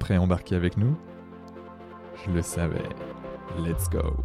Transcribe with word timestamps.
prêt 0.00 0.16
à 0.16 0.20
embarquer 0.20 0.56
avec 0.56 0.76
nous? 0.76 0.96
Je 2.26 2.32
le 2.32 2.42
savais. 2.42 2.88
Let's 3.58 3.88
go 3.88 4.24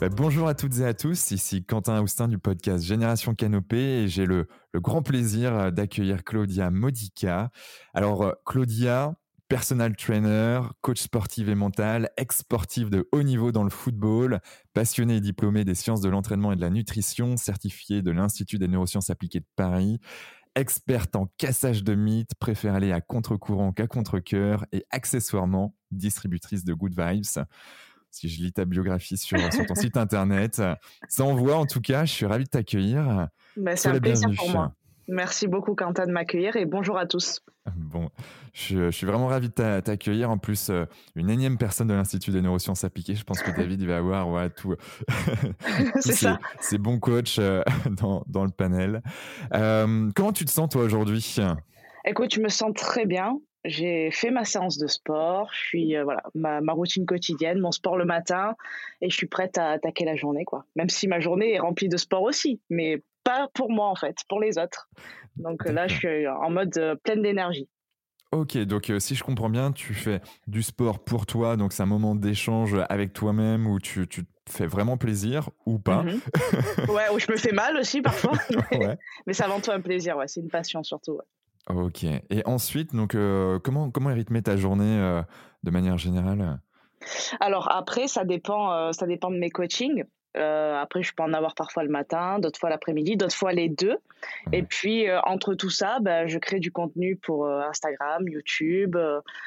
bah, 0.00 0.08
bonjour 0.10 0.48
à 0.48 0.54
toutes 0.54 0.78
et 0.78 0.84
à 0.84 0.94
tous, 0.94 1.30
ici 1.30 1.64
Quentin 1.64 2.02
Austin 2.02 2.28
du 2.28 2.38
podcast 2.38 2.84
Génération 2.84 3.34
Canopée 3.34 4.02
et 4.02 4.08
j'ai 4.08 4.26
le, 4.26 4.46
grand 4.74 5.02
plaisir 5.02 5.72
d'accueillir 5.72 6.24
Claudia 6.24 6.70
Modica. 6.70 7.50
Alors 7.94 8.22
euh, 8.22 8.32
Claudia, 8.44 9.14
personal 9.48 9.94
trainer, 9.94 10.60
coach 10.80 11.00
sportif 11.00 11.48
et 11.48 11.54
mental, 11.54 12.10
ex-sportif 12.16 12.90
de 12.90 13.08
haut 13.12 13.22
niveau 13.22 13.52
dans 13.52 13.64
le 13.64 13.70
football, 13.70 14.40
passionné 14.74 15.16
et 15.16 15.20
diplômé 15.20 15.64
des 15.64 15.74
sciences 15.74 16.00
de 16.00 16.08
l'entraînement 16.08 16.52
et 16.52 16.56
de 16.56 16.60
la 16.60 16.70
nutrition, 16.70 17.36
certifié 17.36 18.02
de 18.02 18.10
l'Institut 18.10 18.58
des 18.58 18.68
neurosciences 18.68 19.10
appliquées 19.10 19.40
de 19.40 19.46
Paris, 19.54 20.00
experte 20.56 21.14
en 21.14 21.26
cassage 21.38 21.84
de 21.84 21.94
mythes, 21.94 22.34
préfère 22.38 22.74
aller 22.74 22.90
à 22.90 23.00
contre-courant 23.00 23.72
qu'à 23.72 23.86
contre-coeur 23.86 24.66
et 24.72 24.84
accessoirement 24.90 25.74
distributrice 25.90 26.64
de 26.64 26.74
good 26.74 26.98
vibes. 26.98 27.24
Si 28.10 28.28
je 28.28 28.42
lis 28.42 28.52
ta 28.52 28.64
biographie 28.64 29.18
sur, 29.18 29.38
ton 29.66 29.74
site 29.74 29.96
internet, 29.96 30.62
ça 31.08 31.24
envoie 31.24 31.56
en 31.56 31.66
tout 31.66 31.82
cas, 31.82 32.04
je 32.04 32.12
suis 32.12 32.26
ravi 32.26 32.44
de 32.44 32.48
t'accueillir. 32.48 33.28
Bah, 33.56 33.76
c'est 33.76 33.90
un 33.90 34.00
plaisir 34.00 34.30
pour 34.36 34.50
moi. 34.50 34.74
Merci 35.08 35.46
beaucoup 35.46 35.74
Quentin 35.74 36.06
de 36.06 36.12
m'accueillir 36.12 36.56
et 36.56 36.64
bonjour 36.64 36.98
à 36.98 37.06
tous. 37.06 37.40
Bon, 37.76 38.10
je, 38.52 38.90
suis 38.92 39.06
vraiment 39.06 39.26
ravi 39.26 39.48
de 39.48 39.80
t'accueillir. 39.80 40.30
En 40.30 40.38
plus, 40.38 40.70
euh, 40.70 40.84
une 41.16 41.30
énième 41.30 41.58
personne 41.58 41.88
de 41.88 41.94
l'Institut 41.94 42.30
des 42.30 42.40
neurosciences 42.40 42.84
appliquées. 42.84 43.16
Je 43.16 43.24
pense 43.24 43.42
que 43.42 43.50
David 43.50 43.80
il 43.80 43.88
va 43.88 43.96
avoir 43.96 44.28
ouais, 44.28 44.50
tout, 44.50 44.76
ces, 46.60 46.78
bons 46.78 47.00
coachs 47.00 47.38
euh, 47.40 47.62
dans, 47.90 48.22
dans, 48.28 48.44
le 48.44 48.50
panel. 48.50 49.02
Euh, 49.52 50.10
comment 50.14 50.32
tu 50.32 50.44
te 50.44 50.50
sens 50.50 50.68
toi 50.68 50.82
aujourd'hui? 50.82 51.36
Écoute, 52.04 52.34
je 52.34 52.40
me 52.40 52.48
sens 52.48 52.72
très 52.74 53.04
bien. 53.04 53.40
J'ai 53.64 54.12
fait 54.12 54.30
ma 54.30 54.44
séance 54.44 54.78
de 54.78 54.86
sport, 54.86 55.50
je 55.52 55.58
suis 55.58 55.96
voilà 56.00 56.22
ma, 56.36 56.60
ma, 56.60 56.72
routine 56.72 57.04
quotidienne, 57.04 57.58
mon 57.58 57.72
sport 57.72 57.96
le 57.96 58.04
matin, 58.04 58.54
et 59.00 59.10
je 59.10 59.16
suis 59.16 59.26
prête 59.26 59.58
à 59.58 59.70
attaquer 59.70 60.04
la 60.04 60.14
journée 60.14 60.44
quoi. 60.44 60.66
Même 60.76 60.88
si 60.88 61.08
ma 61.08 61.18
journée 61.18 61.54
est 61.54 61.58
remplie 61.58 61.88
de 61.88 61.96
sport 61.96 62.22
aussi, 62.22 62.60
mais 62.70 63.02
pas 63.26 63.48
pour 63.54 63.70
moi 63.70 63.88
en 63.88 63.96
fait, 63.96 64.16
pour 64.28 64.40
les 64.40 64.56
autres. 64.56 64.88
Donc 65.36 65.64
là, 65.66 65.88
je 65.88 65.96
suis 65.96 66.28
en 66.28 66.48
mode 66.48 66.76
euh, 66.78 66.94
pleine 66.94 67.22
d'énergie. 67.22 67.68
Ok, 68.32 68.56
donc 68.58 68.90
euh, 68.90 69.00
si 69.00 69.14
je 69.14 69.24
comprends 69.24 69.50
bien, 69.50 69.72
tu 69.72 69.94
fais 69.94 70.20
du 70.46 70.62
sport 70.62 71.00
pour 71.00 71.26
toi, 71.26 71.56
donc 71.56 71.72
c'est 71.72 71.82
un 71.82 71.86
moment 71.86 72.14
d'échange 72.14 72.76
avec 72.88 73.12
toi-même 73.12 73.66
où 73.66 73.78
tu, 73.80 74.06
tu, 74.08 74.24
te 74.24 74.50
fais 74.50 74.66
vraiment 74.66 74.96
plaisir 74.96 75.50
ou 75.64 75.78
pas? 75.78 76.04
Mhm. 76.04 76.20
ouais, 76.94 77.08
où 77.12 77.18
je 77.18 77.30
me 77.30 77.36
fais 77.36 77.52
mal 77.52 77.76
aussi 77.76 78.00
parfois, 78.00 78.32
mais, 79.26 79.32
c'est 79.32 79.44
avant 79.44 79.60
tout 79.60 79.72
un 79.72 79.80
plaisir, 79.80 80.16
ouais, 80.16 80.28
c'est 80.28 80.40
une 80.40 80.50
passion 80.50 80.82
surtout. 80.82 81.18
Ok, 81.68 82.04
et 82.04 82.46
ensuite, 82.46 82.94
donc 82.94 83.16
euh, 83.16 83.58
comment, 83.58 83.90
comment 83.90 84.10
est 84.10 84.14
rythmée 84.14 84.42
ta 84.42 84.56
journée 84.56 85.22
de 85.64 85.70
manière 85.70 85.98
générale? 85.98 86.60
Alors 87.40 87.70
après, 87.72 88.06
ça 88.06 88.24
dépend, 88.24 88.92
ça 88.92 89.06
dépend 89.06 89.30
de 89.30 89.38
mes 89.38 89.50
coachings. 89.50 90.04
Euh, 90.36 90.80
après, 90.80 91.02
je 91.02 91.12
peux 91.14 91.22
en 91.22 91.32
avoir 91.32 91.54
parfois 91.54 91.82
le 91.82 91.90
matin, 91.90 92.38
d'autres 92.38 92.58
fois 92.58 92.70
l'après-midi, 92.70 93.16
d'autres 93.16 93.34
fois 93.34 93.52
les 93.52 93.68
deux. 93.68 93.96
Et 94.52 94.62
puis, 94.62 95.08
euh, 95.08 95.20
entre 95.22 95.54
tout 95.54 95.70
ça, 95.70 95.98
bah, 96.00 96.26
je 96.26 96.38
crée 96.38 96.60
du 96.60 96.70
contenu 96.70 97.16
pour 97.16 97.46
euh, 97.46 97.62
Instagram, 97.62 98.28
YouTube. 98.28 98.96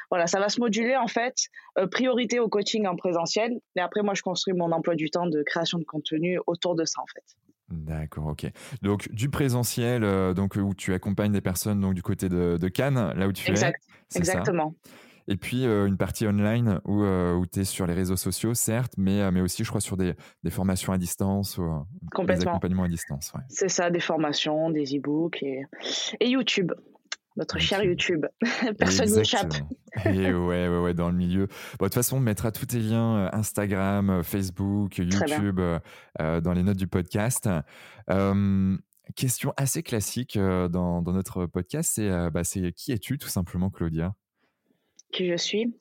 voilà, 0.09 0.27
ça 0.27 0.39
va 0.39 0.49
se 0.49 0.59
moduler 0.59 0.95
en 0.95 1.07
fait. 1.07 1.35
priorité 1.91 2.39
au 2.39 2.49
coaching 2.49 2.87
en 2.87 2.95
présentiel. 2.95 3.59
Et 3.75 3.81
après, 3.81 4.01
moi, 4.01 4.13
je 4.13 4.21
construis 4.21 4.53
mon 4.53 4.71
emploi 4.71 4.95
du 4.95 5.09
temps 5.09 5.27
de 5.27 5.43
création 5.43 5.77
de 5.77 5.85
contenu 5.85 6.39
autour 6.47 6.75
de 6.75 6.85
ça 6.85 7.01
en 7.01 7.07
fait. 7.13 7.23
D'accord, 7.69 8.27
ok. 8.27 8.47
Donc 8.81 9.11
du 9.11 9.29
présentiel, 9.29 10.01
donc 10.33 10.55
où 10.55 10.73
tu 10.73 10.93
accompagnes 10.93 11.31
des 11.31 11.41
personnes 11.41 11.79
donc 11.81 11.93
du 11.93 12.01
côté 12.01 12.27
de, 12.27 12.67
Cannes, 12.67 13.13
là 13.15 13.27
où 13.27 13.31
tu 13.31 13.49
exact, 13.49 13.83
es. 14.15 14.17
Exactement. 14.17 14.73
Et 15.29 15.37
puis 15.37 15.65
euh, 15.65 15.85
une 15.85 15.95
partie 15.95 16.25
online 16.25 16.81
où, 16.85 17.03
euh, 17.03 17.35
où 17.35 17.45
tu 17.45 17.59
es 17.59 17.63
sur 17.63 17.85
les 17.85 17.93
réseaux 17.93 18.15
sociaux, 18.15 18.55
certes, 18.55 18.93
mais, 18.97 19.21
euh, 19.21 19.29
mais 19.31 19.41
aussi, 19.41 19.63
je 19.63 19.69
crois, 19.69 19.79
sur 19.79 19.95
des, 19.95 20.15
des 20.43 20.49
formations 20.49 20.91
à 20.91 20.97
distance 20.97 21.59
ou 21.59 21.85
des 22.25 22.47
accompagnements 22.47 22.83
à 22.83 22.87
distance. 22.87 23.31
C'est 23.47 23.69
ça, 23.69 23.91
des 23.91 23.99
formations, 23.99 24.71
des 24.71 24.97
e-books 24.97 25.43
et, 25.43 25.61
et 26.19 26.29
YouTube 26.29 26.73
notre 27.37 27.59
cher 27.59 27.81
YouTube. 27.83 28.25
Personne 28.79 29.07
n'y 29.07 29.19
échappe. 29.19 29.53
Et 30.03 30.33
ouais, 30.33 30.67
ouais, 30.67 30.79
ouais, 30.79 30.93
dans 30.93 31.09
le 31.09 31.15
milieu. 31.15 31.47
Bon, 31.77 31.85
de 31.85 31.87
toute 31.87 31.93
façon, 31.93 32.17
on 32.17 32.19
mettra 32.19 32.51
tous 32.51 32.65
tes 32.65 32.79
liens 32.79 33.29
Instagram, 33.31 34.23
Facebook, 34.23 34.97
YouTube 34.97 35.61
dans 36.19 36.53
les 36.53 36.63
notes 36.63 36.75
du 36.75 36.87
podcast. 36.87 37.47
question 39.15 39.53
assez 39.55 39.83
classique 39.83 40.37
dans, 40.37 41.01
dans, 41.01 41.13
notre 41.13 41.45
podcast, 41.45 41.91
c'est 41.93 42.09
bah, 42.31 42.41
qui 42.43 42.91
es-tu 42.91 43.17
tout 43.17 43.29
simplement, 43.29 43.69
Claudia? 43.69 44.15
Qui 45.11 45.27
je 45.27 45.37
suis. 45.37 45.73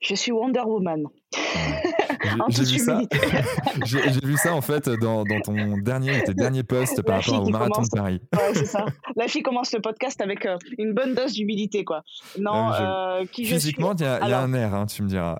Je 0.00 0.14
suis 0.14 0.30
Wonder 0.30 0.60
Woman. 0.60 1.04
J'ai 2.48 2.64
vu 2.64 2.78
ça. 2.78 3.00
J'ai 3.84 4.26
vu 4.26 4.36
ça 4.36 4.54
en 4.54 4.60
fait 4.60 4.88
dans, 4.88 5.24
dans, 5.24 5.40
ton 5.40 5.78
dernier, 5.78 6.22
tes 6.24 6.34
derniers 6.34 6.62
posts 6.62 7.02
par 7.02 7.22
rapport 7.22 7.42
au 7.42 7.48
marathon 7.48 7.82
de 7.82 7.88
Paris. 7.88 8.20
Ouais, 8.34 8.54
c'est 8.54 8.66
ça. 8.66 8.84
La 9.16 9.28
fille 9.28 9.42
commence 9.42 9.72
le 9.72 9.80
podcast 9.80 10.20
avec 10.20 10.44
euh, 10.44 10.58
une 10.78 10.92
bonne 10.92 11.14
dose 11.14 11.32
d'humilité, 11.32 11.84
quoi. 11.84 12.02
Non, 12.38 12.72
euh, 12.72 13.24
qui 13.26 13.44
Physiquement, 13.44 13.94
il 13.94 14.02
y, 14.02 14.04
a 14.04 14.40
un 14.40 14.52
air, 14.54 14.74
hein, 14.74 14.86
tu 14.86 15.02
me 15.02 15.08
diras. 15.08 15.38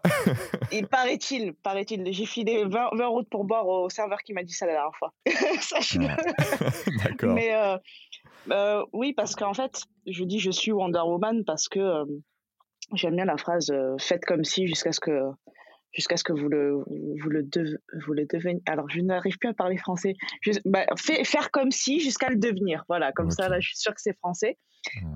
il 0.72 0.86
paraît-il, 0.86 1.54
paraît-il. 1.54 2.12
J'ai 2.12 2.26
filé 2.26 2.64
20, 2.64 2.90
20 2.92 3.04
euros 3.04 3.22
pour 3.30 3.44
boire 3.44 3.66
au 3.66 3.88
serveur 3.88 4.18
qui 4.22 4.32
m'a 4.32 4.42
dit 4.42 4.54
ça 4.54 4.66
la 4.66 4.72
dernière 4.72 4.96
fois. 4.96 5.12
Sache-le. 5.60 6.08
D'accord. 7.04 7.34
Mais 7.34 7.78
euh, 8.50 8.84
oui, 8.92 9.12
parce 9.12 9.34
qu'en 9.34 9.54
fait, 9.54 9.82
je 10.06 10.24
dis 10.24 10.38
je 10.38 10.50
suis 10.50 10.72
Wonder 10.72 11.02
Woman 11.04 11.44
parce 11.44 11.68
que 11.68 12.04
J'aime 12.94 13.16
bien 13.16 13.24
la 13.24 13.36
phrase 13.36 13.70
euh, 13.70 13.96
faites 13.98 14.24
comme 14.24 14.44
si 14.44 14.66
jusqu'à 14.66 14.92
ce 14.92 15.00
que 15.00 15.20
jusqu'à 15.92 16.16
ce 16.16 16.24
que 16.24 16.32
vous 16.32 16.48
le 16.48 16.84
vous 17.20 17.30
le, 17.30 17.46
vous 18.06 18.12
le 18.12 18.26
deveniez. 18.26 18.62
Alors 18.66 18.88
je 18.88 19.00
n'arrive 19.00 19.38
plus 19.38 19.48
à 19.48 19.54
parler 19.54 19.76
français. 19.76 20.14
bah, 20.64 20.86
faire 20.96 21.50
comme 21.50 21.70
si 21.70 22.00
jusqu'à 22.00 22.28
le 22.28 22.36
devenir. 22.36 22.84
Voilà, 22.88 23.12
comme 23.12 23.30
ça 23.30 23.48
là, 23.48 23.60
je 23.60 23.68
suis 23.68 23.78
sûre 23.78 23.94
que 23.94 24.00
c'est 24.00 24.16
français. 24.18 24.58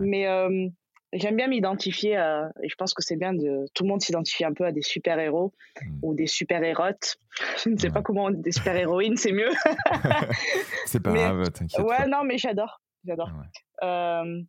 Mais 0.01 0.27
euh, 0.27 0.69
j'aime 1.13 1.37
bien 1.37 1.49
m'identifier 1.49 2.15
et 2.63 2.69
je 2.69 2.75
pense 2.77 2.95
que 2.95 3.03
c'est 3.03 3.17
bien 3.17 3.33
de 3.35 3.67
tout 3.75 3.85
le 3.85 3.89
monde 3.89 4.01
s'identifie 4.01 4.45
un 4.45 4.53
peu 4.53 4.65
à 4.65 4.73
des 4.73 4.83
super 4.83 5.19
héros 5.19 5.53
hmm. 5.81 5.99
ou 6.03 6.15
des 6.15 6.27
super 6.27 6.63
hérotes. 6.63 7.19
Je 7.65 7.71
ne 7.71 7.77
sais 7.77 7.91
pas 7.91 8.03
comment 8.03 8.31
des 8.31 8.53
super 8.53 8.75
héroïnes, 8.75 9.17
c'est 9.17 9.33
mieux. 9.33 9.51
c'est 10.87 11.01
pas 11.01 11.13
grave, 11.13 11.51
t'inquiète. 11.53 11.85
Ouais, 11.85 12.07
non, 12.09 12.25
mais 12.25 12.39
j'adore, 12.39 12.81
j'adore. 13.05 13.31
Euh, 13.83 14.43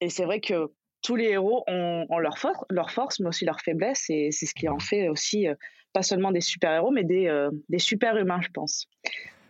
et 0.00 0.08
c'est 0.08 0.24
vrai 0.24 0.40
que 0.40 0.70
tous 1.02 1.16
les 1.16 1.26
héros 1.26 1.64
ont, 1.66 2.18
leur, 2.18 2.36
leur, 2.70 2.90
force, 2.90 3.20
mais 3.20 3.28
aussi 3.28 3.44
leur 3.44 3.60
faiblesse, 3.60 4.06
et 4.08 4.30
c'est 4.30 4.46
ce 4.46 4.54
qui 4.54 4.68
en 4.68 4.78
fait 4.78 5.08
aussi 5.08 5.48
euh, 5.48 5.54
pas 5.92 6.02
seulement 6.02 6.32
des 6.32 6.40
super-héros, 6.40 6.90
mais 6.90 7.04
des, 7.04 7.26
euh, 7.26 7.50
des 7.68 7.78
super-humains, 7.78 8.40
je 8.40 8.48
pense. 8.48 8.86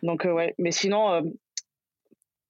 Donc, 0.03 0.27
euh, 0.27 0.33
ouais, 0.33 0.55
mais 0.59 0.71
sinon, 0.71 1.23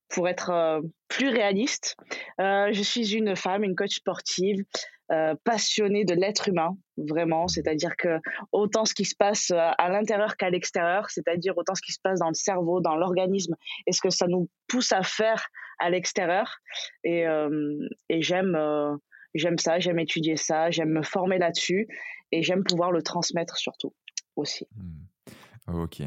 pour 0.08 0.28
être 0.28 0.82
plus 1.08 1.28
réaliste, 1.28 1.96
je 2.38 2.82
suis 2.82 3.14
une 3.14 3.36
femme, 3.36 3.64
une 3.64 3.74
coach 3.74 3.96
sportive, 3.96 4.62
passionnée 5.44 6.04
de 6.04 6.14
l'être 6.14 6.48
humain, 6.48 6.76
vraiment. 6.96 7.48
C'est-à-dire 7.48 7.96
que 7.96 8.18
autant 8.52 8.84
ce 8.84 8.92
qui 8.92 9.06
se 9.06 9.14
passe 9.16 9.50
à 9.50 9.88
l'intérieur 9.88 10.36
qu'à 10.36 10.50
l'extérieur, 10.50 11.08
c'est-à-dire 11.10 11.56
autant 11.56 11.74
ce 11.74 11.82
qui 11.82 11.92
se 11.92 12.00
passe 12.02 12.20
dans 12.20 12.28
le 12.28 12.34
cerveau, 12.34 12.80
dans 12.80 12.94
l'organisme, 12.94 13.54
et 13.86 13.92
ce 13.92 14.02
que 14.02 14.10
ça 14.10 14.26
nous 14.26 14.50
pousse 14.66 14.92
à 14.92 15.02
faire 15.02 15.48
à 15.78 15.90
l'extérieur. 15.90 16.58
Et, 17.04 17.24
et 18.08 18.22
j'aime 18.22 18.56
j'aime 19.34 19.58
ça, 19.58 19.78
j'aime 19.78 19.98
étudier 19.98 20.36
ça, 20.36 20.70
j'aime 20.70 20.90
me 20.90 21.02
former 21.02 21.38
là-dessus 21.38 21.88
et 22.32 22.42
j'aime 22.42 22.64
pouvoir 22.64 22.92
le 22.92 23.02
transmettre 23.02 23.56
surtout 23.56 23.94
aussi. 24.36 24.66
Mmh. 24.74 25.08
Ok. 25.74 26.02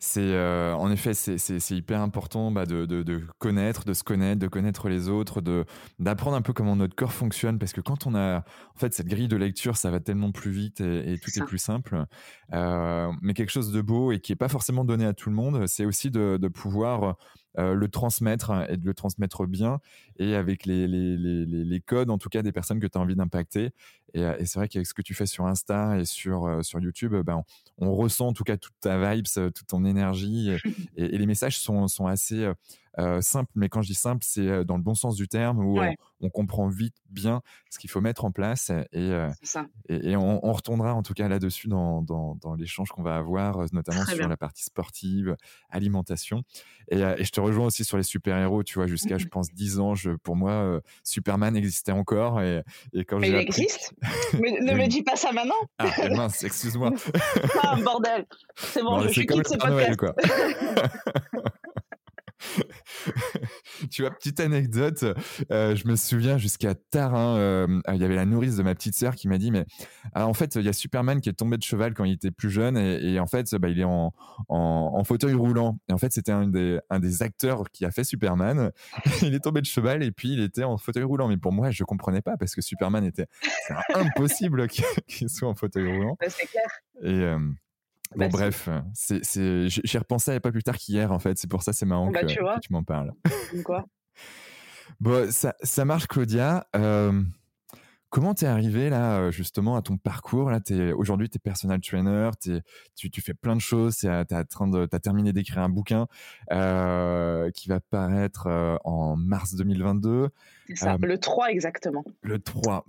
C'est 0.00 0.20
euh, 0.20 0.74
en 0.74 0.90
effet 0.90 1.14
c'est 1.14 1.70
hyper 1.70 2.00
important 2.00 2.50
bah, 2.50 2.66
de, 2.66 2.84
de, 2.84 3.04
de, 3.04 3.22
connaître, 3.38 3.84
de 3.84 3.92
se 3.92 4.02
connaître, 4.02 4.40
de 4.40 4.48
connaître 4.48 4.88
les 4.88 5.08
autres, 5.08 5.40
de 5.40 5.64
d'apprendre 6.00 6.36
un 6.36 6.42
peu 6.42 6.52
comment 6.52 6.74
notre 6.74 6.96
corps 6.96 7.12
fonctionne 7.12 7.60
parce 7.60 7.72
que 7.72 7.80
quand 7.80 8.08
on 8.08 8.16
a 8.16 8.38
en 8.38 8.78
fait 8.78 8.92
cette 8.92 9.06
grille 9.06 9.28
de 9.28 9.36
lecture, 9.36 9.76
ça 9.76 9.90
va 9.92 10.00
tellement 10.00 10.32
plus 10.32 10.50
vite 10.50 10.80
et, 10.80 11.16
tout 11.22 11.30
est, 11.30 11.44
plus 11.44 11.58
simple. 11.58 12.04
Euh, 12.54 13.12
mais 13.22 13.34
quelque 13.34 13.52
chose 13.52 13.70
de 13.70 13.80
beau 13.80 14.10
et 14.10 14.18
qui 14.18 14.32
est 14.32 14.36
pas 14.36 14.48
forcément 14.48 14.84
donné 14.84 15.06
à 15.06 15.12
tout 15.12 15.30
le 15.30 15.36
monde, 15.36 15.64
c'est 15.68 15.84
aussi 15.84 16.10
de, 16.10 16.36
de 16.36 16.48
pouvoir 16.48 17.16
euh, 17.58 17.74
le 17.74 17.88
transmettre 17.88 18.52
et 18.68 18.76
de 18.76 18.84
le 18.84 18.94
transmettre 18.94 19.46
bien 19.46 19.80
et 20.18 20.34
avec 20.34 20.66
les, 20.66 20.86
les, 20.86 21.16
les, 21.16 21.46
les 21.46 21.80
codes 21.80 22.10
en 22.10 22.18
tout 22.18 22.28
cas 22.28 22.42
des 22.42 22.52
personnes 22.52 22.80
que 22.80 22.86
tu 22.86 22.98
as 22.98 23.00
envie 23.00 23.16
d'impacter. 23.16 23.72
Et, 24.14 24.22
et 24.22 24.46
c'est 24.46 24.58
vrai 24.58 24.68
qu'avec 24.68 24.86
ce 24.86 24.94
que 24.94 25.02
tu 25.02 25.14
fais 25.14 25.26
sur 25.26 25.46
Insta 25.46 25.98
et 25.98 26.04
sur, 26.04 26.64
sur 26.64 26.80
YouTube, 26.80 27.14
ben, 27.24 27.42
on, 27.78 27.88
on, 27.88 27.94
ressent 27.94 28.28
en 28.28 28.32
tout 28.32 28.44
cas 28.44 28.56
toute 28.56 28.74
ta 28.80 29.14
vibes, 29.14 29.26
toute 29.26 29.66
ton 29.66 29.84
énergie 29.84 30.50
et, 30.96 31.14
et 31.14 31.18
les 31.18 31.26
messages 31.26 31.58
sont, 31.58 31.88
sont 31.88 32.06
assez 32.06 32.48
euh, 32.98 33.20
simple, 33.20 33.50
mais 33.56 33.68
quand 33.68 33.82
je 33.82 33.88
dis 33.88 33.94
simple, 33.94 34.24
c'est 34.24 34.46
euh, 34.46 34.64
dans 34.64 34.76
le 34.76 34.82
bon 34.82 34.94
sens 34.94 35.16
du 35.16 35.26
terme, 35.26 35.58
où 35.58 35.80
on, 36.20 36.30
comprend 36.30 36.68
vite 36.68 36.94
bien 37.10 37.42
ce 37.70 37.78
qu'il 37.78 37.90
faut 37.90 38.00
mettre 38.00 38.24
en 38.24 38.30
place. 38.30 38.70
Et, 38.70 39.10
euh, 39.10 39.30
et, 39.88 40.16
on, 40.16 40.52
retournera 40.52 40.94
en 40.94 41.02
tout 41.02 41.14
cas 41.14 41.28
là-dessus 41.28 41.68
dans, 41.68 42.02
dans, 42.02 42.54
l'échange 42.54 42.90
qu'on 42.90 43.02
va 43.02 43.16
avoir, 43.16 43.64
notamment 43.72 44.04
sur 44.04 44.28
la 44.28 44.36
partie 44.36 44.64
sportive, 44.64 45.36
alimentation. 45.70 46.42
Et, 46.88 46.98
je 46.98 47.30
te 47.30 47.40
rejoins 47.40 47.66
aussi 47.66 47.84
sur 47.84 47.96
les 47.96 48.02
super-héros, 48.02 48.62
tu 48.62 48.74
vois, 48.74 48.86
jusqu'à, 48.86 49.18
je 49.18 49.26
pense, 49.26 49.52
10 49.52 49.80
ans, 49.80 49.94
je, 49.94 50.10
pour 50.10 50.36
moi, 50.36 50.80
Superman 51.02 51.56
existait 51.56 51.92
encore. 51.92 52.40
Et, 52.40 52.62
quand 53.06 53.18
mais 53.18 53.28
il 53.28 53.34
existe 53.34 53.94
Mais 54.40 54.52
ne 54.60 54.74
me 54.74 54.86
dis 54.86 55.02
pas 55.02 55.16
ça 55.16 55.32
maintenant 55.32 55.54
Ah, 55.78 55.86
mince, 56.10 56.44
excuse-moi. 56.44 56.90
ah, 57.62 57.76
bordel 57.82 58.26
C'est 58.56 58.82
bon, 58.82 59.00
je 59.00 59.08
suis 59.08 59.26
quitte 59.26 59.48
ce 59.48 59.56
podcast. 59.56 59.96
quoi. 59.96 60.14
tu 63.90 64.02
vois, 64.02 64.10
petite 64.10 64.40
anecdote, 64.40 65.04
euh, 65.50 65.76
je 65.76 65.88
me 65.88 65.96
souviens 65.96 66.38
jusqu'à 66.38 66.74
tard, 66.74 67.14
hein, 67.14 67.36
euh, 67.36 67.80
il 67.92 68.00
y 68.00 68.04
avait 68.04 68.16
la 68.16 68.24
nourrice 68.24 68.56
de 68.56 68.62
ma 68.62 68.74
petite 68.74 68.94
sœur 68.94 69.14
qui 69.14 69.28
m'a 69.28 69.38
dit, 69.38 69.50
mais 69.50 69.64
ah, 70.12 70.26
en 70.26 70.34
fait, 70.34 70.54
il 70.56 70.62
y 70.62 70.68
a 70.68 70.72
Superman 70.72 71.20
qui 71.20 71.28
est 71.28 71.34
tombé 71.34 71.56
de 71.56 71.62
cheval 71.62 71.94
quand 71.94 72.04
il 72.04 72.12
était 72.12 72.30
plus 72.30 72.50
jeune 72.50 72.76
et, 72.76 73.18
en 73.20 73.26
fait, 73.26 73.54
bah, 73.56 73.68
il 73.68 73.80
est 73.80 73.84
en, 73.84 74.12
en, 74.48 75.04
fauteuil 75.04 75.34
roulant. 75.34 75.78
Et 75.88 75.92
en 75.92 75.98
fait, 75.98 76.12
c'était 76.12 76.32
un 76.32 76.46
des, 76.46 76.78
un 76.90 76.98
des 76.98 77.22
acteurs 77.22 77.70
qui 77.70 77.84
a 77.84 77.90
fait 77.90 78.04
Superman. 78.04 78.70
il 79.22 79.34
est 79.34 79.40
tombé 79.40 79.60
de 79.60 79.66
cheval 79.66 80.02
et 80.02 80.12
puis 80.12 80.32
il 80.32 80.40
était 80.40 80.64
en 80.64 80.78
fauteuil 80.78 81.04
roulant. 81.04 81.28
Mais 81.28 81.36
pour 81.36 81.52
moi, 81.52 81.70
je 81.70 81.84
comprenais 81.84 82.22
pas 82.22 82.36
parce 82.36 82.54
que 82.54 82.62
Superman 82.62 83.04
était 83.04 83.26
impossible 83.94 84.66
qu'il 85.08 85.28
soit 85.28 85.48
en 85.48 85.54
fauteuil 85.54 85.96
roulant. 85.96 86.16
C'est 86.28 86.46
clair. 86.46 86.68
Et, 87.02 87.22
euh, 87.22 87.38
Bon, 88.16 88.28
bref, 88.28 88.68
c'est, 88.92 89.24
c'est, 89.24 89.68
j'y 89.68 89.98
repensé 89.98 90.38
pas 90.40 90.52
plus 90.52 90.62
tard 90.62 90.76
qu'hier, 90.76 91.12
en 91.12 91.18
fait. 91.18 91.38
C'est 91.38 91.50
pour 91.50 91.62
ça, 91.62 91.72
c'est 91.72 91.86
marrant 91.86 92.10
bah, 92.10 92.20
que, 92.20 92.26
tu, 92.26 92.38
que, 92.38 92.60
tu 92.60 92.72
m'en 92.72 92.82
parles. 92.82 93.12
Quoi 93.64 93.84
bon, 95.00 95.30
ça, 95.30 95.54
ça 95.62 95.84
marche, 95.84 96.06
Claudia. 96.06 96.66
Euh, 96.76 97.22
comment 98.14 98.32
t'es 98.32 98.46
arrivé 98.46 98.90
là, 98.90 99.32
justement, 99.32 99.74
à 99.74 99.82
ton 99.82 99.96
parcours 99.96 100.48
là? 100.48 100.60
T'es, 100.60 100.92
Aujourd'hui, 100.92 101.28
tu 101.28 101.36
es 101.36 101.40
personal 101.40 101.80
trainer, 101.80 102.30
t'es, 102.40 102.60
tu, 102.94 103.10
tu 103.10 103.20
fais 103.20 103.34
plein 103.34 103.56
de 103.56 103.60
choses. 103.60 103.96
Tu 103.96 104.08
as 104.08 105.00
terminé 105.02 105.32
d'écrire 105.32 105.64
un 105.64 105.68
bouquin 105.68 106.06
euh, 106.52 107.50
qui 107.50 107.68
va 107.68 107.80
paraître 107.80 108.46
euh, 108.46 108.76
en 108.84 109.16
mars 109.16 109.56
2022. 109.56 110.28
C'est 110.68 110.76
ça, 110.76 110.96
le 111.00 111.18
3 111.18 111.50
exactement. 111.50 112.04
Le 112.22 112.38
3. 112.38 112.86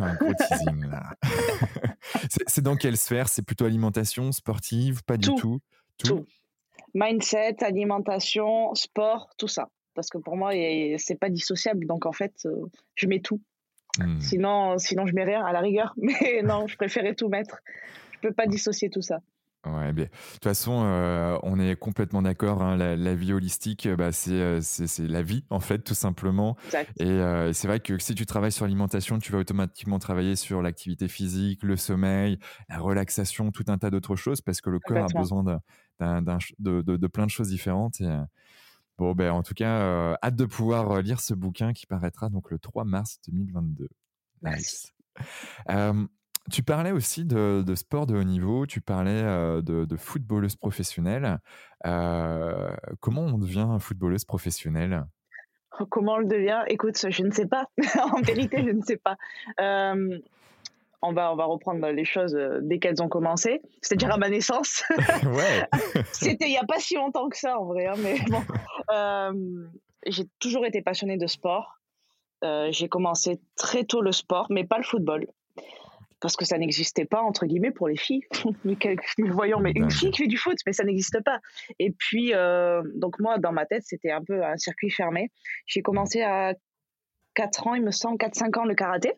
un 0.00 0.14
gros 0.16 0.34
teasing 0.34 0.84
là. 0.90 1.14
c'est 2.48 2.62
dans 2.62 2.74
quelle 2.74 2.96
sphère? 2.96 3.28
C'est 3.28 3.42
plutôt 3.42 3.66
alimentation, 3.66 4.32
sportive, 4.32 5.04
pas 5.04 5.16
du 5.16 5.32
tout 5.36 5.60
tout? 6.02 6.26
Mindset, 6.94 7.62
alimentation, 7.62 8.74
sport, 8.74 9.30
tout 9.38 9.48
ça. 9.48 9.68
Parce 9.94 10.08
que 10.08 10.18
pour 10.18 10.36
moi, 10.36 10.52
c'est 10.98 11.18
pas 11.18 11.30
dissociable. 11.30 11.86
Donc 11.86 12.06
en 12.06 12.12
fait, 12.12 12.32
euh, 12.46 12.66
je 12.96 13.06
mets 13.06 13.20
tout. 13.20 13.40
Hmm. 13.98 14.20
Sinon, 14.20 14.78
sinon, 14.78 15.06
je 15.06 15.14
mets 15.14 15.24
rien 15.24 15.44
à 15.44 15.52
la 15.52 15.60
rigueur. 15.60 15.94
Mais 15.98 16.42
non, 16.42 16.66
je 16.66 16.76
préférais 16.76 17.14
tout 17.14 17.28
mettre. 17.28 17.60
Je 18.12 18.28
peux 18.28 18.34
pas 18.34 18.46
dissocier 18.46 18.90
tout 18.90 19.02
ça. 19.02 19.20
Ouais, 19.66 19.92
de 19.92 20.04
toute 20.04 20.44
façon, 20.44 20.84
euh, 20.86 21.38
on 21.42 21.60
est 21.60 21.76
complètement 21.76 22.22
d'accord. 22.22 22.62
Hein, 22.62 22.76
la, 22.78 23.14
vie 23.14 23.34
holistique, 23.34 23.86
bah, 23.88 24.08
euh, 24.28 24.60
c'est, 24.62 24.86
c'est, 24.86 25.06
la 25.06 25.20
vie, 25.20 25.44
en 25.50 25.60
fait, 25.60 25.80
tout 25.80 25.94
simplement. 25.94 26.56
Et 26.98 27.04
euh, 27.04 27.52
c'est 27.52 27.68
vrai 27.68 27.78
que 27.78 27.98
si 27.98 28.14
tu 28.14 28.24
travailles 28.24 28.52
sur 28.52 28.64
l'alimentation, 28.64 29.18
tu 29.18 29.32
vas 29.32 29.38
automatiquement 29.38 29.98
travailler 29.98 30.34
sur 30.34 30.62
l'activité 30.62 31.08
physique, 31.08 31.62
le 31.62 31.76
sommeil, 31.76 32.38
la 32.70 32.78
relaxation, 32.78 33.50
tout 33.50 33.64
un 33.68 33.76
tas 33.76 33.90
d'autres 33.90 34.16
choses, 34.16 34.40
parce 34.40 34.62
que 34.62 34.70
le 34.70 34.78
corps 34.78 35.04
a 35.04 35.18
besoin 35.18 35.44
de, 35.44 35.58
de, 36.58 37.06
plein 37.06 37.26
de 37.26 37.30
choses 37.30 37.48
différentes. 37.48 38.00
Et, 38.00 38.08
bon, 39.00 39.14
ben, 39.14 39.32
en 39.32 39.42
tout 39.42 39.54
cas, 39.54 40.16
hâte 40.22 40.36
de 40.36 40.44
pouvoir 40.44 41.00
lire 41.00 41.20
ce 41.20 41.32
bouquin 41.32 41.72
qui 41.72 41.86
paraîtra 41.86 42.28
donc 42.28 42.50
le 42.50 42.58
3 42.58 42.84
mars 42.84 43.18
2022. 43.26 43.88
Nice. 44.42 44.92
Tu 46.50 46.62
parlais 46.62 46.92
aussi 46.92 47.24
de, 47.24 47.74
sport 47.74 48.06
de 48.06 48.16
haut 48.16 48.24
niveau, 48.24 48.66
tu 48.66 48.80
parlais 48.80 49.22
de, 49.22 49.84
de 49.84 49.96
footballeuse 49.96 50.56
professionnelle. 50.56 51.38
comment 51.82 53.22
on 53.22 53.38
devient 53.38 53.78
footballeuse 53.80 54.26
professionnelle? 54.26 55.06
Comment 55.88 56.14
on 56.14 56.18
le 56.18 56.26
devient? 56.26 56.62
Écoute, 56.68 56.98
je 57.08 57.22
ne 57.22 57.30
sais 57.30 57.46
pas. 57.46 57.64
en 58.12 58.20
vérité, 58.20 58.62
je 58.62 58.70
ne 58.70 58.82
sais 58.82 58.98
pas. 58.98 59.16
On, 61.02 61.12
va, 61.12 61.32
on 61.32 61.36
va 61.36 61.44
reprendre 61.44 61.86
les 61.88 62.04
choses 62.04 62.38
dès 62.62 62.78
qu'elles 62.78 63.02
ont 63.02 63.08
commencé, 63.08 63.60
c'est-à-dire 63.82 64.12
à 64.12 64.18
ma 64.18 64.28
naissance. 64.28 64.84
C'était 66.12 66.46
il 66.46 66.52
n'y 66.52 66.58
a 66.58 66.64
pas 66.64 66.78
si 66.78 66.94
longtemps 66.94 67.28
que 67.28 67.36
ça, 67.36 67.58
en 67.58 67.66
vrai. 67.66 67.86
Hein, 67.86 67.94
mais 67.98 68.16
bon. 68.28 68.42
j'ai 70.06 70.24
toujours 70.38 70.64
été 70.64 70.82
passionnée 70.82 71.18
de 71.18 71.26
sport. 71.26 71.78
j'ai 72.42 72.88
commencé 72.88 73.40
très 73.56 73.84
tôt 73.84 74.00
le 74.00 74.12
sport, 74.12 74.46
mais 74.50 74.64
pas 74.64 74.78
le 74.78 74.84
football 74.84 75.26
parce 76.20 76.36
que 76.36 76.44
ça 76.44 76.58
n'existait 76.58 77.06
pas 77.06 77.22
entre 77.22 77.46
guillemets 77.46 77.70
pour 77.70 77.88
les 77.88 77.96
filles. 77.96 78.22
voyons, 79.18 79.58
mais 79.58 79.72
une 79.74 79.90
fille 79.90 80.10
qui 80.10 80.22
fait 80.22 80.28
du 80.28 80.36
foot, 80.36 80.56
mais 80.66 80.72
ça 80.72 80.84
n'existe 80.84 81.22
pas. 81.24 81.40
Et 81.78 81.90
puis, 81.90 82.34
euh, 82.34 82.82
donc 82.94 83.18
moi, 83.18 83.38
dans 83.38 83.52
ma 83.52 83.66
tête, 83.66 83.82
c'était 83.84 84.10
un 84.10 84.22
peu 84.22 84.44
un 84.44 84.56
circuit 84.56 84.90
fermé. 84.90 85.30
J'ai 85.66 85.82
commencé 85.82 86.22
à 86.22 86.54
4 87.34 87.66
ans, 87.66 87.74
il 87.74 87.82
me 87.82 87.90
semble, 87.90 88.18
4-5 88.18 88.58
ans 88.58 88.64
le 88.64 88.74
karaté 88.74 89.14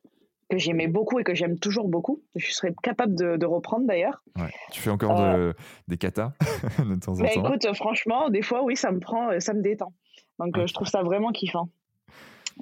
que 0.52 0.58
j'aimais 0.58 0.86
beaucoup 0.86 1.18
et 1.18 1.24
que 1.24 1.34
j'aime 1.34 1.58
toujours 1.58 1.88
beaucoup. 1.88 2.22
Je 2.36 2.52
serais 2.52 2.74
capable 2.82 3.14
de, 3.14 3.46
reprendre 3.46 3.86
d'ailleurs. 3.86 4.22
Tu 4.70 4.82
fais 4.82 4.90
encore 4.90 5.18
euh, 5.18 5.54
des 5.88 5.96
katas 5.96 6.32
de 6.78 6.94
temps 7.00 7.14
en 7.14 7.22
bah, 7.22 7.30
temps? 7.32 7.46
Écoute, 7.46 7.74
franchement, 7.74 8.28
des 8.28 8.42
fois, 8.42 8.62
oui, 8.62 8.76
ça 8.76 8.92
me 8.92 9.00
prend, 9.00 9.40
ça 9.40 9.54
me 9.54 9.62
détend. 9.62 9.94
Donc, 10.38 10.58
je 10.58 10.74
trouve 10.74 10.86
ça 10.86 11.02
vraiment 11.02 11.32
kiffant. 11.32 11.70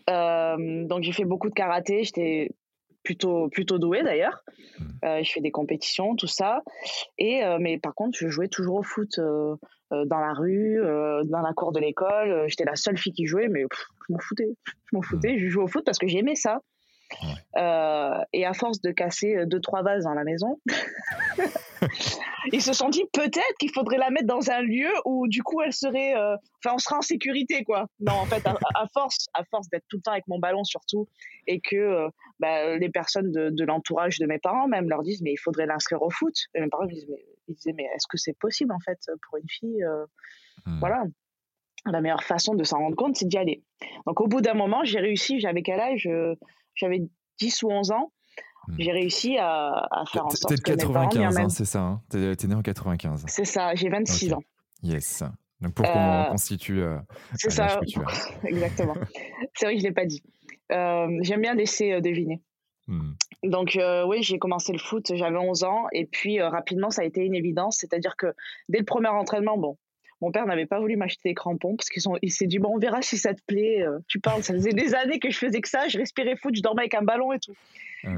Euh, 0.08 0.86
donc, 0.86 1.02
j'ai 1.02 1.10
fait 1.10 1.24
beaucoup 1.24 1.48
de 1.48 1.54
karaté. 1.54 2.04
J'étais 2.04 2.50
plutôt 3.02 3.48
plutôt 3.48 3.78
doué 3.78 4.04
d'ailleurs. 4.04 4.44
Mmh. 4.78 4.84
Euh, 5.04 5.22
je 5.24 5.32
fais 5.32 5.40
des 5.40 5.50
compétitions, 5.50 6.14
tout 6.14 6.28
ça. 6.28 6.62
Et 7.18 7.42
euh, 7.44 7.58
mais 7.60 7.78
par 7.78 7.94
contre, 7.94 8.16
je 8.16 8.28
jouais 8.28 8.48
toujours 8.48 8.76
au 8.76 8.82
foot 8.84 9.18
euh, 9.18 9.56
dans 9.90 10.20
la 10.20 10.32
rue, 10.32 10.78
dans 11.24 11.40
la 11.40 11.52
cour 11.54 11.72
de 11.72 11.80
l'école. 11.80 12.44
J'étais 12.46 12.64
la 12.64 12.76
seule 12.76 12.96
fille 12.96 13.12
qui 13.12 13.26
jouait, 13.26 13.48
mais 13.48 13.62
je 13.62 14.12
m'en 14.12 14.20
foutais. 14.20 14.54
Je 14.64 14.96
m'en 14.96 15.02
foutais. 15.02 15.32
Mmh. 15.32 15.38
Je 15.38 15.48
jouais 15.48 15.64
au 15.64 15.66
foot 15.66 15.84
parce 15.84 15.98
que 15.98 16.06
j'aimais 16.06 16.36
ça. 16.36 16.60
Et 17.56 18.46
à 18.46 18.52
force 18.54 18.80
de 18.80 18.90
casser 18.90 19.44
deux 19.46 19.60
trois 19.60 19.82
vases 19.82 20.04
dans 20.04 20.14
la 20.14 20.24
maison, 20.24 20.60
ils 22.52 22.62
se 22.62 22.72
sont 22.72 22.88
dit 22.88 23.04
peut-être 23.12 23.54
qu'il 23.58 23.70
faudrait 23.72 23.98
la 23.98 24.10
mettre 24.10 24.26
dans 24.26 24.50
un 24.50 24.62
lieu 24.62 24.90
où 25.04 25.28
du 25.28 25.42
coup 25.42 25.60
elle 25.62 25.72
serait, 25.72 26.16
euh, 26.16 26.36
enfin 26.58 26.74
on 26.74 26.78
sera 26.78 26.98
en 26.98 27.02
sécurité 27.02 27.64
quoi. 27.64 27.86
Non 28.00 28.12
en 28.12 28.26
fait 28.26 28.44
à, 28.46 28.86
force, 28.92 29.28
à 29.34 29.44
force 29.44 29.68
d'être 29.68 29.84
tout 29.88 29.96
le 29.96 30.02
temps 30.02 30.12
avec 30.12 30.26
mon 30.28 30.38
ballon 30.38 30.64
surtout 30.64 31.08
et 31.46 31.60
que 31.60 31.76
euh, 31.76 32.08
bah, 32.38 32.76
les 32.76 32.88
personnes 32.88 33.30
de, 33.30 33.64
l'entourage 33.64 34.18
de 34.18 34.26
mes 34.26 34.38
parents 34.38 34.68
même 34.68 34.88
leur 34.88 35.02
disent 35.02 35.22
mais 35.22 35.32
il 35.32 35.38
faudrait 35.38 35.66
l'inscrire 35.66 36.02
au 36.02 36.10
foot. 36.10 36.34
Et 36.54 36.60
mes 36.60 36.68
parents 36.68 36.84
me 36.84 36.92
disent 36.92 37.06
mais, 37.08 37.24
ils 37.48 37.54
disaient 37.54 37.74
mais 37.74 37.84
est-ce 37.94 38.06
que 38.08 38.16
c'est 38.16 38.36
possible 38.38 38.72
en 38.72 38.80
fait 38.80 38.98
pour 39.28 39.38
une 39.38 39.48
fille 39.48 39.84
euh, 39.84 40.04
hmm. 40.66 40.78
Voilà. 40.80 41.04
La 41.86 42.02
meilleure 42.02 42.24
façon 42.24 42.54
de 42.54 42.62
s'en 42.62 42.78
rendre 42.78 42.96
compte, 42.96 43.16
c'est 43.16 43.26
d'y 43.26 43.38
aller. 43.38 43.62
Donc 44.06 44.20
au 44.20 44.26
bout 44.26 44.42
d'un 44.42 44.52
moment, 44.52 44.84
j'ai 44.84 45.00
réussi, 45.00 45.40
j'avais 45.40 45.62
quel 45.62 45.80
âge 45.80 46.06
J'avais 46.74 47.02
10 47.38 47.62
ou 47.62 47.70
11 47.70 47.90
ans 47.92 48.12
Hmm. 48.68 48.74
j'ai 48.78 48.92
réussi 48.92 49.38
à, 49.38 49.88
faire 50.12 50.26
en 50.26 50.30
sorte 50.30 50.54
T'es 50.62 50.76
de 50.76 50.76
95, 50.76 51.38
hein, 51.38 51.48
c'est 51.48 51.64
ça 51.64 51.80
hein 51.80 52.02
T'es 52.10 52.32
es 52.32 52.46
né 52.46 52.54
en 52.54 52.62
95. 52.62 53.24
C'est 53.26 53.44
ça, 53.44 53.74
j'ai 53.74 53.88
26 53.88 54.34
ans. 54.34 54.42
Yes. 54.82 55.22
Donc 55.60 55.74
pour 55.74 55.86
qu'on 55.90 55.98
euh, 55.98 56.24
constitue. 56.30 56.82
Euh, 56.82 56.98
c'est 57.34 57.50
ça, 57.50 57.80
exactement. 58.44 58.94
c'est 59.54 59.66
vrai 59.66 59.74
que 59.74 59.80
je 59.80 59.84
ne 59.84 59.88
l'ai 59.88 59.94
pas 59.94 60.06
dit. 60.06 60.22
Euh, 60.72 61.08
j'aime 61.22 61.40
bien 61.40 61.54
laisser 61.54 62.00
deviner. 62.00 62.42
Hmm. 62.86 63.12
Donc 63.44 63.78
oui, 64.06 64.22
j'ai 64.22 64.38
commencé 64.38 64.72
le 64.72 64.78
foot, 64.78 65.12
j'avais 65.14 65.38
11 65.38 65.64
ans, 65.64 65.86
et 65.92 66.06
puis 66.06 66.40
rapidement, 66.42 66.90
ça 66.90 67.02
a 67.02 67.04
été 67.04 67.24
une 67.24 67.34
évidence. 67.34 67.78
C'est-à-dire 67.78 68.16
que 68.16 68.34
dès 68.68 68.78
le 68.78 68.84
premier 68.84 69.08
entraînement, 69.08 69.56
bon, 69.56 69.78
mon 70.20 70.30
père 70.30 70.46
n'avait 70.46 70.66
pas 70.66 70.80
voulu 70.80 70.96
m'acheter 70.96 71.30
des 71.30 71.34
crampons 71.34 71.76
parce 71.76 71.88
qu'il 71.88 72.32
s'est 72.32 72.46
dit 72.46 72.58
bon 72.58 72.74
on 72.74 72.78
verra 72.78 73.02
si 73.02 73.16
ça 73.16 73.34
te 73.34 73.40
plaît. 73.46 73.84
tu 74.08 74.20
parles, 74.20 74.42
ça 74.42 74.54
faisait 74.54 74.72
des 74.72 74.94
années 74.94 75.18
que 75.18 75.30
je 75.30 75.38
faisais 75.38 75.60
que 75.60 75.68
ça, 75.68 75.88
je 75.88 75.98
respirais 75.98 76.36
foot, 76.36 76.54
je 76.54 76.62
dormais 76.62 76.82
avec 76.82 76.94
un 76.94 77.02
ballon 77.02 77.32
et 77.32 77.38
tout. 77.38 77.54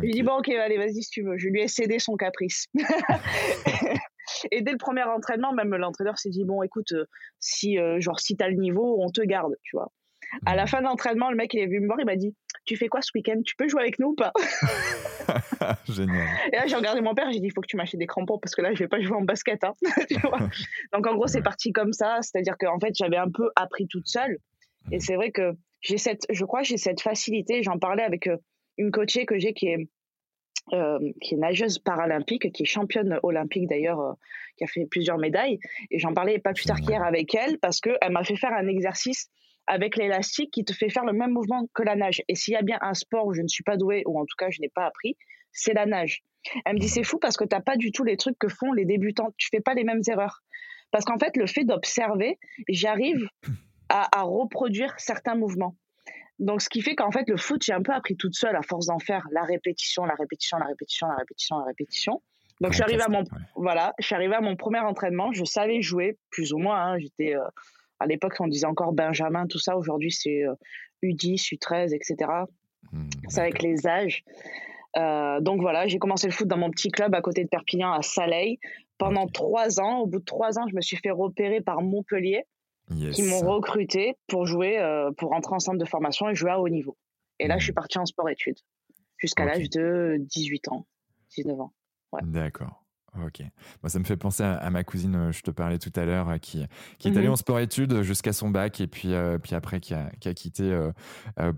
Il 0.03 0.13
dit 0.13 0.23
bon 0.23 0.39
ok 0.39 0.49
allez 0.49 0.79
vas-y 0.79 1.03
si 1.03 1.11
tu 1.11 1.23
veux. 1.23 1.39
Je 1.39 1.49
lui 1.49 1.61
ai 1.61 1.69
cédé 1.69 1.99
son 1.99 2.17
caprice. 2.17 2.69
Et 4.51 4.63
dès 4.63 4.73
le 4.73 4.79
premier 4.79 5.03
entraînement, 5.03 5.53
même 5.53 5.75
l'entraîneur 5.75 6.19
s'est 6.19 6.31
dit 6.31 6.45
bon, 6.45 6.63
écoute, 6.63 6.95
si 7.39 7.77
genre 7.99 8.21
si 8.21 8.37
t'as 8.37 8.49
le 8.49 8.57
niveau, 8.57 8.99
on 9.01 9.11
te 9.11 9.21
garde, 9.21 9.57
tu 9.63 9.77
vois. 9.77 9.91
À 10.47 10.57
la 10.57 10.67
fin 10.67 10.79
de 10.79 10.85
l'entraînement, 10.85 11.31
le 11.31 11.37
mec 11.37 11.53
il 11.55 11.61
est 11.61 11.67
venu 11.67 11.81
me 11.81 11.87
voir, 11.87 12.01
il 12.01 12.07
m'a 12.07 12.17
dit 12.17 12.35
tu 12.65 12.77
fais 12.77 12.89
quoi 12.89 13.03
ce 13.03 13.11
week-end? 13.15 13.41
Tu 13.45 13.57
peux 13.57 13.69
jouer 13.69 13.83
avec 13.83 13.99
nous 13.99 14.09
ou 14.09 14.15
pas? 14.15 14.33
Génial. 15.89 16.29
Et 16.53 16.57
là, 16.57 16.67
j'ai 16.67 16.77
regardé 16.77 17.01
mon 17.01 17.15
père, 17.15 17.31
j'ai 17.33 17.41
dit 17.41 17.47
il 17.47 17.53
faut 17.53 17.61
que 17.61 17.67
tu 17.67 17.77
m'achètes 17.77 17.99
des 17.99 18.07
crampons 18.07 18.39
parce 18.39 18.55
que 18.55 18.63
là, 18.63 18.73
je 18.73 18.79
vais 18.79 18.89
pas 18.89 19.01
jouer 19.01 19.17
en 19.17 19.23
basket. 19.23 19.65
Hein. 19.65 19.75
Donc, 20.93 21.07
en 21.07 21.15
gros, 21.15 21.27
c'est 21.27 21.43
parti 21.43 21.73
comme 21.73 21.93
ça. 21.93 22.19
C'est-à-dire 22.21 22.57
qu'en 22.59 22.79
fait, 22.79 22.95
j'avais 22.95 23.17
un 23.17 23.31
peu 23.31 23.51
appris 23.57 23.87
toute 23.89 24.07
seule. 24.07 24.39
Et 24.91 24.97
mmh. 24.97 25.01
c'est 25.01 25.17
vrai 25.17 25.31
que 25.31 25.53
j'ai 25.81 25.99
cette, 25.99 26.25
je 26.31 26.45
crois, 26.45 26.63
j'ai 26.63 26.77
cette 26.77 27.01
facilité. 27.01 27.63
J'en 27.63 27.79
parlais 27.79 28.05
avec 28.05 28.29
euh, 28.29 28.37
une 28.79 28.91
coachée 28.91 29.27
que 29.27 29.39
j'ai 29.39 29.55
qui 29.55 29.67
est, 29.67 29.89
euh, 30.73 30.99
qui 31.21 31.35
est 31.35 31.39
nageuse 31.39 31.79
paralympique, 31.81 32.53
qui 32.53 32.63
est 32.63 32.67
championne 32.67 33.19
olympique 33.25 33.69
d'ailleurs, 33.69 34.01
euh, 34.01 34.13
qui 34.57 34.65
a 34.65 34.67
fait 34.69 34.87
plusieurs 34.87 35.19
médailles. 35.19 35.59
Et 35.91 35.99
j'en 35.99 36.15
parlais 36.15 36.39
pas 36.39 36.53
plus 36.53 36.65
tard 36.65 36.81
qu'hier 36.81 37.03
avec 37.03 37.35
elle 37.35 37.59
parce 37.59 37.81
qu'elle 37.81 38.11
m'a 38.11 38.23
fait 38.23 38.37
faire 38.37 38.53
un 38.53 38.69
exercice 38.69 39.29
avec 39.67 39.97
l'élastique 39.97 40.51
qui 40.53 40.65
te 40.65 40.73
fait 40.73 40.91
faire 40.91 41.05
le 41.05 41.13
même 41.13 41.31
mouvement 41.31 41.67
que 41.75 41.83
la 41.83 41.97
nage. 41.97 42.23
Et 42.29 42.35
s'il 42.35 42.55
y 42.55 42.57
a 42.57 42.63
bien 42.63 42.79
un 42.81 42.95
sport 42.95 43.27
où 43.27 43.35
je 43.35 43.43
ne 43.43 43.49
suis 43.49 43.65
pas 43.65 43.77
douée, 43.77 44.03
ou 44.07 44.19
en 44.19 44.25
tout 44.25 44.37
cas 44.37 44.51
je 44.51 44.61
n'ai 44.61 44.69
pas 44.69 44.87
appris, 44.87 45.17
c'est 45.53 45.75
la 45.75 45.87
nage. 45.87 46.23
Elle 46.65 46.75
me 46.75 46.79
dit 46.79 46.89
c'est 46.89 47.05
fou 47.05 47.19
parce 47.19 47.37
que 47.37 47.45
tu 47.45 47.55
n'as 47.55 47.63
pas 47.63 47.77
du 47.77 47.93
tout 47.93 48.05
les 48.05 48.17
trucs 48.17 48.39
que 48.39 48.49
font 48.49 48.73
les 48.73 48.85
débutants. 48.85 49.33
Tu 49.39 49.49
fais 49.51 49.61
pas 49.61 49.75
les 49.75 49.85
mêmes 49.85 50.03
erreurs. 50.09 50.43
Parce 50.91 51.05
qu'en 51.05 51.19
fait, 51.19 51.37
le 51.37 51.47
fait 51.47 51.65
d'observer, 51.65 52.39
j'arrive 52.69 53.27
à, 53.89 54.23
reproduire 54.23 54.95
certains 54.99 55.35
mouvements. 55.35 55.77
Donc, 56.39 56.63
ce 56.63 56.69
qui 56.69 56.83
fait 56.83 56.95
qu'en 56.95 57.11
fait, 57.11 57.29
le 57.29 57.37
foot, 57.37 57.63
j'ai 57.63 57.73
un 57.73 57.83
peu 57.83 57.93
appris 57.93 58.17
toute 58.17 58.35
seule 58.35 58.57
à 58.57 58.63
force 58.63 58.87
d'en 58.87 58.99
faire 58.99 59.27
la 59.33 59.43
répétition, 59.43 60.05
la 60.05 60.15
répétition, 60.15 60.59
la 60.59 60.67
répétition, 60.67 61.09
la 61.09 61.17
répétition, 61.17 61.59
la 61.59 61.65
répétition. 61.65 62.23
Donc, 62.61 62.73
je 62.73 62.77
suis 62.77 62.83
arrivée 62.83 63.03
à 63.03 63.09
mon, 63.09 63.25
voilà, 63.57 63.93
je 63.99 64.07
suis 64.07 64.15
arrivée 64.15 64.35
à 64.35 64.41
mon 64.41 64.57
premier 64.57 64.81
entraînement. 64.81 65.33
Je 65.33 65.45
savais 65.45 65.83
jouer, 65.83 66.19
plus 66.31 66.53
ou 66.53 66.59
moins. 66.59 66.81
Hein. 66.81 66.99
J'étais, 66.99 67.37
euh, 67.37 67.43
à 68.03 68.07
l'époque, 68.07 68.35
on 68.41 68.49
disait 68.49 68.67
encore 68.67 68.93
Benjamin, 68.93 69.47
tout 69.47 69.59
ça. 69.59 69.77
Aujourd'hui, 69.77 70.13
c'est 70.13 70.43
U10, 71.03 71.55
U13, 71.55 71.95
etc. 71.95 72.31
c'est 73.29 73.41
avec 73.41 73.63
les 73.63 73.87
âges. 73.87 74.25
Euh, 74.97 75.41
donc 75.41 75.61
voilà, 75.61 75.87
j'ai 75.87 75.99
commencé 75.99 76.27
le 76.27 76.33
foot 76.33 76.47
dans 76.47 76.59
mon 76.59 76.71
petit 76.71 76.91
club 76.91 77.15
à 77.15 77.21
côté 77.21 77.45
de 77.45 77.49
Perpignan, 77.49 77.93
à 77.93 78.03
Saleil. 78.03 78.59
Pendant 78.99 79.27
trois 79.27 79.81
ans, 79.81 80.01
au 80.01 80.07
bout 80.07 80.19
de 80.19 80.25
trois 80.25 80.59
ans, 80.59 80.67
je 80.69 80.77
me 80.77 80.81
suis 80.81 80.97
fait 80.97 81.11
repérer 81.11 81.61
par 81.61 81.83
Montpellier, 81.83 82.45
qui 83.13 83.23
m'ont 83.23 83.41
recruté 83.41 84.17
pour 84.29 84.47
jouer, 84.47 84.79
euh, 84.79 85.11
pour 85.13 85.31
rentrer 85.31 85.55
en 85.55 85.59
centre 85.59 85.79
de 85.79 85.85
formation 85.85 86.29
et 86.29 86.35
jouer 86.35 86.51
à 86.51 86.61
haut 86.61 86.69
niveau. 86.69 86.97
Et 87.39 87.49
là, 87.49 87.59
je 87.59 87.65
suis 87.65 87.73
mmh. 87.73 87.75
parti 87.75 87.99
en 87.99 88.07
sport-études 88.07 88.59
jusqu'à 89.17 89.45
l'âge 89.45 89.71
de 89.71 90.17
18 90.21 90.69
ans, 90.69 90.87
19 91.37 91.61
ans. 91.61 91.73
D'accord. 92.23 92.82
Ok. 93.21 93.41
Moi, 93.83 93.91
ça 93.91 93.99
me 93.99 94.05
fait 94.05 94.17
penser 94.17 94.43
à, 94.43 94.71
ma 94.71 94.85
cousine, 94.85 95.15
euh, 95.15 95.33
je 95.33 95.43
te 95.43 95.51
parlais 95.51 95.79
tout 95.79 95.93
à 95.97 96.07
l'heure, 96.07 96.31
euh, 96.31 96.39
qui, 96.39 96.65
qui 96.99 97.09
est 97.09 97.17
allée 97.17 97.27
mhm. 97.27 97.35
en 97.35 97.37
sport-études 97.37 98.01
jusqu'à 98.03 98.33
son 98.33 98.49
bac 98.49 98.81
et 98.81 98.87
puis, 98.87 99.13
euh, 99.13 99.37
puis 99.39 99.55
après 99.55 99.81
qui 99.81 99.93
a, 99.93 100.11
qui 100.19 100.29
a 100.29 100.35
quitté 100.35 100.73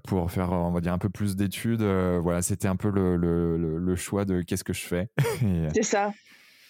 pour 0.04 0.30
faire, 0.30 0.50
on 0.50 0.72
va 0.72 0.80
dire, 0.80 0.92
un 0.92 0.98
peu 0.98 1.08
plus 1.08 1.36
d'études. 1.36 1.82
voilà, 1.82 2.42
c'était 2.42 2.68
un 2.68 2.76
peu 2.76 2.90
le, 2.90 3.16
le, 3.16 3.78
le, 3.78 3.96
choix 3.96 4.24
de 4.24 4.42
qu'est-ce 4.42 4.64
que 4.64 4.72
je 4.72 4.84
fais. 4.84 5.08
C'est 5.74 5.82
ça. 5.82 6.12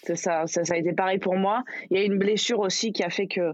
C'est 0.03 0.17
ça. 0.17 0.47
ça. 0.47 0.65
ça. 0.65 0.75
a 0.75 0.77
été 0.77 0.93
pareil 0.93 1.19
pour 1.19 1.37
moi. 1.37 1.65
Il 1.91 1.99
y 1.99 2.01
a 2.01 2.05
une 2.05 2.19
blessure 2.19 2.59
aussi 2.59 2.93
qui 2.93 3.03
a 3.03 3.11
fait 3.11 3.27
que 3.27 3.53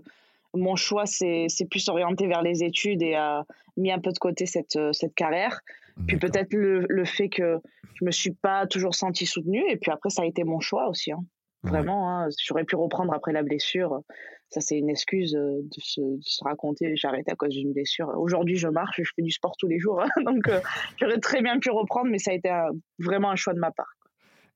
mon 0.53 0.75
choix 0.75 1.07
s'est 1.07 1.47
plus 1.71 1.89
orienté 1.89 2.27
vers 2.27 2.43
les 2.43 2.65
études 2.65 3.03
et 3.03 3.15
a 3.15 3.45
mis 3.77 3.93
un 3.93 4.01
peu 4.01 4.11
de 4.11 4.19
côté 4.19 4.47
cette, 4.47 4.79
cette 4.93 5.15
carrière. 5.15 5.61
Puis 6.07 6.19
peut-être 6.19 6.52
le, 6.52 6.87
le, 6.88 7.04
fait 7.04 7.28
que 7.28 7.59
je 7.95 8.04
me 8.04 8.11
suis 8.11 8.33
pas 8.33 8.66
toujours 8.66 8.95
sentie 8.95 9.26
soutenue. 9.26 9.64
Et 9.71 9.76
puis 9.76 9.90
après, 9.90 10.11
ça 10.11 10.23
a 10.23 10.26
été 10.26 10.45
mon 10.45 10.61
choix 10.61 10.88
aussi. 10.88 11.12
Hein. 11.12 11.25
Vraiment, 11.62 12.09
hein, 12.11 12.28
j'aurais 12.42 12.64
pu 12.64 12.76
reprendre 12.76 13.12
après 13.12 13.33
la 13.33 13.42
blessure. 13.42 14.00
Ça, 14.49 14.61
c'est 14.61 14.78
une 14.78 14.88
excuse 14.88 15.37
euh, 15.37 15.61
de 15.62 15.80
se, 15.80 16.00
de 16.00 16.23
se 16.23 16.42
raconter. 16.42 16.97
J'ai 16.97 17.07
arrêté 17.07 17.30
à 17.30 17.37
cause 17.37 17.50
d'une 17.50 17.73
blessure. 17.73 18.09
Aujourd'hui, 18.16 18.57
je 18.57 18.69
marche, 18.69 19.00
je 19.02 19.11
fais 19.14 19.23
du 19.23 19.30
sport 19.30 19.54
tous 19.59 19.69
les 19.69 19.78
jours. 19.78 20.00
Hein. 20.00 20.09
donc, 20.25 20.49
euh, 20.49 20.61
j'aurais 20.99 21.19
très 21.19 21.42
bien 21.42 21.59
pu 21.59 21.71
reprendre, 21.71 22.11
mais 22.11 22.19
ça 22.19 22.30
a 22.30 22.35
été 22.35 22.50
vraiment 22.99 23.30
un 23.30 23.37
choix 23.37 23.52
de 23.52 23.61
ma 23.61 23.71
part. 23.71 23.95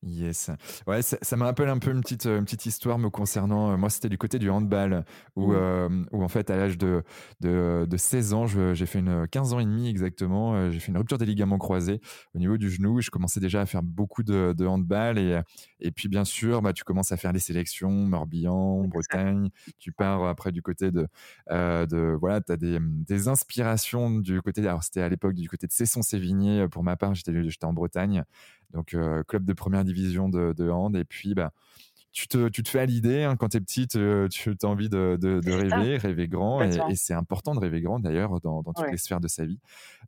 Yes. 0.07 0.51
Ouais, 0.87 1.01
ça, 1.01 1.37
me 1.37 1.45
rappelle 1.45 1.69
un 1.71 1.79
peu 1.79 1.91
une 1.91 2.03
petite, 2.03 2.27
une 2.27 2.45
petite 2.45 2.67
histoire 2.67 2.99
me 2.99 3.09
concernant. 3.09 3.73
Euh, 3.73 3.77
moi, 3.79 3.89
c'était 3.89 4.11
du 4.11 4.19
côté 4.19 4.39
du 4.39 4.51
handball, 4.51 5.05
où, 5.35 5.53
mmh. 5.53 5.57
euh, 5.57 6.05
où 6.13 6.23
en 6.23 6.29
fait, 6.29 6.51
à 6.51 6.57
l'âge 6.57 6.77
de, 6.77 7.03
de, 7.41 7.87
de, 7.89 7.97
16 7.97 8.35
ans, 8.35 8.47
j'ai 8.47 8.87
fait 8.87 8.99
une 8.99 9.27
15 9.27 9.55
ans 9.55 9.61
et 9.61 9.65
demi 9.65 9.89
exactement, 9.89 10.55
euh, 10.55 10.71
j'ai 10.71 10.79
fait 10.79 10.93
une 10.93 10.99
rupture 10.99 11.17
des 11.17 11.25
ligaments 11.25 11.57
croisés 11.57 12.01
au 12.35 12.39
niveau 12.39 12.59
du 12.59 12.71
genou. 12.71 13.01
Je 13.01 13.11
commençais 13.11 13.41
déjà 13.41 13.63
à 13.63 13.67
faire 13.67 13.83
beaucoup 13.83 14.23
de, 14.23 14.55
de 14.57 14.67
handball. 14.67 15.19
Et, 15.19 15.41
et 15.81 15.91
puis, 15.91 16.09
bien 16.09 16.25
sûr, 16.25 16.61
bah, 16.61 16.75
tu 16.75 16.85
commences 16.85 17.13
à 17.13 17.17
faire 17.17 17.33
les 17.33 17.41
sélections, 17.41 17.91
Morbihan, 17.91 18.85
Bretagne. 18.85 19.49
Tu 19.79 19.91
pars 19.91 20.25
après 20.27 20.53
du 20.53 20.61
côté 20.61 20.91
de. 20.91 21.09
de 21.49 22.17
voilà, 22.21 22.43
tu 22.43 22.53
as 22.53 22.57
des, 22.59 22.79
des, 22.81 23.29
inspirations 23.29 24.11
du 24.11 24.43
côté. 24.43 24.61
Alors, 24.67 24.85
c'était 24.85 25.01
à 25.01 25.09
l'époque 25.09 25.35
du 25.35 25.49
côté 25.49 25.67
de 25.67 25.73
Cesson-Sévigné. 25.73 26.69
Pour 26.69 26.85
ma 26.85 26.97
part, 26.97 27.15
j'étais 27.15 27.65
en 27.65 27.73
Bretagne 27.73 28.25
donc 28.73 28.97
club 29.29 29.45
de 29.45 29.53
première 29.53 29.85
division 29.85 30.29
de, 30.29 30.53
de, 30.53 30.71
hand. 30.71 30.97
Et 30.97 31.05
puis, 31.05 31.35
bah, 31.35 31.53
tu 32.15 32.29
te, 32.29 32.49
tu 32.49 32.63
te 32.63 32.69
fais 32.69 32.79
à 32.79 32.87
l'idée, 32.87 33.25
hein, 33.25 33.35
quand 33.35 33.49
tu 33.49 33.57
es 33.57 33.61
petite, 33.61 33.97
euh, 33.97 34.29
tu 34.29 34.55
as 34.63 34.67
envie 34.67 34.89
de, 34.89 35.19
de, 35.21 35.53
rêver, 35.53 35.97
rêver 35.97 36.29
grand. 36.29 36.63
Et, 36.63 36.95
c'est 36.95 37.13
important 37.13 37.57
de 37.57 37.61
rêver 37.61 37.81
grand 37.81 37.99
d'ailleurs 37.99 38.41
dans, 38.41 38.63
dans, 38.63 38.73
toutes 38.73 38.91
les 38.91 38.97
sphères 38.97 39.21
de 39.21 39.27
sa 39.27 39.45
vie. 39.45 39.59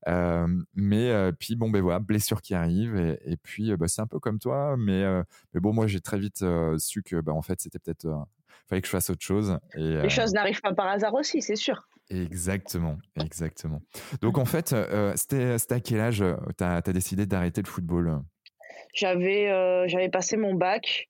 Euh, 0.07 0.47
mais 0.75 1.33
puis, 1.33 1.57
bon, 1.57 1.69
ben 1.69 1.83
voilà, 1.83 1.99
blessure 1.99 2.43
qui 2.43 2.55
arrive. 2.55 2.97
Et, 2.97 3.37
puis, 3.37 3.77
bah, 3.77 3.89
c'est 3.89 4.01
un 4.01 4.07
peu 4.07 4.21
comme 4.21 4.39
toi. 4.39 4.77
Mais, 4.79 5.05
mais 5.53 5.61
bon, 5.61 5.73
moi, 5.73 5.89
j'ai 5.89 6.01
très 6.01 6.19
vite 6.19 6.45
su 6.79 7.03
que, 7.03 7.21
bah, 7.21 7.33
en 7.33 7.43
fait, 7.43 7.61
c'était 7.61 7.81
peut-être. 7.81 8.07
fallait 8.69 8.81
que 8.81 8.87
je 8.87 8.93
fasse 8.93 9.11
autre 9.11 9.25
chose. 9.25 9.59
Et, 9.75 9.97
les 9.97 10.09
choses 10.09 10.33
n'arrivent 10.33 10.63
pas 10.63 10.75
par 10.75 10.87
hasard 10.87 11.15
aussi, 11.15 11.43
c'est 11.43 11.57
sûr. 11.57 11.89
Exactement, 12.09 12.99
exactement. 13.21 13.83
Donc 14.21 14.39
en 14.39 14.45
fait, 14.45 14.77
c'était 15.17 15.57
à 15.71 15.81
quel 15.81 15.99
âge 15.99 16.25
tu 16.57 16.63
as, 16.63 16.77
as, 16.77 16.93
décidé 16.93 17.27
d'arrêter 17.27 17.63
le 17.63 17.69
football? 17.69 18.23
J'avais 18.95 19.49
euh, 19.50 19.87
j'avais 19.88 20.09
passé 20.09 20.37
mon 20.37 20.54
bac. 20.54 21.09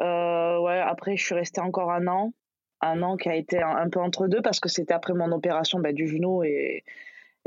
Euh, 0.00 0.58
ouais, 0.60 0.78
après, 0.78 1.16
je 1.16 1.24
suis 1.24 1.34
restée 1.34 1.60
encore 1.60 1.90
un 1.90 2.06
an. 2.06 2.34
Un 2.80 3.02
an 3.02 3.16
qui 3.16 3.28
a 3.28 3.36
été 3.36 3.62
un, 3.62 3.88
peu 3.88 4.00
entre 4.00 4.26
deux 4.28 4.42
parce 4.42 4.60
que 4.60 4.68
c'était 4.68 4.92
après 4.92 5.14
mon 5.14 5.32
opération 5.32 5.78
bah, 5.78 5.92
du 5.92 6.06
genou 6.06 6.44
et, 6.44 6.84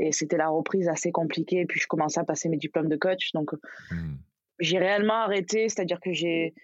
et 0.00 0.10
c'était 0.10 0.36
la 0.36 0.48
reprise 0.48 0.88
assez 0.88 1.12
compliquée. 1.12 1.60
Et 1.60 1.66
puis, 1.66 1.78
je 1.78 1.86
commençais 1.86 2.18
à 2.18 2.24
passer 2.24 2.48
mes 2.48 2.56
diplômes 2.56 2.88
de 2.88 2.96
coach. 2.96 3.32
Donc, 3.32 3.52
mmh. 3.90 4.14
j'ai 4.58 4.78
réellement 4.78 5.14
arrêté, 5.14 5.68
c'est-à-dire 5.68 6.00
que 6.00 6.12
j'ai 6.12 6.54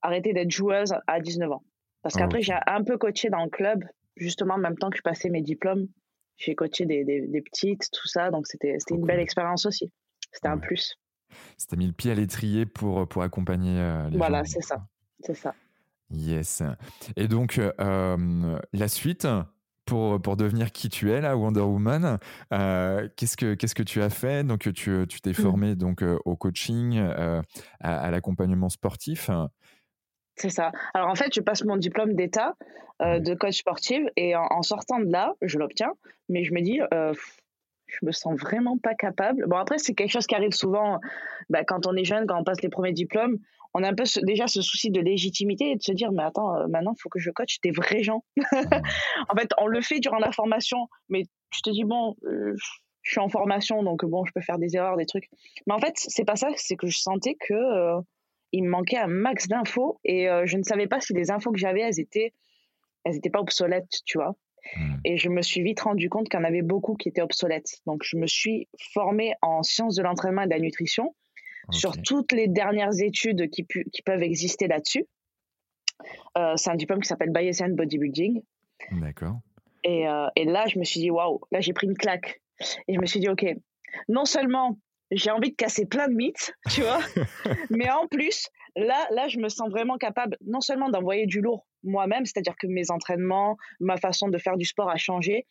arrêté 0.00 0.32
d'être 0.32 0.50
joueuse 0.50 0.94
à 1.06 1.20
19 1.20 1.50
ans. 1.52 1.62
Parce 2.02 2.14
qu'après, 2.14 2.40
j'ai 2.40 2.54
un 2.66 2.84
peu 2.84 2.96
coaché 2.98 3.30
dans 3.30 3.42
le 3.42 3.50
club, 3.50 3.84
justement, 4.16 4.54
en 4.54 4.58
même 4.58 4.78
temps 4.78 4.90
que 4.90 4.96
je 4.96 5.02
passais 5.02 5.28
mes 5.28 5.42
diplômes. 5.42 5.88
J'ai 6.36 6.54
coaché 6.54 6.86
des, 6.86 7.04
des, 7.04 7.42
petites, 7.42 7.90
tout 7.90 8.06
ça. 8.06 8.30
Donc, 8.30 8.46
c'était 8.46 8.76
une 8.90 9.04
belle 9.04 9.18
expérience 9.18 9.66
aussi. 9.66 9.90
C'était 10.30 10.48
un 10.48 10.58
plus. 10.58 10.96
C'était 11.56 11.76
mis 11.76 11.86
le 11.86 11.92
pied 11.92 12.10
à 12.10 12.14
l'étrier 12.14 12.66
pour, 12.66 13.08
pour 13.08 13.22
accompagner 13.22 13.78
euh, 13.78 14.08
les 14.10 14.16
Voilà, 14.16 14.44
c'est 14.44 14.62
ça. 14.62 14.86
C'est 15.20 15.34
ça. 15.34 15.54
Yes. 16.10 16.62
Et 17.16 17.28
donc, 17.28 17.58
euh, 17.58 18.58
la 18.72 18.88
suite, 18.88 19.26
pour, 19.84 20.20
pour 20.20 20.36
devenir 20.36 20.72
qui 20.72 20.88
tu 20.88 21.10
es 21.10 21.20
là, 21.20 21.36
Wonder 21.36 21.60
Woman. 21.60 22.18
Euh, 22.52 23.08
qu'est-ce 23.16 23.36
que 23.36 23.54
qu'est-ce 23.54 23.74
que 23.74 23.82
tu 23.82 24.02
as 24.02 24.10
fait? 24.10 24.44
Donc 24.44 24.72
tu 24.72 25.06
tu 25.08 25.20
t'es 25.20 25.30
mmh. 25.30 25.34
formé 25.34 25.74
donc 25.74 26.04
au 26.24 26.36
coaching, 26.36 26.98
à, 27.80 28.10
l'accompagnement 28.10 28.68
sportif. 28.68 29.30
C'est 30.36 30.50
ça. 30.50 30.72
Alors 30.92 31.08
en 31.08 31.14
fait, 31.14 31.34
je 31.34 31.40
passe 31.40 31.64
mon 31.64 31.76
diplôme 31.76 32.14
d'état 32.14 32.54
de 33.00 33.34
coach 33.34 33.58
sportif 33.58 34.02
et 34.16 34.36
en, 34.36 34.62
sortant 34.62 34.98
de 34.98 35.10
là, 35.10 35.34
je 35.42 35.58
l'obtiens, 35.58 35.92
mais 36.28 36.44
je 36.44 36.52
me 36.52 36.60
dis 36.62 36.80
je 37.86 38.04
me 38.04 38.12
sens 38.12 38.38
vraiment 38.38 38.78
pas 38.78 38.94
capable. 38.94 39.46
Bon, 39.46 39.56
après, 39.56 39.78
c'est 39.78 39.94
quelque 39.94 40.10
chose 40.10 40.26
qui 40.26 40.34
arrive 40.34 40.52
souvent 40.52 41.00
bah, 41.50 41.64
quand 41.64 41.86
on 41.86 41.94
est 41.94 42.04
jeune, 42.04 42.26
quand 42.26 42.38
on 42.38 42.44
passe 42.44 42.62
les 42.62 42.68
premiers 42.68 42.92
diplômes. 42.92 43.38
On 43.74 43.82
a 43.82 43.90
un 43.90 43.94
peu 43.94 44.04
déjà 44.22 44.46
ce 44.46 44.62
souci 44.62 44.90
de 44.90 45.00
légitimité 45.00 45.70
et 45.70 45.76
de 45.76 45.82
se 45.82 45.92
dire, 45.92 46.10
mais 46.10 46.22
attends, 46.22 46.56
euh, 46.56 46.66
maintenant, 46.66 46.94
il 46.96 47.00
faut 47.00 47.10
que 47.10 47.18
je 47.18 47.30
coach 47.30 47.60
des 47.62 47.72
vrais 47.72 48.02
gens. 48.02 48.24
en 48.52 49.36
fait, 49.36 49.50
on 49.58 49.66
le 49.66 49.82
fait 49.82 50.00
durant 50.00 50.18
la 50.18 50.32
formation, 50.32 50.88
mais 51.10 51.24
tu 51.50 51.62
te 51.62 51.70
dis, 51.70 51.84
bon, 51.84 52.16
euh, 52.24 52.54
je 53.02 53.10
suis 53.10 53.20
en 53.20 53.28
formation, 53.28 53.82
donc 53.82 54.04
bon, 54.04 54.24
je 54.24 54.32
peux 54.32 54.40
faire 54.40 54.58
des 54.58 54.76
erreurs, 54.76 54.96
des 54.96 55.04
trucs. 55.04 55.28
Mais 55.66 55.74
en 55.74 55.78
fait, 55.78 55.92
c'est 55.96 56.24
pas 56.24 56.36
ça, 56.36 56.48
c'est 56.56 56.76
que 56.76 56.86
je 56.86 56.98
sentais 56.98 57.36
que 57.38 57.52
euh, 57.52 58.00
il 58.52 58.64
me 58.64 58.70
manquait 58.70 58.96
un 58.96 59.08
max 59.08 59.46
d'infos 59.46 60.00
et 60.04 60.28
je 60.44 60.56
ne 60.56 60.62
savais 60.62 60.86
pas 60.86 61.00
si 61.00 61.12
les 61.12 61.30
infos 61.30 61.52
que 61.52 61.58
j'avais, 61.58 61.80
elles 61.80 62.00
étaient, 62.00 62.32
elles 63.04 63.16
étaient 63.16 63.28
pas 63.28 63.40
obsolètes, 63.40 64.00
tu 64.06 64.18
vois. 64.18 64.36
Hmm. 64.74 64.96
Et 65.04 65.16
je 65.16 65.28
me 65.28 65.42
suis 65.42 65.62
vite 65.62 65.80
rendu 65.80 66.08
compte 66.08 66.28
qu'il 66.28 66.38
y 66.38 66.42
en 66.42 66.46
avait 66.46 66.62
beaucoup 66.62 66.94
qui 66.94 67.08
étaient 67.08 67.22
obsolètes. 67.22 67.80
Donc, 67.86 68.02
je 68.02 68.16
me 68.16 68.26
suis 68.26 68.68
formée 68.92 69.34
en 69.42 69.62
sciences 69.62 69.96
de 69.96 70.02
l'entraînement 70.02 70.42
et 70.42 70.46
de 70.46 70.50
la 70.50 70.58
nutrition 70.58 71.14
sur 71.70 72.00
toutes 72.00 72.32
les 72.32 72.48
dernières 72.48 73.00
études 73.00 73.50
qui, 73.50 73.66
qui 73.66 74.02
peuvent 74.02 74.22
exister 74.22 74.68
là-dessus. 74.68 75.04
Euh, 76.38 76.54
c'est 76.56 76.70
un 76.70 76.76
diplôme 76.76 77.00
qui 77.00 77.08
s'appelle 77.08 77.30
Bayesian 77.30 77.70
Bodybuilding. 77.70 78.42
D'accord. 78.92 79.40
Et, 79.84 80.06
euh, 80.08 80.28
et, 80.36 80.44
là, 80.44 80.66
je 80.66 80.78
me 80.78 80.84
suis 80.84 81.00
dit, 81.00 81.10
waouh, 81.10 81.40
là, 81.50 81.60
j'ai 81.60 81.72
pris 81.72 81.86
une 81.86 81.96
claque. 81.96 82.40
Et 82.88 82.94
je 82.94 83.00
me 83.00 83.06
suis 83.06 83.20
dit, 83.20 83.28
OK, 83.28 83.44
non 84.08 84.24
seulement 84.24 84.78
j'ai 85.10 85.30
envie 85.30 85.50
de 85.50 85.56
casser 85.56 85.86
plein 85.86 86.08
de 86.08 86.14
mythes, 86.14 86.52
tu 86.70 86.82
vois, 86.82 86.98
mais 87.70 87.88
en 87.90 88.08
plus, 88.08 88.48
là, 88.74 89.06
là, 89.10 89.28
je 89.28 89.38
me 89.38 89.48
sens 89.48 89.70
vraiment 89.70 89.98
capable 89.98 90.36
non 90.44 90.60
seulement 90.60 90.88
d'envoyer 90.88 91.26
du 91.26 91.40
lourd 91.40 91.66
moi-même, 91.86 92.24
c'est-à-dire 92.24 92.56
que 92.56 92.66
mes 92.66 92.90
entraînements, 92.90 93.56
ma 93.80 93.96
façon 93.96 94.28
de 94.28 94.38
faire 94.38 94.56
du 94.56 94.64
sport 94.64 94.90
a 94.90 94.96
changé, 94.96 95.46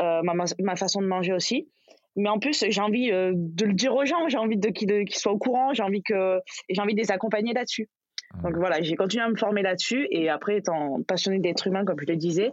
euh, 0.00 0.22
ma, 0.22 0.76
façon 0.76 1.00
de 1.00 1.06
manger 1.06 1.32
aussi. 1.32 1.68
Mais 2.16 2.28
en 2.28 2.38
plus, 2.38 2.64
j'ai 2.68 2.80
envie 2.80 3.10
euh, 3.10 3.32
de 3.34 3.64
le 3.64 3.72
dire 3.72 3.94
aux 3.94 4.04
gens, 4.04 4.28
j'ai 4.28 4.38
envie 4.38 4.58
qu'ils 4.58 5.14
soient 5.14 5.32
au 5.32 5.38
courant, 5.38 5.72
j'ai 5.72 5.82
envie, 5.82 6.02
que, 6.02 6.40
j'ai 6.68 6.80
envie 6.80 6.94
de 6.94 7.00
les 7.00 7.10
accompagner 7.10 7.52
là-dessus. 7.52 7.88
Donc 8.42 8.56
voilà, 8.56 8.80
j'ai 8.80 8.96
continué 8.96 9.24
à 9.24 9.28
me 9.28 9.36
former 9.36 9.62
là-dessus 9.62 10.06
et 10.10 10.28
après, 10.28 10.58
étant 10.58 11.02
passionné 11.02 11.38
d'être 11.38 11.66
humain, 11.66 11.84
comme 11.84 11.98
je 12.00 12.06
le 12.06 12.16
disais, 12.16 12.50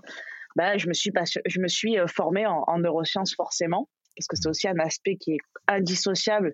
bah, 0.56 0.78
je 0.78 0.88
me 0.88 0.94
suis, 0.94 1.12
je 1.46 1.60
me 1.60 1.68
suis 1.68 1.98
euh, 1.98 2.08
formée 2.08 2.46
en, 2.46 2.64
en 2.68 2.80
neurosciences 2.80 3.36
forcément, 3.36 3.88
parce 4.18 4.28
que 4.28 4.36
c'est 4.36 4.48
mmh. 4.48 4.52
aussi 4.52 4.68
un 4.68 4.80
aspect 4.80 5.16
qui 5.16 5.34
est 5.34 5.40
indissociable 5.68 6.54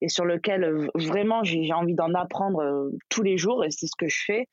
et 0.00 0.08
sur 0.08 0.24
lequel 0.24 0.88
vraiment 0.94 1.42
j'ai 1.42 1.72
envie 1.72 1.94
d'en 1.94 2.12
apprendre 2.14 2.90
tous 3.08 3.22
les 3.22 3.38
jours 3.38 3.64
et 3.64 3.70
c'est 3.70 3.86
ce 3.86 3.96
que 3.98 4.08
je 4.08 4.18
fais. 4.26 4.48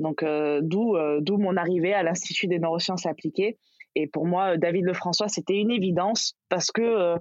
Donc 0.00 0.24
d'où 0.24 0.96
d'où 1.20 1.38
mon 1.38 1.56
arrivée 1.56 1.94
à 1.94 2.02
l'Institut 2.02 2.48
des 2.48 2.58
neurosciences 2.58 3.06
appliquées. 3.06 3.58
Et 3.94 4.06
pour 4.06 4.26
moi, 4.26 4.56
David 4.56 4.84
Lefrançois, 4.84 5.28
c'était 5.28 5.56
une 5.56 5.70
évidence 5.70 6.34
parce 6.48 6.70
que 6.70 7.16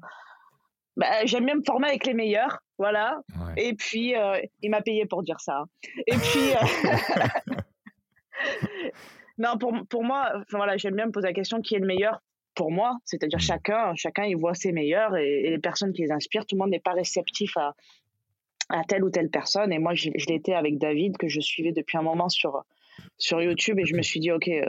bah, 0.97 1.25
j'aime 1.25 1.45
bien 1.45 1.55
me 1.55 1.63
former 1.63 1.89
avec 1.89 2.05
les 2.05 2.13
meilleurs, 2.13 2.59
voilà. 2.77 3.21
Et 3.57 3.73
puis, 3.73 4.13
il 4.61 4.69
m'a 4.69 4.81
payé 4.81 5.05
pour 5.05 5.23
dire 5.23 5.39
ça. 5.39 5.65
Et 6.07 6.15
puis, 6.15 6.53
non, 9.37 9.57
pour, 9.57 9.73
pour 9.89 10.03
moi, 10.03 10.31
voilà, 10.51 10.77
j'aime 10.77 10.95
bien 10.95 11.07
me 11.07 11.11
poser 11.11 11.27
la 11.27 11.33
question 11.33 11.61
qui 11.61 11.75
est 11.75 11.79
le 11.79 11.87
meilleur 11.87 12.21
pour 12.59 12.71
moi, 12.71 12.97
c'est-à-dire 13.05 13.37
mmh. 13.37 13.41
chacun, 13.41 13.95
chacun 13.95 14.25
il 14.25 14.35
voit 14.35 14.53
ses 14.53 14.73
meilleurs 14.73 15.15
et, 15.15 15.49
les 15.49 15.59
personnes 15.59 15.93
qui 15.93 16.01
les 16.01 16.11
inspirent, 16.11 16.45
tout 16.45 16.55
le 16.55 16.59
monde 16.59 16.71
n'est 16.71 16.81
pas 16.81 16.91
réceptif 16.91 17.55
à, 17.55 17.73
à 18.69 18.83
telle 18.83 19.03
ou 19.03 19.09
telle 19.09 19.29
personne. 19.29 19.73
Et 19.73 19.79
moi, 19.79 19.93
je, 19.93 20.09
je 20.15 20.25
l'étais 20.27 20.53
avec 20.53 20.77
David, 20.77 21.17
que 21.17 21.27
je 21.27 21.39
suivais 21.39 21.71
depuis 21.71 21.97
un 21.97 22.01
moment 22.01 22.29
sur, 22.29 22.63
sur 23.17 23.41
YouTube, 23.41 23.79
et 23.79 23.85
je 23.85 23.95
me 23.95 24.01
suis 24.01 24.19
dit, 24.19 24.31
OK, 24.31 24.47
euh, 24.47 24.65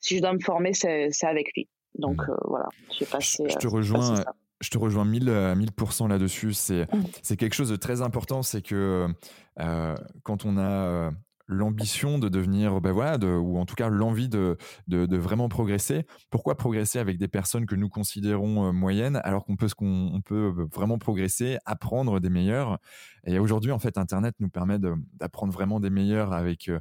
si 0.00 0.16
je 0.16 0.22
dois 0.22 0.32
me 0.32 0.40
former, 0.40 0.72
c'est 0.72 1.10
avec 1.24 1.52
lui. 1.56 1.68
Donc 1.96 2.26
mmh. 2.26 2.30
euh, 2.30 2.36
voilà, 2.44 2.68
j'ai 2.98 3.06
passé. 3.06 3.44
Je, 3.48 3.56
te 3.56 3.66
rejoins. 3.66 4.24
Je 4.60 4.70
te 4.70 4.78
rejoins 4.78 5.04
1000, 5.04 5.24
1000% 5.24 6.08
là-dessus. 6.08 6.52
C'est 6.52 6.82
mmh. 6.92 7.04
c'est 7.22 7.36
quelque 7.36 7.54
chose 7.54 7.70
de 7.70 7.76
très 7.76 8.02
important. 8.02 8.42
C'est 8.42 8.62
que 8.62 9.06
euh, 9.60 9.94
quand 10.22 10.44
on 10.44 10.58
a 10.58 11.12
l'ambition 11.46 12.18
de 12.18 12.28
devenir, 12.28 12.80
ben 12.80 12.92
voilà, 12.92 13.18
de, 13.18 13.28
ou 13.28 13.58
en 13.58 13.66
tout 13.66 13.74
cas 13.74 13.88
l'envie 13.88 14.28
de, 14.28 14.56
de, 14.88 15.16
vraiment 15.16 15.48
progresser. 15.48 16.06
Pourquoi 16.30 16.56
progresser 16.56 16.98
avec 16.98 17.18
des 17.18 17.28
personnes 17.28 17.66
que 17.66 17.74
nous 17.74 17.88
considérons 17.88 18.68
euh, 18.68 18.72
moyennes 18.72 19.20
alors 19.24 19.44
qu'on 19.44 19.56
peut, 19.56 19.68
qu'on 19.76 20.20
peut 20.24 20.54
euh, 20.56 20.66
vraiment 20.72 20.98
progresser, 20.98 21.58
apprendre 21.66 22.20
des 22.20 22.30
meilleurs? 22.30 22.78
Et 23.26 23.38
aujourd'hui, 23.38 23.72
en 23.72 23.78
fait, 23.78 23.98
Internet 23.98 24.34
nous 24.38 24.48
permet 24.48 24.78
d'apprendre 24.78 25.52
vraiment 25.52 25.80
des 25.80 25.90
meilleurs 25.90 26.32
avec 26.32 26.68
euh, 26.68 26.80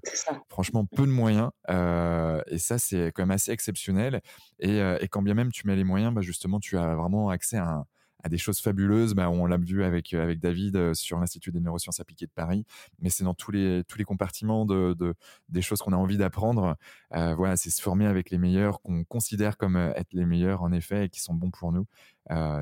franchement 0.49 0.85
peu 0.85 1.05
de 1.05 1.11
moyens. 1.11 1.51
et 1.69 2.57
ça, 2.57 2.77
c'est 2.77 3.11
quand 3.13 3.23
même 3.23 3.31
assez 3.31 3.51
exceptionnel. 3.51 4.21
Et, 4.59 4.77
et, 4.77 5.07
quand 5.07 5.21
bien 5.21 5.33
même 5.33 5.51
tu 5.51 5.67
mets 5.67 5.75
les 5.75 5.83
moyens, 5.83 6.13
bah 6.13 6.21
justement, 6.21 6.59
tu 6.59 6.77
as 6.77 6.95
vraiment 6.95 7.29
accès 7.29 7.57
à 7.57 7.69
un, 7.69 7.85
à 8.23 8.29
des 8.29 8.37
choses 8.37 8.59
fabuleuses. 8.59 9.13
Bah, 9.13 9.29
on 9.29 9.45
l'a 9.45 9.57
vu 9.57 9.83
avec, 9.83 10.13
euh, 10.13 10.23
avec 10.23 10.39
David 10.39 10.75
euh, 10.75 10.93
sur 10.93 11.19
l'Institut 11.19 11.51
des 11.51 11.59
neurosciences 11.59 11.99
appliquées 11.99 12.25
de 12.25 12.31
Paris, 12.31 12.65
mais 12.99 13.09
c'est 13.09 13.23
dans 13.23 13.33
tous 13.33 13.51
les, 13.51 13.83
tous 13.87 13.97
les 13.97 14.05
compartiments 14.05 14.65
de, 14.65 14.95
de 14.97 15.13
des 15.49 15.61
choses 15.61 15.79
qu'on 15.79 15.93
a 15.93 15.97
envie 15.97 16.17
d'apprendre. 16.17 16.77
Euh, 17.13 17.35
voilà, 17.35 17.57
c'est 17.57 17.69
se 17.69 17.81
former 17.81 18.05
avec 18.05 18.31
les 18.31 18.37
meilleurs 18.37 18.81
qu'on 18.81 19.03
considère 19.03 19.57
comme 19.57 19.75
être 19.75 20.13
les 20.13 20.25
meilleurs 20.25 20.63
en 20.63 20.71
effet 20.71 21.05
et 21.05 21.09
qui 21.09 21.21
sont 21.21 21.33
bons 21.33 21.51
pour 21.51 21.71
nous. 21.71 21.85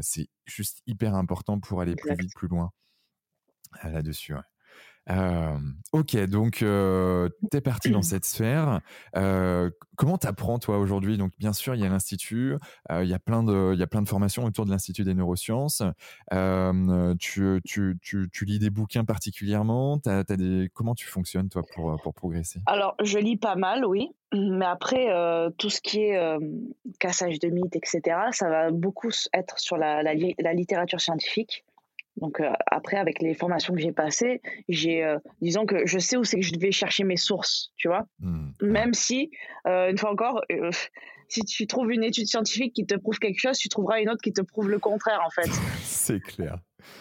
c'est 0.01 0.27
juste 0.46 0.82
hyper 0.88 1.15
important 1.15 1.60
pour 1.60 1.82
aller 1.82 1.96
plus 1.96 2.15
vite, 2.15 2.34
plus 2.36 2.48
loin 2.48 2.72
là-dessus. 3.84 4.36
Ok, 5.93 6.15
donc 6.27 6.62
euh, 6.62 7.27
tu 7.51 7.58
es 7.58 7.62
parti 7.62 7.89
dans 7.89 8.01
cette 8.01 8.25
sphère. 8.25 8.79
Comment 9.13 10.17
tu 10.17 10.27
apprends 10.27 10.58
toi 10.58 10.77
aujourd'hui? 10.77 11.17
Donc 11.17 11.31
bien 11.38 11.53
sûr, 11.53 11.75
il 11.75 11.81
y 11.81 11.86
a 11.86 11.89
l'institut, 11.89 12.55
il 12.89 13.08
y 13.08 13.13
a 13.13 13.20
plein 13.20 13.43
de, 13.43 13.75
formations 14.05 14.46
autour 14.46 14.65
de 14.65 14.72
l'institut 14.72 15.03
des 15.03 15.13
neurosciences. 15.13 15.84
Tu, 17.20 17.62
lis 18.41 18.60
des 18.60 18.70
bouquins 18.70 19.05
particulièrement? 19.05 20.00
As, 20.05 20.24
des, 20.24 20.70
Comment 20.74 20.96
tu 20.96 21.07
fonctionnes 21.07 21.50
toi 21.50 21.64
pour, 21.74 22.14
progresser? 22.14 22.61
Alors 22.66 22.96
je 23.03 23.18
lis 23.18 23.37
pas 23.37 23.55
mal, 23.55 23.85
oui, 23.85 24.09
mais 24.33 24.66
après 24.66 25.07
tout 25.57 25.70
ce 25.70 25.81
qui 25.81 26.00
est 26.01 26.37
cassage 27.00 27.40
de 27.40 27.50
mythes, 27.50 27.75
etc., 27.75 28.01
ça 28.31 28.50
va 28.50 28.72
beaucoup 28.72 29.09
être 29.33 29.59
sur 29.59 29.77
la 29.77 30.14
littérature 30.53 31.01
scientifique. 31.01 31.66
Donc 32.18 32.40
euh, 32.40 32.52
après, 32.68 32.98
avec 32.98 33.22
les 33.22 33.34
formations 33.34 33.74
que 33.74 33.80
j'ai 33.80 33.92
passées, 33.92 34.42
j'ai, 34.68 35.04
euh, 35.04 35.18
disons 35.42 35.66
que 35.66 35.86
je 35.86 35.98
sais 35.98 36.18
où 36.18 36.24
c'est 36.24 36.40
que 36.40 36.46
je 36.46 36.54
devais 36.54 36.72
chercher 36.72 37.04
mes 37.04 37.18
sources, 37.18 37.72
tu 37.78 37.88
vois. 37.88 38.06
Mmh. 38.20 38.50
Même 38.62 38.94
si, 38.94 39.32
euh, 39.68 39.90
une 39.90 39.98
fois 39.98 40.12
encore, 40.12 40.42
si 41.30 41.44
tu 41.44 41.66
trouves 41.68 41.92
une 41.92 42.04
étude 42.04 42.28
scientifique 42.28 42.74
qui 42.74 42.86
te 42.86 42.96
prouve 42.96 43.18
quelque 43.20 43.40
chose, 43.40 43.58
tu 43.58 43.70
trouveras 43.70 44.02
une 44.02 44.10
autre 44.10 44.22
qui 44.22 44.34
te 44.34 44.42
prouve 44.42 44.70
le 44.70 44.80
contraire, 44.80 45.22
en 45.26 45.30
fait. 45.30 45.50
c'est 45.82 46.20
clair. 46.20 46.58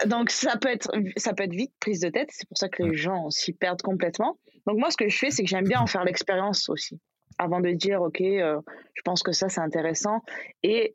Donc 0.06 0.30
ça 0.30 0.56
peut 0.56 0.68
être, 0.68 0.90
ça 1.16 1.32
peut 1.32 1.44
être 1.44 1.54
vite 1.54 1.72
prise 1.80 2.00
de 2.00 2.10
tête. 2.10 2.28
C'est 2.30 2.48
pour 2.48 2.58
ça 2.58 2.68
que 2.68 2.82
les 2.82 2.94
gens 2.94 3.30
s'y 3.30 3.52
perdent 3.52 3.82
complètement. 3.82 4.38
Donc 4.66 4.78
moi, 4.78 4.90
ce 4.90 4.96
que 4.96 5.08
je 5.08 5.18
fais, 5.18 5.30
c'est 5.30 5.42
que 5.42 5.48
j'aime 5.48 5.66
bien 5.66 5.80
en 5.80 5.86
faire 5.86 6.04
l'expérience 6.04 6.68
aussi, 6.68 7.00
avant 7.38 7.60
de 7.60 7.70
dire, 7.70 8.02
ok, 8.02 8.18
je 8.20 9.02
pense 9.04 9.22
que 9.22 9.32
ça 9.32 9.48
c'est 9.48 9.60
intéressant. 9.60 10.20
Et 10.62 10.94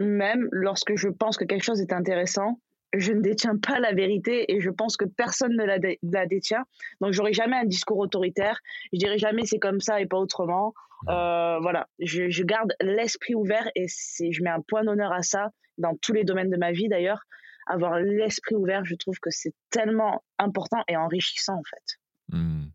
même 0.00 0.48
lorsque 0.52 0.96
je 0.96 1.08
pense 1.08 1.36
que 1.36 1.44
quelque 1.44 1.64
chose 1.64 1.80
est 1.80 1.92
intéressant, 1.92 2.58
je 2.94 3.12
ne 3.12 3.20
détiens 3.20 3.56
pas 3.56 3.78
la 3.80 3.92
vérité 3.92 4.52
et 4.52 4.60
je 4.60 4.70
pense 4.70 4.96
que 4.96 5.04
personne 5.04 5.56
ne 5.56 5.64
la, 5.64 6.26
détient. 6.26 6.64
Donc, 7.00 7.12
j'aurai 7.12 7.32
jamais 7.32 7.56
un 7.56 7.64
discours 7.64 7.98
autoritaire. 7.98 8.60
Je 8.92 8.98
dirai 8.98 9.18
jamais 9.18 9.44
c'est 9.44 9.58
comme 9.58 9.80
ça 9.80 10.00
et 10.00 10.06
pas 10.06 10.18
autrement. 10.18 10.74
Euh, 11.08 11.58
voilà, 11.60 11.86
je, 12.00 12.42
garde 12.42 12.72
l'esprit 12.80 13.34
ouvert 13.34 13.68
et 13.76 13.86
je 13.86 14.42
mets 14.42 14.50
un 14.50 14.60
point 14.60 14.82
d'honneur 14.82 15.12
à 15.12 15.22
ça 15.22 15.50
dans 15.76 15.96
tous 15.96 16.12
les 16.12 16.24
domaines 16.24 16.50
de 16.50 16.56
ma 16.56 16.72
vie 16.72 16.88
d'ailleurs. 16.88 17.22
Avoir 17.66 18.00
l'esprit 18.00 18.54
ouvert, 18.54 18.84
je 18.84 18.94
trouve 18.94 19.18
que 19.20 19.30
c'est 19.30 19.52
tellement 19.70 20.24
important 20.38 20.82
et 20.88 20.96
enrichissant 20.96 21.54
en 21.54 21.62
fait. 21.62 22.36
Mmh. 22.36 22.68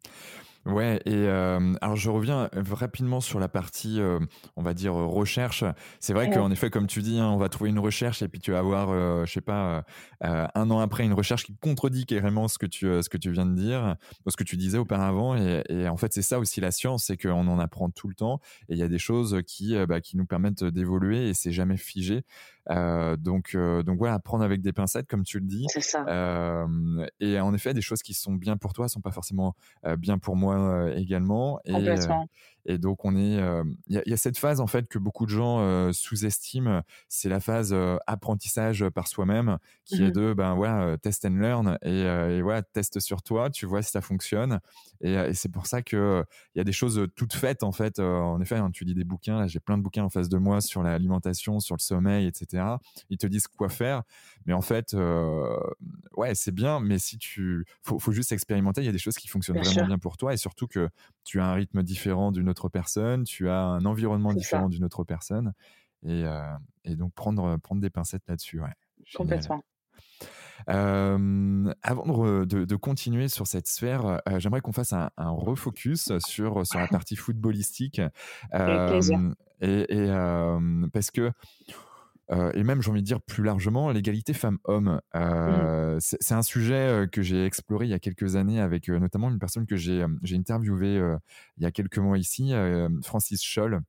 Ouais, 0.66 1.02
et 1.06 1.12
euh, 1.14 1.74
alors 1.82 1.98
je 1.98 2.10
reviens 2.10 2.50
rapidement 2.54 3.20
sur 3.20 3.38
la 3.38 3.50
partie, 3.50 4.00
euh, 4.00 4.20
on 4.56 4.64
va 4.64 4.74
dire, 4.74 4.94
recherche. 4.94 5.66
C'est 6.00 6.14
vrai 6.14 6.30
qu'en 6.30 6.52
effet, 6.52 6.70
comme 6.70 6.88
tu 6.88 7.02
dis, 7.02 7.20
hein, 7.20 7.28
on 7.28 7.38
va 7.38 7.50
trouver 7.50 7.70
une 7.70 7.80
recherche 7.80 8.22
et 8.22 8.30
puis 8.30 8.40
tu 8.40 8.52
vas 8.52 8.60
avoir, 8.60 8.90
euh, 8.92 9.26
je 9.26 9.34
sais 9.34 9.42
pas, 9.42 9.84
un 10.22 10.72
an 10.72 10.80
après, 10.80 11.04
une 11.04 11.12
recherche 11.12 11.44
qui 11.44 11.58
contredit 11.58 12.06
carrément 12.06 12.48
ce 12.48 12.58
que 12.58 12.66
tu, 12.66 12.86
ce 12.86 13.10
que 13.10 13.18
tu 13.18 13.30
viens 13.32 13.46
de 13.46 13.56
dire, 13.56 13.98
ce 14.26 14.38
que 14.38 14.46
tu 14.46 14.56
disais 14.56 14.78
auparavant. 14.78 15.36
Et, 15.36 15.64
et 15.68 15.90
en 15.90 15.98
fait, 15.98 16.14
c'est 16.14 16.22
ça 16.22 16.40
aussi 16.40 16.62
la 16.62 16.72
science, 16.72 17.06
c'est 17.08 17.18
qu'on 17.18 17.46
en 17.50 17.60
apprend 17.60 17.90
tout 17.90 18.08
le 18.08 18.16
temps 18.16 18.40
et 18.70 18.74
il 18.76 18.80
y 18.80 18.84
a 18.84 18.88
des 18.88 19.00
choses 19.00 19.42
qui, 19.46 19.76
bah, 19.86 20.00
qui 20.00 20.16
nous 20.16 20.26
permettent 20.26 20.64
d'évoluer 20.64 21.28
et 21.28 21.34
c'est 21.34 21.52
jamais 21.52 21.76
figé. 21.78 22.24
Euh, 22.70 23.18
donc, 23.18 23.56
euh, 23.56 23.84
donc 23.84 23.98
voilà, 23.98 24.16
apprendre 24.16 24.44
avec 24.44 24.62
des 24.62 24.74
pincettes, 24.74 25.08
comme 25.08 25.24
tu 25.24 25.40
le 25.40 25.46
dis. 25.46 25.66
C'est 25.70 25.82
ça. 25.82 26.06
Euh, 26.08 27.06
et 27.20 27.40
en 27.40 27.54
effet, 27.54 27.74
des 27.74 27.82
choses 27.82 28.02
qui 28.02 28.14
sont 28.14 28.34
bien 28.34 28.58
pour 28.58 28.74
toi 28.74 28.88
sont 28.88 29.02
pas 29.02 29.12
forcément 29.12 29.56
bien 29.98 30.18
pour 30.18 30.36
moi 30.36 30.92
également. 30.96 31.60
Et, 31.66 31.74
et 32.66 32.78
donc 32.78 33.06
on 33.06 33.16
est, 33.16 33.40
il 33.88 34.02
y, 34.06 34.14
a 34.14 34.18
cette 34.18 34.38
phase 34.38 34.60
en 34.60 34.68
fait 34.68 34.88
que 34.88 34.98
beaucoup 34.98 35.26
de 35.26 35.32
gens 35.32 35.92
sous-estiment, 35.92 36.82
c'est 37.10 37.30
la 37.30 37.40
phase 37.40 37.76
apprentissage 38.08 38.88
par 38.90 39.08
soi-même, 39.08 39.58
qui 39.86 40.04
est 40.04 40.10
mmh 40.10 40.14
de 40.14 40.34
ben 40.34 40.54
voilà 40.54 40.98
test 40.98 41.26
and 41.26 41.36
learn 41.40 41.78
et, 41.82 42.02
et 42.02 42.42
voilà 42.42 42.62
teste 42.62 43.00
sur 43.00 43.22
toi, 43.22 43.50
tu 43.50 43.66
vois 43.66 43.82
si 43.82 43.92
ça 43.92 44.02
fonctionne. 44.02 44.60
Et, 45.02 45.14
et 45.14 45.34
c'est 45.34 45.50
pour 45.50 45.68
ça 45.68 45.82
que 45.82 46.24
il 46.54 46.60
y 46.60 46.62
a 46.62 46.64
des 46.64 46.72
choses 46.72 47.08
toutes 47.16 47.34
faites 47.34 47.64
en 47.64 47.72
fait. 47.72 48.00
en 48.00 48.40
effet, 48.42 48.56
hein, 48.56 48.72
tu 48.72 48.86
lis 48.86 48.94
des 48.94 49.04
bouquins, 49.04 49.48
j'ai 49.48 49.60
plein 49.60 49.78
de 49.78 49.84
bouquins 49.84 50.04
en 50.04 50.10
face 50.10 50.30
de 50.30 50.38
moi 50.38 50.62
sur 50.62 50.84
l'alimentation, 50.84 51.60
sur 51.60 51.76
le 51.76 51.82
sommeil, 51.82 52.28
etc. 52.28 52.64
Ils 53.10 53.18
te 53.18 53.28
disent 53.28 53.48
quoi 53.48 53.70
faire, 53.70 54.04
mais 54.46 54.54
en 54.54 54.62
fait, 54.62 54.96
ouais 56.16 56.36
c'est 56.36 56.54
bien, 56.54 56.80
mais 56.80 57.00
si 57.00 57.18
tu, 57.18 57.66
faut, 57.82 58.00
faut 58.00 58.12
juste 58.12 58.32
expérimenter. 58.32 58.82
Il 58.82 58.86
y 58.86 58.90
a 58.90 58.92
des 58.92 58.98
choses 58.98 59.16
qui 59.16 59.28
fonctionnent 59.28 59.60
vraiment 59.60 59.88
bien 59.88 59.98
pour 59.98 60.18
toi 60.18 60.34
et 60.34 60.38
surtout 60.38 60.68
que 60.68 60.90
tu 61.24 61.40
as 61.40 61.46
un 61.46 61.54
rythme 61.54 61.84
différent 61.84 62.32
d'une 62.32 62.50
autre 62.54 62.70
personne, 62.70 63.24
tu 63.24 63.50
as 63.50 63.60
un 63.60 63.86
environnement 63.86 64.34
différent 64.34 64.70
d'une 64.70 64.86
autre 64.86 65.04
personne. 65.04 65.54
Et, 66.06 66.24
euh, 66.26 66.42
et, 66.84 66.96
donc 66.96 67.14
prendre, 67.14 67.58
prendre 67.58 67.82
des 67.82 67.90
pincettes 67.90 68.24
là-dessus. 68.28 68.62
Ouais. 68.62 68.74
Complètement. 69.16 69.64
Euh, 70.70 71.74
avant 71.82 72.06
de, 72.46 72.66
de, 72.66 72.76
continuer 72.76 73.28
sur 73.28 73.48
cette 73.48 73.68
sphère, 73.68 74.06
euh, 74.06 74.40
j'aimerais 74.40 74.62
qu'on 74.62 74.72
fasse 74.72 74.94
un, 74.94 75.10
un, 75.18 75.32
refocus 75.32 76.12
sur, 76.20 76.66
sur 76.66 76.80
la 76.80 76.88
partie 77.00 77.16
footballistique. 77.16 78.00
et, 78.00 78.08
et 79.62 80.08
parce 80.94 81.12
que 81.12 81.32
euh, 82.32 82.52
et 82.54 82.64
même 82.64 82.82
j'ai 82.82 82.90
envie 82.90 83.02
de 83.02 83.06
dire 83.06 83.22
plus 83.22 83.44
largement 83.44 83.92
l'égalité 83.92 84.34
femmes-hommes. 84.34 85.02
Mmh. 85.14 85.18
Euh, 85.18 85.98
c'est 86.00 86.34
un 86.34 86.42
sujet 86.42 86.74
euh, 86.74 87.08
que 87.08 87.22
j'ai 87.22 87.46
exploré 87.46 87.86
il 87.86 87.90
y 87.90 87.94
a 87.94 88.00
quelques 88.00 88.36
années 88.36 88.60
avec 88.60 88.88
notamment 88.90 89.30
une 89.30 89.40
personne 89.40 89.66
que 89.66 89.76
j'ai 89.76 90.04
interviewée 90.34 91.02
il 91.58 91.64
y 91.64 91.66
a 91.66 91.72
quelques 91.72 91.98
mois 91.98 92.18
ici, 92.18 92.54
Francis 93.04 93.44
Scholl. 93.44 93.82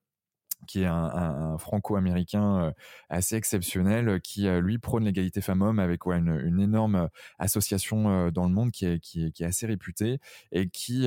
Qui 0.66 0.82
est 0.82 0.86
un, 0.86 1.56
franco-américain 1.58 2.72
assez 3.08 3.36
exceptionnel, 3.36 4.20
qui 4.20 4.48
lui 4.48 4.78
prône 4.78 5.04
l'égalité 5.04 5.40
femmes-hommes 5.40 5.78
avec 5.78 6.06
une, 6.06 6.60
énorme 6.60 7.08
association 7.38 8.30
dans 8.30 8.44
le 8.44 8.52
monde 8.52 8.70
qui 8.70 8.86
est, 8.86 9.42
assez 9.42 9.66
réputée 9.66 10.18
et 10.52 10.68
qui, 10.68 11.06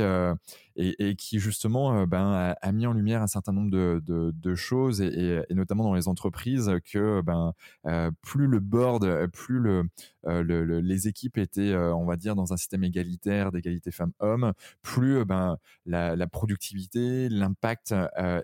justement 1.33 2.05
ben, 2.05 2.55
a, 2.61 2.71
mis 2.71 2.87
en 2.87 2.93
lumière 2.93 3.21
un 3.21 3.27
certain 3.27 3.53
nombre 3.53 3.71
de, 3.71 4.55
choses 4.55 5.01
et, 5.01 5.43
notamment 5.49 5.83
dans 5.83 5.93
les 5.93 6.07
entreprises 6.07 6.71
que 6.91 7.21
ben, 7.21 7.53
plus 8.21 8.47
le 8.47 8.59
board, 8.59 9.27
plus 9.31 9.59
le, 9.59 9.83
les 10.25 11.07
équipes 11.07 11.37
étaient, 11.37 11.75
on 11.75 12.05
va 12.05 12.15
dire, 12.15 12.35
dans 12.35 12.53
un 12.53 12.57
système 12.57 12.83
égalitaire 12.83 13.51
d'égalité 13.51 13.91
femmes-hommes, 13.91 14.53
plus 14.81 15.25
ben, 15.25 15.57
la 15.85 16.27
productivité, 16.27 17.29
l'impact 17.29 17.95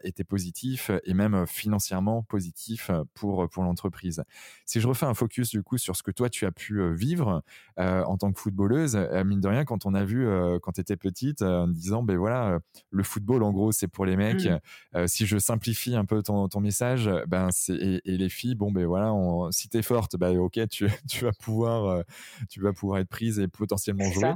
était 0.04 0.24
positif 0.24 0.92
et 1.06 1.14
même 1.14 1.34
euh, 1.34 1.46
financièrement 1.46 2.24
positif 2.24 2.90
euh, 2.90 3.04
pour, 3.14 3.44
euh, 3.44 3.48
pour 3.48 3.64
l'entreprise. 3.64 4.24
Si 4.66 4.80
je 4.80 4.88
refais 4.88 5.06
un 5.06 5.14
focus 5.14 5.50
du 5.50 5.64
coup 5.64 5.78
sur 5.78 5.96
ce 5.96 6.04
que 6.04 6.12
toi 6.12 6.30
tu 6.30 6.46
as 6.46 6.52
pu 6.52 6.82
vivre 6.94 7.44
en 7.78 8.18
tant 8.18 8.32
que 8.32 8.40
footballeuse, 8.40 8.96
mine 9.26 9.42
de 9.42 9.48
rien, 9.48 9.66
quand 9.66 9.86
on 9.86 9.94
a 9.94 10.04
vu 10.04 10.28
quand 10.62 10.74
tu 10.74 10.82
étais 10.82 10.96
petite 10.96 11.42
en 11.42 11.68
disant, 11.68 12.04
ben 12.04 12.18
voilà, 12.18 12.60
le 12.92 13.04
football 13.04 13.44
en 13.44 13.52
gros 13.52 13.72
c'est 13.72 13.88
pour 13.88 14.06
les 14.06 14.16
mecs. 14.16 14.48
Mmh. 14.96 15.08
si 15.08 15.26
je 15.26 15.38
simplifie 15.38 15.96
un 15.96 16.06
peu 16.06 16.24
ton, 16.24 16.48
ton 16.48 16.62
message, 16.62 17.10
ben 17.28 17.50
c'est 17.52 18.02
et, 18.06 18.18
les 18.18 18.30
filles, 18.30 18.56
bon 18.56 18.72
ben 18.72 18.86
voilà, 18.86 19.14
on, 19.14 19.52
si 19.52 19.70
t'es 19.70 19.82
forte, 19.82 20.16
ben 20.18 20.38
ok, 20.38 20.68
tu, 20.70 20.88
tu 21.10 21.26
vas 21.26 21.34
pouvoir 21.34 22.04
tu 22.50 22.62
vas 22.62 22.74
pouvoir 22.74 23.00
être 23.00 23.10
prise 23.10 23.40
et 23.40 23.48
potentiellement 23.48 24.10
jouer. 24.12 24.34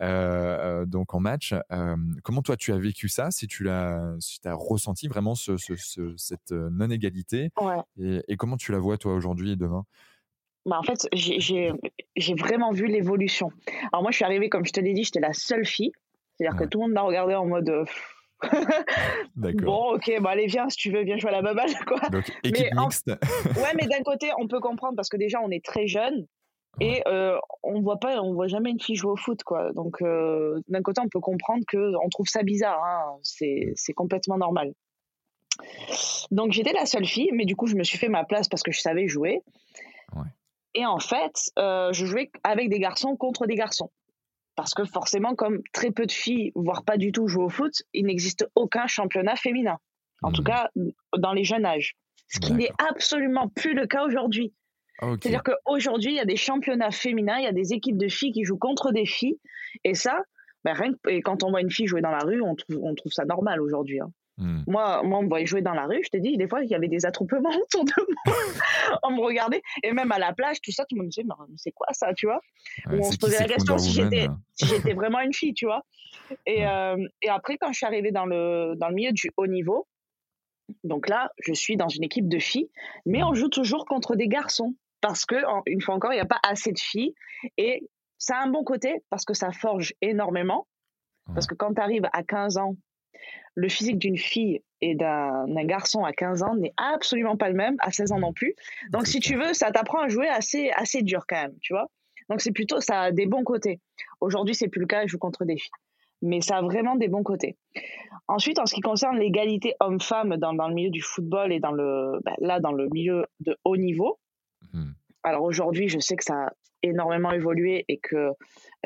Euh, 0.00 0.86
donc 0.86 1.14
en 1.14 1.20
match. 1.20 1.54
comment 2.22 2.42
toi 2.42 2.56
tu 2.56 2.72
as 2.72 2.78
vécu 2.78 3.08
ça? 3.08 3.30
Si 3.30 3.46
tu 3.46 3.64
l'as, 3.64 4.14
si 4.18 4.40
as 4.44 4.54
ressenti 4.54 5.08
vraiment 5.08 5.34
ce, 5.34 5.56
cette 6.16 6.52
non-égalité 6.52 7.50
et, 7.98 8.36
comment 8.36 8.56
tu 8.56 8.72
la 8.72 8.78
vois 8.78 8.96
toi 8.96 9.14
aujourd'hui 9.14 9.52
et 9.52 9.56
demain? 9.56 9.84
Bah 10.66 10.78
en 10.78 10.82
fait, 10.82 11.08
j'ai 11.12 12.34
vraiment 12.34 12.72
vu 12.72 12.86
l'évolution. 12.86 13.50
Alors 13.92 14.02
moi, 14.02 14.10
je 14.10 14.16
suis 14.16 14.24
arrivée, 14.24 14.48
comme 14.48 14.66
je 14.66 14.72
te 14.72 14.80
l'ai 14.80 14.92
dit, 14.92 15.04
j'étais 15.04 15.20
la 15.20 15.32
seule 15.32 15.64
fille. 15.64 15.92
C'est-à-dire 16.36 16.58
que 16.58 16.64
tout 16.64 16.78
le 16.78 16.86
monde 16.86 16.94
m'a 16.94 17.02
regardé 17.02 17.34
en 17.34 17.46
mode... 17.46 17.84
bon, 19.36 19.94
ok, 19.94 20.10
bon, 20.20 20.28
allez, 20.28 20.46
viens, 20.46 20.70
si 20.70 20.76
tu 20.78 20.90
veux, 20.90 21.02
viens 21.02 21.18
jouer 21.18 21.28
à 21.28 21.32
la 21.32 21.42
baballe, 21.42 21.74
quoi. 21.86 22.00
Donc, 22.08 22.30
équipe 22.42 22.68
mais 22.72 22.82
mixte. 22.82 23.08
ouais, 23.08 23.74
mais 23.74 23.86
d'un 23.86 24.02
côté, 24.02 24.30
on 24.38 24.48
peut 24.48 24.60
comprendre 24.60 24.96
parce 24.96 25.10
que 25.10 25.18
déjà, 25.18 25.40
on 25.42 25.50
est 25.50 25.62
très 25.62 25.86
jeune. 25.86 26.26
Et 26.78 27.02
euh, 27.08 27.36
on 27.62 27.80
voit 27.80 27.98
pas, 27.98 28.20
on 28.22 28.32
voit 28.32 28.46
jamais 28.46 28.70
une 28.70 28.80
fille 28.80 28.94
jouer 28.94 29.10
au 29.10 29.16
foot, 29.16 29.42
quoi. 29.42 29.72
Donc 29.72 30.00
euh, 30.02 30.60
d'un 30.68 30.82
côté, 30.82 31.00
on 31.04 31.08
peut 31.08 31.20
comprendre 31.20 31.64
que 31.66 31.94
on 32.02 32.08
trouve 32.08 32.28
ça 32.28 32.42
bizarre. 32.42 32.82
Hein. 32.84 33.18
C'est, 33.22 33.72
c'est 33.74 33.92
complètement 33.92 34.38
normal. 34.38 34.72
Donc 36.30 36.52
j'étais 36.52 36.72
la 36.72 36.86
seule 36.86 37.04
fille, 37.04 37.30
mais 37.32 37.44
du 37.44 37.56
coup, 37.56 37.66
je 37.66 37.74
me 37.74 37.82
suis 37.82 37.98
fait 37.98 38.08
ma 38.08 38.24
place 38.24 38.48
parce 38.48 38.62
que 38.62 38.72
je 38.72 38.80
savais 38.80 39.08
jouer. 39.08 39.42
Ouais. 40.14 40.28
Et 40.74 40.86
en 40.86 41.00
fait, 41.00 41.50
euh, 41.58 41.92
je 41.92 42.06
jouais 42.06 42.30
avec 42.44 42.70
des 42.70 42.78
garçons 42.78 43.16
contre 43.16 43.46
des 43.46 43.56
garçons. 43.56 43.90
Parce 44.56 44.74
que 44.74 44.84
forcément, 44.84 45.34
comme 45.34 45.62
très 45.72 45.90
peu 45.90 46.06
de 46.06 46.12
filles, 46.12 46.52
voire 46.54 46.84
pas 46.84 46.96
du 46.96 47.12
tout, 47.12 47.26
jouent 47.26 47.44
au 47.44 47.48
foot, 47.48 47.72
il 47.92 48.06
n'existe 48.06 48.48
aucun 48.54 48.86
championnat 48.86 49.36
féminin. 49.36 49.78
En 50.22 50.32
tout 50.32 50.42
mmh. 50.42 50.44
cas, 50.44 50.70
dans 51.16 51.32
les 51.32 51.44
jeunes 51.44 51.64
âges. 51.64 51.96
Ce 52.28 52.38
qui 52.38 52.52
n'est 52.52 52.70
absolument 52.90 53.48
plus 53.48 53.74
le 53.74 53.86
cas 53.86 54.04
aujourd'hui. 54.04 54.52
C'est-à-dire 55.00 55.42
qu'aujourd'hui, 55.42 56.12
il 56.12 56.16
y 56.16 56.20
a 56.20 56.24
des 56.24 56.36
championnats 56.36 56.90
féminins, 56.90 57.38
il 57.38 57.44
y 57.44 57.48
a 57.48 57.52
des 57.52 57.72
équipes 57.72 57.96
de 57.96 58.08
filles 58.08 58.32
qui 58.32 58.44
jouent 58.44 58.58
contre 58.58 58.92
des 58.92 59.06
filles. 59.06 59.38
Et 59.84 59.94
ça, 59.94 60.22
ben, 60.64 60.74
rien 60.74 60.92
et 61.08 61.22
quand 61.22 61.42
on 61.42 61.50
voit 61.50 61.60
une 61.60 61.70
fille 61.70 61.86
jouer 61.86 62.02
dans 62.02 62.10
la 62.10 62.18
rue, 62.18 62.42
on 62.42 62.54
trouve, 62.54 62.78
on 62.82 62.94
trouve 62.94 63.12
ça 63.12 63.24
normal 63.24 63.60
aujourd'hui. 63.60 64.00
Hein. 64.00 64.10
Hmm. 64.36 64.62
Moi, 64.66 65.02
moi, 65.02 65.18
on 65.18 65.22
me 65.24 65.28
voyait 65.28 65.46
jouer 65.46 65.60
dans 65.60 65.74
la 65.74 65.84
rue, 65.84 66.00
je 66.02 66.08
te 66.08 66.16
dis, 66.16 66.36
des 66.38 66.48
fois, 66.48 66.62
il 66.62 66.70
y 66.70 66.74
avait 66.74 66.88
des 66.88 67.04
attroupements 67.04 67.50
autour 67.62 67.84
de 67.84 67.92
moi. 67.96 68.36
on 69.02 69.10
me 69.12 69.20
regardait. 69.20 69.62
Et 69.82 69.92
même 69.92 70.10
à 70.12 70.18
la 70.18 70.32
plage, 70.32 70.60
tout 70.62 70.72
ça, 70.72 70.84
tout 70.84 70.96
le 70.96 71.00
monde 71.00 71.06
me 71.06 71.10
disait, 71.10 71.24
mais 71.24 71.54
c'est 71.56 71.72
quoi 71.72 71.88
ça, 71.92 72.14
tu 72.14 72.26
vois? 72.26 72.40
On 72.86 73.02
se 73.02 73.18
posait 73.18 73.38
la 73.38 73.54
question 73.54 73.78
si 73.78 73.92
j'étais, 73.92 74.28
si 74.54 74.66
j'étais 74.66 74.94
vraiment 74.94 75.20
une 75.20 75.34
fille, 75.34 75.54
tu 75.54 75.66
vois? 75.66 75.84
Et, 76.46 76.66
euh, 76.66 76.96
et, 77.22 77.28
après, 77.28 77.58
quand 77.58 77.72
je 77.72 77.78
suis 77.78 77.86
arrivée 77.86 78.12
dans 78.12 78.24
le, 78.24 78.74
dans 78.76 78.88
le 78.88 78.94
milieu 78.94 79.12
du 79.12 79.30
haut 79.36 79.46
niveau, 79.46 79.86
donc 80.84 81.08
là, 81.08 81.30
je 81.38 81.52
suis 81.52 81.76
dans 81.76 81.88
une 81.88 82.04
équipe 82.04 82.28
de 82.28 82.38
filles, 82.38 82.70
mais 83.04 83.22
on 83.22 83.34
joue 83.34 83.48
toujours 83.48 83.84
contre 83.84 84.14
des 84.14 84.28
garçons 84.28 84.74
parce 85.00 85.24
que, 85.24 85.36
une 85.66 85.80
fois 85.80 85.94
encore, 85.94 86.12
il 86.12 86.16
n'y 86.16 86.22
a 86.22 86.26
pas 86.26 86.40
assez 86.42 86.72
de 86.72 86.78
filles. 86.78 87.14
Et 87.56 87.88
ça 88.18 88.36
a 88.36 88.44
un 88.44 88.50
bon 88.50 88.64
côté 88.64 89.02
parce 89.10 89.24
que 89.24 89.34
ça 89.34 89.50
forge 89.52 89.94
énormément. 90.00 90.66
Parce 91.34 91.46
que 91.46 91.54
quand 91.54 91.74
tu 91.74 91.80
arrives 91.80 92.08
à 92.12 92.22
15 92.22 92.58
ans, 92.58 92.76
le 93.54 93.68
physique 93.68 93.98
d'une 93.98 94.16
fille 94.16 94.62
et 94.80 94.94
d'un 94.94 95.64
garçon 95.64 96.04
à 96.04 96.12
15 96.12 96.42
ans 96.42 96.54
n'est 96.54 96.72
absolument 96.76 97.36
pas 97.36 97.48
le 97.48 97.54
même, 97.54 97.76
à 97.80 97.90
16 97.90 98.12
ans 98.12 98.18
non 98.18 98.32
plus. 98.32 98.54
Donc, 98.90 99.06
si 99.06 99.20
tu 99.20 99.36
veux, 99.36 99.52
ça 99.52 99.70
t'apprend 99.70 100.00
à 100.00 100.08
jouer 100.08 100.28
assez, 100.28 100.70
assez 100.70 101.02
dur 101.02 101.24
quand 101.28 101.40
même, 101.40 101.54
tu 101.60 101.72
vois. 101.72 101.86
Donc, 102.28 102.40
c'est 102.40 102.52
plutôt, 102.52 102.80
ça 102.80 103.02
a 103.02 103.12
des 103.12 103.26
bons 103.26 103.44
côtés. 103.44 103.80
Aujourd'hui, 104.20 104.54
c'est 104.54 104.68
plus 104.68 104.80
le 104.80 104.86
cas, 104.86 105.02
je 105.02 105.08
joue 105.08 105.18
contre 105.18 105.44
des 105.44 105.56
filles. 105.56 105.70
Mais 106.22 106.40
ça 106.40 106.58
a 106.58 106.62
vraiment 106.62 106.96
des 106.96 107.08
bons 107.08 107.22
côtés. 107.22 107.56
Ensuite, 108.28 108.58
en 108.58 108.66
ce 108.66 108.74
qui 108.74 108.82
concerne 108.82 109.18
l'égalité 109.18 109.74
homme-femme 109.80 110.36
dans, 110.36 110.52
dans, 110.52 110.68
le 110.68 110.74
milieu 110.74 110.90
du 110.90 111.00
football 111.00 111.52
et 111.52 111.60
dans 111.60 111.72
le, 111.72 112.20
bah, 112.24 112.34
là, 112.38 112.60
dans 112.60 112.72
le 112.72 112.88
milieu 112.88 113.26
de 113.40 113.56
haut 113.64 113.76
niveau, 113.76 114.18
Hmm. 114.72 114.92
Alors 115.22 115.42
aujourd'hui, 115.42 115.88
je 115.88 115.98
sais 115.98 116.16
que 116.16 116.24
ça 116.24 116.46
a 116.46 116.52
énormément 116.82 117.30
évolué 117.30 117.84
et 117.88 117.98
que 117.98 118.30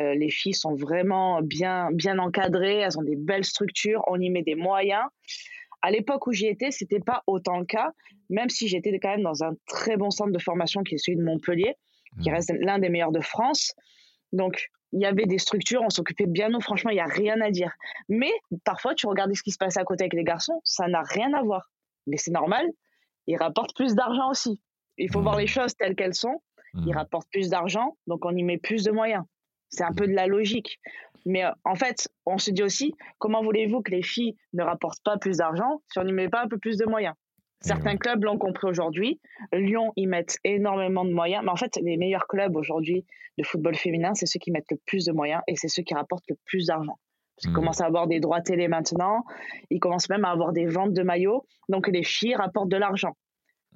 euh, 0.00 0.14
les 0.14 0.30
filles 0.30 0.54
sont 0.54 0.74
vraiment 0.74 1.40
bien, 1.42 1.90
bien 1.92 2.18
encadrées, 2.18 2.78
elles 2.78 2.98
ont 2.98 3.04
des 3.04 3.16
belles 3.16 3.44
structures, 3.44 4.02
on 4.08 4.20
y 4.20 4.30
met 4.30 4.42
des 4.42 4.56
moyens. 4.56 5.04
À 5.82 5.90
l'époque 5.90 6.26
où 6.26 6.32
j'y 6.32 6.46
étais, 6.46 6.70
c'était 6.70 7.00
pas 7.00 7.22
autant 7.26 7.58
le 7.58 7.66
cas, 7.66 7.92
même 8.30 8.48
si 8.48 8.68
j'étais 8.68 8.98
quand 8.98 9.10
même 9.10 9.22
dans 9.22 9.44
un 9.44 9.52
très 9.66 9.96
bon 9.96 10.10
centre 10.10 10.32
de 10.32 10.38
formation 10.38 10.82
qui 10.82 10.94
est 10.94 10.98
celui 10.98 11.18
de 11.18 11.22
Montpellier, 11.22 11.74
qui 12.22 12.30
hmm. 12.30 12.34
reste 12.34 12.52
l'un 12.58 12.78
des 12.78 12.88
meilleurs 12.88 13.12
de 13.12 13.20
France. 13.20 13.72
Donc, 14.32 14.70
il 14.94 15.00
y 15.00 15.06
avait 15.06 15.26
des 15.26 15.38
structures, 15.38 15.82
on 15.82 15.90
s'occupait 15.90 16.26
bien 16.26 16.48
nous, 16.48 16.60
franchement, 16.60 16.90
il 16.90 16.94
n'y 16.94 17.00
a 17.00 17.06
rien 17.06 17.40
à 17.40 17.50
dire. 17.50 17.72
Mais 18.08 18.30
parfois, 18.64 18.94
tu 18.94 19.06
regardais 19.08 19.34
ce 19.34 19.42
qui 19.42 19.50
se 19.50 19.58
passait 19.58 19.80
à 19.80 19.84
côté 19.84 20.04
avec 20.04 20.14
les 20.14 20.22
garçons, 20.22 20.60
ça 20.62 20.86
n'a 20.86 21.02
rien 21.02 21.32
à 21.34 21.42
voir. 21.42 21.70
Mais 22.06 22.16
c'est 22.16 22.30
normal, 22.30 22.64
ils 23.26 23.36
rapportent 23.36 23.74
plus 23.74 23.94
d'argent 23.94 24.30
aussi. 24.30 24.60
Il 24.98 25.10
faut 25.10 25.20
voir 25.20 25.36
les 25.36 25.44
mmh. 25.44 25.48
choses 25.48 25.76
telles 25.76 25.94
qu'elles 25.94 26.14
sont. 26.14 26.40
Ils 26.74 26.92
mmh. 26.92 26.96
rapportent 26.96 27.30
plus 27.30 27.48
d'argent, 27.50 27.96
donc 28.06 28.24
on 28.24 28.34
y 28.36 28.42
met 28.42 28.58
plus 28.58 28.84
de 28.84 28.90
moyens. 28.90 29.24
C'est 29.68 29.84
un 29.84 29.92
peu 29.92 30.06
de 30.06 30.12
la 30.12 30.26
logique. 30.26 30.78
Mais 31.26 31.44
euh, 31.44 31.50
en 31.64 31.74
fait, 31.74 32.08
on 32.26 32.38
se 32.38 32.50
dit 32.50 32.62
aussi, 32.62 32.94
comment 33.18 33.42
voulez-vous 33.42 33.82
que 33.82 33.90
les 33.90 34.02
filles 34.02 34.36
ne 34.52 34.62
rapportent 34.62 35.02
pas 35.04 35.16
plus 35.18 35.38
d'argent 35.38 35.82
si 35.92 35.98
on 35.98 36.04
n'y 36.04 36.12
met 36.12 36.28
pas 36.28 36.42
un 36.42 36.48
peu 36.48 36.58
plus 36.58 36.76
de 36.76 36.84
moyens? 36.84 37.14
Certains 37.60 37.96
clubs 37.96 38.22
l'ont 38.22 38.36
compris 38.36 38.68
aujourd'hui. 38.68 39.20
Lyon, 39.52 39.92
ils 39.96 40.06
mettent 40.06 40.36
énormément 40.44 41.04
de 41.06 41.12
moyens. 41.12 41.42
Mais 41.44 41.50
en 41.50 41.56
fait, 41.56 41.78
les 41.80 41.96
meilleurs 41.96 42.26
clubs 42.26 42.54
aujourd'hui 42.56 43.06
de 43.38 43.42
football 43.42 43.74
féminin, 43.74 44.12
c'est 44.14 44.26
ceux 44.26 44.38
qui 44.38 44.50
mettent 44.50 44.70
le 44.70 44.76
plus 44.84 45.06
de 45.06 45.12
moyens 45.12 45.40
et 45.48 45.56
c'est 45.56 45.68
ceux 45.68 45.82
qui 45.82 45.94
rapportent 45.94 46.28
le 46.28 46.36
plus 46.44 46.66
d'argent. 46.66 46.98
Ils 47.42 47.50
mmh. 47.50 47.54
commencent 47.54 47.80
à 47.80 47.86
avoir 47.86 48.06
des 48.06 48.20
droits 48.20 48.42
télé 48.42 48.68
maintenant. 48.68 49.24
Ils 49.70 49.80
commencent 49.80 50.10
même 50.10 50.26
à 50.26 50.30
avoir 50.30 50.52
des 50.52 50.66
ventes 50.66 50.92
de 50.92 51.02
maillots. 51.02 51.46
Donc 51.70 51.88
les 51.88 52.04
filles 52.04 52.34
rapportent 52.34 52.68
de 52.68 52.76
l'argent. 52.76 53.16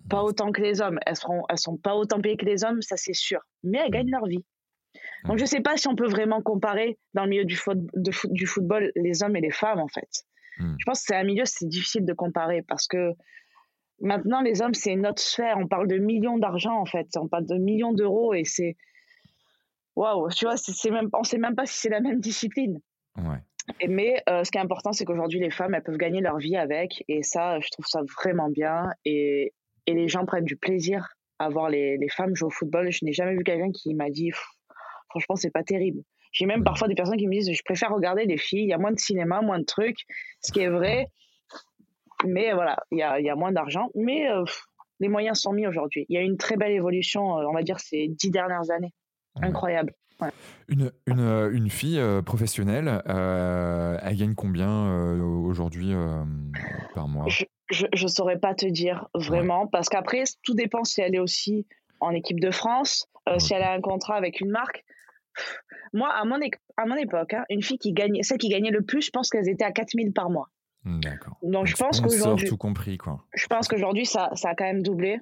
Pas 0.08 0.22
autant 0.22 0.52
que 0.52 0.62
les 0.62 0.80
hommes. 0.80 0.98
Elles 1.06 1.16
seront, 1.16 1.42
elles 1.48 1.58
sont 1.58 1.76
pas 1.76 1.94
autant 1.94 2.20
payées 2.20 2.36
que 2.36 2.46
les 2.46 2.64
hommes, 2.64 2.82
ça 2.82 2.96
c'est 2.96 3.14
sûr. 3.14 3.40
Mais 3.62 3.78
elles 3.78 3.90
gagnent 3.90 4.10
leur 4.10 4.26
vie. 4.26 4.44
Donc 5.24 5.38
je 5.38 5.44
sais 5.44 5.60
pas 5.60 5.76
si 5.76 5.88
on 5.88 5.96
peut 5.96 6.08
vraiment 6.08 6.40
comparer 6.40 6.98
dans 7.14 7.24
le 7.24 7.30
milieu 7.30 7.44
du, 7.44 7.58
du 7.94 8.46
football 8.46 8.92
les 8.96 9.22
hommes 9.22 9.36
et 9.36 9.40
les 9.40 9.50
femmes 9.50 9.80
en 9.80 9.88
fait. 9.88 10.08
Hmm. 10.58 10.74
Je 10.78 10.84
pense 10.84 11.00
que 11.00 11.06
c'est 11.08 11.16
un 11.16 11.24
milieu 11.24 11.44
c'est 11.44 11.68
difficile 11.68 12.04
de 12.04 12.12
comparer 12.12 12.62
parce 12.62 12.86
que 12.86 13.12
maintenant 14.00 14.40
les 14.40 14.62
hommes 14.62 14.74
c'est 14.74 14.96
notre 14.96 15.20
sphère. 15.20 15.56
On 15.58 15.66
parle 15.66 15.88
de 15.88 15.98
millions 15.98 16.38
d'argent 16.38 16.78
en 16.78 16.86
fait. 16.86 17.08
On 17.16 17.28
parle 17.28 17.46
de 17.46 17.56
millions 17.56 17.92
d'euros 17.92 18.32
et 18.32 18.44
c'est 18.44 18.76
waouh. 19.96 20.30
Tu 20.30 20.46
vois, 20.46 20.56
c'est 20.56 20.90
même 20.90 21.08
on 21.12 21.24
sait 21.24 21.38
même 21.38 21.56
pas 21.56 21.66
si 21.66 21.78
c'est 21.78 21.90
la 21.90 22.00
même 22.00 22.20
discipline. 22.20 22.80
Ouais. 23.16 23.42
Et 23.80 23.88
mais 23.88 24.22
euh, 24.28 24.44
ce 24.44 24.50
qui 24.50 24.58
est 24.58 24.60
important, 24.60 24.92
c'est 24.92 25.04
qu'aujourd'hui, 25.04 25.40
les 25.40 25.50
femmes, 25.50 25.74
elles 25.74 25.82
peuvent 25.82 25.98
gagner 25.98 26.20
leur 26.20 26.38
vie 26.38 26.56
avec. 26.56 27.04
Et 27.08 27.22
ça, 27.22 27.60
je 27.60 27.68
trouve 27.70 27.86
ça 27.86 28.00
vraiment 28.16 28.48
bien. 28.48 28.84
Et, 29.04 29.52
et 29.88 29.94
les 29.94 30.06
gens 30.06 30.26
prennent 30.26 30.44
du 30.44 30.56
plaisir 30.56 31.08
à 31.38 31.48
voir 31.48 31.70
les, 31.70 31.96
les 31.96 32.08
femmes 32.10 32.36
jouer 32.36 32.48
au 32.48 32.50
football. 32.50 32.92
Je 32.92 33.06
n'ai 33.06 33.14
jamais 33.14 33.34
vu 33.34 33.42
quelqu'un 33.42 33.72
qui 33.72 33.94
m'a 33.94 34.10
dit 34.10 34.30
franchement 35.08 35.34
c'est 35.34 35.50
pas 35.50 35.62
terrible. 35.62 36.02
J'ai 36.30 36.44
même 36.44 36.62
parfois 36.62 36.88
des 36.88 36.94
personnes 36.94 37.16
qui 37.16 37.26
me 37.26 37.32
disent 37.32 37.50
je 37.50 37.62
préfère 37.64 37.90
regarder 37.90 38.26
les 38.26 38.36
filles, 38.36 38.64
il 38.64 38.68
y 38.68 38.74
a 38.74 38.78
moins 38.78 38.92
de 38.92 38.98
cinéma, 38.98 39.40
moins 39.40 39.58
de 39.58 39.64
trucs, 39.64 40.00
ce 40.42 40.52
qui 40.52 40.60
est 40.60 40.68
vrai. 40.68 41.06
Mais 42.26 42.52
voilà, 42.52 42.76
il 42.90 42.98
y 42.98 43.02
a, 43.02 43.18
y 43.18 43.30
a, 43.30 43.34
moins 43.34 43.52
d'argent, 43.52 43.88
mais 43.94 44.28
euh, 44.28 44.44
les 45.00 45.08
moyens 45.08 45.38
sont 45.38 45.52
mis 45.52 45.66
aujourd'hui. 45.66 46.04
Il 46.10 46.16
y 46.16 46.18
a 46.18 46.22
une 46.22 46.36
très 46.36 46.56
belle 46.56 46.72
évolution, 46.72 47.38
euh, 47.38 47.46
on 47.48 47.54
va 47.54 47.62
dire 47.62 47.80
ces 47.80 48.08
dix 48.08 48.30
dernières 48.30 48.70
années, 48.70 48.92
incroyable. 49.40 49.94
Une, 50.66 50.90
une, 51.06 51.20
euh, 51.20 51.50
une, 51.52 51.70
fille 51.70 52.02
professionnelle, 52.26 53.02
elle 53.06 54.16
gagne 54.16 54.34
combien 54.34 55.16
aujourd'hui 55.22 55.94
par 56.94 57.08
mois? 57.08 57.28
Je 57.28 57.44
ne 57.70 58.08
saurais 58.08 58.38
pas 58.38 58.54
te 58.54 58.66
dire 58.66 59.08
vraiment, 59.14 59.66
parce 59.66 59.88
qu'après, 59.88 60.24
tout 60.42 60.54
dépend 60.54 60.84
si 60.84 61.00
elle 61.00 61.14
est 61.14 61.20
aussi 61.20 61.66
en 62.00 62.10
équipe 62.10 62.40
de 62.40 62.50
France, 62.50 63.08
euh, 63.28 63.38
si 63.38 63.54
elle 63.54 63.62
a 63.62 63.72
un 63.72 63.80
contrat 63.80 64.16
avec 64.16 64.40
une 64.40 64.50
marque. 64.50 64.84
Moi, 65.92 66.08
à 66.10 66.24
mon, 66.24 66.38
à 66.76 66.86
mon 66.86 66.96
époque, 66.96 67.34
hein, 67.34 67.44
une 67.50 67.62
fille 67.62 67.78
qui 67.78 67.92
gagnait, 67.92 68.22
celle 68.22 68.38
qui 68.38 68.48
gagnait 68.48 68.70
le 68.70 68.82
plus, 68.82 69.02
je 69.02 69.10
pense 69.10 69.30
qu'elles 69.30 69.48
étaient 69.48 69.64
à 69.64 69.72
4000 69.72 70.12
par 70.12 70.30
mois. 70.30 70.48
D'accord. 70.84 71.36
Donc, 71.42 71.66
je 71.66 71.76
pense 71.76 72.00
qu'aujourd'hui. 72.00 72.48
tout 72.48 72.56
compris, 72.56 72.98
quoi. 72.98 73.24
Je 73.34 73.46
pense 73.46 73.68
qu'aujourd'hui, 73.68 74.06
ça, 74.06 74.30
ça 74.34 74.50
a 74.50 74.54
quand 74.54 74.64
même 74.64 74.82
doublé. 74.82 75.20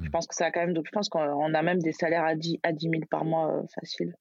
Je 0.00 0.08
mmh. 0.08 0.10
pense 0.10 0.26
que 0.26 0.34
ça 0.34 0.46
a 0.46 0.50
quand 0.50 0.60
même 0.60 0.74
doublé. 0.74 0.88
Je 0.88 0.92
pense 0.92 1.08
qu'on 1.08 1.54
a 1.54 1.62
même 1.62 1.80
des 1.80 1.92
salaires 1.92 2.24
à 2.24 2.34
10, 2.34 2.58
à 2.62 2.72
10 2.72 2.88
000 2.90 3.02
par 3.10 3.24
mois 3.24 3.52
euh, 3.52 3.62
facile. 3.74 4.14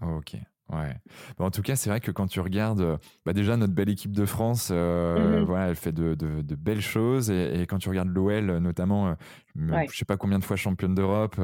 ok. 0.00 0.36
Ouais. 0.72 0.96
en 1.38 1.50
tout 1.50 1.60
cas, 1.60 1.76
c'est 1.76 1.90
vrai 1.90 2.00
que 2.00 2.10
quand 2.10 2.26
tu 2.26 2.40
regardes, 2.40 2.80
euh, 2.80 2.96
bah 3.26 3.34
déjà 3.34 3.58
notre 3.58 3.74
belle 3.74 3.90
équipe 3.90 4.12
de 4.12 4.24
France, 4.24 4.70
euh, 4.72 5.42
mmh 5.42 5.44
voilà, 5.44 5.68
elle 5.68 5.76
fait 5.76 5.92
de, 5.92 6.14
de, 6.14 6.54
belles 6.54 6.80
choses. 6.80 7.30
Et, 7.30 7.66
quand 7.68 7.78
tu 7.78 7.88
regardes 7.90 8.08
l'OL, 8.08 8.58
notamment, 8.58 9.14
je 9.56 9.62
ne 9.62 9.86
sais 9.88 10.04
pas 10.04 10.16
combien 10.16 10.38
de 10.38 10.44
fois 10.44 10.56
championne 10.56 10.94
d'Europe. 10.94 11.36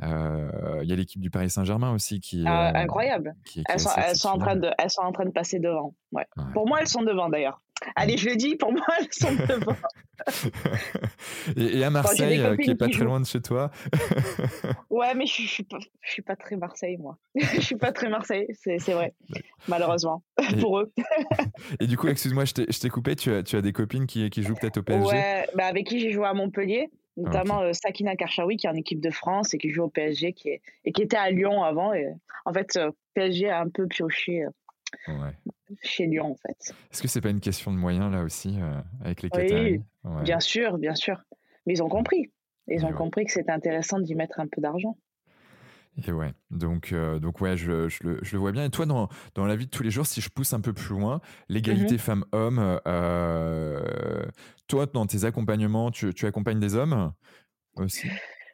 Il 0.00 0.88
y 0.88 0.92
a 0.92 0.96
l'équipe 0.96 1.20
du 1.20 1.30
Paris 1.30 1.50
Saint-Germain 1.50 1.92
aussi 1.92 2.20
qui 2.20 2.44
ah, 2.46 2.72
incroyable. 2.74 3.34
elles, 3.68 3.80
sont, 3.80 3.90
elles, 3.96 4.16
sont 4.16 4.28
en 4.28 4.38
train 4.38 4.56
de, 4.56 4.70
elles 4.78 4.90
sont 4.90 5.02
en 5.02 5.12
train 5.12 5.24
de 5.24 5.32
passer 5.32 5.58
devant. 5.58 5.94
Ouais. 6.12 6.26
Pour 6.52 6.66
moi, 6.66 6.78
elles 6.80 6.88
sont 6.88 7.02
devant 7.02 7.28
d'ailleurs. 7.28 7.60
Allez, 7.96 8.16
je 8.16 8.28
le 8.30 8.36
dis, 8.36 8.56
pour 8.56 8.72
moi, 8.72 8.86
elles 8.98 9.12
sont 9.12 9.32
devant. 9.48 9.76
et, 11.56 11.78
et, 11.78 11.84
à 11.84 11.90
Marseille, 11.90 12.40
euh, 12.40 12.56
qui 12.56 12.70
est 12.70 12.74
pas 12.74 12.88
très 12.88 13.04
loin 13.04 13.20
de 13.20 13.26
chez 13.26 13.40
toi? 13.40 13.70
ouais, 14.90 15.14
mais 15.14 15.26
je, 15.26 15.42
je, 15.42 15.48
suis 15.48 15.64
pas, 15.64 15.78
je 16.00 16.10
suis 16.10 16.22
pas 16.22 16.36
très 16.36 16.56
Marseille, 16.56 16.96
moi. 16.98 17.18
je 17.34 17.60
suis 17.60 17.76
pas 17.76 17.92
très 17.92 18.08
Marseille, 18.08 18.46
c'est 18.54 18.92
vrai, 18.92 19.14
malheureusement, 19.68 20.22
pour 20.60 20.80
eux. 20.80 20.92
et 21.80 21.86
du 21.86 21.96
coup, 21.96 22.08
excuse-moi, 22.08 22.44
je 22.44 22.52
t'ai 22.52 22.88
coupé, 22.88 23.16
tu 23.16 23.32
as, 23.32 23.42
tu 23.42 23.56
as 23.56 23.62
des 23.62 23.72
copines 23.72 24.06
qui, 24.06 24.30
qui 24.30 24.42
jouent 24.42 24.54
peut-être 24.54 24.78
au 24.78 24.82
PSG 24.82 25.06
Ouais, 25.06 25.48
bah 25.54 25.66
avec 25.66 25.86
qui 25.86 26.00
j'ai 26.00 26.12
joué 26.12 26.26
à 26.26 26.34
Montpellier 26.34 26.90
notamment 27.16 27.62
euh, 27.62 27.72
Sakina 27.72 28.16
Karchaoui 28.16 28.56
qui 28.56 28.66
est 28.66 28.70
en 28.70 28.74
équipe 28.74 29.00
de 29.00 29.10
France 29.10 29.54
et 29.54 29.58
qui 29.58 29.70
joue 29.70 29.84
au 29.84 29.88
PSG 29.88 30.32
qui 30.32 30.48
est, 30.50 30.62
et 30.84 30.92
qui 30.92 31.02
était 31.02 31.16
à 31.16 31.30
Lyon 31.30 31.62
avant 31.62 31.92
et 31.92 32.12
en 32.44 32.52
fait 32.52 32.76
euh, 32.76 32.90
PSG 33.14 33.48
a 33.48 33.60
un 33.60 33.68
peu 33.68 33.86
pioché 33.86 34.44
chez 35.82 36.06
Lyon 36.06 36.32
en 36.32 36.36
fait. 36.36 36.74
Est-ce 36.92 37.02
que 37.02 37.08
c'est 37.08 37.20
pas 37.20 37.30
une 37.30 37.40
question 37.40 37.72
de 37.72 37.76
moyens 37.76 38.12
là 38.12 38.22
aussi 38.22 38.56
euh, 38.60 38.80
avec 39.04 39.22
les 39.22 39.30
Qataris? 39.30 39.80
oui, 40.04 40.22
Bien 40.22 40.40
sûr, 40.40 40.78
bien 40.78 40.94
sûr. 40.94 41.22
Mais 41.66 41.74
ils 41.74 41.82
ont 41.82 41.88
compris. 41.88 42.30
Ils 42.68 42.84
ont 42.86 42.92
compris 42.92 43.26
que 43.26 43.32
c'était 43.32 43.52
intéressant 43.52 43.98
d'y 43.98 44.14
mettre 44.14 44.40
un 44.40 44.46
peu 44.46 44.60
d'argent. 44.60 44.96
Et 46.02 46.10
ouais, 46.10 46.32
donc, 46.50 46.92
euh, 46.92 47.18
donc 47.20 47.40
ouais, 47.40 47.56
je, 47.56 47.88
je, 47.88 48.02
le, 48.02 48.18
je, 48.22 48.32
le, 48.32 48.38
vois 48.38 48.50
bien. 48.50 48.64
Et 48.64 48.70
toi, 48.70 48.84
dans, 48.84 49.08
dans 49.34 49.46
la 49.46 49.54
vie 49.54 49.66
de 49.66 49.70
tous 49.70 49.84
les 49.84 49.90
jours, 49.90 50.06
si 50.06 50.20
je 50.20 50.28
pousse 50.28 50.52
un 50.52 50.60
peu 50.60 50.72
plus 50.72 50.94
loin, 50.94 51.20
l'égalité 51.48 51.94
mmh 51.94 51.98
femmes-hommes, 51.98 52.80
euh, 52.86 54.26
toi, 54.66 54.86
dans 54.86 55.06
tes 55.06 55.24
accompagnements, 55.24 55.90
tu, 55.92 56.12
tu 56.12 56.26
accompagnes 56.26 56.58
des 56.58 56.74
hommes 56.74 57.12
aussi? 57.76 58.08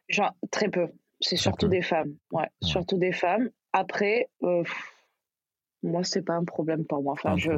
Genre, 0.08 0.34
Très 0.50 0.68
peu. 0.68 0.88
C'est 1.20 1.36
surtout 1.36 1.68
des 1.68 1.82
femmes. 1.82 2.14
Ouais, 2.30 2.48
surtout 2.62 2.98
des 2.98 3.12
femmes. 3.12 3.50
Après, 3.72 4.28
moi, 5.82 6.02
c'est 6.02 6.22
pas 6.22 6.34
un 6.34 6.44
problème 6.44 6.84
pour 6.86 7.02
moi. 7.02 7.12
Enfin, 7.12 7.36
je, 7.36 7.52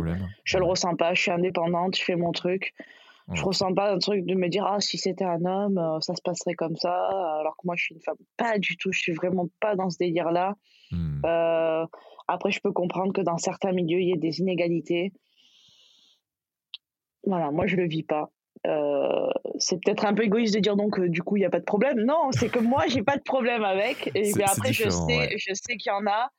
je 0.45 0.59
le 0.59 0.65
ressens 0.65 0.97
pas. 0.97 1.15
Je 1.15 1.23
suis 1.23 1.31
indépendante, 1.31 1.97
je 1.97 2.03
fais 2.03 2.17
mon 2.17 2.33
truc. 2.33 2.75
Je 3.35 3.43
ressens 3.43 3.73
pas 3.75 3.93
un 3.93 3.99
truc 3.99 4.25
de 4.27 4.35
me 4.35 4.49
dire 4.49 4.65
ah 4.67 4.81
si 4.81 4.99
c'était 4.99 5.25
un 5.25 5.45
homme 5.45 5.79
euh, 5.79 6.01
ça 6.01 6.15
se 6.15 6.23
passerait 6.23 6.55
comme 6.55 6.77
ça 6.77 6.95
alors 7.41 7.57
que 7.57 7.67
moi 7.67 7.75
je 7.77 7.85
suis 7.85 7.95
une 7.95 8.01
femme. 8.01 8.17
Pas 8.37 8.59
du 8.59 8.77
tout. 8.77 8.93
Je 8.93 9.01
suis 9.01 9.13
vraiment 9.13 9.49
pas 9.61 9.77
dans 9.77 9.91
ce 9.91 9.99
délire 9.99 10.31
là. 10.31 10.55
Mmh. 10.91 11.23
Euh, 11.25 11.87
après 12.29 12.51
je 12.51 12.61
peux 12.61 12.73
comprendre 12.73 13.13
que 13.13 13.21
dans 13.21 13.39
certains 13.39 13.73
milieux 13.73 14.01
il 14.01 14.09
y 14.09 14.13
ait 14.13 14.19
des 14.19 14.41
inégalités. 14.41 15.13
Voilà, 17.25 17.51
moi 17.51 17.67
je 17.67 17.77
le 17.77 17.87
vis 17.87 18.03
pas. 18.03 18.31
Euh, 18.67 19.31
c'est 19.59 19.83
peut-être 19.83 20.05
un 20.05 20.15
peu 20.15 20.25
égoïste 20.25 20.55
de 20.55 20.61
dire 20.61 20.77
donc 20.77 21.01
du 21.01 21.23
coup 21.23 21.37
il 21.37 21.41
n'y 21.41 21.47
a 21.47 21.51
pas 21.51 21.61
de 21.61 21.65
problème. 21.65 22.01
Non, 22.01 22.31
c'est 22.33 22.49
que 22.49 22.59
moi 22.59 22.85
j'ai 22.89 23.03
pas 23.03 23.17
de 23.17 23.23
problème 23.23 23.65
avec. 23.65 24.11
Et 24.15 24.33
après 24.43 24.73
je 24.73 24.89
sais, 24.89 25.37
je 25.37 25.55
sais 25.55 25.77
qu'il 25.77 25.91
y 25.91 25.95
en 25.95 26.07
a 26.07 26.31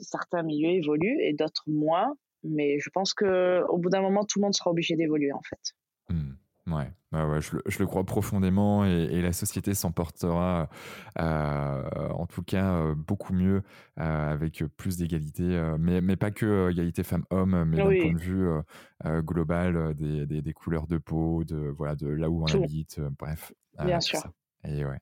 certains 0.00 0.42
milieux 0.42 0.70
évoluent 0.70 1.20
et 1.20 1.32
d'autres 1.32 1.64
moins, 1.66 2.14
mais 2.44 2.78
je 2.78 2.90
pense 2.90 3.14
que 3.14 3.64
au 3.68 3.78
bout 3.78 3.90
d'un 3.90 4.02
moment, 4.02 4.24
tout 4.24 4.38
le 4.38 4.44
monde 4.44 4.54
sera 4.54 4.70
obligé 4.70 4.96
d'évoluer 4.96 5.32
en 5.32 5.42
fait. 5.42 5.74
Mmh. 6.08 6.32
Ouais, 6.68 6.92
ouais 7.12 7.40
je, 7.40 7.56
le, 7.56 7.62
je, 7.66 7.80
le, 7.80 7.86
crois 7.86 8.04
profondément 8.04 8.84
et, 8.84 9.20
la 9.20 9.32
société 9.32 9.74
s'en 9.74 9.90
portera 9.90 10.68
euh, 11.18 12.08
en 12.10 12.26
tout 12.26 12.44
cas 12.44 12.74
euh, 12.74 12.94
beaucoup 12.94 13.32
mieux 13.32 13.62
avec 13.96 14.62
plus 14.76 14.96
d'égalité, 14.96 15.74
mais, 15.80 16.00
mais, 16.00 16.14
pas 16.14 16.30
que 16.30 16.70
égalité 16.70 17.02
femmes-hommes, 17.02 17.64
mais 17.64 17.78
d'un 17.78 17.84
point 17.84 18.12
de 18.12 18.20
vue 18.20 18.48
global 19.22 19.94
des, 19.94 20.26
des, 20.26 20.40
des, 20.40 20.52
couleurs 20.52 20.86
de 20.86 20.98
peau, 20.98 21.42
de, 21.42 21.56
voilà, 21.56 21.96
de 21.96 22.06
là 22.06 22.30
où 22.30 22.44
on 22.44 22.46
habite, 22.46 23.00
bref. 23.18 23.52
Bien 23.84 24.00
sûr. 24.00 24.22
Et 24.64 24.84
ouais. 24.84 25.00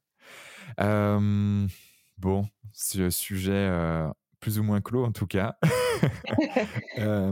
Bon, 2.21 2.47
ce 2.75 3.09
sujet 3.09 3.53
euh, 3.53 4.11
plus 4.41 4.59
ou 4.59 4.63
moins 4.63 4.81
clos 4.81 5.05
en 5.05 5.13
tout 5.13 5.27
cas. 5.27 5.57
Euh, 6.99 7.31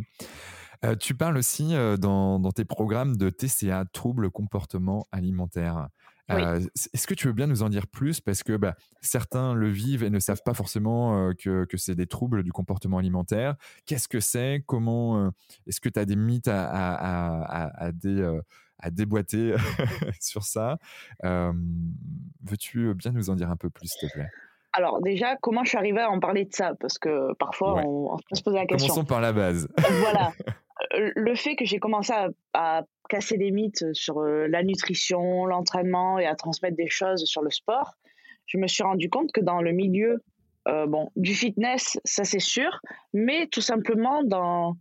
euh, 0.85 0.95
tu 0.95 1.15
parles 1.15 1.39
aussi 1.39 1.75
dans, 1.99 2.53
tes 2.53 2.67
programmes 2.67 3.17
de 3.17 3.31
TCA, 3.31 3.87
troubles 3.87 4.31
comportement 4.31 5.07
alimentaire. 5.11 5.89
Est-ce 6.29 7.07
que 7.07 7.15
tu 7.15 7.29
veux 7.29 7.33
bien 7.33 7.47
nous 7.47 7.63
en 7.63 7.71
dire 7.71 7.87
plus? 7.87 8.21
Parce 8.21 8.43
que 8.43 8.59
bah, 8.59 8.77
certains 9.01 9.55
le 9.55 9.71
vivent 9.71 10.03
et 10.03 10.11
ne 10.11 10.19
savent 10.19 10.43
pas 10.45 10.53
forcément 10.53 11.33
que, 11.33 11.67
c'est 11.77 11.95
des 11.95 12.07
troubles 12.07 12.43
du 12.43 12.53
comportement 12.53 12.99
alimentaire. 12.99 13.57
Qu'est-ce 13.87 14.09
que 14.09 14.21
c'est? 14.21 14.63
Comment 14.67 15.33
Est-ce 15.67 15.81
que 15.81 15.89
tu 15.89 15.99
as 15.99 16.05
des 16.05 16.17
mythes 16.17 16.49
à, 16.49 17.91
déboîter 18.91 19.55
sur 20.21 20.43
ça? 20.43 20.79
Veux-tu 21.23 22.95
bien 22.95 23.13
nous 23.13 23.31
en 23.31 23.35
dire 23.35 23.51
un 23.51 23.57
peu 23.57 23.71
plus, 23.71 23.89
s'il 23.89 24.11
te 24.11 24.13
plaît? 24.13 24.29
Alors 24.73 25.01
déjà, 25.01 25.37
comment 25.37 25.65
je 25.65 25.71
suis 25.71 25.79
arrivée 25.79 26.01
à 26.01 26.11
en 26.11 26.21
parler 26.21 26.45
de 26.45 26.53
ça? 26.53 26.75
Parce 26.79 26.99
que 26.99 27.33
parfois, 27.35 27.83
on, 27.85 28.17
se 28.33 28.43
poser 28.43 28.59
la 28.59 28.67
question. 28.67 28.89
Commençons 28.89 29.07
par 29.07 29.21
la 29.21 29.33
base. 29.33 29.69
voilà. 30.01 30.33
Euh, 30.95 31.11
le 31.17 31.35
fait 31.35 31.57
que 31.57 31.65
j'ai 31.65 31.79
commencé 31.79 32.13
à, 32.53 32.83
casser 33.09 33.39
des 33.39 33.51
mythes 33.51 33.93
sur 33.95 34.21
euh, 34.21 34.47
la 34.49 34.63
nutrition, 34.63 35.47
l'entraînement 35.47 36.19
et 36.19 36.27
à 36.27 36.35
transmettre 36.35 36.77
des 36.77 36.89
choses 36.89 37.25
sur 37.25 37.43
le 37.43 37.51
sport, 37.51 37.95
je 38.47 38.59
me 38.59 38.67
suis 38.67 38.83
rendu 38.83 39.09
compte 39.09 39.33
que 39.33 39.41
dans 39.41 39.63
le 39.63 39.73
milieu 39.73 40.23
euh, 40.69 40.87
bon, 40.87 41.11
du 41.17 41.35
fitness, 41.35 41.99
ça 42.05 42.25
c'est 42.25 42.39
sûr, 42.39 42.81
mais 43.15 43.47
tout 43.47 43.63
simplement 43.63 44.23
dans 44.23 44.77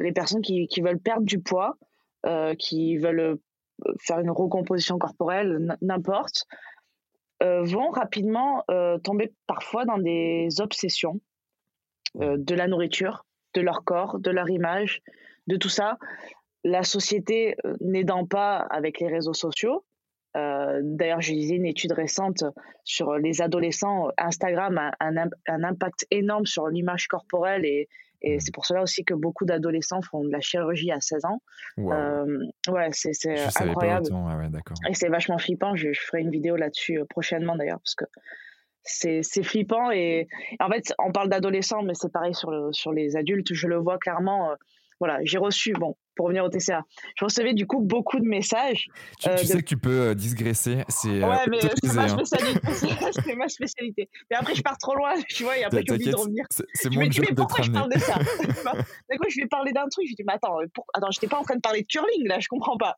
les 0.00 0.12
personnes 0.12 0.40
qui, 0.40 0.66
qui, 0.66 0.80
veulent 0.80 0.98
perdre 0.98 1.26
du 1.26 1.40
poids, 1.40 1.76
qui 2.58 2.96
veulent 2.96 3.38
faire 4.00 4.18
une 4.18 4.30
recomposition 4.30 4.98
corporelle, 4.98 5.76
n'importe, 5.82 6.46
euh, 7.42 7.62
vont 7.62 7.90
rapidement 7.90 8.64
euh, 8.70 8.98
tomber 8.98 9.32
parfois 9.46 9.84
dans 9.84 9.98
des 9.98 10.60
obsessions 10.60 11.20
euh, 12.20 12.36
de 12.36 12.54
la 12.54 12.66
nourriture, 12.66 13.24
de 13.54 13.60
leur 13.60 13.84
corps, 13.84 14.18
de 14.18 14.30
leur 14.30 14.50
image, 14.50 15.02
de 15.46 15.56
tout 15.56 15.68
ça. 15.68 15.98
La 16.64 16.82
société 16.82 17.54
n'aidant 17.80 18.26
pas 18.26 18.56
avec 18.58 19.00
les 19.00 19.08
réseaux 19.08 19.34
sociaux, 19.34 19.84
D'ailleurs, 20.34 21.20
je 21.20 21.32
lisais 21.32 21.56
une 21.56 21.66
étude 21.66 21.90
récente 21.90 22.44
sur 22.84 23.14
les 23.14 23.42
adolescents. 23.42 24.10
Instagram 24.18 24.78
a 24.78 24.92
un 25.00 25.64
impact 25.64 26.06
énorme 26.12 26.46
sur 26.46 26.68
l'image 26.68 27.08
corporelle 27.08 27.64
et, 27.64 27.88
et 28.22 28.36
mmh. 28.36 28.40
c'est 28.40 28.54
pour 28.54 28.66
cela 28.66 28.82
aussi 28.82 29.04
que 29.04 29.14
beaucoup 29.14 29.44
d'adolescents 29.44 30.02
font 30.02 30.24
de 30.24 30.30
la 30.30 30.40
chirurgie 30.40 30.90
à 30.90 31.00
16 31.00 31.24
ans. 31.24 31.40
Euh, 31.78 32.38
ouais, 32.68 32.88
c'est 32.92 33.12
incroyable. 33.60 34.08
et 34.88 34.94
c'est 34.94 35.08
vachement 35.08 35.38
flippant. 35.38 35.76
Je, 35.76 35.92
ferai 35.92 36.22
une 36.22 36.30
vidéo 36.30 36.56
là-dessus 36.56 36.98
euh, 36.98 37.04
prochainement 37.08 37.56
d'ailleurs, 37.56 37.80
parce 37.80 37.94
que 37.94 38.04
c'est 38.82 39.42
flippant. 39.42 39.90
Et 39.90 40.26
en 40.60 40.68
fait, 40.68 40.92
on 40.98 41.12
parle 41.12 41.28
d'adolescents, 41.28 41.82
mais 41.82 41.94
c'est 41.94 42.12
pareil 42.12 42.34
sur, 42.34 42.50
le, 42.50 42.72
sur 42.72 42.92
les 42.92 43.16
adultes. 43.16 43.52
Je 43.52 43.68
le 43.68 43.76
vois 43.76 43.98
clairement. 43.98 44.50
Euh, 44.50 44.54
voilà, 45.00 45.20
j'ai 45.22 45.38
reçu, 45.38 45.72
bon, 45.74 45.96
pour 46.18 46.26
revenir 46.26 46.44
au 46.44 46.48
TCA, 46.48 46.82
je 47.14 47.24
recevais 47.24 47.54
du 47.54 47.64
coup 47.64 47.80
beaucoup 47.80 48.18
de 48.18 48.26
messages. 48.26 48.88
Tu, 49.20 49.28
euh, 49.28 49.36
sais 49.36 49.58
que 49.58 49.64
tu 49.64 49.76
peux 49.76 50.00
euh, 50.00 50.14
digresser, 50.14 50.82
c'est 50.88 51.22
euh, 51.22 51.30
ouais, 51.30 51.46
mais 51.48 51.60
c'est 51.60 51.94
ma 51.94 52.08
spécialité. 52.08 52.60
c'est 53.24 53.34
ma 53.36 53.48
spécialité. 53.48 54.10
Mais 54.28 54.36
après, 54.36 54.56
je 54.56 54.62
pars 54.62 54.76
trop 54.78 54.96
loin, 54.96 55.14
tu 55.28 55.44
vois, 55.44 55.56
et 55.56 55.62
après, 55.62 55.84
j'ai 55.86 55.94
oublié 55.94 56.10
de 56.10 56.16
revenir. 56.16 56.44
C'est 56.50 56.92
mon 56.92 57.08
job 57.08 57.24
de 57.24 57.34
pourquoi 57.34 57.62
je 57.62 57.70
parle 57.70 57.92
de 57.92 58.00
ça? 58.00 58.14
D'accord, 59.08 59.30
je 59.30 59.40
vais 59.40 59.46
parler 59.46 59.70
d'un 59.70 59.86
truc. 59.88 60.06
Je 60.10 60.14
dis, 60.16 60.24
mais 60.26 60.32
attends, 60.32 60.56
pour... 60.74 60.86
attends, 60.92 61.12
j'étais 61.12 61.28
pas 61.28 61.38
en 61.38 61.44
train 61.44 61.54
de 61.54 61.60
parler 61.60 61.82
de 61.82 61.86
curling 61.86 62.26
là, 62.26 62.40
je 62.40 62.48
comprends 62.48 62.76
pas. 62.76 62.96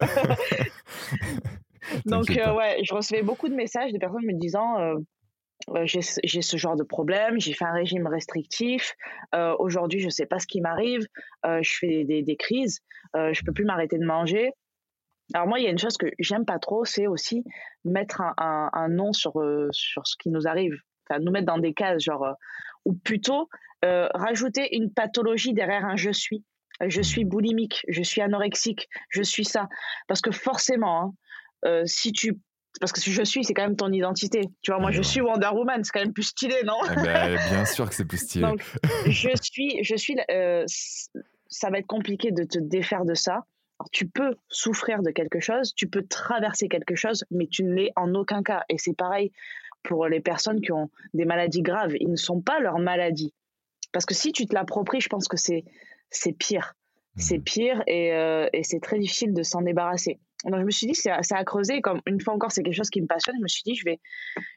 Donc, 2.06 2.28
ouais, 2.30 2.80
je 2.82 2.94
recevais 2.94 3.22
beaucoup 3.22 3.50
de 3.50 3.54
messages 3.54 3.92
de 3.92 3.98
personnes 3.98 4.24
me 4.24 4.32
disant 4.32 4.94
euh, 5.68 5.84
j'ai 5.86 6.02
ce 6.42 6.56
genre 6.56 6.76
de 6.76 6.82
problème, 6.82 7.38
j'ai 7.38 7.52
fait 7.52 7.64
un 7.64 7.72
régime 7.72 8.06
restrictif, 8.06 8.94
euh, 9.34 9.54
aujourd'hui 9.58 10.00
je 10.00 10.06
ne 10.06 10.10
sais 10.10 10.26
pas 10.26 10.38
ce 10.38 10.46
qui 10.46 10.60
m'arrive, 10.60 11.06
euh, 11.44 11.60
je 11.62 11.76
fais 11.78 12.04
des, 12.04 12.22
des 12.22 12.36
crises, 12.36 12.80
je 13.14 13.44
peux 13.44 13.52
plus 13.52 13.64
m'arrêter 13.64 13.98
de 13.98 14.06
manger. 14.06 14.52
Alors 15.34 15.46
moi, 15.46 15.60
il 15.60 15.64
y 15.64 15.68
a 15.68 15.70
une 15.70 15.78
chose 15.78 15.96
que 15.96 16.06
j'aime 16.18 16.44
pas 16.44 16.58
trop, 16.58 16.84
c'est 16.84 17.06
aussi 17.06 17.44
mettre 17.84 18.20
un, 18.20 18.34
un, 18.38 18.70
un 18.72 18.88
nom 18.88 19.12
sur, 19.12 19.32
sur 19.70 20.06
ce 20.06 20.16
qui 20.18 20.28
nous 20.28 20.48
arrive, 20.48 20.74
enfin, 21.08 21.20
nous 21.20 21.30
mettre 21.30 21.46
dans 21.46 21.58
des 21.58 21.74
cases, 21.74 22.02
genre, 22.02 22.34
ou 22.84 22.94
plutôt 22.94 23.48
rajouter 23.82 24.74
une 24.76 24.92
pathologie 24.92 25.54
derrière 25.54 25.84
un 25.84 25.96
je 25.96 26.10
suis. 26.10 26.44
Je 26.86 27.02
suis 27.02 27.24
boulimique, 27.24 27.84
je 27.88 28.02
suis 28.02 28.22
anorexique, 28.22 28.88
je 29.10 29.22
suis 29.22 29.44
ça. 29.44 29.68
Parce 30.08 30.22
que 30.22 30.30
forcément, 30.30 31.14
hein, 31.62 31.82
si 31.84 32.12
tu 32.12 32.38
parce 32.78 32.92
que 32.92 33.00
si 33.00 33.12
je 33.12 33.22
suis, 33.22 33.44
c'est 33.44 33.54
quand 33.54 33.64
même 33.64 33.76
ton 33.76 33.90
identité. 33.90 34.42
Tu 34.62 34.70
vois, 34.70 34.80
moi, 34.80 34.90
je 34.90 35.02
suis 35.02 35.20
Wonder 35.20 35.48
Woman, 35.52 35.82
c'est 35.82 35.90
quand 35.92 36.00
même 36.00 36.12
plus 36.12 36.24
stylé, 36.24 36.62
non? 36.64 36.78
Eh 36.90 36.94
ben, 36.94 37.38
Bien 37.50 37.64
sûr 37.64 37.88
que 37.88 37.94
c'est 37.94 38.04
plus 38.04 38.18
stylé. 38.18 38.46
Donc, 38.46 38.62
je 39.06 39.30
suis, 39.42 39.82
je 39.82 39.96
suis. 39.96 40.16
Euh, 40.30 40.64
ça 41.48 41.70
va 41.70 41.78
être 41.78 41.86
compliqué 41.86 42.30
de 42.30 42.44
te 42.44 42.58
défaire 42.58 43.04
de 43.04 43.14
ça. 43.14 43.44
tu 43.92 44.06
peux 44.06 44.36
souffrir 44.48 45.02
de 45.02 45.10
quelque 45.10 45.40
chose, 45.40 45.74
tu 45.74 45.88
peux 45.88 46.06
traverser 46.06 46.68
quelque 46.68 46.94
chose, 46.94 47.24
mais 47.30 47.46
tu 47.46 47.64
ne 47.64 47.74
l'es 47.74 47.90
en 47.96 48.14
aucun 48.14 48.42
cas. 48.42 48.62
Et 48.68 48.78
c'est 48.78 48.96
pareil 48.96 49.32
pour 49.82 50.06
les 50.06 50.20
personnes 50.20 50.60
qui 50.60 50.70
ont 50.72 50.90
des 51.14 51.24
maladies 51.24 51.62
graves. 51.62 51.94
Ils 51.98 52.10
ne 52.10 52.16
sont 52.16 52.40
pas 52.40 52.60
leur 52.60 52.78
maladie. 52.78 53.34
Parce 53.92 54.06
que 54.06 54.14
si 54.14 54.32
tu 54.32 54.46
te 54.46 54.54
l'appropries, 54.54 55.00
je 55.00 55.08
pense 55.08 55.26
que 55.26 55.36
c'est 55.36 55.64
pire. 56.38 56.74
C'est 57.16 57.38
mmh. 57.38 57.42
pire 57.42 57.82
et, 57.88 58.12
euh, 58.12 58.48
et 58.52 58.62
c'est 58.62 58.78
très 58.78 58.98
difficile 58.98 59.34
de 59.34 59.42
s'en 59.42 59.62
débarrasser. 59.62 60.20
Donc 60.44 60.60
je 60.60 60.64
me 60.64 60.70
suis 60.70 60.86
dit, 60.86 60.94
c'est 60.94 61.10
à 61.10 61.44
creuser. 61.44 61.80
Comme 61.80 62.00
une 62.06 62.20
fois 62.20 62.34
encore, 62.34 62.50
c'est 62.50 62.62
quelque 62.62 62.74
chose 62.74 62.90
qui 62.90 63.02
me 63.02 63.06
passionne. 63.06 63.36
Je 63.38 63.42
me 63.42 63.48
suis 63.48 63.62
dit, 63.64 63.74
je 63.74 63.84
vais, 63.84 64.00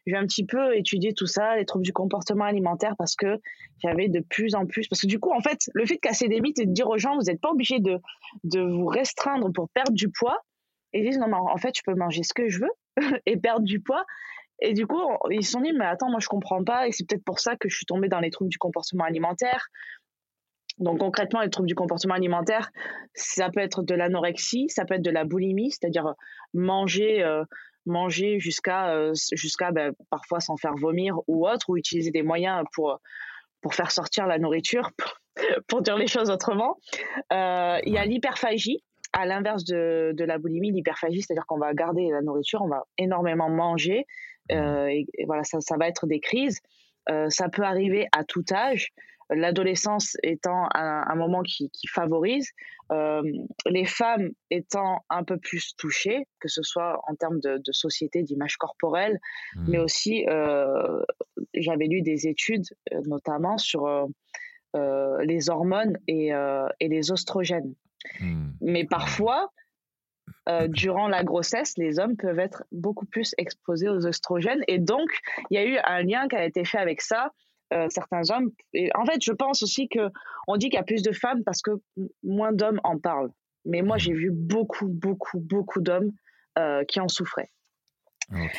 je 0.05 0.13
vais 0.13 0.17
un 0.17 0.25
petit 0.25 0.45
peu 0.45 0.75
étudier 0.75 1.13
tout 1.13 1.25
ça, 1.25 1.55
les 1.57 1.65
troubles 1.65 1.85
du 1.85 1.93
comportement 1.93 2.45
alimentaire, 2.45 2.95
parce 2.97 3.15
que 3.15 3.39
j'avais 3.79 4.07
de 4.07 4.21
plus 4.21 4.55
en 4.55 4.65
plus. 4.65 4.87
Parce 4.87 5.01
que 5.01 5.07
du 5.07 5.19
coup, 5.19 5.31
en 5.31 5.41
fait, 5.41 5.69
le 5.73 5.85
fait 5.85 5.95
de 5.95 5.99
casser 5.99 6.27
des 6.27 6.39
mythes 6.39 6.59
et 6.59 6.65
de 6.65 6.71
dire 6.71 6.87
aux 6.87 6.97
gens, 6.97 7.15
vous 7.15 7.23
n'êtes 7.23 7.41
pas 7.41 7.49
obligé 7.49 7.79
de, 7.79 7.99
de 8.43 8.61
vous 8.61 8.85
restreindre 8.85 9.51
pour 9.51 9.69
perdre 9.69 9.93
du 9.93 10.09
poids. 10.09 10.39
Ils 10.93 11.03
disent, 11.03 11.17
non, 11.17 11.27
mais 11.27 11.37
en 11.37 11.57
fait, 11.57 11.75
je 11.77 11.81
peux 11.85 11.95
manger 11.95 12.23
ce 12.23 12.33
que 12.33 12.47
je 12.49 12.59
veux 12.59 12.71
et 13.25 13.37
perdre 13.37 13.65
du 13.65 13.79
poids. 13.81 14.05
Et 14.61 14.73
du 14.73 14.87
coup, 14.87 15.01
ils 15.31 15.43
se 15.43 15.51
sont 15.51 15.61
dit, 15.61 15.73
mais 15.73 15.85
attends, 15.85 16.09
moi, 16.09 16.19
je 16.21 16.27
comprends 16.27 16.63
pas. 16.63 16.87
Et 16.87 16.91
c'est 16.91 17.05
peut-être 17.05 17.25
pour 17.25 17.39
ça 17.39 17.55
que 17.57 17.67
je 17.67 17.75
suis 17.75 17.85
tombée 17.85 18.07
dans 18.07 18.19
les 18.19 18.29
troubles 18.29 18.49
du 18.49 18.57
comportement 18.57 19.03
alimentaire. 19.03 19.67
Donc 20.83 20.99
concrètement, 20.99 21.41
les 21.41 21.49
troubles 21.49 21.67
du 21.67 21.75
comportement 21.75 22.13
alimentaire, 22.13 22.69
ça 23.13 23.49
peut 23.49 23.61
être 23.61 23.83
de 23.83 23.95
l'anorexie, 23.95 24.67
ça 24.69 24.85
peut 24.85 24.95
être 24.95 25.01
de 25.01 25.11
la 25.11 25.23
boulimie, 25.23 25.71
c'est-à-dire 25.71 26.13
manger, 26.53 27.23
euh, 27.23 27.43
manger 27.85 28.39
jusqu'à 28.39 28.93
euh, 28.93 29.13
jusqu'à 29.31 29.71
ben, 29.71 29.93
parfois 30.09 30.41
s'en 30.41 30.57
faire 30.57 30.75
vomir 30.75 31.17
ou 31.27 31.47
autre, 31.47 31.69
ou 31.69 31.77
utiliser 31.77 32.11
des 32.11 32.21
moyens 32.21 32.63
pour 32.73 32.99
pour 33.61 33.75
faire 33.75 33.91
sortir 33.91 34.27
la 34.27 34.39
nourriture, 34.39 34.91
pour, 35.67 35.81
dire 35.81 35.97
les 35.97 36.07
choses 36.07 36.29
autrement. 36.29 36.77
Euh, 37.31 37.79
il 37.85 37.93
y 37.93 37.97
a 37.97 38.03
l'hyperphagie, 38.03 38.83
à 39.13 39.25
l'inverse 39.25 39.63
de, 39.63 40.11
de, 40.13 40.25
la 40.25 40.37
boulimie, 40.37 40.71
l'hyperphagie, 40.71 41.21
c'est-à-dire 41.21 41.45
qu'on 41.45 41.59
va 41.59 41.73
garder 41.73 42.09
la 42.11 42.21
nourriture, 42.21 42.61
on 42.61 42.67
va 42.67 42.83
énormément 42.97 43.49
manger, 43.49 44.05
et, 44.49 45.05
voilà, 45.27 45.45
ça, 45.45 45.61
ça 45.61 45.77
va 45.77 45.87
être 45.87 46.07
des 46.07 46.19
crises. 46.19 46.59
ça 47.29 47.47
peut 47.47 47.61
arriver 47.61 48.07
à 48.11 48.25
tout 48.25 48.43
âge 48.51 48.91
l'adolescence 49.35 50.17
étant 50.23 50.67
un, 50.73 51.15
moment 51.15 51.41
qui, 51.41 51.69
favorise, 51.87 52.49
euh, 52.91 53.21
les 53.65 53.85
femmes 53.85 54.31
étant 54.49 55.03
un 55.09 55.23
peu 55.23 55.37
plus 55.37 55.75
touchées, 55.77 56.27
que 56.39 56.47
ce 56.47 56.61
soit 56.63 57.01
en 57.07 57.15
termes 57.15 57.39
de, 57.39 57.59
société, 57.71 58.23
d'image 58.23 58.57
corporelle, 58.57 59.19
mmh. 59.55 59.65
mais 59.69 59.79
aussi 59.79 60.25
euh, 60.27 61.01
j'avais 61.53 61.85
lu 61.85 62.01
des 62.01 62.27
études 62.27 62.65
euh, 62.93 63.01
notamment 63.05 63.57
sur 63.57 63.87
les 64.75 65.49
hormones 65.49 65.97
et, 66.07 66.31
les 66.81 67.11
oestrogènes. 67.11 67.75
Mmh. 68.19 68.49
Mais 68.61 68.85
parfois, 68.85 69.51
durant 70.67 71.07
la 71.07 71.23
grossesse, 71.23 71.77
les 71.77 71.99
hommes 71.99 72.17
peuvent 72.17 72.39
être 72.39 72.63
beaucoup 72.71 73.05
plus 73.05 73.35
exposés 73.37 73.87
aux 73.87 74.05
oestrogènes. 74.07 74.63
Et 74.67 74.79
donc, 74.79 75.09
il 75.51 75.55
y 75.55 75.57
a 75.57 75.65
eu 75.65 75.77
un 75.85 76.01
lien 76.01 76.27
qui 76.27 76.35
a 76.35 76.43
été 76.43 76.65
fait 76.65 76.79
avec 76.79 77.01
ça. 77.01 77.31
Euh, 77.73 77.87
certains 77.89 78.29
hommes. 78.29 78.51
Et 78.73 78.89
en 78.93 79.05
fait, 79.05 79.23
je 79.23 79.31
pense 79.31 79.63
aussi 79.63 79.87
que 79.87 80.09
on 80.47 80.57
dit 80.57 80.69
qu'il 80.69 80.75
y 80.75 80.79
a 80.79 80.83
plus 80.83 81.01
de 81.01 81.11
femmes 81.11 81.43
parce 81.43 81.61
que 81.61 81.71
moins 82.21 82.51
d'hommes 82.51 82.79
en 82.83 82.99
parlent. 82.99 83.31
Mais 83.65 83.81
moi, 83.81 83.97
j'ai 83.97 84.13
vu 84.13 84.29
beaucoup, 84.31 84.87
beaucoup, 84.87 85.39
beaucoup 85.39 85.81
d'hommes 85.81 86.11
euh, 86.59 86.83
qui 86.83 86.99
en 86.99 87.07
souffraient. 87.07 87.49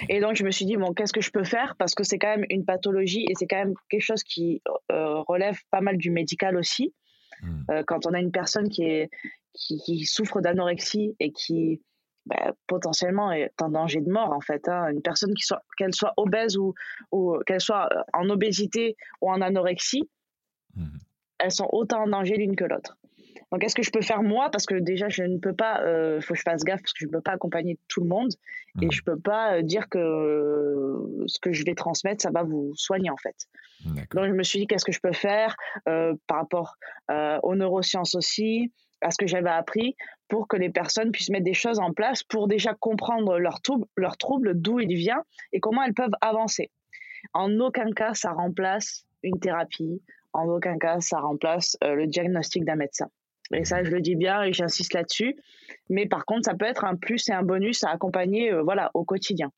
Et 0.09 0.21
donc, 0.21 0.37
je 0.37 0.45
me 0.45 0.51
suis 0.51 0.67
dit, 0.67 0.77
bon, 0.77 0.93
qu'est-ce 0.93 1.13
que 1.13 1.21
je 1.21 1.31
peux 1.31 1.45
faire? 1.45 1.75
Parce 1.79 1.95
que 1.95 2.05
c'est 2.05 2.19
quand 2.19 2.29
même 2.29 2.47
une 2.49 2.65
pathologie 2.65 3.25
et 3.29 3.35
c'est 3.35 3.47
quand 3.47 3.57
même 3.57 3.75
quelque 3.89 4.03
chose 4.03 4.23
qui 4.23 4.63
euh, 4.93 5.21
relève 5.23 5.59
pas 5.71 5.81
mal 5.81 5.97
du 5.97 6.11
médical 6.11 6.57
aussi. 6.57 6.95
Hmm. 7.43 7.83
quand 7.89 8.07
on 8.07 8.15
a 8.15 8.21
une 8.21 8.31
personne 8.31 8.69
qui, 8.69 8.85
est, 8.85 9.11
qui 9.53 10.05
souffre 10.07 10.41
d'anorexie 10.41 11.17
et 11.19 11.33
qui, 11.33 11.83
bah, 12.27 12.53
potentiellement 12.67 13.33
est 13.33 13.53
en 13.61 13.69
danger 13.69 14.01
de 14.01 14.11
mort 14.11 14.33
en 14.33 14.41
fait. 14.41 14.69
Hein. 14.69 14.89
Une 14.91 15.03
personne 15.03 15.35
qui 15.35 15.43
soit 15.43 15.63
qu'elle 15.77 15.95
soit 15.95 16.15
obèse 16.17 16.57
ou, 16.57 16.75
ou 17.13 17.39
qu'elle 17.47 17.61
soit 17.61 17.89
euh, 17.93 18.03
en 18.13 18.31
obésité 18.31 18.97
ou 19.21 19.31
en 19.31 19.41
anorexie, 19.41 20.09
mmh 20.77 20.87
elles 21.41 21.51
sont 21.51 21.69
autant 21.73 22.05
en 22.05 22.07
danger 22.07 22.37
l'une 22.37 22.55
que 22.55 22.65
l'autre. 22.65 22.97
Donc 23.51 23.61
qu'est-ce 23.61 23.75
que 23.75 23.83
je 23.83 23.91
peux 23.91 24.01
faire 24.01 24.23
moi? 24.23 24.51
Parce 24.51 24.67
que 24.67 24.77
déjà 24.77 25.09
je 25.09 25.25
ne 25.25 25.37
peux 25.39 25.53
pas, 25.53 25.81
il 25.81 25.87
euh, 25.89 26.21
faut 26.21 26.33
que 26.33 26.39
je 26.39 26.45
fasse 26.45 26.63
gaffe 26.63 26.81
parce 26.81 26.93
que 26.93 27.01
je 27.01 27.07
ne 27.07 27.11
peux 27.11 27.21
pas 27.21 27.33
accompagner 27.33 27.77
tout 27.89 28.01
le 28.01 28.07
monde 28.07 28.31
et 28.81 28.87
mmh. 28.87 28.93
je 28.93 29.01
ne 29.01 29.05
peux 29.05 29.21
pas 29.21 29.57
euh, 29.57 29.63
dire 29.63 29.89
que 29.91 30.97
ce 31.27 31.39
que 31.41 31.53
je 31.53 31.65
vais 31.65 31.75
transmettre 31.75 32.23
ça 32.23 32.31
va 32.31 32.45
vous 32.45 32.73
soigner 32.77 33.11
en 33.11 33.17
fait. 33.17 33.35
Donc 34.15 34.27
je 34.27 34.33
me 34.33 34.45
suis 34.45 34.61
dit 34.61 34.67
qu'est-ce 34.69 34.85
que 34.85 34.93
je 34.93 35.01
peux 35.01 35.13
faire 35.13 35.57
par 35.85 36.39
rapport 36.39 36.77
aux 37.43 37.55
neurosciences 37.57 38.15
aussi, 38.15 38.73
à 39.03 39.11
ce 39.11 39.19
que 39.19 39.27
j'avais 39.27 39.51
appris 39.51 39.97
pour 40.29 40.49
que 40.49 40.57
les 40.57 40.71
personnes 40.71 41.11
puissent 41.13 41.31
mettre 41.31 41.45
des 41.45 41.55
choses 41.55 41.79
en 41.79 41.93
place 41.93 42.23
pour 42.23 42.49
déjà 42.49 42.75
comprendre 42.75 43.39
leur, 43.39 43.61
trouble, 43.61 43.87
leur 43.97 44.17
trouble, 44.17 44.61
d'où 44.61 44.81
il 44.81 44.95
vient 44.95 45.23
et 45.53 45.61
comment 45.61 45.83
elles 45.83 45.95
peuvent 45.95 46.15
avancer. 46.21 46.71
En 47.33 47.59
aucun 47.61 47.91
cas, 47.93 48.15
ça 48.15 48.33
remplace 48.33 49.05
une 49.23 49.39
thérapie. 49.39 50.03
En 50.33 50.49
aucun 50.49 50.79
cas, 50.79 51.01
ça 51.01 51.21
remplace 51.21 51.77
euh, 51.85 51.95
le 51.95 52.07
diagnostic 52.07 52.65
d'un 52.65 52.77
médecin. 52.77 53.09
Et 53.53 53.65
ça, 53.65 53.85
je 53.85 53.91
le 53.91 54.01
dis 54.01 54.17
bien 54.17 54.43
et 54.43 54.53
j'insiste 54.53 54.95
là-dessus. 54.95 55.37
Mais 55.89 56.07
par 56.07 56.25
contre, 56.25 56.45
ça 56.47 56.55
peut 56.55 56.65
être 56.65 56.85
un 56.85 56.97
plus 56.97 57.29
et 57.29 57.33
un 57.33 57.43
bonus 57.43 57.85
à 57.85 57.91
accompagner 57.91 58.53
euh, 58.53 58.63
voilà, 58.63 58.91
au 58.95 59.05
quotidien. 59.05 59.51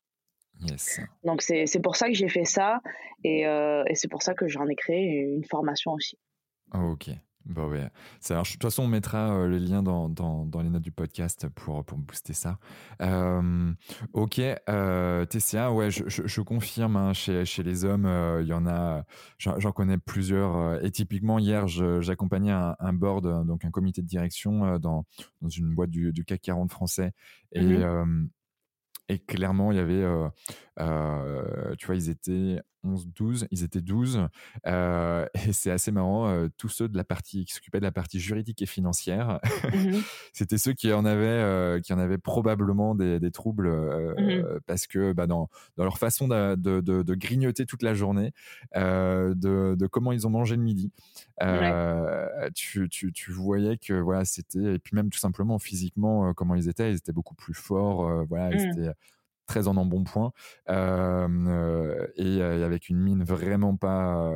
Donc, 1.23 1.41
c'est 1.41 1.81
pour 1.81 1.95
ça 1.95 2.07
que 2.07 2.13
j'ai 2.13 2.29
fait 2.29 2.45
ça 2.45 2.81
et, 3.23 3.45
euh, 3.47 3.83
et 3.87 3.95
c'est 3.95 4.07
pour 4.07 4.23
ça 4.23 4.33
que 4.33 4.47
j'en 4.47 4.67
ai 4.67 4.75
créé 4.75 5.19
une 5.19 5.45
formation 5.45 5.91
aussi. 5.93 6.17
ok. 6.73 7.09
Bah 7.47 7.65
ouais. 7.65 7.89
de 8.29 8.51
toute 8.51 8.61
façon, 8.61 8.83
on 8.83 8.87
mettra 8.87 9.31
euh, 9.31 9.47
le 9.47 9.57
lien 9.57 9.81
dans, 9.81 10.09
dans, 10.09 10.45
dans, 10.45 10.61
les 10.61 10.69
notes 10.69 10.83
du 10.83 10.91
podcast 10.91 11.47
pour, 11.47 11.83
pour 11.85 11.97
booster 11.97 12.33
ça. 12.33 12.59
Euh, 13.01 13.71
ok, 14.11 14.41
euh, 14.69 15.25
TCA, 15.25 15.71
ouais, 15.71 15.89
je, 15.89 16.03
je, 16.07 16.41
confirme, 16.41 16.97
hein, 16.97 17.13
chez, 17.13 17.45
chez 17.45 17.63
les 17.63 17.85
hommes, 17.85 18.05
euh, 18.05 18.41
il 18.41 18.49
y 18.49 18.53
en 18.53 18.67
a, 18.67 19.05
j'en 19.37 19.71
connais 19.71 19.97
plusieurs. 19.97 20.83
et 20.83 20.91
typiquement, 20.91 21.39
hier, 21.39 21.67
j'accompagnais 21.67 22.51
un, 22.51 22.75
un, 22.79 22.93
board, 22.93 23.47
donc 23.47 23.63
un 23.63 23.71
comité 23.71 24.01
de 24.01 24.07
direction 24.07 24.77
dans, 24.77 25.05
dans 25.41 25.49
une 25.49 25.73
boîte 25.73 25.89
du, 25.89 26.11
du 26.11 26.25
CAC 26.25 26.41
40 26.41 26.71
français. 26.71 27.13
Et, 27.53 27.61
mmh 27.61 28.29
et 29.09 29.19
clairement, 29.19 29.71
il 29.71 29.77
y 29.77 29.79
avait, 29.79 30.03
tu 31.77 31.85
vois, 31.85 31.95
ils 31.95 32.09
étaient 32.09 32.61
11, 32.83 33.07
12, 33.07 33.47
ils 33.51 33.63
étaient 33.63 33.81
12. 33.81 34.27
Euh, 34.65 35.25
et 35.47 35.53
c'est 35.53 35.71
assez 35.71 35.91
marrant, 35.91 36.27
euh, 36.27 36.47
tous 36.57 36.69
ceux 36.69 36.87
de 36.87 36.97
la 36.97 37.03
partie 37.03 37.45
qui 37.45 37.53
s'occupaient 37.53 37.79
de 37.79 37.85
la 37.85 37.91
partie 37.91 38.19
juridique 38.19 38.61
et 38.61 38.65
financière, 38.65 39.39
mmh 39.73 39.97
c'était 40.33 40.57
ceux 40.57 40.73
qui 40.73 40.91
en 40.93 41.05
avaient, 41.05 41.25
euh, 41.25 41.79
qui 41.79 41.93
en 41.93 41.99
avaient 41.99 42.17
probablement 42.17 42.95
des, 42.95 43.19
des 43.19 43.31
troubles 43.31 43.69
mmh 43.69 44.59
parce 44.65 44.87
que 44.87 45.13
bah, 45.13 45.27
dans, 45.27 45.49
dans, 45.77 45.83
leur 45.83 45.97
façon 45.97 46.27
de, 46.27 46.55
de, 46.55 46.81
de, 46.81 47.15
grignoter 47.15 47.65
toute 47.65 47.83
la 47.83 47.93
journée, 47.93 48.33
de, 48.75 49.87
comment 49.87 50.11
ils 50.11 50.27
ont 50.27 50.29
mangé 50.29 50.55
le 50.55 50.61
midi, 50.61 50.91
tu, 52.53 52.89
tu, 52.89 53.11
tu, 53.11 53.31
voyais 53.31 53.77
que 53.77 53.93
voilà, 53.93 54.25
c'était, 54.25 54.75
et 54.75 54.79
puis 54.79 54.95
même 54.95 55.09
tout 55.09 55.19
simplement 55.19 55.59
physiquement, 55.59 56.33
comment 56.33 56.55
ils 56.55 56.69
étaient, 56.69 56.91
ils 56.91 56.97
étaient 56.97 57.11
beaucoup 57.11 57.35
plus 57.35 57.53
forts, 57.53 58.25
voilà, 58.25 58.51
ils 58.51 58.67
mmh. 58.67 58.71
étaient 58.71 58.93
très 59.47 59.67
en 59.67 59.77
embonpoint 59.77 60.33
euh, 60.69 62.07
et 62.17 62.41
avec 62.41 62.89
une 62.89 62.99
mine 62.99 63.23
vraiment 63.23 63.75
pas, 63.75 64.31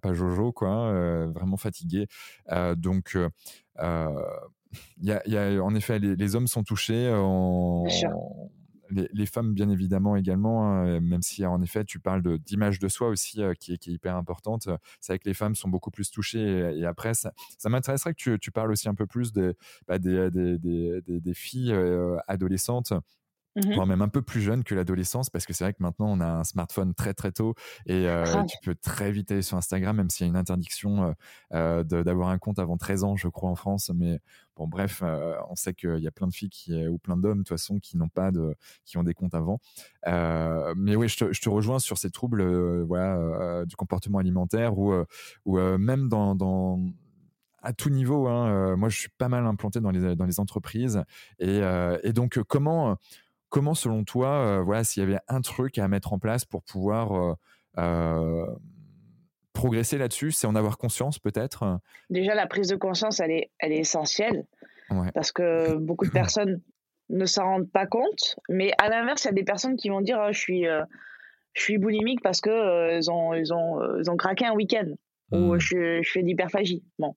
pas, 0.00 0.12
jojo 0.12 0.52
quoi 0.52 0.92
vraiment 1.26 1.56
fatigué 1.56 2.06
donc 2.76 3.16
il 4.98 5.04
y 5.04 5.12
a, 5.12 5.22
y, 5.28 5.36
a, 5.36 5.62
en 5.62 5.74
effet 5.74 5.98
les, 5.98 6.36
hommes 6.36 6.46
sont 6.48 6.64
touchés 6.64 7.12
en, 7.14 7.84
les, 9.12 9.26
femmes 9.26 9.54
bien 9.54 9.68
évidemment 9.68 10.16
également, 10.16 10.66
hein, 10.66 11.00
même 11.00 11.22
si 11.22 11.44
en 11.44 11.62
effet 11.62 11.84
tu 11.84 11.98
parles 11.98 12.22
d'image 12.38 12.78
de, 12.78 12.88
soi 12.88 13.08
aussi 13.08 13.40
qui, 13.58 13.72
est, 13.72 13.78
qui, 13.78 13.90
est, 13.90 13.94
hyper 13.94 14.16
importante. 14.16 14.68
C'est 15.00 15.12
vrai 15.12 15.18
que 15.18 15.28
les 15.28 15.34
femmes 15.34 15.54
sont 15.54 15.68
beaucoup 15.68 15.90
plus 15.90 16.10
touchées 16.10 16.78
et, 16.78 16.84
après 16.84 17.14
ça, 17.14 17.32
ça 17.58 17.68
m'intéresserait 17.68 18.12
que 18.12 18.18
tu, 18.18 18.38
tu, 18.38 18.50
parles 18.50 18.70
aussi 18.70 18.88
un 18.88 18.94
peu 18.94 19.06
plus 19.06 19.32
des, 19.32 19.52
bah, 19.86 19.98
des, 19.98 20.30
des, 20.30 20.58
des, 20.58 21.20
des, 21.20 21.34
filles 21.34 21.74
adolescentes 22.28 22.92
Mmh 23.56 23.82
même 23.82 24.00
un 24.00 24.08
peu 24.08 24.22
plus 24.22 24.40
jeune 24.40 24.64
que 24.64 24.74
l'adolescence, 24.74 25.28
parce 25.28 25.44
que 25.44 25.52
c'est 25.52 25.64
vrai 25.64 25.74
que 25.74 25.82
maintenant 25.82 26.06
on 26.08 26.20
a 26.20 26.26
un 26.26 26.44
smartphone 26.44 26.94
très 26.94 27.12
très 27.12 27.32
tôt 27.32 27.54
et 27.84 28.08
euh, 28.08 28.44
tu 28.44 28.56
peux 28.62 28.74
très 28.74 29.12
vite 29.12 29.30
aller 29.30 29.42
sur 29.42 29.58
Instagram, 29.58 29.96
même 29.96 30.08
s'il 30.08 30.26
y 30.26 30.28
a 30.28 30.30
une 30.30 30.36
interdiction 30.36 31.04
euh, 31.52 31.84
euh 31.84 32.04
d'avoir 32.04 32.28
un 32.28 32.38
compte 32.38 32.58
avant 32.58 32.78
13 32.78 33.04
ans, 33.04 33.16
je 33.16 33.28
crois, 33.28 33.50
en 33.50 33.54
France. 33.54 33.90
Mais 33.94 34.20
bon, 34.56 34.66
bref, 34.66 35.02
euh, 35.04 35.34
on 35.50 35.56
sait 35.56 35.74
qu'il 35.74 35.98
y 35.98 36.06
a 36.06 36.10
plein 36.10 36.28
de 36.28 36.32
filles 36.32 36.48
qui, 36.48 36.86
ou 36.86 36.96
plein 36.96 37.16
d'hommes, 37.16 37.38
de 37.38 37.42
toute 37.42 37.48
façon, 37.48 37.78
qui 37.80 37.98
n'ont 37.98 38.08
pas 38.08 38.30
de, 38.30 38.54
qui 38.84 38.96
ont 38.96 39.02
des 39.02 39.14
comptes 39.14 39.34
avant. 39.34 39.60
Mais 40.06 40.96
oui, 40.96 41.08
je 41.08 41.18
te, 41.18 41.32
je 41.32 41.40
te, 41.40 41.48
rejoins 41.48 41.78
sur 41.78 41.98
ces 41.98 42.10
troubles, 42.10 42.82
voilà, 42.84 43.64
du 43.66 43.76
comportement 43.76 44.18
alimentaire 44.18 44.78
ou, 44.78 44.94
ou 45.44 45.58
même 45.58 46.08
dans, 46.08 46.34
dans 46.34 46.80
à 47.62 47.72
tout 47.72 47.90
niveau. 47.90 48.28
Hein, 48.28 48.76
moi, 48.76 48.88
je 48.88 48.98
suis 48.98 49.10
pas 49.18 49.28
mal 49.28 49.46
implanté 49.46 49.80
dans 49.80 49.90
les, 49.90 50.16
dans 50.16 50.26
les 50.26 50.40
entreprises. 50.40 51.02
Et, 51.38 51.60
et 52.02 52.12
donc, 52.12 52.40
comment, 52.48 52.96
Comment, 53.52 53.74
selon 53.74 54.02
toi, 54.02 54.28
euh, 54.28 54.62
voilà, 54.62 54.82
s'il 54.82 55.02
y 55.02 55.06
avait 55.06 55.20
un 55.28 55.42
truc 55.42 55.76
à 55.76 55.86
mettre 55.86 56.14
en 56.14 56.18
place 56.18 56.46
pour 56.46 56.62
pouvoir 56.62 57.12
euh, 57.12 57.34
euh, 57.76 58.46
progresser 59.52 59.98
là-dessus 59.98 60.32
C'est 60.32 60.46
en 60.46 60.54
avoir 60.54 60.78
conscience 60.78 61.18
peut-être? 61.18 61.78
Déjà, 62.08 62.34
la 62.34 62.46
prise 62.46 62.68
de 62.68 62.76
conscience, 62.76 63.20
elle 63.20 63.30
est, 63.30 63.50
elle 63.58 63.72
est 63.72 63.80
essentielle. 63.80 64.46
Parce 65.12 65.32
que 65.32 65.74
beaucoup 65.76 66.06
de 66.06 66.10
personnes 66.10 66.62
ne 67.10 67.26
s'en 67.26 67.44
rendent 67.44 67.70
pas 67.70 67.86
compte. 67.86 68.36
Mais 68.48 68.72
à 68.78 68.88
l'inverse, 68.88 69.24
il 69.24 69.26
y 69.26 69.30
a 69.30 69.34
des 69.34 69.44
personnes 69.44 69.76
qui 69.76 69.90
vont 69.90 70.00
dire 70.00 70.18
oh, 70.18 70.32
je, 70.32 70.38
suis, 70.38 70.66
euh, 70.66 70.82
je 71.52 71.62
suis 71.62 71.76
boulimique 71.76 72.22
parce 72.22 72.40
qu'ils 72.40 72.52
euh, 72.52 73.00
ont, 73.10 73.34
ils 73.34 73.52
ont, 73.52 73.98
ils 73.98 74.10
ont 74.10 74.16
craqué 74.16 74.46
un 74.46 74.54
week-end. 74.54 74.86
Ou 75.32 75.56
hmm. 75.56 75.58
je, 75.58 76.00
je 76.02 76.10
fais 76.10 76.22
d'hyperphagie. 76.22 76.82
Bon, 76.98 77.14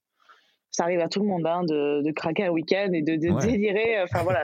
ça 0.69 0.83
arrive 0.83 0.99
à 0.99 1.07
tout 1.07 1.21
le 1.21 1.27
monde 1.27 1.47
hein, 1.47 1.63
de, 1.63 2.01
de, 2.01 2.11
craquer 2.11 2.47
un 2.47 2.49
week-end 2.49 2.89
et 2.91 3.01
de, 3.01 3.15
délirer. 3.15 4.01
Enfin 4.03 4.23
voilà, 4.23 4.43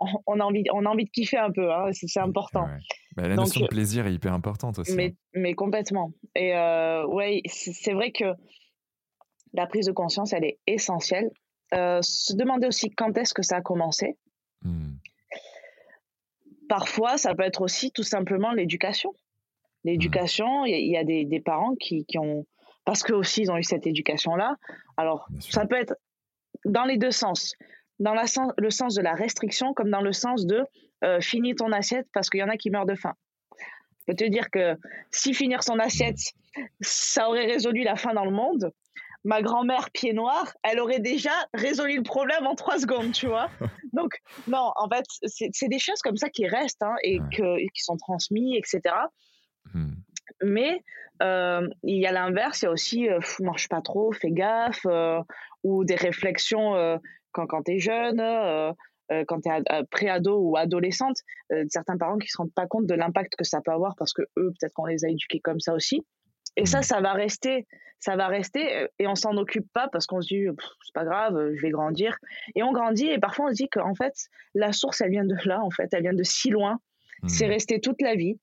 on, 0.26 0.40
a 0.40 0.44
envie, 0.44 0.64
on 0.72 0.84
a 0.84 0.88
envie 0.88 1.04
de 1.04 1.10
kiffer 1.10 1.38
un 1.38 1.50
peu. 1.50 1.72
Hein, 1.72 1.90
c'est 1.92 2.20
important. 2.20 2.68
Bah, 3.16 3.28
la 3.28 3.36
notion 3.36 3.62
de 3.62 3.66
plaisir 3.66 4.06
est 4.06 4.12
hyper 4.12 4.32
importante 4.32 4.78
aussi. 4.78 4.94
Mais, 4.94 5.08
hein. 5.08 5.30
mais 5.34 5.54
complètement. 5.54 6.12
Et 6.34 6.54
euh, 6.54 7.06
ouais, 7.06 7.42
c'est 7.46 7.92
vrai 7.92 8.12
que 8.12 8.24
la 9.52 9.66
prise 9.66 9.86
de 9.86 9.92
conscience, 9.92 10.32
elle 10.32 10.44
est 10.44 10.58
essentielle. 10.66 11.30
Euh, 11.74 12.00
se 12.02 12.34
demander 12.34 12.66
aussi 12.66 12.90
quand 12.90 13.16
est-ce 13.16 13.34
que 13.34 13.42
ça 13.42 13.56
a 13.56 13.60
commencé. 13.60 14.16
Hmm. 14.62 14.96
Parfois, 16.68 17.16
ça 17.16 17.34
peut 17.34 17.44
être 17.44 17.62
aussi 17.62 17.90
tout 17.90 18.02
simplement 18.02 18.52
l'éducation. 18.52 19.14
L'éducation, 19.84 20.64
il 20.64 20.90
y, 20.90 20.96
a 20.96 21.04
des, 21.04 21.40
parents 21.40 21.76
qui, 21.76 22.04
ont, 22.18 22.44
parce 22.84 23.04
qu'eux 23.04 23.14
aussi 23.14 23.42
ils 23.42 23.52
ont 23.52 23.56
eu 23.56 23.62
cette 23.62 23.86
éducation-là. 23.86 24.56
Alors, 24.96 25.28
ça 25.38 25.64
peut 25.64 25.76
être 25.76 25.94
dans 26.64 26.84
les 26.84 26.98
deux 26.98 27.12
sens. 27.12 27.54
Dans 27.98 28.14
le 28.14 28.70
sens 28.70 28.94
de 28.94 29.02
la 29.02 29.14
restriction, 29.14 29.72
comme 29.72 29.90
dans 29.90 30.02
le 30.02 30.12
sens 30.12 30.46
de 30.46 30.64
euh, 31.04 31.20
finis 31.20 31.54
ton 31.54 31.72
assiette 31.72 32.06
parce 32.12 32.30
qu'il 32.30 32.40
y 32.40 32.42
en 32.42 32.48
a 32.48 32.56
qui 32.56 32.70
meurent 32.70 32.86
de 32.86 32.94
faim. 32.94 33.14
Je 33.52 34.12
peux 34.12 34.14
te 34.14 34.24
dire 34.24 34.50
que 34.50 34.76
si 35.10 35.34
finir 35.34 35.62
son 35.62 35.78
assiette, 35.78 36.18
ça 36.80 37.28
aurait 37.28 37.46
résolu 37.46 37.82
la 37.82 37.96
faim 37.96 38.14
dans 38.14 38.24
le 38.24 38.30
monde, 38.30 38.70
ma 39.24 39.42
grand-mère 39.42 39.90
pied 39.90 40.12
noir, 40.12 40.54
elle 40.62 40.78
aurait 40.78 41.00
déjà 41.00 41.32
résolu 41.52 41.96
le 41.96 42.02
problème 42.02 42.46
en 42.46 42.54
trois 42.54 42.78
secondes, 42.78 43.12
tu 43.12 43.26
vois. 43.26 43.50
Donc, 43.92 44.12
non, 44.46 44.72
en 44.76 44.88
fait, 44.88 45.04
c'est 45.24 45.68
des 45.68 45.78
choses 45.78 46.00
comme 46.00 46.16
ça 46.16 46.30
qui 46.30 46.46
restent 46.46 46.82
hein, 46.82 46.94
et, 47.02 47.18
qui 47.30 47.82
sont 47.82 47.96
transmises, 47.96 48.56
etc. 48.56 48.94
Hmm. 49.74 49.94
Mais 50.42 50.82
euh, 51.22 51.66
il 51.82 52.00
y 52.00 52.06
a 52.06 52.12
l'inverse, 52.12 52.62
il 52.62 52.66
y 52.66 52.68
a 52.68 52.70
aussi 52.70 53.08
euh, 53.08 53.18
mange 53.40 53.68
pas 53.68 53.80
trop, 53.80 54.12
fais 54.12 54.30
gaffe, 54.30 54.86
euh, 54.86 55.20
ou 55.64 55.84
des 55.84 55.96
réflexions 55.96 56.74
quand, 57.36 57.46
quand 57.46 57.62
tu 57.62 57.72
es 57.72 57.78
jeune, 57.78 58.22
quand 59.28 59.40
tu 59.40 59.50
es 59.50 59.84
pré-ado 59.90 60.38
ou 60.40 60.56
adolescente, 60.56 61.18
certains 61.68 61.96
parents 61.96 62.18
qui 62.18 62.28
se 62.28 62.38
rendent 62.38 62.54
pas 62.54 62.66
compte 62.66 62.86
de 62.86 62.94
l'impact 62.94 63.36
que 63.36 63.44
ça 63.44 63.60
peut 63.60 63.70
avoir 63.70 63.94
parce 63.96 64.12
que 64.12 64.22
eux, 64.38 64.52
peut-être 64.58 64.72
qu'on 64.72 64.86
les 64.86 65.04
a 65.04 65.08
éduqués 65.08 65.40
comme 65.40 65.60
ça 65.60 65.74
aussi. 65.74 66.04
Et 66.56 66.64
ça, 66.64 66.80
mmh. 66.80 66.84
ça 66.84 67.00
va 67.02 67.12
rester, 67.12 67.66
ça 68.00 68.16
va 68.16 68.28
rester, 68.28 68.88
et 68.98 69.06
on 69.06 69.14
s'en 69.14 69.36
occupe 69.36 69.70
pas 69.74 69.88
parce 69.88 70.06
qu'on 70.06 70.22
se 70.22 70.28
dit 70.28 70.46
c'est 70.84 70.94
pas 70.94 71.04
grave, 71.04 71.52
je 71.54 71.60
vais 71.60 71.70
grandir. 71.70 72.16
Et 72.54 72.62
on 72.62 72.72
grandit 72.72 73.08
et 73.08 73.18
parfois 73.18 73.46
on 73.46 73.48
se 73.50 73.54
dit 73.54 73.68
qu'en 73.68 73.94
fait 73.94 74.14
la 74.54 74.72
source 74.72 75.02
elle 75.02 75.10
vient 75.10 75.26
de 75.26 75.36
là, 75.44 75.62
en 75.62 75.70
fait, 75.70 75.88
elle 75.92 76.02
vient 76.02 76.14
de 76.14 76.22
si 76.22 76.50
loin. 76.50 76.80
C'est 77.26 77.46
mmh. 77.46 77.50
resté 77.50 77.80
toute 77.80 78.00
la 78.00 78.14
vie. 78.14 78.38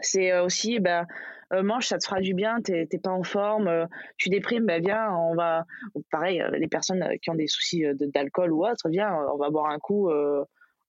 C'est 0.00 0.38
aussi, 0.38 0.80
ben, 0.80 1.06
mange, 1.52 1.86
ça 1.86 1.98
te 1.98 2.04
fera 2.04 2.20
du 2.20 2.34
bien, 2.34 2.60
t'es 2.62 2.86
pas 3.02 3.10
en 3.10 3.22
forme, 3.22 3.88
tu 4.16 4.28
déprimes, 4.28 4.66
ben 4.66 4.82
viens, 4.82 5.12
on 5.14 5.34
va, 5.34 5.64
pareil, 6.10 6.42
les 6.52 6.68
personnes 6.68 7.04
qui 7.22 7.30
ont 7.30 7.34
des 7.34 7.46
soucis 7.46 7.84
d'alcool 8.14 8.52
ou 8.52 8.66
autre, 8.66 8.88
viens, 8.88 9.14
on 9.32 9.36
va 9.36 9.50
boire 9.50 9.70
un 9.70 9.78
coup. 9.78 10.10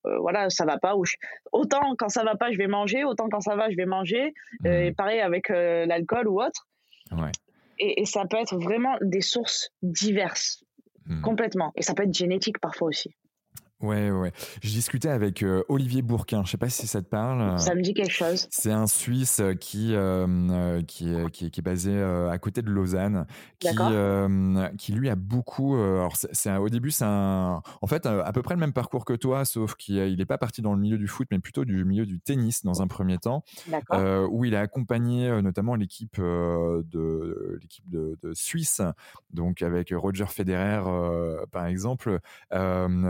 Euh, 0.06 0.18
voilà, 0.18 0.50
ça 0.50 0.64
va 0.64 0.78
pas. 0.78 0.96
Ou 0.96 1.04
Autant 1.52 1.94
quand 1.96 2.08
ça 2.08 2.24
va 2.24 2.36
pas, 2.36 2.50
je 2.50 2.58
vais 2.58 2.66
manger, 2.66 3.04
autant 3.04 3.28
quand 3.28 3.40
ça 3.40 3.56
va, 3.56 3.70
je 3.70 3.76
vais 3.76 3.86
manger. 3.86 4.34
Euh, 4.66 4.86
et 4.86 4.92
pareil 4.92 5.20
avec 5.20 5.50
euh, 5.50 5.86
l'alcool 5.86 6.28
ou 6.28 6.42
autre. 6.42 6.66
Et, 7.78 8.04
ça 8.04 8.24
peut 8.26 8.36
être 8.36 8.56
vraiment 8.56 8.96
des 9.00 9.20
sources 9.20 9.70
diverses, 9.82 10.64
mmh. 11.06 11.22
complètement. 11.22 11.72
Et 11.74 11.82
ça 11.82 11.94
peut 11.94 12.04
être 12.04 12.14
génétique 12.14 12.58
parfois 12.60 12.88
aussi. 12.88 13.14
Ouais, 13.82 14.12
ouais. 14.12 14.32
Je 14.62 14.68
discutais 14.70 15.08
avec 15.08 15.42
euh, 15.42 15.64
Olivier 15.68 16.02
Bourquin. 16.02 16.44
Je 16.44 16.52
sais 16.52 16.56
pas 16.56 16.68
si 16.68 16.86
ça 16.86 17.02
te 17.02 17.08
parle. 17.08 17.58
Ça 17.58 17.74
me 17.74 17.82
dit 17.82 17.94
quelque 17.94 18.12
chose. 18.12 18.46
C'est 18.48 18.70
un 18.70 18.86
Suisse 18.86 19.40
euh, 19.40 19.54
qui, 19.54 19.94
euh, 19.96 20.80
qui, 20.82 21.12
qui, 21.32 21.50
qui, 21.50 21.60
est 21.60 21.64
basé 21.64 22.00
à 22.00 22.38
côté 22.38 22.62
de 22.62 22.70
Lausanne, 22.70 23.26
qui, 23.58 23.68
qui 24.78 24.92
lui 24.92 25.08
a 25.08 25.16
beaucoup. 25.16 25.74
alors, 25.74 26.16
c'est, 26.16 26.56
au 26.56 26.68
début, 26.68 26.92
c'est 26.92 27.04
un, 27.04 27.60
en 27.80 27.86
fait 27.88 28.06
à 28.06 28.32
peu 28.32 28.42
près 28.42 28.54
le 28.54 28.60
même 28.60 28.72
parcours 28.72 29.04
que 29.04 29.14
toi, 29.14 29.44
sauf 29.44 29.74
qu'il 29.74 30.16
n'est 30.16 30.24
pas 30.26 30.38
parti 30.38 30.62
dans 30.62 30.74
le 30.74 30.80
milieu 30.80 30.98
du 30.98 31.08
foot, 31.08 31.26
mais 31.32 31.40
plutôt 31.40 31.64
du 31.64 31.84
milieu 31.84 32.06
du 32.06 32.20
tennis 32.20 32.64
dans 32.64 32.82
un 32.82 32.86
premier 32.86 33.18
temps, 33.18 33.42
où 34.30 34.44
il 34.44 34.54
a 34.54 34.60
accompagné 34.60 35.42
notamment 35.42 35.74
l'équipe 35.74 36.20
de 36.20 37.58
l'équipe 37.60 37.88
de, 37.90 38.16
de, 38.22 38.32
Suisse, 38.34 38.80
donc 39.32 39.62
avec 39.62 39.92
Roger 39.92 40.26
Federer 40.26 40.82
par 41.50 41.66
exemple, 41.66 42.20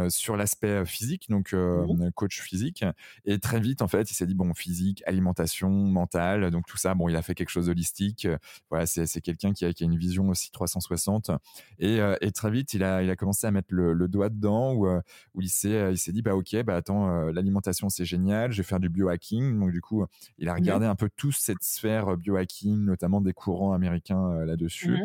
sur 0.08 0.36
l'aspect 0.36 0.61
physique, 0.84 1.26
donc 1.28 1.52
mmh 1.52 2.10
coach 2.14 2.40
physique. 2.40 2.84
Et 3.24 3.38
très 3.38 3.60
vite, 3.60 3.82
en 3.82 3.88
fait, 3.88 4.10
il 4.10 4.14
s'est 4.14 4.26
dit 4.26 4.34
bon, 4.34 4.52
physique, 4.54 5.02
alimentation, 5.06 5.70
mental, 5.70 6.50
donc 6.50 6.66
tout 6.66 6.76
ça. 6.76 6.94
Bon, 6.94 7.08
il 7.08 7.16
a 7.16 7.22
fait 7.22 7.34
quelque 7.34 7.50
chose 7.50 7.66
d'holistique. 7.66 8.26
Voilà, 8.70 8.86
c'est 8.86 9.20
quelqu'un 9.20 9.52
qui 9.52 9.64
a, 9.64 9.72
qui 9.72 9.84
a, 9.84 9.86
une 9.86 9.96
vision 9.96 10.28
aussi 10.28 10.50
360. 10.50 11.30
Et, 11.78 12.00
et, 12.20 12.32
très 12.32 12.50
vite, 12.50 12.74
il 12.74 12.82
a, 12.84 13.02
il 13.02 13.10
a 13.10 13.16
commencé 13.16 13.46
à 13.46 13.50
mettre 13.50 13.68
le, 13.70 14.08
doigt 14.08 14.28
dedans 14.28 14.74
où, 14.74 14.88
où 15.34 15.40
il 15.40 15.48
s'est 15.48 15.94
dit 16.08 16.22
bah 16.22 16.34
ok, 16.34 16.62
bah 16.64 16.76
attends, 16.76 17.30
l'alimentation 17.30 17.88
c'est 17.88 18.04
génial, 18.04 18.52
je 18.52 18.58
vais 18.58 18.66
faire 18.66 18.80
du 18.80 18.88
biohacking. 18.88 19.58
Donc 19.58 19.72
du 19.72 19.80
coup, 19.80 20.04
il 20.38 20.48
a 20.48 20.52
mmh 20.52 20.56
regardé 20.56 20.86
un 20.86 20.94
peu 20.94 21.08
toute 21.16 21.34
cette 21.34 21.62
sphère 21.62 22.16
biohacking, 22.16 22.84
notamment 22.84 23.20
des 23.20 23.32
courants 23.32 23.72
américains 23.72 24.44
là-dessus. 24.44 24.98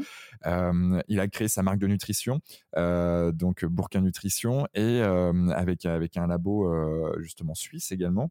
Mmh 0.46 1.02
il 1.08 1.20
a 1.20 1.28
créé 1.28 1.48
sa 1.48 1.64
marque 1.64 1.80
de 1.80 1.88
nutrition, 1.88 2.42
donc 2.76 3.66
Bourquin 3.66 4.02
Nutrition, 4.02 4.68
et 4.74 5.02
avec, 5.52 5.86
avec 5.86 6.18
un 6.18 6.28
labo 6.28 6.72
justement 7.20 7.56
suisse 7.56 7.92
également. 7.92 8.30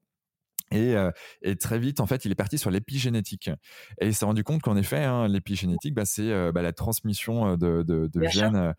Et, 0.72 0.96
et, 1.42 1.54
très 1.54 1.78
vite, 1.78 2.00
en 2.00 2.06
fait, 2.06 2.24
il 2.24 2.32
est 2.32 2.36
parti 2.36 2.58
sur 2.58 2.72
l'épigénétique. 2.72 3.50
Et 4.00 4.08
il 4.08 4.14
s'est 4.14 4.24
rendu 4.24 4.42
compte 4.42 4.62
qu'en 4.62 4.76
effet, 4.76 5.04
hein, 5.04 5.28
l'épigénétique, 5.28 5.94
bah, 5.94 6.04
c'est 6.04 6.50
bah, 6.50 6.60
la 6.60 6.72
transmission 6.72 7.56
de, 7.56 7.84
de, 7.84 8.08
de 8.12 8.28
gènes 8.28 8.74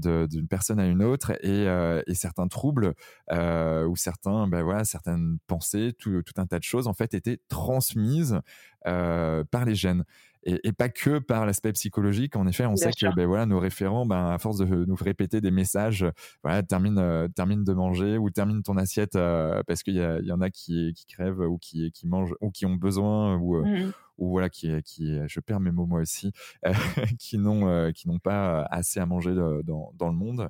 d'une 0.00 0.48
personne 0.48 0.80
à 0.80 0.86
une 0.86 1.04
autre 1.04 1.32
et, 1.44 1.66
et 2.08 2.14
certains 2.14 2.48
troubles 2.48 2.94
ou 3.30 3.96
certains, 3.96 4.48
bah, 4.48 4.64
voilà, 4.64 4.84
certaines 4.84 5.38
pensées, 5.46 5.92
tout, 5.96 6.22
tout, 6.22 6.34
un 6.38 6.46
tas 6.46 6.58
de 6.58 6.64
choses, 6.64 6.88
en 6.88 6.94
fait, 6.94 7.14
étaient 7.14 7.40
transmises 7.48 8.40
par 8.84 9.64
les 9.64 9.76
gènes 9.76 10.04
et, 10.44 10.72
pas 10.72 10.88
que 10.88 11.18
par 11.18 11.46
l'aspect 11.46 11.72
psychologique. 11.72 12.36
En 12.36 12.46
effet, 12.46 12.66
on 12.66 12.76
sait 12.76 12.90
que 12.90 13.14
ben, 13.14 13.26
voilà, 13.26 13.46
nos 13.46 13.58
référents, 13.58 14.06
ben, 14.06 14.30
à 14.30 14.38
force 14.38 14.58
de 14.58 14.64
nous 14.64 14.94
répéter 14.94 15.40
des 15.40 15.50
messages, 15.50 16.06
voilà, 16.42 16.62
termine, 16.62 16.98
euh, 16.98 17.28
termine 17.28 17.64
de 17.64 17.72
manger 17.72 18.18
ou 18.18 18.30
termine 18.30 18.62
ton 18.62 18.76
assiette 18.76 19.16
euh, 19.16 19.62
parce 19.66 19.82
qu'il 19.82 19.94
y, 19.94 20.26
y, 20.26 20.32
en 20.32 20.40
a 20.40 20.50
qui, 20.50 20.92
qui 20.94 21.06
crèvent 21.06 21.40
ou 21.40 21.58
qui, 21.58 21.90
qui 21.92 22.06
mangent 22.06 22.34
ou 22.40 22.50
qui 22.50 22.66
ont 22.66 22.74
besoin 22.74 23.36
ou, 23.36 23.56
euh, 23.56 23.62
mmh 23.64 23.92
ou 24.18 24.30
voilà, 24.30 24.48
qui, 24.48 24.82
qui, 24.82 25.16
je 25.28 25.38
perds 25.38 25.60
mes 25.60 25.70
mots 25.70 25.86
moi 25.86 26.00
aussi, 26.00 26.32
qui 27.20 27.38
n'ont 27.38 27.92
qui 27.92 28.08
n'ont 28.08 28.18
pas 28.18 28.62
assez 28.64 28.98
à 28.98 29.06
manger 29.06 29.32
dans, 29.32 29.92
dans 29.94 30.08
le 30.08 30.16
monde. 30.16 30.48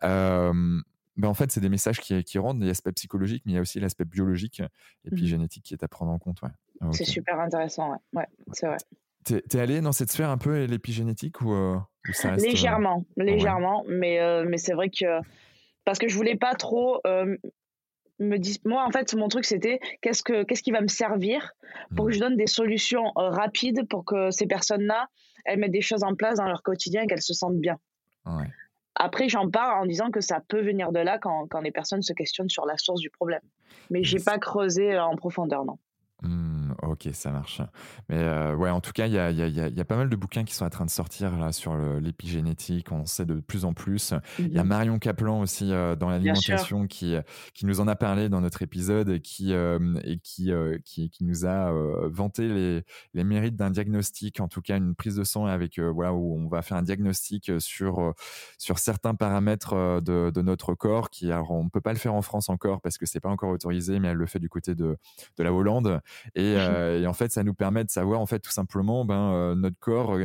Ben 0.00 1.28
en 1.28 1.34
fait, 1.34 1.52
c'est 1.52 1.60
des 1.60 1.68
messages 1.68 2.00
qui, 2.00 2.24
qui 2.24 2.38
rendent 2.38 2.62
l'aspect 2.62 2.92
psychologique, 2.92 3.42
mais 3.44 3.52
il 3.52 3.54
y 3.56 3.58
a 3.58 3.60
aussi 3.60 3.78
l'aspect 3.78 4.06
biologique 4.06 4.62
et 5.04 5.10
puis 5.10 5.24
mmh 5.24 5.26
génétique 5.26 5.64
qui 5.64 5.74
est 5.74 5.84
à 5.84 5.88
prendre 5.88 6.12
en 6.12 6.18
compte. 6.18 6.40
Ouais. 6.40 6.48
C'est 6.92 7.04
super 7.04 7.38
intéressant, 7.38 7.90
ouais, 7.90 7.98
ouais 8.14 8.26
c'est 8.52 8.66
vrai. 8.66 8.78
T'es 9.24 9.42
es 9.52 9.60
allé 9.60 9.80
dans 9.80 9.92
cette 9.92 10.10
sphère 10.10 10.30
un 10.30 10.38
peu 10.38 10.64
l'épigénétique 10.64 11.40
ou, 11.42 11.52
euh, 11.52 11.76
ça 12.12 12.32
reste, 12.32 12.44
euh, 12.44 12.48
Légèrement, 12.48 13.04
légèrement, 13.16 13.84
mais, 13.86 14.20
euh, 14.20 14.44
mais 14.48 14.56
c'est 14.56 14.72
vrai 14.72 14.88
que 14.90 15.20
parce 15.84 15.98
que 15.98 16.08
je 16.08 16.16
voulais 16.16 16.36
pas 16.36 16.54
trop 16.54 17.00
me 17.04 18.36
dire. 18.36 18.56
Moi, 18.64 18.84
en 18.84 18.90
fait, 18.90 19.14
mon 19.14 19.28
truc 19.28 19.44
c'était 19.44 19.80
qu'est-ce 20.02 20.22
que 20.22 20.42
qu'est-ce 20.44 20.62
qui 20.62 20.72
va 20.72 20.80
me 20.80 20.88
servir 20.88 21.52
pour 21.96 22.06
que 22.06 22.10
mmh. 22.10 22.14
je 22.14 22.20
donne 22.20 22.36
des 22.36 22.46
solutions 22.46 23.12
rapides 23.16 23.86
pour 23.88 24.04
que 24.04 24.30
ces 24.30 24.46
personnes-là 24.46 25.08
elles 25.44 25.58
mettent 25.58 25.72
des 25.72 25.80
choses 25.80 26.04
en 26.04 26.14
place 26.14 26.36
dans 26.36 26.46
leur 26.46 26.62
quotidien 26.62 27.02
et 27.02 27.06
qu'elles 27.06 27.22
se 27.22 27.34
sentent 27.34 27.58
bien. 27.58 27.78
Après, 28.94 29.28
j'en 29.28 29.48
parle 29.50 29.82
en 29.82 29.86
disant 29.86 30.10
que 30.10 30.20
ça 30.20 30.40
peut 30.46 30.60
venir 30.60 30.92
de 30.92 30.98
là 30.98 31.18
quand, 31.18 31.46
quand 31.48 31.60
les 31.60 31.70
personnes 31.70 32.02
se 32.02 32.12
questionnent 32.12 32.50
sur 32.50 32.66
la 32.66 32.76
source 32.76 33.00
du 33.00 33.08
problème. 33.08 33.40
Mais 33.88 34.04
j'ai 34.04 34.18
pas 34.18 34.38
creusé 34.38 34.98
en 34.98 35.16
profondeur, 35.16 35.64
non. 35.64 35.78
Mmh, 36.22 36.59
ok, 36.82 37.08
ça 37.12 37.30
marche. 37.30 37.60
Mais 38.08 38.18
euh, 38.18 38.54
ouais, 38.54 38.70
en 38.70 38.80
tout 38.80 38.92
cas, 38.92 39.06
il 39.06 39.12
y 39.12 39.18
a, 39.18 39.30
y, 39.30 39.42
a, 39.42 39.46
y 39.46 39.80
a, 39.80 39.84
pas 39.84 39.96
mal 39.96 40.08
de 40.08 40.16
bouquins 40.16 40.44
qui 40.44 40.54
sont 40.54 40.64
en 40.64 40.70
train 40.70 40.84
de 40.84 40.90
sortir 40.90 41.36
là 41.38 41.52
sur 41.52 41.76
l'épigénétique. 41.76 42.92
On 42.92 43.06
sait 43.06 43.24
de 43.24 43.40
plus 43.40 43.64
en 43.64 43.72
plus. 43.72 44.14
Il 44.38 44.52
y 44.52 44.58
a 44.58 44.64
mmh 44.64 44.70
Marion 44.70 44.98
Kaplan 44.98 45.40
aussi 45.40 45.72
euh, 45.72 45.96
dans 45.96 46.08
l'alimentation 46.08 46.86
qui, 46.86 47.16
qui 47.54 47.66
nous 47.66 47.80
en 47.80 47.88
a 47.88 47.96
parlé 47.96 48.28
dans 48.28 48.40
notre 48.40 48.62
épisode 48.62 49.08
et 49.08 49.20
qui, 49.20 49.52
euh, 49.52 49.78
et 50.04 50.18
qui, 50.18 50.52
qui, 50.84 51.10
qui, 51.10 51.24
nous 51.24 51.44
a 51.44 51.72
vanté 52.04 52.48
les, 52.48 52.84
les 53.14 53.24
mérites 53.24 53.56
d'un 53.56 53.70
diagnostic, 53.70 54.40
en 54.40 54.48
tout 54.48 54.62
cas 54.62 54.76
une 54.76 54.94
prise 54.94 55.16
de 55.16 55.24
sang 55.24 55.46
avec 55.46 55.78
voilà 55.78 56.14
où 56.14 56.36
on 56.36 56.48
va 56.48 56.62
faire 56.62 56.76
un 56.76 56.82
diagnostic 56.82 57.50
sur 57.58 58.14
sur 58.58 58.78
certains 58.78 59.14
paramètres 59.14 60.00
de, 60.00 60.30
de 60.30 60.42
notre 60.42 60.74
corps. 60.74 61.10
Qui 61.10 61.32
alors 61.32 61.50
on 61.50 61.68
peut 61.68 61.80
pas 61.80 61.92
le 61.92 61.98
faire 61.98 62.14
en 62.14 62.22
France 62.22 62.48
encore 62.48 62.80
parce 62.80 62.96
que 62.96 63.06
c'est 63.06 63.20
pas 63.20 63.28
encore 63.28 63.50
autorisé, 63.50 63.98
mais 63.98 64.08
elle 64.08 64.16
le 64.16 64.26
fait 64.26 64.38
du 64.38 64.48
côté 64.48 64.74
de 64.74 64.96
de 65.36 65.42
la 65.42 65.52
Hollande 65.52 66.00
et, 66.34 66.56
euh, 66.70 67.00
et, 67.00 67.06
en 67.06 67.12
fait, 67.12 67.32
ça 67.32 67.42
nous 67.42 67.54
permet 67.54 67.84
de 67.84 67.90
savoir 67.90 68.20
en 68.20 68.26
fait 68.26 68.40
tout 68.40 68.50
simplement 68.50 69.04
ben, 69.04 69.54
notre 69.54 69.78
corps, 69.78 70.16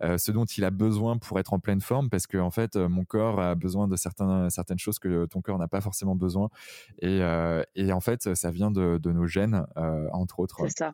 ce 0.00 0.32
dont 0.32 0.44
il 0.44 0.64
a 0.64 0.70
besoin 0.70 1.18
pour 1.18 1.38
être 1.38 1.52
en 1.52 1.58
pleine 1.58 1.80
forme, 1.80 2.10
parce 2.10 2.26
que 2.26 2.38
en 2.38 2.50
fait, 2.50 2.76
mon 2.76 3.04
corps 3.04 3.40
a 3.40 3.54
besoin 3.54 3.88
de 3.88 3.96
certains, 3.96 4.50
certaines 4.50 4.78
choses 4.78 4.98
que 4.98 5.26
ton 5.26 5.40
corps 5.40 5.58
n'a 5.58 5.68
pas 5.68 5.80
forcément 5.80 6.16
besoin. 6.16 6.48
Et, 7.00 7.20
et, 7.74 7.92
en 7.92 8.00
fait, 8.00 8.34
ça 8.34 8.50
vient 8.50 8.70
de, 8.70 8.98
de 8.98 9.12
nos 9.12 9.26
gènes, 9.26 9.66
entre 10.12 10.40
autres. 10.40 10.56
C'est 10.68 10.78
ça. 10.78 10.92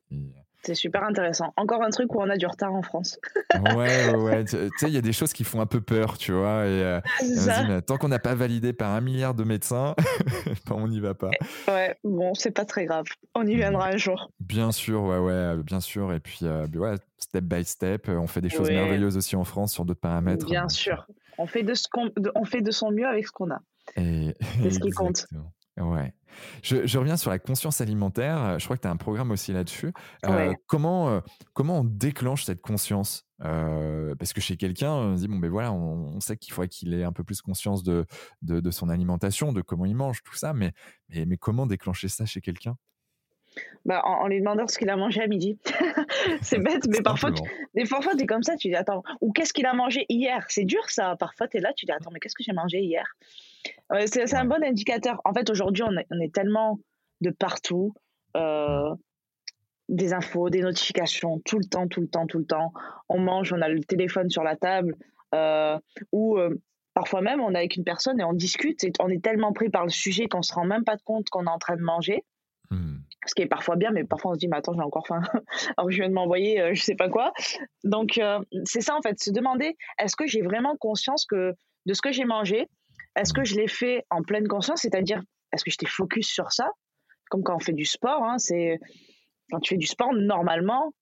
C'est 0.62 0.74
super 0.74 1.04
intéressant. 1.04 1.52
Encore 1.56 1.82
un 1.82 1.90
truc 1.90 2.14
où 2.14 2.20
on 2.20 2.28
a 2.28 2.36
du 2.36 2.46
retard 2.46 2.74
en 2.74 2.82
France. 2.82 3.18
ouais, 3.76 4.14
ouais, 4.14 4.44
Tu 4.44 4.56
sais, 4.76 4.88
il 4.88 4.92
y 4.92 4.98
a 4.98 5.02
des 5.02 5.12
choses 5.12 5.32
qui 5.32 5.44
font 5.44 5.61
un 5.61 5.66
peu 5.66 5.80
peur, 5.80 6.18
tu 6.18 6.32
vois. 6.32 6.66
Et, 6.66 6.82
euh, 6.82 7.80
tant 7.80 7.96
qu'on 7.96 8.09
n'a 8.09 8.18
pas 8.18 8.34
validé 8.34 8.72
par 8.72 8.92
un 8.92 9.00
milliard 9.00 9.34
de 9.34 9.44
médecins, 9.44 9.94
ben, 10.66 10.76
on 10.76 10.88
n'y 10.88 11.00
va 11.00 11.14
pas. 11.14 11.30
Ouais, 11.68 11.96
bon, 12.02 12.34
c'est 12.34 12.50
pas 12.50 12.64
très 12.64 12.86
grave. 12.86 13.06
On 13.34 13.46
y 13.46 13.54
viendra 13.54 13.88
un 13.88 13.96
jour. 13.96 14.30
Bien 14.40 14.72
sûr, 14.72 15.02
ouais, 15.02 15.18
ouais, 15.18 15.56
bien 15.59 15.80
sûr. 15.80 16.12
Et 16.12 16.20
puis, 16.20 16.40
euh, 16.42 16.66
ouais, 16.74 16.94
step 17.18 17.44
by 17.44 17.64
step, 17.64 18.09
on 18.09 18.26
fait 18.26 18.40
des 18.40 18.50
choses 18.50 18.68
merveilleuses 18.68 19.16
aussi 19.16 19.36
en 19.36 19.44
France 19.44 19.72
sur 19.72 19.84
d'autres 19.84 20.00
paramètres. 20.00 20.46
Bien 20.46 20.68
sûr. 20.68 21.06
On 21.38 21.46
fait 21.46 21.62
de, 21.62 21.74
ce 21.74 21.86
on 22.34 22.44
fait 22.44 22.62
de 22.62 22.70
son 22.72 22.90
mieux 22.90 23.06
avec 23.06 23.26
ce 23.26 23.32
qu'on 23.32 23.50
a. 23.50 23.61
C'est 23.94 24.70
ce 24.70 24.80
qui 24.80 24.90
compte. 24.90 25.26
Ouais. 25.79 26.12
Je, 26.62 26.99
reviens 26.99 27.16
sur 27.16 27.31
la 27.31 27.39
conscience 27.39 27.81
alimentaire. 27.81 28.59
Je 28.59 28.64
crois 28.64 28.76
que 28.76 28.83
tu 28.83 28.89
as 28.89 28.91
un 28.91 28.97
programme 28.97 29.31
aussi 29.31 29.53
là-dessus. 29.53 29.93
Euh, 30.24 30.53
comment, 30.66 31.09
euh, 31.09 31.20
comment 31.53 31.81
on 31.81 31.85
déclenche 31.85 32.45
cette 32.45 32.61
conscience 32.61 33.26
euh, 33.45 34.14
Parce 34.16 34.33
que 34.33 34.41
chez 34.41 34.57
quelqu'un, 34.57 34.93
on 34.93 35.16
se 35.16 35.22
dit, 35.22 35.29
bon, 35.29 35.39
ben 35.39 35.51
voilà, 35.51 35.72
on, 35.72 36.20
sait 36.20 36.37
qu'il 36.37 36.53
faudrait 36.53 36.68
qu'il 36.68 36.95
ait 36.95 37.05
un 37.05 37.12
peu 37.12 37.24
plus 37.24 37.41
conscience 37.41 37.83
de, 37.83 38.07
de, 38.43 38.70
son 38.70 38.89
alimentation, 38.89 39.53
de 39.53 39.62
comment 39.62 39.85
il 39.85 39.97
mange, 39.97 40.22
tout 40.22 40.37
ça. 40.37 40.53
Mais, 40.53 40.72
mais, 41.09 41.26
mais 41.26 41.37
comment 41.37 41.66
déclencher 41.66 42.09
ça 42.09 42.26
chez 42.26 42.41
quelqu'un? 42.41 42.76
Bah, 43.84 44.02
en, 44.04 44.26
lui 44.28 44.38
demandant 44.40 44.66
ce 44.66 44.78
qu'il 44.78 44.90
a 44.90 44.96
mangé 44.96 45.22
à 45.22 45.26
midi. 45.26 45.59
c'est 46.42 46.59
bête, 46.59 46.86
mais 46.88 47.02
parfois, 47.02 47.32
tu, 47.32 47.42
des 47.74 47.84
parfois, 47.84 48.12
comme 48.26 48.42
ça, 48.42 48.56
tu 48.56 48.68
dis, 48.68 48.74
attends, 48.74 49.02
ou 49.20 49.32
qu'est-ce 49.32 49.52
qu'il 49.52 49.66
a 49.66 49.74
mangé 49.74 50.04
hier? 50.09 50.44
C'est 50.48 50.64
dur 50.64 50.88
ça. 50.88 51.16
Parfois, 51.18 51.48
tu 51.48 51.59
es 51.59 51.61
là, 51.61 51.72
tu 51.74 51.86
dis, 51.86 51.92
attends, 51.92 52.11
mais 52.12 52.20
qu'est-ce 52.20 52.34
que 52.34 52.42
j'ai 52.42 52.52
mangé 52.52 52.80
hier? 52.80 53.06
C'est 54.06 54.34
un 54.34 54.44
bon 54.44 54.62
indicateur. 54.62 55.20
En 55.24 55.32
fait, 55.32 55.50
aujourd'hui, 55.50 55.82
on, 55.82 55.94
on, 56.11 56.20
est 56.20 56.34
tellement 56.34 56.78
de 57.20 57.30
partout. 57.30 57.94
Euh, 58.36 58.94
des 59.88 60.12
infos, 60.12 60.50
des 60.50 60.61
notifications, 60.61 61.40
tout 61.44 61.59
le 61.59 61.64
temps, 61.64 61.88
tout 61.88 62.00
le 62.00 62.09
temps, 62.09 62.26
tout 62.26 62.38
le 62.38 62.44
temps. 62.44 62.72
On 63.09 63.18
mange, 63.18 63.52
on 63.52 63.61
a 63.61 63.68
le 63.68 63.80
téléphone 63.80 64.28
sur 64.28 64.42
la 64.42 64.56
table, 64.56 64.96
euh, 65.34 65.78
ou 66.12 66.38
euh, 66.38 66.54
parfois 66.94 67.20
même 67.22 67.40
on 67.40 67.52
est 67.54 67.59
avec 67.59 67.76
une 67.76 67.84
personne 67.84 68.20
et 68.20 68.24
on 68.24 68.32
discute 68.32 68.84
et 68.84 68.92
on 69.00 69.09
est 69.09 69.22
tellement 69.22 69.52
pris 69.52 69.70
par 69.70 69.84
le 69.84 69.90
sujet 69.90 70.26
qu'on 70.26 70.42
se 70.42 70.52
rend 70.52 70.64
même 70.64 70.84
pas 70.84 70.96
compte 71.04 71.28
qu'on 71.30 71.46
est 71.46 71.50
en 71.50 71.59
train 71.59 71.76
de 71.76 71.82
manger. 71.82 72.24
Hmm. 72.71 72.99
Ce 73.27 73.35
qui 73.35 73.43
est 73.43 73.47
parfois 73.47 73.77
bien, 73.77 73.91
mais 73.91 74.05
parfois 74.05 74.33
on 74.33 74.35
se 74.35 74.39
dit, 74.39 74.49
mais 74.49 74.57
attends, 74.57 74.75
j'ai 74.75 74.81
encore 74.81 75.07
faim. 75.07 75.21
Alors 75.77 75.91
je 75.91 75.97
viens 75.97 76.09
de 76.09 76.14
m'envoyer, 76.14 76.75
je 76.75 76.83
sais 76.83 76.95
pas 76.95 77.09
quoi. 77.09 77.33
Donc 77.85 78.21
c'est 78.64 78.81
ça 78.81 78.97
en 78.97 79.03
fait, 79.03 79.21
se 79.21 79.31
demander, 79.31 79.77
est-ce 79.99 80.16
que 80.16 80.27
j'ai 80.27 80.43
vraiment 80.43 80.77
conscience 80.77 81.27
que 81.27 81.55
de 81.87 81.95
ce 81.95 82.03
que 82.03 82.12
j'ai 82.12 82.25
mangé, 82.25 82.69
est-ce 83.16 83.33
que 83.33 83.45
je 83.45 83.57
l'ai 83.57 83.69
fait 83.69 84.05
en 84.11 84.23
pleine 84.23 84.47
conscience, 84.47 84.83
c'est-à-dire 84.83 85.23
est-ce 85.53 85.64
que 85.64 85.71
j'étais 85.71 85.87
focus 85.87 86.29
sur 86.29 86.53
ça, 86.53 86.71
comme 87.31 87.43
quand 87.43 87.57
on 87.57 87.61
fait 87.61 87.73
du 87.73 87.85
sport. 87.85 88.23
Hein, 88.23 88.39
c'est 88.39 88.79
quand 89.51 89.61
tu 89.61 89.71
fais 89.71 89.79
du 89.79 89.87
sport 89.87 90.12
normalement. 90.12 90.93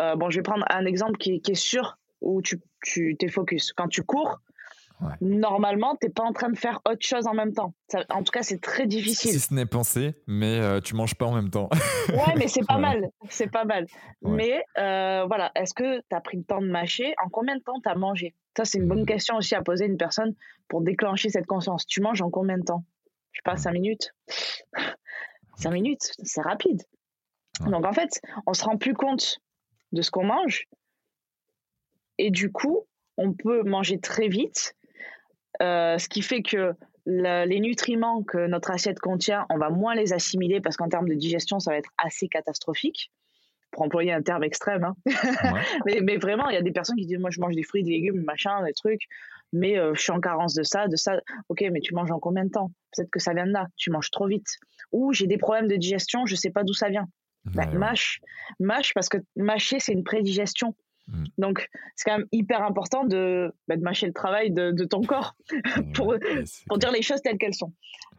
Euh, 0.00 0.16
bon, 0.16 0.30
je 0.30 0.38
vais 0.38 0.42
prendre 0.42 0.64
un 0.70 0.84
exemple 0.86 1.18
qui, 1.18 1.40
est 1.46 1.54
sûr 1.54 1.98
où 2.20 2.40
tu, 2.42 2.60
tu 2.82 3.16
t'es 3.18 3.28
focus. 3.28 3.72
Quand 3.72 3.88
tu 3.88 4.02
cours, 4.02 4.40
normalement, 5.20 5.96
tu 6.00 6.06
n'es 6.06 6.12
pas 6.12 6.22
en 6.22 6.32
train 6.32 6.50
de 6.50 6.58
faire 6.58 6.80
autre 6.88 7.04
chose 7.04 7.26
en 7.26 7.34
même 7.34 7.52
temps. 7.52 7.74
en 8.10 8.22
tout 8.22 8.32
cas, 8.32 8.42
c'est 8.42 8.60
très 8.60 8.86
difficile. 8.86 9.32
Si 9.32 9.40
ce 9.40 9.54
n'est 9.54 9.66
pensé, 9.66 10.14
mais 10.26 10.58
tu 10.58 10.62
euh, 10.62 10.80
tu 10.80 10.94
manges 10.94 11.14
pas 11.14 11.26
en 11.26 11.34
même 11.34 11.50
temps. 11.50 11.68
ouais, 12.10 12.34
mais 12.36 12.48
c'est 12.48 12.66
pas 12.66 12.78
mal. 12.78 13.08
C'est 13.30 13.50
pas 13.50 13.64
mal. 13.64 13.86
Mais 14.22 14.64
euh, 14.78 15.24
voilà, 15.26 15.50
est-ce 15.54 15.74
que 15.74 16.00
tu 16.00 16.16
as 16.16 16.20
pris 16.20 16.36
le 16.36 16.44
temps 16.44 16.60
de 16.60 16.68
mâcher? 16.68 17.14
En 17.24 17.28
combien 17.28 17.56
de 17.56 17.62
temps 17.62 17.80
tu 17.82 17.88
as 17.88 17.94
mangé? 17.94 18.34
Ça, 18.56 18.64
c'est 18.64 18.78
une 18.78 18.88
bonne 18.88 19.02
mmh. 19.02 19.06
question 19.06 19.36
aussi 19.36 19.54
à 19.54 19.62
poser 19.62 19.84
à 19.84 19.86
une 19.88 19.96
personne 19.96 20.34
pour 20.68 20.82
déclencher 20.82 21.30
cette 21.30 21.46
conscience. 21.46 21.86
Tu 21.86 22.00
manges 22.00 22.20
en 22.20 22.30
combien 22.30 22.58
de 22.58 22.64
temps? 22.64 22.84
Je 23.32 23.38
sais 23.38 23.42
pas, 23.44 23.56
5 23.56 23.72
minutes 23.72 24.12
5 25.56 25.70
minutes, 25.70 26.12
c'est 26.22 26.42
rapide. 26.42 26.82
Donc 27.60 27.86
en 27.86 27.92
fait, 27.92 28.20
on 28.46 28.54
se 28.54 28.64
rend 28.64 28.76
plus 28.76 28.94
compte 28.94 29.38
de 29.92 30.02
ce 30.02 30.10
qu'on 30.10 30.24
mange. 30.24 30.66
Et 32.18 32.30
du 32.30 32.50
coup, 32.50 32.86
on 33.16 33.32
peut 33.32 33.62
manger 33.62 34.00
très 34.00 34.28
vite 34.28 34.74
euh, 35.62 35.98
ce 35.98 36.08
qui 36.08 36.22
fait 36.22 36.42
que 36.42 36.74
les 37.06 37.60
nutriments 37.60 38.22
que 38.22 38.46
notre 38.46 38.70
assiette 38.70 39.00
contient, 39.00 39.46
on 39.50 39.58
va 39.58 39.70
moins 39.70 39.94
les 39.94 40.12
assimiler 40.12 40.60
parce 40.60 40.76
qu'en 40.76 40.88
termes 40.88 41.08
de 41.08 41.14
digestion, 41.14 41.58
ça 41.58 41.72
va 41.72 41.78
être 41.78 41.90
assez 41.98 42.28
catastrophique. 42.28 43.10
Pour 43.72 43.84
employer 43.84 44.12
un 44.12 44.20
terme 44.20 44.44
extrême. 44.44 44.84
Hein. 44.84 44.94
mais, 45.86 46.18
vraiment, 46.18 46.50
il 46.50 46.54
y 46.54 46.58
a 46.58 46.62
des 46.62 46.72
personnes 46.72 46.96
qui 46.96 47.06
disent 47.06 47.18
Moi, 47.18 47.30
je 47.30 47.40
mange 47.40 47.54
des 47.54 47.62
fruits, 47.62 47.82
des 47.82 47.92
légumes, 47.92 48.22
machin, 48.22 48.62
des 48.66 48.74
trucs, 48.74 49.04
mais 49.54 49.78
euh, 49.78 49.94
je 49.94 50.02
suis 50.02 50.12
en 50.12 50.20
carence 50.20 50.52
de 50.52 50.62
ça, 50.62 50.88
de 50.88 50.96
ça. 50.96 51.18
Ok, 51.48 51.64
mais 51.72 51.80
tu 51.80 51.94
manges 51.94 52.10
en 52.10 52.18
combien 52.18 52.44
de 52.44 52.50
temps? 52.50 52.70
Peut-être 52.94 53.10
que 53.10 53.18
ça 53.18 53.32
vient 53.32 53.46
de 53.46 53.52
là. 53.52 53.68
Tu 53.76 53.90
manges 53.90 54.10
trop 54.10 54.26
vite. 54.26 54.58
Ou 54.92 55.14
j'ai 55.14 55.26
des 55.26 55.38
problèmes 55.38 55.68
de 55.68 55.76
digestion, 55.76 56.26
je 56.26 56.34
ne 56.34 56.36
sais 56.36 56.50
pas 56.50 56.64
d'où 56.64 56.74
ça 56.74 56.90
vient. 56.90 57.08
Bah, 57.46 57.66
mâche, 57.66 58.20
mâche, 58.60 58.92
parce 58.94 59.08
que 59.08 59.16
mâcher, 59.36 59.80
c'est 59.80 59.92
une 59.92 60.04
prédigestion. 60.04 60.74
Mm. 61.08 61.24
Donc, 61.38 61.68
c'est 61.96 62.10
quand 62.10 62.18
même 62.18 62.28
hyper 62.32 62.62
important 62.62 63.04
de, 63.04 63.52
bah, 63.68 63.76
de 63.76 63.82
mâcher 63.82 64.06
le 64.06 64.12
travail 64.12 64.50
de, 64.50 64.84
ton 64.84 65.02
corps 65.02 65.34
pour, 65.94 66.14
pour 66.68 66.78
dire 66.78 66.92
les 66.92 67.02
choses 67.02 67.20
telles 67.22 67.38
qu'elles 67.38 67.54
sont. 67.54 67.72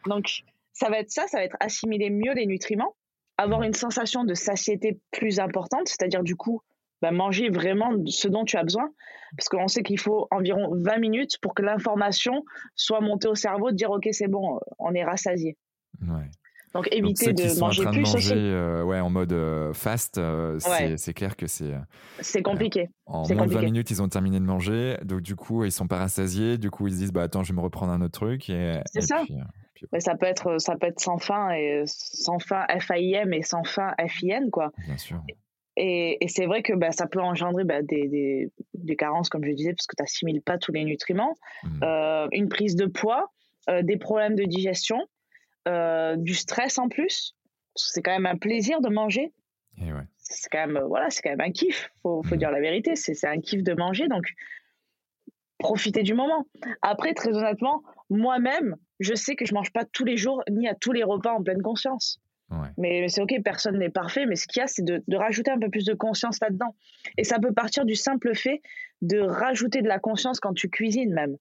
Donc, 0.08 0.44
ça 0.74 0.90
va 0.90 1.00
être 1.00 1.12
ça, 1.12 1.28
ça 1.28 1.38
va 1.38 1.44
être 1.44 1.58
assimiler 1.60 2.10
mieux 2.10 2.34
les 2.34 2.46
nutriments, 2.46 2.96
avoir 3.38 3.62
mm. 3.62 3.66
une 3.66 3.74
sensation 3.74 4.24
de 4.24 4.34
satiété 4.34 5.00
plus 5.12 5.40
importante, 5.40 5.88
c'est-à-dire 5.88 6.24
du 6.24 6.36
coup, 6.36 6.62
bah, 7.02 7.12
manger 7.12 7.50
vraiment 7.50 7.92
ce 8.06 8.28
dont 8.28 8.46
tu 8.46 8.58
as 8.58 8.64
besoin, 8.64 8.90
parce 9.38 9.50
qu'on 9.50 9.68
sait 9.68 9.84
qu'il 9.84 10.00
faut 10.00 10.28
environ 10.32 10.74
20 10.74 11.00
minutes 11.00 11.38
pour 11.42 11.54
que 11.54 11.62
l'information 11.62 12.46
soit 12.76 13.02
montée 13.02 13.28
au 13.28 13.36
cerveau, 13.36 13.72
de 13.72 13.76
dire 13.76 13.92
ok 13.92 14.08
c'est 14.12 14.28
bon, 14.28 14.60
on 14.80 14.94
est 14.94 15.04
rassasié. 15.04 15.58
Ouais. 16.02 16.30
Donc 16.74 16.88
éviter 16.92 17.34
de 17.34 17.60
manger 17.60 17.84
plus 17.86 18.00
manger, 18.00 18.18
aussi. 18.18 18.34
Euh, 18.36 18.84
ouais, 18.84 19.00
en 19.00 19.10
mode 19.10 19.32
euh, 19.32 19.74
fast, 19.74 20.18
euh, 20.18 20.58
c'est 20.98 21.14
clair 21.14 21.36
que 21.36 21.46
c'est. 21.46 21.74
c'est 22.20 22.42
compliqué. 22.42 22.90
en 23.06 23.28
moins 23.34 23.46
de 23.46 23.54
20 23.54 23.62
minutes, 23.62 23.92
ils 23.92 24.02
ont 24.02 24.10
terminé 24.10 24.40
de 24.40 24.46
manger, 24.46 24.98
donc 25.04 25.22
du 25.22 25.36
coup, 25.36 25.64
ils 25.66 25.72
sont 25.72 25.88
pas 25.88 25.98
rassasiés. 25.98 26.58
Du 26.58 26.72
coup, 26.72 26.88
ils 26.88 26.94
se 26.94 26.98
disent 26.98 27.14
bah 27.14 27.24
attends, 27.24 27.44
je 27.44 27.54
vais 27.54 27.58
me 27.58 27.62
reprendre 27.62 27.92
un 27.92 28.02
autre 28.02 28.20
truc. 28.20 28.52
C'est 28.86 29.02
ça. 29.02 29.24
Mais 29.92 30.00
ça 30.00 30.16
peut 30.16 30.26
être 30.26 30.60
ça 30.60 30.78
peut 30.78 30.88
être 30.88 31.02
sans 31.02 31.18
fin 31.18 31.52
et 31.52 31.84
sans 31.86 32.40
fin 32.40 32.66
FAIM 32.80 33.34
et 33.34 33.42
sans 33.42 33.64
fin 33.66 33.94
FIN 34.08 34.50
quoi. 34.50 34.72
Bien 34.88 34.98
sûr. 34.98 35.22
Et, 35.76 36.24
et 36.24 36.28
c'est 36.28 36.46
vrai 36.46 36.62
que 36.62 36.74
bah, 36.74 36.92
ça 36.92 37.08
peut 37.08 37.20
engendrer 37.20 37.64
bah, 37.64 37.82
des, 37.82 38.08
des, 38.08 38.52
des, 38.76 38.96
carences, 38.96 39.28
comme 39.28 39.44
je 39.44 39.52
disais, 39.52 39.74
parce 39.74 39.88
que 39.88 39.96
tu 39.98 40.04
n'assimiles 40.04 40.44
pas 40.44 40.60
tous 40.60 40.72
les 40.72 40.84
nutriments, 40.84 41.34
mmh. 41.64 42.28
une 42.32 42.48
prise 42.48 42.76
de 42.76 42.86
poids, 42.86 43.32
des 43.82 43.98
problèmes 43.98 44.36
de 44.36 44.44
digestion. 44.44 45.00
Euh, 45.68 46.16
du 46.18 46.34
stress 46.34 46.78
en 46.78 46.90
plus. 46.90 47.36
C'est 47.76 48.02
quand 48.02 48.12
même 48.12 48.26
un 48.26 48.38
plaisir 48.38 48.82
de 48.82 48.90
manger. 48.90 49.32
C'est 50.18 50.50
quand 50.52 50.68
même 50.68 50.84
voilà, 50.88 51.10
c'est 51.10 51.22
quand 51.22 51.32
même 51.32 51.42
un 51.42 51.52
kiff. 51.52 51.90
Faut, 52.02 52.22
faut 52.24 52.36
mm. 52.36 52.38
dire 52.38 52.52
la 52.52 52.60
vérité, 52.60 52.96
c'est 52.96 53.28
un 53.28 53.40
kiff 53.40 53.64
de 53.64 53.74
manger. 53.74 54.08
Donc 54.08 54.26
profitez 55.60 56.04
du 56.04 56.14
moment. 56.14 56.46
Après, 56.82 57.14
très 57.14 57.36
honnêtement, 57.36 57.82
moi-même, 58.10 58.76
je 59.00 59.16
sais 59.16 59.36
que 59.36 59.46
je 59.46 59.54
mange 59.54 59.72
pas 59.72 59.86
tous 59.86 60.04
les 60.04 60.18
jours 60.18 60.44
ni 60.52 60.68
à 60.68 60.76
tous 60.76 60.92
les 60.92 61.04
repas 61.04 61.32
en 61.32 61.44
pleine 61.44 61.62
conscience. 61.62 62.20
Mais 62.78 63.08
c'est 63.08 63.20
ok, 63.20 63.34
personne 63.44 63.80
n'est 63.80 63.90
parfait, 63.90 64.28
mais 64.28 64.36
ce 64.36 64.46
qu'il 64.46 64.60
y 64.60 64.64
a, 64.64 64.68
c'est 64.68 64.84
de, 64.84 65.04
de, 65.08 65.18
rajouter 65.18 65.50
un 65.50 65.58
peu 65.58 65.72
plus 65.72 65.86
de 65.86 65.96
conscience 65.96 66.40
là-dedans. 66.40 66.76
Et 67.18 67.24
ça 67.24 67.40
peut 67.40 67.52
partir 67.52 67.84
du 67.84 67.96
simple 67.96 68.36
fait 68.36 68.62
de 69.02 69.20
rajouter 69.20 69.82
de 69.82 69.88
la 69.88 69.98
conscience 69.98 70.40
quand 70.40 70.54
tu 70.54 70.70
cuisines 70.70 71.14
même. 71.14 71.38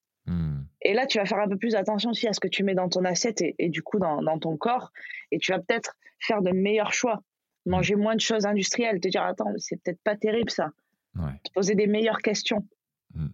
Et 0.85 0.95
là, 0.95 1.07
tu 1.07 1.19
vas 1.19 1.25
faire 1.25 1.39
un 1.39 1.49
peu 1.49 1.57
plus 1.57 1.75
attention 1.75 2.11
aussi 2.11 2.27
à 2.27 2.33
ce 2.33 2.41
que 2.41 2.49
tu 2.49 2.65
mets 2.65 2.75
dans 2.75 2.89
ton 2.89 3.05
assiette 3.05 3.41
et, 3.41 3.69
du 3.69 3.83
coup 3.83 3.99
dans, 3.99 4.39
ton 4.39 4.57
corps. 4.57 4.93
Et 5.31 5.39
tu 5.39 5.53
vas 5.53 5.59
peut-être 5.59 5.97
faire 6.19 6.43
de 6.43 6.51
meilleurs 6.51 6.93
choix. 6.93 7.23
Manger 7.65 7.95
moins 7.95 8.17
de 8.17 8.21
choses 8.21 8.45
industrielles. 8.45 8.99
Te 9.01 9.09
dire, 9.09 9.23
attends, 9.23 9.53
c'est 9.59 9.81
peut-être 9.83 10.01
pas 10.03 10.17
terrible 10.17 10.51
ça. 10.51 10.71
Te 11.15 11.53
poser 11.53 11.75
des 11.75 11.87
meilleures 11.87 12.23
questions. 12.23 12.67
Hmm. 13.15 13.29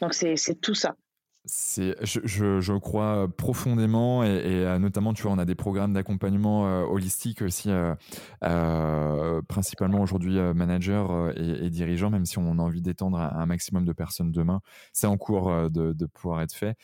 Donc, 0.00 0.12
c'est 0.14 0.60
tout 0.60 0.74
ça. 0.74 0.96
C'est, 1.44 1.96
je, 2.04 2.20
je, 2.22 2.60
je, 2.60 2.72
crois 2.74 3.26
profondément 3.36 4.22
et, 4.22 4.28
et, 4.28 4.64
euh, 4.64 4.78
notamment, 4.78 5.12
tu 5.12 5.24
vois, 5.24 5.32
on 5.32 5.38
a 5.38 5.44
des 5.44 5.56
programmes 5.56 5.92
d'accompagnement 5.92 6.68
euh, 6.68 6.84
holistique 6.84 7.42
aussi, 7.42 7.68
euh, 7.68 7.96
euh 8.44 9.42
principalement 9.48 10.00
aujourd'hui 10.02 10.38
managers 10.54 11.04
et, 11.36 11.66
et, 11.66 11.70
dirigeants, 11.70 12.10
même 12.10 12.26
si 12.26 12.38
on 12.38 12.58
a 12.58 12.62
envie 12.62 12.80
d'étendre 12.80 13.18
à 13.18 13.40
un 13.40 13.46
maximum 13.46 13.84
de 13.84 13.92
personnes 13.92 14.30
demain. 14.30 14.60
C'est 14.92 15.08
en 15.08 15.16
cours 15.16 15.50
de, 15.68 15.92
de 15.92 16.06
pouvoir 16.06 16.42
être 16.42 16.54
fait. 16.54 16.76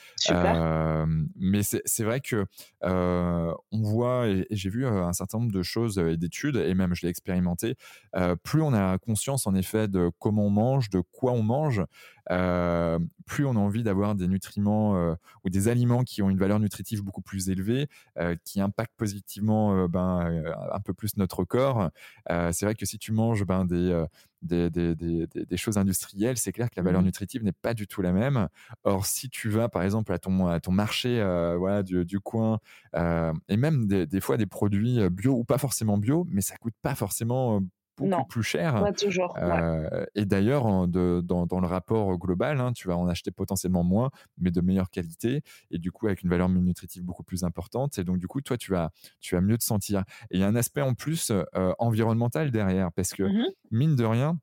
mais 1.36 1.62
c'est 1.62 2.04
vrai 2.04 2.20
que 2.20 2.44
on 2.82 3.82
voit, 3.82 4.26
et, 4.26 4.46
j'ai 4.50 4.70
vu 4.70 4.86
un 4.86 5.12
certain 5.12 5.38
nombre 5.38 5.52
de 5.52 5.62
choses 5.62 5.98
et 5.98 6.16
d'études, 6.16 6.56
et 6.56 6.74
même 6.74 6.94
je 6.96 7.02
l'ai 7.02 7.10
expérimenté, 7.10 7.76
plus 8.42 8.62
on 8.62 8.72
a 8.72 8.98
conscience 8.98 9.46
en 9.46 9.54
effet 9.54 9.86
de 9.86 10.10
comment 10.18 10.46
on 10.46 10.50
mange, 10.50 10.90
de 10.90 11.00
quoi 11.12 11.30
on 11.32 11.44
mange, 11.44 11.84
plus 12.28 13.46
on 13.46 13.56
a 13.56 13.58
envie 13.58 13.82
d'avoir 13.82 14.14
des 14.14 14.28
nutriments 14.28 15.16
ou 15.44 15.50
des 15.50 15.68
aliments 15.68 16.02
qui 16.04 16.22
ont 16.22 16.30
une 16.30 16.38
valeur 16.38 16.60
nutritive 16.60 17.02
beaucoup 17.02 17.22
plus 17.22 17.48
élevée, 17.48 17.88
qui 18.44 18.60
impactent 18.60 18.96
positivement 18.96 19.88
ben, 19.88 20.42
un 20.72 20.80
peu 20.80 20.92
plus 20.92 21.16
notre 21.16 21.44
corps. 21.44 21.90
c'est 22.28 22.62
vrai 22.62 22.74
que 22.74 22.86
si 22.86 22.98
tu 22.98 23.12
manges 23.12 23.44
ben, 23.44 23.64
des, 23.64 24.04
des, 24.42 24.70
des, 24.70 24.94
des, 24.94 25.26
des, 25.26 25.56
choses 25.56 25.78
industrielles, 25.78 26.36
c'est 26.38 26.52
clair 26.52 26.70
que 26.70 26.76
la 26.76 26.82
valeur 26.82 27.02
mmh 27.02 27.06
nutritive 27.06 27.44
n'est 27.44 27.52
pas 27.52 27.74
du 27.74 27.86
tout 27.86 28.02
la 28.02 28.12
même. 28.12 28.48
Or, 28.84 29.06
si 29.06 29.30
tu 29.30 29.48
vas 29.48 29.68
par 29.68 29.82
exemple 29.82 30.12
à 30.12 30.18
ton, 30.18 30.46
à 30.46 30.60
ton 30.60 30.72
marché 30.72 31.22
voilà, 31.56 31.82
du, 31.82 32.04
du 32.04 32.20
coin, 32.20 32.58
et 32.94 33.56
même 33.56 33.86
des, 33.86 34.20
fois 34.20 34.36
des 34.36 34.46
produits 34.46 35.08
bio 35.10 35.32
ou 35.32 35.44
pas 35.44 35.58
forcément 35.58 35.98
bio, 35.98 36.26
mais 36.30 36.40
ça 36.40 36.56
coûte 36.56 36.74
pas 36.82 36.94
forcément 36.94 37.62
beaucoup 37.98 38.28
plus 38.28 38.42
cher. 38.42 38.74
Pas 38.74 38.92
toujours. 38.92 39.36
Euh, 39.38 40.04
et 40.14 40.24
d'ailleurs, 40.24 40.88
dans, 40.88 41.46
dans, 41.46 41.60
le 41.60 41.66
rapport 41.66 42.16
global, 42.18 42.60
hein, 42.60 42.72
tu 42.72 42.88
vas 42.88 42.96
en 42.96 43.08
acheter 43.08 43.30
potentiellement 43.30 43.84
moins, 43.84 44.10
mais 44.38 44.50
de 44.50 44.60
meilleure 44.60 44.90
qualité, 44.90 45.42
et 45.70 45.78
du 45.78 45.92
coup 45.92 46.06
avec 46.06 46.22
une 46.22 46.30
valeur 46.30 46.48
nutritive 46.48 47.04
beaucoup 47.04 47.24
plus 47.24 47.44
importante. 47.44 47.98
Et 47.98 48.04
donc 48.04 48.18
du 48.18 48.26
coup, 48.26 48.40
toi, 48.40 48.56
tu 48.56 48.72
vas, 48.72 48.90
tu 49.20 49.34
vas 49.34 49.40
mieux 49.40 49.58
te 49.58 49.64
sentir. 49.64 50.04
Et 50.30 50.36
il 50.36 50.40
y 50.40 50.44
a 50.44 50.46
un 50.46 50.56
aspect 50.56 50.82
en 50.82 50.94
plus 50.94 51.30
euh, 51.30 51.72
environnemental 51.78 52.50
derrière, 52.50 52.92
parce 52.92 53.12
que 53.12 53.22
mmh 53.22 53.46
mine 53.70 53.96
de 53.96 54.04
rien, 54.04 54.38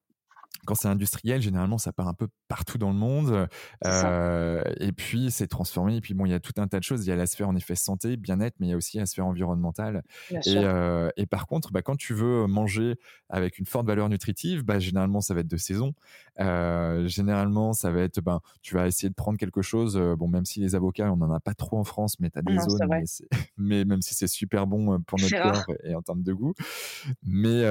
quand 0.65 0.75
c'est 0.75 0.87
industriel, 0.87 1.41
généralement, 1.41 1.77
ça 1.77 1.91
part 1.91 2.07
un 2.07 2.13
peu 2.13 2.27
partout 2.47 2.77
dans 2.77 2.89
le 2.89 2.97
monde. 2.97 3.47
Euh, 3.85 4.63
et 4.79 4.91
puis, 4.91 5.31
c'est 5.31 5.47
transformé. 5.47 5.97
Et 5.97 6.01
puis, 6.01 6.13
bon, 6.13 6.25
il 6.25 6.31
y 6.31 6.33
a 6.33 6.39
tout 6.39 6.53
un 6.57 6.67
tas 6.67 6.79
de 6.79 6.83
choses. 6.83 7.05
Il 7.05 7.09
y 7.09 7.11
a 7.11 7.15
la 7.15 7.25
sphère, 7.25 7.49
en 7.49 7.55
effet, 7.55 7.75
santé, 7.75 8.17
bien-être, 8.17 8.55
mais 8.59 8.67
il 8.67 8.69
y 8.69 8.73
a 8.73 8.77
aussi 8.77 8.97
la 8.97 9.05
sphère 9.05 9.25
environnementale. 9.25 10.03
Et, 10.31 10.39
euh, 10.47 11.09
et, 11.17 11.25
par 11.25 11.47
contre, 11.47 11.71
bah, 11.71 11.81
quand 11.81 11.95
tu 11.95 12.13
veux 12.13 12.47
manger 12.47 12.95
avec 13.29 13.59
une 13.59 13.65
forte 13.65 13.87
valeur 13.87 14.09
nutritive, 14.09 14.63
bah, 14.63 14.79
généralement, 14.79 15.21
ça 15.21 15.33
va 15.33 15.41
être 15.41 15.47
de 15.47 15.57
saison. 15.57 15.93
Euh, 16.39 17.07
généralement, 17.07 17.73
ça 17.73 17.91
va 17.91 18.01
être, 18.01 18.21
ben, 18.21 18.41
tu 18.61 18.75
vas 18.75 18.87
essayer 18.87 19.09
de 19.09 19.15
prendre 19.15 19.37
quelque 19.37 19.61
chose. 19.61 19.97
bon, 20.17 20.27
même 20.27 20.45
si 20.45 20.59
les 20.59 20.75
avocats, 20.75 21.11
on 21.11 21.17
n'en 21.17 21.31
a 21.31 21.39
pas 21.39 21.53
trop 21.53 21.77
en 21.77 21.83
France, 21.83 22.19
mais 22.19 22.29
tu 22.29 22.39
as 22.39 22.41
des 22.41 22.57
zones. 22.57 22.87
Mais, 22.89 23.03
mais, 23.57 23.85
même 23.85 24.01
si 24.01 24.15
c'est 24.15 24.27
super 24.27 24.67
bon 24.67 24.99
pour 25.01 25.19
notre 25.19 25.41
corps 25.41 25.75
et, 25.83 25.91
et 25.91 25.95
en 25.95 26.01
termes 26.01 26.23
de 26.23 26.33
goût. 26.33 26.53
Mais, 27.23 27.63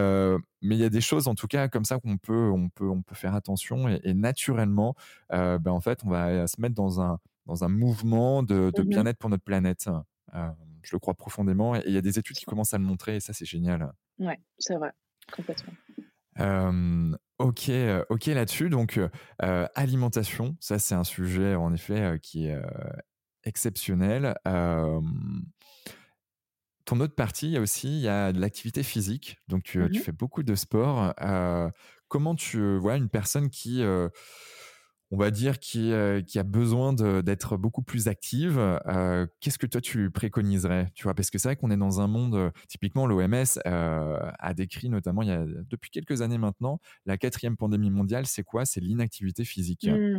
mais 0.63 0.77
il 0.77 0.81
y 0.81 0.85
a 0.85 0.91
des 0.91 1.01
choses 1.01 1.29
en 1.29 1.35
tout 1.35 1.47
cas 1.47 1.69
comme 1.69 1.85
ça 1.85 1.99
qu'on 1.99 2.17
peut 2.17 2.51
on 2.51 2.69
peut 2.75 2.89
on 2.89 3.03
peut 3.03 3.15
faire 3.15 3.35
attention 3.35 3.89
et, 3.89 4.15
naturellement 4.15 4.95
euh, 5.33 5.59
ben, 5.59 5.73
en 5.73 5.81
fait 5.81 6.01
on 6.05 6.11
va 6.11 6.47
se 6.47 6.61
mettre 6.61 6.75
dans 6.75 7.01
un 7.01 7.19
dans 7.47 7.65
un 7.65 7.69
mouvement 7.69 8.43
de, 8.43 8.73
de 8.75 8.83
mmh 8.83 8.89
bien-être 8.89 9.19
pour 9.19 9.31
notre 9.31 9.45
planète 9.45 9.89
euh, 10.35 10.51
je 10.83 10.95
le 10.95 10.99
crois 10.99 11.15
profondément 11.15 11.77
et 11.77 11.83
il 11.87 11.93
y 11.93 11.99
a 11.99 12.03
des 12.03 12.19
études 12.19 12.37
qui 12.37 12.45
commencent 12.45 12.75
à 12.75 12.79
le 12.79 12.85
montrer 12.85 13.17
et 13.17 13.21
ça 13.21 13.33
c'est 13.33 13.45
génial 13.47 13.93
ouais 14.19 14.39
c'est 14.59 14.77
vrai 14.77 14.93
complètement 15.33 15.73
ok, 17.39 17.71
ok 18.09 18.27
là-dessus. 18.27 18.69
Donc, 18.69 18.99
alimentation, 19.39 20.57
ça 20.59 20.81
c'est 20.81 20.97
un 20.97 21.05
sujet 21.05 21.55
en 21.55 21.73
effet 21.73 22.19
qui 22.21 22.47
est 22.47 22.61
exceptionnel 23.45 24.35
ton 26.85 27.01
autre 27.01 27.15
partie, 27.15 27.47
il 27.47 27.53
y 27.53 27.57
a 27.57 27.61
aussi 27.61 27.89
il 27.89 28.01
y 28.01 28.09
a 28.09 28.33
de 28.33 28.41
l'activité 28.41 28.83
physique. 28.83 29.39
Donc, 29.49 29.65
tu, 29.65 29.79
mmh 29.79 29.95
fais 29.95 30.13
beaucoup 30.13 30.43
de 30.43 30.55
sport. 30.55 31.15
Comment 32.09 32.35
tu 32.35 32.77
vois 32.79 32.97
une 32.97 33.09
personne 33.09 33.51
qui, 33.51 33.83
on 35.11 35.17
va 35.17 35.31
dire, 35.31 35.59
qui, 35.59 35.93
qui 36.27 36.39
a 36.39 36.43
besoin 36.43 36.93
d'être 36.93 37.57
beaucoup 37.57 37.83
plus 37.83 38.09
active 38.09 38.59
Qu'est-ce 39.41 39.59
que 39.59 39.67
toi, 39.67 39.81
tu 39.81 40.11
préconiserais 40.11 40.91
tu 40.95 41.05
vois? 41.05 41.15
Parce 41.15 41.31
que 41.31 41.39
c'est 41.39 41.49
vrai 41.49 41.57
qu'on 41.57 41.71
est 41.71 41.77
dans 41.77 42.01
un 42.01 42.07
monde, 42.07 42.53
typiquement, 42.69 43.07
l'OMS 43.07 43.45
a 43.65 44.55
décrit 44.55 44.89
notamment, 44.89 45.23
il 45.23 45.29
y 45.29 45.33
a, 45.33 45.45
depuis 45.71 45.91
quelques 45.91 46.23
années 46.23 46.39
maintenant, 46.39 46.81
la 47.07 47.17
quatrième 47.17 47.57
pandémie 47.57 47.91
mondiale, 47.91 48.27
c'est 48.27 48.45
quoi? 48.45 48.65
C'est 48.65 48.81
l'inactivité 48.81 49.45
physique. 49.45 49.87
Mmh. 49.87 50.19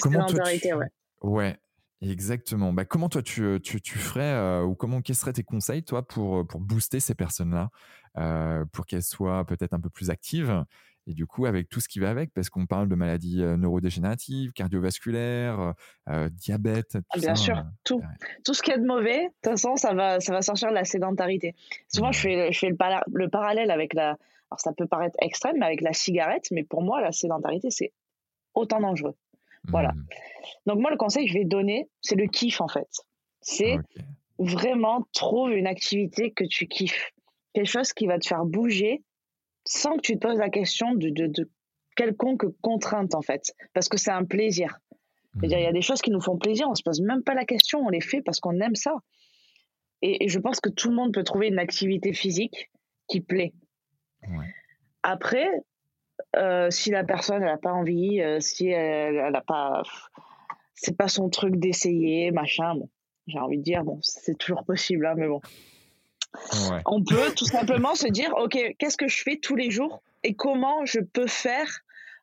comment 0.00 0.26
toi, 0.26 0.44
tu... 0.60 0.72
ouais. 0.74 0.86
Ouais, 1.22 1.56
Exactement. 2.02 2.72
Bah, 2.72 2.84
comment 2.84 3.08
toi 3.08 3.22
tu, 3.22 3.58
tu, 3.62 3.80
tu 3.80 3.98
ferais 3.98 4.20
euh, 4.20 4.62
ou 4.62 4.74
comment 4.74 5.00
quels 5.00 5.16
seraient 5.16 5.32
tes 5.32 5.42
conseils 5.42 5.82
toi 5.82 6.06
pour, 6.06 6.38
euh, 6.38 6.44
pour 6.44 6.60
booster 6.60 7.00
ces 7.00 7.14
personnes-là 7.14 7.70
euh, 8.18 8.64
pour 8.72 8.84
qu'elles 8.84 9.02
soient 9.02 9.46
peut-être 9.46 9.72
un 9.72 9.80
peu 9.80 9.88
plus 9.88 10.10
actives 10.10 10.64
et 11.06 11.14
du 11.14 11.26
coup 11.26 11.46
avec 11.46 11.70
tout 11.70 11.80
ce 11.80 11.88
qui 11.88 11.98
va 11.98 12.10
avec? 12.10 12.34
Parce 12.34 12.50
qu'on 12.50 12.66
parle 12.66 12.88
de 12.88 12.94
maladies 12.96 13.38
neurodégénératives, 13.38 14.52
cardiovasculaires, 14.52 15.74
diabète. 16.32 16.92
Tout 16.92 17.00
ah, 17.10 17.18
bien 17.18 17.34
sûr, 17.34 17.64
tout, 17.84 18.02
tout 18.44 18.52
ce 18.52 18.62
qui 18.62 18.72
est 18.72 18.78
de 18.78 18.86
mauvais. 18.86 19.22
De 19.22 19.28
toute 19.28 19.52
façon, 19.52 19.76
ça 19.76 19.94
va 19.94 20.20
ça 20.20 20.32
va 20.32 20.42
sortir 20.42 20.68
de 20.68 20.74
la 20.74 20.84
sédentarité. 20.84 21.54
Souvent, 21.88 22.12
je 22.12 22.18
fais 22.18 22.52
je 22.52 22.58
fais 22.58 22.68
le, 22.68 22.76
le 23.12 23.30
parallèle 23.30 23.70
avec 23.70 23.94
la 23.94 24.18
alors 24.50 24.60
ça 24.60 24.72
peut 24.72 24.86
paraître 24.86 25.16
extrême, 25.20 25.56
mais 25.60 25.66
avec 25.66 25.80
la 25.80 25.92
cigarette. 25.92 26.48
Mais 26.50 26.64
pour 26.64 26.82
moi, 26.82 27.00
la 27.00 27.12
sédentarité 27.12 27.70
c'est 27.70 27.92
autant 28.54 28.80
dangereux. 28.80 29.14
Voilà. 29.68 29.92
Mmh. 29.92 30.06
Donc 30.66 30.80
moi, 30.80 30.90
le 30.90 30.96
conseil 30.96 31.26
que 31.26 31.32
je 31.32 31.38
vais 31.38 31.44
donner, 31.44 31.88
c'est 32.00 32.16
le 32.16 32.26
kiff 32.26 32.60
en 32.60 32.68
fait. 32.68 32.88
C'est 33.40 33.76
vraiment 34.38 35.06
trouve 35.12 35.52
une 35.52 35.66
activité 35.66 36.32
que 36.32 36.44
tu 36.44 36.66
kiffes. 36.66 37.12
Quelque 37.52 37.68
chose 37.68 37.92
qui 37.92 38.06
va 38.06 38.18
te 38.18 38.26
faire 38.26 38.44
bouger 38.44 39.02
sans 39.64 39.96
que 39.96 40.02
tu 40.02 40.14
te 40.14 40.18
poses 40.18 40.38
la 40.38 40.50
question 40.50 40.94
de, 40.94 41.08
de, 41.10 41.50
quelconque 41.96 42.46
contrainte 42.60 43.14
en 43.14 43.22
fait. 43.22 43.52
Parce 43.72 43.88
que 43.88 43.96
c'est 43.96 44.10
un 44.10 44.24
plaisir. 44.24 44.78
Il 45.42 45.50
y 45.50 45.54
a 45.54 45.70
mmh. 45.70 45.74
des 45.74 45.82
choses 45.82 46.00
qui 46.00 46.10
nous 46.10 46.20
font 46.20 46.38
plaisir, 46.38 46.66
on 46.68 46.74
se 46.74 46.82
pose 46.82 47.00
même 47.02 47.22
pas 47.22 47.34
la 47.34 47.44
question, 47.44 47.80
on 47.80 47.90
les 47.90 48.00
fait 48.00 48.22
parce 48.22 48.40
qu'on 48.40 48.58
aime 48.60 48.74
ça. 48.74 48.94
Et, 50.02 50.28
je 50.28 50.38
pense 50.38 50.60
que 50.60 50.70
tout 50.70 50.88
le 50.88 50.94
monde 50.94 51.12
peut 51.12 51.24
trouver 51.24 51.48
une 51.48 51.58
activité 51.58 52.12
physique 52.12 52.70
qui 53.08 53.20
plaît. 53.20 53.52
Après, 55.02 55.48
euh, 56.36 56.70
si 56.70 56.90
la 56.90 57.04
personne 57.04 57.42
n'a 57.42 57.56
pas 57.56 57.72
envie, 57.72 58.20
euh, 58.20 58.40
si 58.40 58.68
elle 58.68 59.32
n'a 59.32 59.40
pas, 59.40 59.82
c'est 60.74 60.96
pas 60.96 61.08
son 61.08 61.28
truc 61.28 61.56
d'essayer, 61.56 62.30
machin. 62.30 62.74
Bon, 62.74 62.88
j'ai 63.26 63.38
envie 63.38 63.58
de 63.58 63.62
dire, 63.62 63.84
bon, 63.84 63.98
c'est 64.02 64.36
toujours 64.36 64.64
possible, 64.64 65.06
hein, 65.06 65.14
mais 65.16 65.28
bon. 65.28 65.40
On 66.84 67.02
peut 67.02 67.32
tout 67.34 67.46
simplement 67.46 67.94
se 67.94 68.08
dire, 68.08 68.34
ok, 68.36 68.58
qu'est-ce 68.78 68.96
que 68.96 69.08
je 69.08 69.22
fais 69.22 69.36
tous 69.36 69.56
les 69.56 69.70
jours 69.70 70.02
et 70.22 70.34
comment 70.34 70.84
je 70.84 71.00
peux 71.00 71.26
faire 71.26 71.80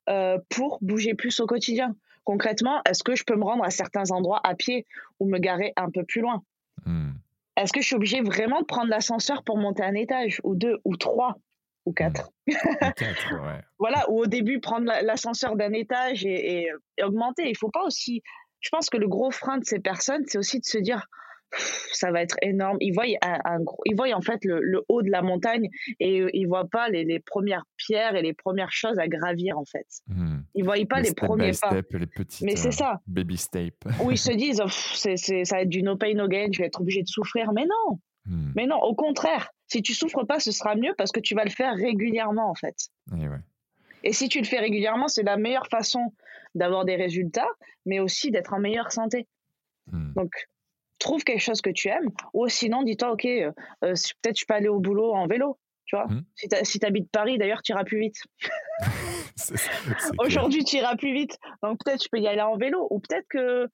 euh, 0.09 0.38
pour 0.49 0.78
bouger 0.82 1.14
plus 1.16 1.39
au 1.39 1.47
quotidien? 1.47 1.95
Concrètement, 2.24 2.82
est-ce 2.88 3.03
que 3.03 3.16
je 3.16 3.24
peux 3.24 3.36
me 3.36 3.43
rendre 3.43 3.64
à 3.64 3.70
certains 3.70 4.11
endroits 4.11 4.39
à 4.43 4.55
pied 4.55 4.86
ou 5.20 5.28
me 5.28 5.39
garer 5.39 5.74
un 5.76 5.89
peu 5.89 6.03
plus 6.03 6.22
loin? 6.22 6.43
Hmm. 6.86 7.11
Est-ce 7.57 7.74
que 7.74 7.82
je 7.82 7.88
suis 7.88 7.95
obligé 7.95 8.22
vraiment 8.22 8.61
de 8.61 8.66
prendre 8.66 8.89
l'ascenseur 8.89 9.43
pour 9.43 9.57
monter 9.57 9.84
un 9.84 9.93
étage 9.93 10.39
ou 10.43 10.55
deux 10.55 10.80
ou 10.86 10.95
trois? 10.95 11.38
Ou 11.86 11.91
mmh. 11.91 11.95
quatre. 11.95 12.31
voilà, 13.79 14.09
ou 14.09 14.21
au 14.21 14.25
début 14.25 14.59
prendre 14.59 14.86
l'ascenseur 14.86 15.55
d'un 15.55 15.73
étage 15.73 16.25
et, 16.25 16.67
augmenter. 17.01 17.49
Il 17.49 17.57
faut 17.57 17.71
pas 17.71 17.84
aussi. 17.84 18.21
Je 18.59 18.69
pense 18.69 18.89
que 18.89 18.97
le 18.97 19.07
gros 19.07 19.31
frein 19.31 19.57
de 19.57 19.65
ces 19.65 19.79
personnes, 19.79 20.23
c'est 20.27 20.38
aussi 20.38 20.59
de 20.59 20.65
se 20.65 20.77
dire 20.77 21.05
ça 21.91 22.11
va 22.11 22.21
être 22.21 22.38
énorme. 22.41 22.77
Ils 22.79 22.93
voient, 22.93 23.05
un, 23.21 23.59
ils 23.86 23.95
voient 23.95 24.11
en 24.15 24.21
fait 24.21 24.39
le, 24.43 24.84
haut 24.88 25.03
de 25.03 25.11
la 25.11 25.21
montagne 25.21 25.69
et 25.99 26.25
ils 26.34 26.47
voient 26.47 26.67
pas 26.67 26.89
les, 26.89 27.19
premières 27.19 27.63
pierres 27.77 28.15
et 28.15 28.23
les 28.23 28.34
premières 28.34 28.71
choses 28.71 28.97
à 28.97 29.07
gravir 29.07 29.57
en 29.59 29.65
fait. 29.65 29.86
Mmh. 30.07 30.39
Ils 30.55 30.63
voient 30.63 30.75
pas 30.89 31.01
les, 31.01 31.13
premiers 31.13 31.51
pas. 31.61 31.73
les 31.73 32.07
petites, 32.07 32.41
Mais 32.41 32.55
c'est 32.55 32.71
ça. 32.71 32.93
Euh, 32.93 32.97
baby 33.05 33.38
step. 33.38 33.75
Où 34.03 34.09
ils 34.09 34.17
se 34.17 34.31
disent 34.36 34.63
c'est, 34.67 35.17
ça 35.17 35.57
va 35.57 35.61
être 35.61 35.69
du 35.69 35.84
no 35.84 35.95
pain 35.95 36.13
no 36.15 36.27
gain, 36.27 36.47
je 36.51 36.59
vais 36.59 36.67
être 36.67 36.81
obligé 36.81 37.03
de 37.03 37.07
souffrir. 37.07 37.51
Mais 37.53 37.65
non, 37.65 37.99
Hmm. 38.25 38.51
Mais 38.55 38.65
non, 38.65 38.77
au 38.77 38.95
contraire, 38.95 39.49
si 39.68 39.82
tu 39.82 39.93
souffres 39.93 40.24
pas, 40.24 40.39
ce 40.39 40.51
sera 40.51 40.76
mieux 40.76 40.93
parce 40.97 41.11
que 41.11 41.20
tu 41.20 41.36
vas 41.36 41.43
le 41.43 41.49
faire 41.49 41.76
régulièrement 41.76 42.49
en 42.49 42.55
fait. 42.55 42.76
Et, 44.03 44.14
si 44.14 44.28
tu 44.28 44.39
le 44.39 44.45
fais 44.45 44.59
régulièrement, 44.59 45.07
c'est 45.07 45.24
la 45.24 45.38
meilleure 45.38 45.68
façon 45.68 46.14
d'avoir 46.55 46.86
des 46.86 46.95
résultats, 46.95 47.47
mais 47.86 47.99
aussi 47.99 48.32
d'être 48.32 48.53
en 48.53 48.59
meilleure 48.59 48.91
santé. 48.91 49.28
Hmm. 49.88 50.14
Donc, 50.14 50.32
trouve 50.99 51.24
quelque 51.24 51.41
chose 51.41 51.61
que 51.61 51.70
tu 51.70 51.88
aimes, 51.88 52.09
ou 52.34 52.47
sinon, 52.47 52.84
dis-toi, 52.84 53.11
ok, 53.11 53.26
euh, 53.26 53.51
euh, 53.84 53.93
peut-être 54.22 54.39
je 54.39 54.45
peux 54.45 54.53
aller 54.53 54.68
au 54.68 54.80
boulot 54.80 55.14
en 55.14 55.28
vélo. 55.28 55.57
Tu 55.86 55.95
vois, 55.95 56.07
hmm. 56.07 56.24
si 56.64 56.80
tu 56.80 56.86
habites 56.86 57.09
Paris, 57.11 57.38
d'ailleurs, 57.38 57.61
tu 57.61 57.72
iras 57.72 57.84
plus 57.84 57.99
vite. 57.99 58.18
Aujourd'hui, 60.20 60.64
tu 60.64 60.78
iras 60.78 60.95
plus 60.95 61.14
vite. 61.14 61.38
Donc, 61.61 61.80
peut-être 61.84 61.99
tu 61.99 62.09
peux 62.09 62.20
y 62.20 62.28
aller 62.28 62.41
en 62.41 62.57
vélo, 62.57 62.88
ou 62.89 62.99
peut-être 62.99 63.28
que 63.30 63.68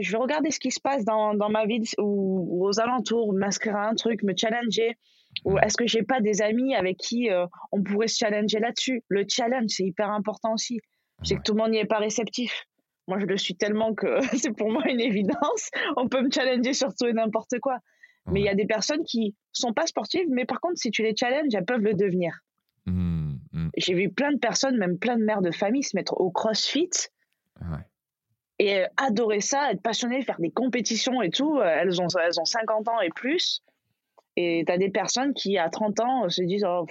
je 0.00 0.12
vais 0.12 0.18
regarder 0.18 0.50
ce 0.50 0.60
qui 0.60 0.70
se 0.70 0.80
passe 0.80 1.04
dans, 1.04 1.34
dans 1.34 1.48
ma 1.48 1.66
vie 1.66 1.82
ou, 1.98 2.66
aux 2.66 2.80
alentours, 2.80 3.32
m'inscrire 3.32 3.76
à 3.76 3.88
un 3.88 3.94
truc, 3.94 4.22
me 4.22 4.34
challenger. 4.36 4.96
Ou 5.44 5.58
est-ce 5.58 5.76
que 5.76 5.86
j'ai 5.86 6.02
pas 6.02 6.20
des 6.20 6.40
amis 6.40 6.74
avec 6.74 6.96
qui 6.96 7.30
euh, 7.30 7.46
on 7.72 7.82
pourrait 7.82 8.08
se 8.08 8.16
challenger 8.16 8.58
là-dessus? 8.58 9.04
Le 9.08 9.24
challenge, 9.28 9.68
c'est 9.68 9.84
hyper 9.84 10.10
important 10.10 10.54
aussi. 10.54 10.80
Je 11.22 11.28
sais 11.28 11.36
que 11.36 11.42
tout 11.42 11.52
le 11.52 11.58
monde 11.58 11.72
n'y 11.72 11.78
est 11.78 11.86
pas 11.86 11.98
réceptif. 11.98 12.64
Moi, 13.06 13.18
je 13.20 13.26
le 13.26 13.36
suis 13.36 13.54
tellement 13.54 13.94
que 13.94 14.20
c'est 14.36 14.56
pour 14.56 14.70
moi 14.70 14.88
une 14.88 15.00
évidence. 15.00 15.70
On 15.96 16.08
peut 16.08 16.22
me 16.22 16.30
challenger 16.30 16.72
sur 16.72 16.94
tout 16.94 17.06
et 17.06 17.12
n'importe 17.12 17.58
quoi. 17.60 17.78
Mais 18.28 18.40
il 18.40 18.44
y 18.44 18.48
a 18.48 18.56
des 18.56 18.66
personnes 18.66 19.04
qui 19.04 19.36
sont 19.52 19.72
pas 19.72 19.86
sportives, 19.86 20.26
mais 20.30 20.46
par 20.46 20.60
contre, 20.60 20.78
si 20.78 20.90
tu 20.90 21.04
les 21.04 21.14
challenges, 21.14 21.54
elles 21.54 21.64
peuvent 21.64 21.82
le 21.82 21.94
devenir. 21.94 22.32
Mmh, 22.86 23.34
mmh. 23.52 23.68
J'ai 23.76 23.94
vu 23.94 24.10
plein 24.10 24.32
de 24.32 24.38
personnes, 24.38 24.76
même 24.78 24.98
plein 24.98 25.16
de 25.16 25.22
mères 25.22 25.42
de 25.42 25.52
famille, 25.52 25.84
se 25.84 25.96
mettre 25.96 26.14
au 26.20 26.32
crossfit. 26.32 26.90
Ouais 27.60 27.84
et 28.58 28.78
euh, 28.78 28.86
adorer 28.96 29.40
ça, 29.40 29.70
être 29.70 29.82
passionné, 29.82 30.22
faire 30.22 30.40
des 30.40 30.50
compétitions 30.50 31.22
et 31.22 31.30
tout. 31.30 31.58
Euh, 31.58 31.64
elles 31.64 32.00
ont, 32.00 32.08
elles 32.08 32.40
ont 32.40 32.44
50 32.44 32.88
ans 32.88 33.00
et 33.00 33.10
plus. 33.10 33.62
Et 34.36 34.64
tu 34.66 34.72
as 34.72 34.78
des 34.78 34.90
personnes 34.90 35.34
qui, 35.34 35.58
à 35.58 35.68
30 35.68 36.00
ans, 36.00 36.28
se 36.28 36.42
disent 36.42 36.64
oh, 36.66 36.86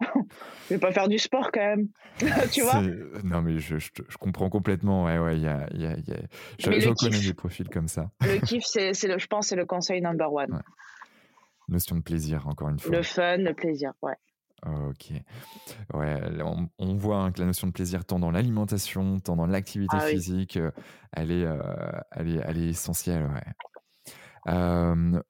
je 0.00 0.74
vais 0.74 0.78
pas 0.78 0.92
faire 0.92 1.08
du 1.08 1.18
sport 1.18 1.50
quand 1.52 1.60
même. 1.60 1.88
tu 2.52 2.62
vois? 2.62 2.82
Non, 3.24 3.42
mais 3.42 3.58
je, 3.58 3.78
je, 3.78 3.90
comprends 4.18 4.50
complètement. 4.50 5.04
Ouais, 5.04 5.18
ouais, 5.18 5.38
y 5.38 5.46
a, 5.46 5.66
y 5.72 5.86
a, 5.86 5.96
y 5.96 6.12
a... 6.12 6.16
Je, 6.58 6.92
connais 6.94 7.20
des 7.20 7.34
profils 7.34 7.68
comme 7.68 7.88
ça. 7.88 8.10
Le 8.22 8.38
kiff, 8.46 8.64
c'est, 8.64 8.92
le, 9.04 9.18
je 9.18 9.26
pense, 9.26 9.48
c'est 9.48 9.56
le 9.56 9.66
conseil 9.66 10.00
number 10.00 10.32
one. 10.32 10.62
Notion 11.68 11.96
de 11.96 12.02
plaisir, 12.02 12.46
encore 12.46 12.68
une 12.68 12.78
fois. 12.78 12.94
Le 12.94 13.02
fun, 13.02 13.38
le 13.38 13.52
plaisir, 13.52 13.92
ouais. 14.02 14.14
Ok. 14.64 15.12
Ouais, 15.94 16.20
on, 16.78 16.94
voit 16.94 17.18
hein, 17.18 17.32
que 17.32 17.40
la 17.40 17.46
notion 17.46 17.66
de 17.66 17.72
plaisir, 17.72 18.04
tant 18.04 18.18
dans 18.18 18.30
l'alimentation, 18.30 19.20
tant 19.20 19.36
dans 19.36 19.46
l'activité 19.46 19.96
ah 19.98 20.06
physique, 20.06 20.56
euh, 20.56 20.70
elle, 21.12 21.30
est, 21.30 21.44
euh, 21.44 21.58
elle, 22.12 22.28
est, 22.28 22.40
elle 22.44 22.58
est 22.58 22.68
essentielle. 22.68 23.24
Ouais 23.24 23.52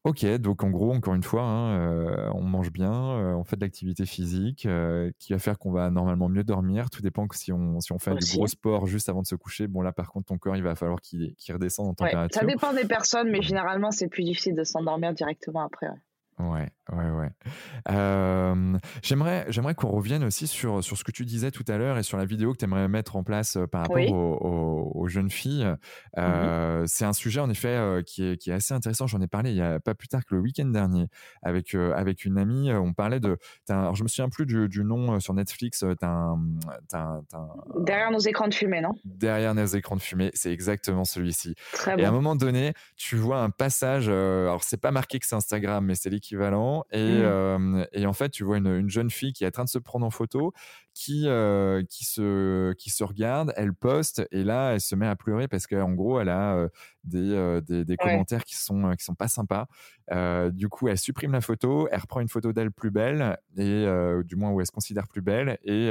ok, 0.04 0.26
donc 0.36 0.62
en 0.62 0.70
gros, 0.70 0.92
encore 0.92 1.14
une 1.14 1.22
fois, 1.22 1.42
hein, 1.42 2.30
on 2.34 2.42
mange 2.42 2.70
bien, 2.70 2.92
on 2.92 3.44
fait 3.44 3.56
de 3.56 3.62
l'activité 3.62 4.04
physique 4.04 4.68
qui 5.18 5.32
va 5.32 5.38
faire 5.38 5.58
qu'on 5.58 5.72
va 5.72 5.90
normalement 5.90 6.28
mieux 6.28 6.44
dormir. 6.44 6.90
Tout 6.90 7.02
dépend 7.02 7.26
que 7.26 7.36
si 7.36 7.52
on, 7.52 7.80
si 7.80 7.92
on 7.92 7.98
fait 7.98 8.14
du 8.14 8.36
gros 8.36 8.46
sport 8.46 8.86
juste 8.86 9.08
avant 9.08 9.22
de 9.22 9.26
se 9.26 9.34
coucher. 9.34 9.68
Bon, 9.68 9.80
là, 9.80 9.92
par 9.92 10.10
contre, 10.10 10.26
ton 10.26 10.38
corps, 10.38 10.56
il 10.56 10.62
va 10.62 10.74
falloir 10.74 11.00
qu'il 11.00 11.34
redescende 11.48 11.88
en 11.88 11.94
température. 11.94 12.40
ça 12.40 12.46
dépend 12.46 12.72
des 12.72 12.84
personnes, 12.84 13.30
mais 13.30 13.40
généralement, 13.40 13.90
c'est 13.90 14.08
plus 14.08 14.24
difficile 14.24 14.54
de 14.54 14.64
s'endormir 14.64 15.14
directement 15.14 15.64
après. 15.64 15.88
Ouais, 15.88 15.94
ouais, 16.38 17.10
ouais. 17.10 17.30
Euh, 17.90 18.78
j'aimerais, 19.02 19.46
j'aimerais 19.48 19.74
qu'on 19.74 19.88
revienne 19.88 20.24
aussi 20.24 20.46
sur, 20.46 20.84
sur 20.84 20.96
ce 20.96 21.04
que 21.04 21.10
tu 21.10 21.24
disais 21.24 21.50
tout 21.50 21.64
à 21.68 21.78
l'heure 21.78 21.98
et 21.98 22.02
sur 22.02 22.18
la 22.18 22.24
vidéo 22.24 22.52
que 22.52 22.58
tu 22.58 22.64
aimerais 22.64 22.88
mettre 22.88 23.16
en 23.16 23.24
place 23.24 23.58
par 23.72 23.82
rapport 23.82 24.12
aux, 24.12 25.08
jeunes 25.08 25.30
filles. 25.30 25.66
Mmh 26.16 26.84
c'est 26.86 27.04
un 27.04 27.12
sujet, 27.12 27.40
en 27.40 27.50
effet, 27.50 28.02
qui, 28.06 28.24
est, 28.24 28.36
qui 28.36 28.50
est 28.50 28.52
assez 28.52 28.74
intéressant. 28.74 29.06
J'en 29.06 29.20
ai 29.20 29.26
parlé 29.26 29.50
il 29.50 29.56
y 29.56 29.62
a 29.62 29.80
pas 29.80 29.94
plus 29.94 30.08
tard 30.08 30.24
que 30.24 30.34
le 30.34 30.40
week-end 30.40 30.66
dernier 30.66 31.08
avec, 31.42 31.74
avec 31.74 32.24
une 32.24 32.38
amie. 32.38 32.72
On 32.72 32.92
parlait 32.92 33.20
de. 33.20 33.38
Alors, 33.68 33.94
je 33.94 34.02
me 34.02 34.08
souviens 34.08 34.28
plus 34.28 34.46
du, 34.46 34.68
du 34.68 34.84
nom 34.84 35.18
sur 35.20 35.34
Netflix. 35.34 35.84
Un, 36.02 36.38
Derrière 37.76 38.10
nos 38.10 38.18
écrans 38.18 38.48
de 38.48 38.54
fumée, 38.54 38.80
non? 38.80 38.94
Derrière 39.04 39.54
nos 39.54 39.66
écrans 39.66 39.96
de 39.96 40.02
fumée, 40.02 40.30
c'est 40.34 40.52
exactement 40.52 41.04
celui-ci. 41.04 41.54
et 41.96 42.04
à 42.04 42.08
un 42.08 42.12
moment 42.12 42.36
donné, 42.36 42.74
tu 42.96 43.16
vois 43.16 43.40
un 43.40 43.50
passage. 43.50 44.08
alors, 44.08 44.62
c'est 44.62 44.80
pas 44.80 44.90
marqué 44.90 45.18
que 45.18 45.26
c'est 45.26 45.36
Instagram, 45.36 45.84
mais 45.84 45.94
c'est 45.94 46.10
équivalent. 46.26 46.84
Et, 46.90 47.20
mmh. 47.20 47.24
euh, 47.24 47.84
et, 47.92 48.06
en 48.06 48.12
fait, 48.12 48.30
tu 48.30 48.44
vois 48.44 48.58
une, 48.58 48.66
une, 48.66 48.90
jeune 48.90 49.10
fille 49.10 49.32
qui 49.32 49.44
est 49.44 49.46
en 49.46 49.50
train 49.50 49.64
de 49.64 49.68
se 49.68 49.78
prendre 49.78 50.04
en 50.04 50.10
photo, 50.10 50.52
qui, 50.92 51.24
euh, 51.26 51.82
qui, 51.88 52.04
se, 52.04 52.72
qui 52.74 52.90
se 52.90 53.04
regarde, 53.04 53.52
elle 53.56 53.72
poste, 53.72 54.26
et 54.30 54.44
là, 54.44 54.72
elle 54.72 54.80
se 54.80 54.94
met 54.94 55.06
à 55.06 55.14
pleurer 55.14 55.46
parce 55.48 55.66
qu'en 55.66 55.92
gros, 55.92 56.20
elle 56.20 56.28
a 56.28 56.54
euh, 56.54 56.68
des, 57.04 57.60
des, 57.66 57.84
des 57.84 57.96
commentaires 57.96 58.44
qui 58.44 58.56
sont, 58.56 58.92
qui 58.96 59.04
sont 59.04 59.14
pas 59.14 59.28
sympas. 59.28 59.66
du 60.50 60.68
coup, 60.68 60.88
elle 60.88 60.98
supprime 60.98 61.32
la 61.32 61.40
photo, 61.40 61.88
elle 61.90 62.00
reprend 62.00 62.20
une 62.20 62.28
photo 62.28 62.52
d'elle 62.52 62.72
plus 62.72 62.90
belle, 62.90 63.38
et 63.56 63.86
du 64.24 64.36
moins 64.36 64.50
où 64.50 64.60
elle 64.60 64.66
se 64.66 64.72
considère 64.72 65.06
plus 65.06 65.22
belle, 65.22 65.58
et, 65.62 65.90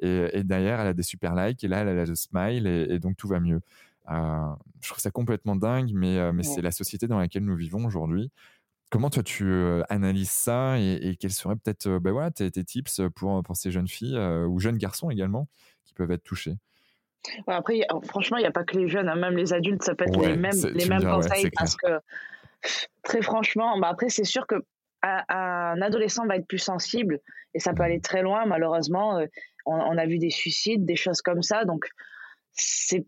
et, 0.00 0.44
derrière, 0.44 0.80
elle 0.80 0.88
a 0.88 0.94
des 0.94 1.02
super 1.02 1.34
likes, 1.34 1.64
et 1.64 1.68
là, 1.68 1.80
elle 1.80 1.88
a 1.88 2.04
le 2.04 2.14
smile, 2.14 2.66
et, 2.66 2.98
donc 2.98 3.16
tout 3.16 3.28
va 3.28 3.40
mieux. 3.40 3.60
je 4.08 4.88
trouve 4.88 5.00
ça 5.00 5.10
complètement 5.10 5.56
dingue, 5.56 5.90
mais, 5.92 6.32
mais 6.32 6.42
c'est 6.42 6.62
la 6.62 6.72
société 6.72 7.06
dans 7.08 7.18
laquelle 7.18 7.44
nous 7.44 7.56
vivons 7.56 7.84
aujourd'hui. 7.84 8.30
Comment 8.90 9.10
toi 9.10 9.22
tu 9.22 9.52
analyses 9.90 10.30
ça 10.30 10.78
et, 10.78 11.16
quels 11.20 11.32
seraient 11.32 11.56
peut-être 11.56 11.98
bah 11.98 12.12
voilà, 12.12 12.30
tes, 12.30 12.50
tips 12.50 13.02
pour, 13.14 13.42
pour 13.42 13.56
ces 13.56 13.70
jeunes 13.70 13.88
filles 13.88 14.18
ou 14.18 14.58
jeunes 14.60 14.78
garçons 14.78 15.10
également 15.10 15.46
qui 15.84 15.92
peuvent 15.92 16.10
être 16.10 16.24
touchés? 16.24 16.56
Après, 17.46 17.80
franchement, 18.04 18.36
il 18.36 18.40
n'y 18.40 18.46
a 18.46 18.52
pas 18.52 18.64
que 18.64 18.78
les 18.78 18.88
jeunes, 18.88 19.08
hein, 19.08 19.16
même 19.16 19.36
les 19.36 19.52
adultes, 19.52 19.82
ça 19.82 19.94
peut 19.94 20.06
être 20.06 20.20
les 20.20 20.36
mêmes, 20.36 20.54
les 20.74 20.86
mêmes 20.86 21.04
conseils 21.04 21.50
parce 21.50 21.76
que 21.76 22.00
très 23.02 23.22
franchement, 23.22 23.78
bah 23.78 23.88
après 23.88 24.08
c'est 24.08 24.24
sûr 24.24 24.46
que 24.46 24.56
un 25.02 25.80
adolescent 25.80 26.26
va 26.26 26.36
être 26.36 26.46
plus 26.46 26.58
sensible 26.58 27.20
et 27.54 27.60
ça 27.60 27.72
peut 27.72 27.82
mmh. 27.82 27.86
aller 27.86 28.00
très 28.00 28.22
loin. 28.22 28.46
Malheureusement, 28.46 29.20
on, 29.64 29.98
a 29.98 30.06
vu 30.06 30.18
des 30.18 30.30
suicides, 30.30 30.84
des 30.84 30.96
choses 30.96 31.22
comme 31.22 31.42
ça, 31.42 31.64
donc 31.64 31.86
c'est 32.52 33.06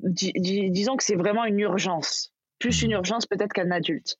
disons 0.00 0.96
que 0.96 1.04
c'est 1.04 1.14
vraiment 1.14 1.44
une 1.44 1.60
urgence, 1.60 2.32
plus 2.58 2.82
une 2.82 2.90
mmh. 2.90 2.94
urgence 2.94 3.26
peut-être 3.26 3.52
qu'un 3.52 3.70
adulte 3.70 4.16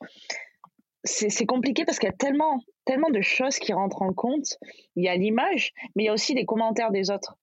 c'est 1.04 1.46
compliqué 1.46 1.84
parce 1.84 1.98
qu'il 1.98 2.08
y 2.08 2.12
a 2.12 2.16
tellement, 2.16 2.60
tellement 2.84 3.10
de 3.10 3.20
choses 3.20 3.58
qui 3.58 3.72
rentrent 3.72 4.02
en 4.02 4.12
compte. 4.12 4.58
Il 4.96 5.04
y 5.04 5.08
a 5.08 5.16
l'image, 5.16 5.72
mais 5.94 6.04
il 6.04 6.06
y 6.06 6.08
a 6.08 6.12
aussi 6.12 6.34
les 6.34 6.44
commentaires 6.44 6.90
des 6.90 7.10
autres. 7.10 7.36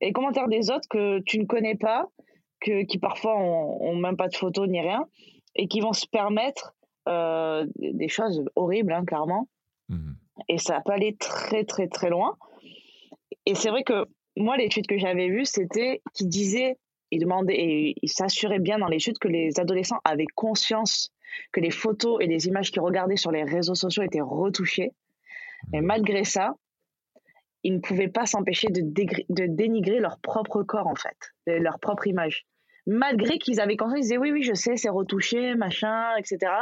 Et 0.00 0.06
les 0.06 0.12
commentaires 0.12 0.48
des 0.48 0.70
autres 0.70 0.88
que 0.88 1.20
tu 1.20 1.38
ne 1.38 1.44
connais 1.44 1.76
pas, 1.76 2.08
que, 2.60 2.82
qui 2.84 2.98
parfois 2.98 3.38
ont, 3.38 3.94
même 3.94 4.16
pas 4.16 4.28
de 4.28 4.36
photos 4.36 4.68
ni 4.68 4.80
rien, 4.80 5.06
et 5.54 5.68
qui 5.68 5.80
vont 5.80 5.92
se 5.92 6.06
permettre 6.06 6.74
euh, 7.08 7.66
des 7.76 8.08
choses 8.08 8.44
horribles, 8.56 8.92
hein, 8.92 9.04
clairement. 9.04 9.48
Mmh 9.88 10.14
et 10.48 10.58
ça 10.58 10.80
peut 10.84 10.92
aller 10.92 11.16
très, 11.16 11.64
très, 11.64 11.88
très 11.88 12.10
loin. 12.10 12.36
Et 13.46 13.54
c'est 13.54 13.70
vrai 13.70 13.82
que 13.82 14.06
moi, 14.36 14.56
l'étude 14.56 14.86
que 14.86 14.98
j'avais 14.98 15.28
vue, 15.28 15.44
c'était 15.44 16.00
qu'il 16.14 16.28
disait, 16.28 16.78
il 17.10 17.20
demandait, 17.20 17.54
et 17.54 17.94
il 18.02 18.08
s'assurait 18.08 18.58
bien 18.58 18.78
dans 18.78 18.86
l'étude 18.86 19.18
que 19.18 19.28
les 19.28 19.60
adolescents 19.60 20.00
avaient 20.04 20.26
conscience 20.34 21.12
que 21.52 21.60
les 21.60 21.70
photos 21.70 22.18
et 22.20 22.26
les 22.26 22.46
images 22.46 22.70
qu'ils 22.70 22.82
regardaient 22.82 23.16
sur 23.16 23.30
les 23.30 23.44
réseaux 23.44 23.74
sociaux 23.74 24.02
étaient 24.02 24.20
retouchées. 24.20 24.92
Mais 25.72 25.80
malgré 25.80 26.24
ça, 26.24 26.54
ils 27.62 27.74
ne 27.74 27.80
pouvaient 27.80 28.08
pas 28.08 28.26
s'empêcher 28.26 28.68
de, 28.68 28.80
de, 28.82 29.46
dénigrer 29.46 30.00
leur 30.00 30.18
propre 30.18 30.62
corps, 30.62 30.88
en 30.88 30.96
fait, 30.96 31.16
leur 31.46 31.78
propre 31.78 32.06
image. 32.06 32.44
Malgré 32.86 33.38
qu'ils 33.38 33.60
avaient 33.60 33.76
conscience, 33.76 34.00
ils 34.00 34.02
disaient 34.02 34.18
oui, 34.18 34.32
oui, 34.32 34.42
je 34.42 34.54
sais, 34.54 34.76
c'est 34.76 34.88
retouché, 34.88 35.54
machin, 35.54 36.16
etc. 36.16 36.52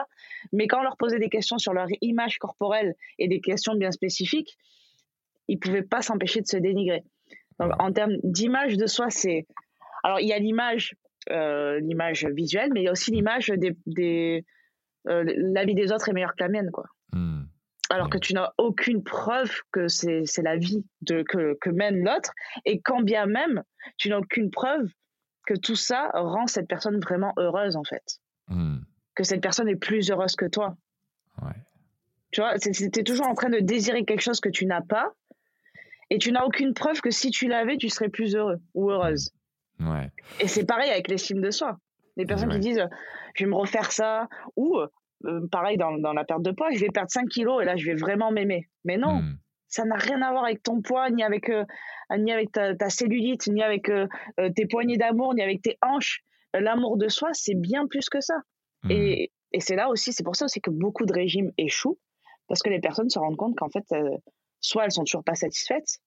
Mais 0.52 0.66
quand 0.66 0.80
on 0.80 0.82
leur 0.82 0.98
posait 0.98 1.18
des 1.18 1.30
questions 1.30 1.56
sur 1.56 1.72
leur 1.72 1.86
image 2.02 2.38
corporelle 2.38 2.94
et 3.18 3.26
des 3.28 3.40
questions 3.40 3.74
bien 3.74 3.90
spécifiques, 3.90 4.58
ils 5.48 5.54
ne 5.54 5.60
pouvaient 5.60 5.82
pas 5.82 6.02
s'empêcher 6.02 6.42
de 6.42 6.46
se 6.46 6.58
dénigrer. 6.58 7.02
Donc, 7.58 7.72
en 7.78 7.90
termes 7.92 8.16
d'image 8.22 8.76
de 8.76 8.86
soi, 8.86 9.08
c'est. 9.08 9.46
Alors, 10.02 10.20
il 10.20 10.28
y 10.28 10.32
a 10.32 10.38
l'image, 10.38 10.94
euh, 11.30 11.80
l'image 11.80 12.26
visuelle, 12.26 12.70
mais 12.72 12.82
il 12.82 12.84
y 12.84 12.88
a 12.88 12.92
aussi 12.92 13.10
l'image 13.10 13.52
des, 13.86 14.44
euh, 15.08 15.24
la 15.36 15.64
vie 15.64 15.74
des 15.74 15.92
autres 15.92 16.08
est 16.08 16.12
meilleure 16.12 16.34
que 16.34 16.42
la 16.42 16.48
mienne, 16.48 16.70
quoi. 16.70 16.86
Hmm. 17.12 17.44
Alors 17.90 18.08
que 18.08 18.18
tu 18.18 18.34
n'as 18.34 18.52
aucune 18.56 19.02
preuve 19.02 19.52
que 19.72 19.88
c'est 19.88 20.42
la 20.42 20.56
vie 20.56 20.84
de, 21.00 21.22
que, 21.22 21.58
que 21.60 21.70
mène 21.70 22.04
l'autre, 22.04 22.32
et 22.64 22.80
quand 22.80 23.02
bien 23.02 23.26
même, 23.26 23.64
tu 23.96 24.08
n'as 24.10 24.18
aucune 24.18 24.50
preuve 24.50 24.88
que 25.44 25.54
tout 25.54 25.74
ça 25.74 26.10
rend 26.14 26.46
cette 26.46 26.68
personne 26.68 27.00
vraiment 27.00 27.32
heureuse, 27.36 27.74
en 27.74 27.82
fait. 27.82 28.20
Hmm. 28.46 28.78
Que 29.16 29.24
cette 29.24 29.42
personne 29.42 29.68
est 29.68 29.76
plus 29.76 30.08
heureuse 30.10 30.36
que 30.36 30.46
toi. 30.46 30.76
Tu 32.30 32.40
vois, 32.40 32.56
tu 32.58 32.70
es 32.70 33.02
toujours 33.02 33.26
en 33.26 33.34
train 33.34 33.48
de 33.48 33.58
désirer 33.58 34.04
quelque 34.04 34.20
chose 34.20 34.38
que 34.38 34.50
tu 34.50 34.66
n'as 34.66 34.82
pas, 34.82 35.12
et 36.10 36.18
tu 36.18 36.30
n'as 36.30 36.44
aucune 36.44 36.74
preuve 36.74 37.00
que 37.00 37.10
si 37.10 37.30
tu 37.30 37.48
l'avais, 37.48 37.76
tu 37.76 37.88
serais 37.88 38.08
plus 38.08 38.36
heureux 38.36 38.60
ou 38.74 38.90
heureuse. 38.90 39.32
Ouais. 39.80 40.10
Et 40.40 40.48
c'est 40.48 40.64
pareil 40.64 40.90
avec 40.90 41.08
l'estime 41.08 41.40
de 41.40 41.50
soi. 41.50 41.78
Les 42.16 42.26
personnes 42.26 42.50
qui 42.50 42.58
disent 42.58 42.86
je 43.34 43.44
vais 43.44 43.50
me 43.50 43.56
refaire 43.56 43.92
ça, 43.92 44.28
ou 44.56 44.78
euh, 45.26 45.46
pareil 45.50 45.76
dans, 45.76 45.92
dans, 45.98 46.12
la 46.12 46.24
perte 46.24 46.42
de 46.42 46.50
poids, 46.50 46.70
je 46.70 46.80
vais 46.80 46.88
perdre 46.88 47.10
5 47.10 47.28
kilos 47.28 47.62
et 47.62 47.64
là 47.64 47.76
je 47.76 47.86
vais 47.86 47.94
vraiment 47.94 48.30
m'aimer. 48.30 48.68
Mais 48.84 48.96
non, 48.96 49.20
hmm. 49.20 49.38
ça 49.68 49.84
n'a 49.84 49.96
rien 49.96 50.22
à 50.22 50.30
voir 50.30 50.44
avec 50.44 50.62
ton 50.62 50.80
poids, 50.80 51.10
ni 51.10 51.22
avec, 51.22 51.48
euh, 51.50 51.64
ni 52.16 52.32
avec 52.32 52.52
ta, 52.52 52.90
cellulite, 52.90 53.46
ni 53.48 53.62
avec 53.62 53.88
euh, 53.90 54.06
tes 54.54 54.66
poignées 54.66 54.96
d'amour, 54.96 55.34
ni 55.34 55.42
avec 55.42 55.62
tes 55.62 55.78
hanches. 55.82 56.22
L'amour 56.54 56.96
de 56.96 57.08
soi, 57.08 57.30
c'est 57.32 57.54
bien 57.54 57.86
plus 57.86 58.08
que 58.08 58.20
ça. 58.20 58.34
Hmm. 58.82 58.90
Et, 58.90 59.32
et 59.52 59.60
c'est 59.60 59.76
là 59.76 59.88
aussi, 59.88 60.12
c'est 60.12 60.24
pour 60.24 60.36
ça 60.36 60.46
aussi 60.46 60.60
que 60.60 60.70
beaucoup 60.70 61.04
de 61.04 61.12
régimes 61.12 61.52
échouent, 61.58 61.98
parce 62.48 62.62
que 62.62 62.70
les 62.70 62.80
personnes 62.80 63.10
se 63.10 63.18
rendent 63.18 63.36
compte 63.36 63.56
qu'en 63.56 63.68
fait, 63.68 63.84
soit 64.60 64.84
elles 64.84 64.92
sont 64.92 65.04
toujours 65.04 65.24
pas 65.24 65.34
satisfaites, 65.34 65.98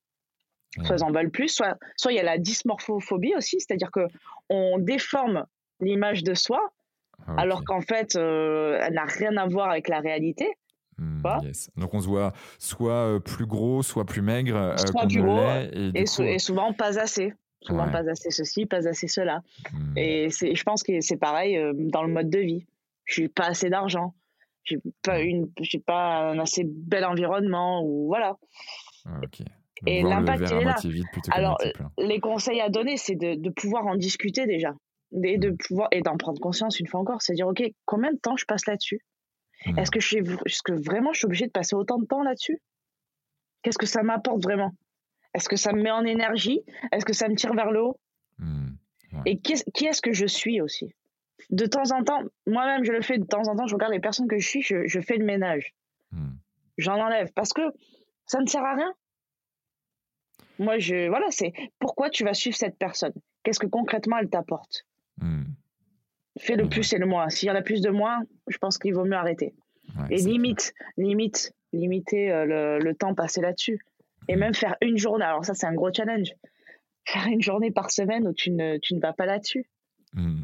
soit 0.84 0.96
elles 0.96 1.04
en 1.04 1.12
veulent 1.12 1.32
plus, 1.32 1.50
soit 1.50 1.78
soit 1.98 2.12
il 2.12 2.16
y 2.16 2.20
a 2.20 2.24
la 2.24 2.38
dysmorphophobie 2.38 3.36
aussi, 3.36 3.60
c'est-à-dire 3.60 3.92
que 3.92 4.08
on 4.50 4.80
déforme 4.80 5.46
l'image 5.84 6.24
de 6.24 6.34
soi, 6.34 6.74
ah, 7.28 7.36
alors 7.38 7.64
qu'en 7.64 7.82
fait, 7.82 8.16
euh, 8.16 8.80
elle 8.82 8.94
n'a 8.94 9.06
rien 9.06 9.36
à 9.38 9.48
voir 9.48 9.70
avec 9.70 9.88
la 9.88 10.00
réalité. 10.00 10.48
Hmm, 10.98 11.22
Donc 11.78 11.94
on 11.94 12.02
se 12.02 12.08
voit 12.08 12.34
soit 12.60 13.16
euh, 13.16 13.20
plus 13.20 13.48
gros, 13.48 13.82
soit 13.82 14.06
plus 14.06 14.22
maigre, 14.22 14.56
euh, 14.56 14.78
soit 14.78 15.08
plus 15.08 15.24
gros, 15.24 15.42
et, 15.96 16.40
souvent 16.40 16.74
pas 16.74 17.00
assez. 17.00 17.34
Souvent 17.62 17.90
pas 17.90 18.10
assez 18.10 18.30
ceci, 18.30 18.66
pas 18.66 18.88
assez 18.88 19.08
cela. 19.08 19.42
Hmm. 19.72 19.98
Et 19.98 20.30
je 20.30 20.64
pense 20.64 20.84
que 20.84 21.00
c'est 21.02 21.18
pareil 21.18 21.58
dans 21.74 22.04
le 22.04 22.12
mode 22.12 22.30
de 22.30 22.40
vie. 22.40 22.66
Je 23.06 23.22
n'ai 23.22 23.30
pas 23.30 23.46
assez 23.46 23.70
d'argent, 23.70 24.14
j'ai 24.64 24.78
pas 25.02 25.18
hmm. 25.20 25.26
une, 25.26 25.82
pas 25.86 26.30
un 26.30 26.40
assez 26.40 26.64
bel 26.66 27.06
environnement 27.06 27.84
ou 27.84 28.08
voilà. 28.08 28.38
Ah, 29.06 29.20
et 29.86 30.04
l'impact 30.04 30.52
est 30.52 30.64
là. 30.64 30.76
Alors 31.32 31.58
les 31.98 32.20
conseils 32.20 32.62
à 32.62 32.70
donner, 32.70 32.98
c'est 32.98 33.16
de, 33.16 33.36
de 33.36 33.50
pouvoir 33.50 33.88
en 33.88 33.96
discuter 33.96 34.46
déjà 34.46 34.74
et 35.24 35.38
de 35.38 35.52
pouvoir 35.52 35.88
et 35.92 36.02
d'en 36.02 36.18
prendre 36.18 36.40
conscience 36.40 36.80
une 36.80 36.88
fois 36.88 37.00
encore, 37.00 37.22
c'est 37.22 37.34
dire 37.34 37.48
ok 37.48 37.64
combien 37.86 38.12
de 38.12 38.18
temps 38.18 38.38
je 38.38 38.46
passe 38.46 38.66
là-dessus? 38.66 39.02
Mmh. 39.66 39.80
Est-ce 39.80 39.92
que 39.92 40.00
je 40.00 40.08
suis, 40.08 40.18
est-ce 40.18 40.64
que 40.64 40.74
vraiment 40.74 41.14
je 41.14 41.20
suis 41.20 41.26
obligé 41.26 41.46
de 41.46 41.52
passer 41.52 41.76
autant 41.76 41.98
de 41.98 42.06
temps 42.06 42.24
là-dessus? 42.24 42.60
Qu'est-ce 43.62 43.78
que 43.78 43.86
ça 43.86 44.04
m'apporte 44.04 44.44
vraiment? 44.44 44.72
Est-ce 45.34 45.50
que 45.50 45.56
ça 45.56 45.74
me 45.74 45.82
met 45.82 45.92
en 45.92 46.06
énergie? 46.06 46.62
Est-ce 46.92 47.06
que 47.06 47.14
ça 47.14 47.28
me 47.28 47.36
tire 47.36 47.54
vers 47.54 47.72
le 47.72 47.82
haut? 47.84 48.00
Mmh. 48.40 48.74
Et 49.26 49.40
qui, 49.40 49.54
est-ce 49.86 50.02
que 50.02 50.12
je 50.12 50.26
suis 50.26 50.60
aussi? 50.62 50.94
De 51.50 51.66
temps 51.66 51.92
en 51.92 52.04
temps, 52.04 52.22
moi-même 52.48 52.84
je 52.84 52.92
le 52.92 53.02
fais 53.02 53.18
de 53.18 53.26
temps 53.26 53.48
en 53.48 53.56
temps, 53.56 53.68
je 53.68 53.76
regarde 53.76 53.94
les 53.94 54.00
personnes 54.00 54.28
que 54.28 54.38
je 54.38 54.48
suis, 54.48 54.62
je, 54.62 55.00
fais 55.02 55.18
le 55.18 55.26
ménage. 55.26 55.74
Mmh. 56.12 56.30
J'en 56.78 57.00
enlève 57.00 57.32
parce 57.34 57.54
que 57.54 57.62
Ça 58.26 58.40
ne 58.40 58.48
sert 58.48 58.64
à 58.64 58.76
rien. 58.76 58.94
Moi, 60.60 60.78
je, 60.78 61.08
voilà, 61.10 61.28
c'est 61.30 61.52
pourquoi 61.80 62.10
tu 62.10 62.24
vas 62.24 62.34
suivre 62.34 62.56
cette 62.56 62.78
personne? 62.78 63.14
Qu'est-ce 63.44 63.60
que 63.60 63.68
concrètement 63.68 64.18
elle 64.18 64.30
t'apporte? 64.30 64.86
Mmh. 65.18 65.44
Fais 66.40 66.56
le 66.56 66.68
plus 66.68 66.92
et 66.94 66.98
le 66.98 67.06
moins. 67.06 67.30
S'il 67.30 67.48
y 67.48 67.52
en 67.52 67.56
a 67.56 67.62
plus 67.62 67.82
de 67.82 67.90
moins, 67.90 68.24
je 68.48 68.58
pense 68.58 68.78
qu'il 68.78 68.94
vaut 68.94 69.06
mieux 69.06 69.16
arrêter. 69.16 69.54
et 70.10 70.18
limite, 70.18 70.74
limite, 70.98 71.54
limiter 71.74 72.32
euh, 72.32 72.80
le, 72.80 72.96
temps 72.96 73.14
passé 73.14 73.42
là-dessus. 73.42 73.80
Et 74.28 74.36
mmh. 74.36 74.40
même 74.40 74.54
faire 74.54 74.76
une 74.82 74.98
journée. 74.98 75.26
Alors 75.26 75.46
ça, 75.46 75.54
c'est 75.54 75.68
un 75.68 75.74
gros 75.74 75.94
challenge. 75.94 76.30
Faire 77.06 77.28
une 77.28 77.42
journée 77.42 77.72
par 77.72 77.92
semaine 77.92 78.28
où 78.28 78.34
tu 78.34 78.50
ne, 78.52 78.78
tu 78.78 78.96
ne 78.96 79.00
vas 79.00 79.14
pas 79.14 79.26
là-dessus. 79.26 79.70
Mmh. 80.14 80.44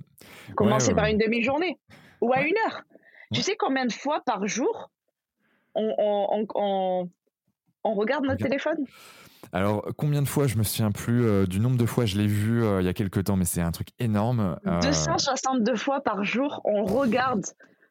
Commencer 0.55 0.93
par 0.93 1.05
une 1.05 1.17
demi-journée 1.17 1.79
ou 2.21 2.33
à 2.33 2.41
une 2.41 2.55
heure. 2.65 2.83
Tu 3.33 3.41
sais 3.41 3.55
combien 3.57 3.85
de 3.85 3.93
fois 3.93 4.21
par 4.25 4.47
jour 4.47 4.91
on, 5.75 5.93
on, 5.97 6.47
on, 6.55 7.09
on 7.83 7.93
regarde 7.93 8.25
notre 8.25 8.43
téléphone? 8.43 8.85
Alors, 9.51 9.87
combien 9.97 10.21
de 10.21 10.27
fois, 10.27 10.47
je 10.47 10.57
me 10.57 10.63
souviens 10.63 10.91
plus 10.91 11.25
euh, 11.25 11.45
du 11.45 11.59
nombre 11.59 11.77
de 11.77 11.85
fois, 11.85 12.05
je 12.05 12.17
l'ai 12.17 12.27
vu 12.27 12.63
euh, 12.63 12.81
il 12.81 12.85
y 12.85 12.87
a 12.87 12.93
quelques 12.93 13.23
temps, 13.23 13.35
mais 13.35 13.45
c'est 13.45 13.61
un 13.61 13.71
truc 13.71 13.89
énorme. 13.97 14.59
262 14.65 15.71
euh. 15.71 15.75
fois 15.75 16.01
par 16.01 16.23
jour, 16.23 16.61
on 16.65 16.85
regarde. 16.85 17.45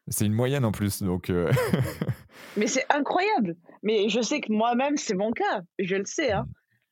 C'est 0.06 0.24
une 0.24 0.32
moyenne 0.32 0.64
en 0.64 0.72
plus, 0.72 1.02
donc. 1.02 1.30
mais 2.56 2.66
c'est 2.66 2.86
incroyable. 2.90 3.56
Mais 3.82 4.08
je 4.08 4.20
sais 4.20 4.40
que 4.40 4.52
moi-même, 4.52 4.96
c'est 4.96 5.14
mon 5.14 5.32
cas. 5.32 5.62
Je 5.78 5.96
le 5.96 6.04
sais. 6.04 6.32
Hein. 6.32 6.46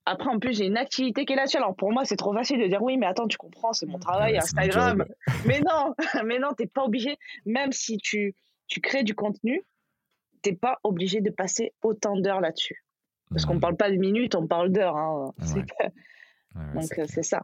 Après, 0.04 0.28
en 0.28 0.38
plus, 0.38 0.56
j'ai 0.56 0.66
une 0.66 0.76
activité 0.76 1.24
qui 1.24 1.32
est 1.32 1.36
là-dessus. 1.36 1.56
Alors, 1.56 1.74
pour 1.74 1.92
moi, 1.92 2.04
c'est 2.04 2.16
trop 2.16 2.32
facile 2.32 2.60
de 2.60 2.66
dire 2.66 2.82
oui, 2.82 2.96
mais 2.96 3.06
attends, 3.06 3.26
tu 3.26 3.38
comprends, 3.38 3.72
c'est 3.72 3.86
mon 3.86 3.98
travail, 3.98 4.36
Instagram. 4.36 5.04
mais 5.46 5.60
non, 5.60 5.94
mais 6.24 6.38
non, 6.38 6.50
t'es 6.56 6.66
pas 6.66 6.84
obligé. 6.84 7.16
Même 7.44 7.72
si 7.72 7.98
tu, 7.98 8.34
tu 8.68 8.80
crées 8.80 9.02
du 9.02 9.14
contenu, 9.14 9.64
t'es 10.42 10.52
pas 10.52 10.78
obligé 10.84 11.20
de 11.20 11.30
passer 11.30 11.72
autant 11.82 12.16
d'heures 12.16 12.40
là-dessus. 12.40 12.85
Parce 13.30 13.44
qu'on 13.44 13.54
ne 13.54 13.60
parle 13.60 13.76
pas 13.76 13.90
de 13.90 13.96
minutes, 13.96 14.34
on 14.34 14.46
parle 14.46 14.70
d'heures. 14.70 14.96
Hein. 14.96 15.32
Donc, 16.74 17.00
c'est 17.06 17.22
ça. 17.22 17.42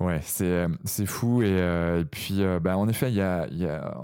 Ouais, 0.00 0.20
c'est, 0.22 0.46
euh, 0.46 0.68
c'est 0.84 1.06
fou. 1.06 1.42
Et, 1.42 1.60
euh, 1.60 2.00
et 2.00 2.04
puis, 2.06 2.42
euh, 2.42 2.58
bah, 2.58 2.76
en 2.78 2.88
effet, 2.88 3.10
il 3.10 3.16
y 3.16 3.20
a, 3.20 3.46
y 3.50 3.66
a 3.66 3.94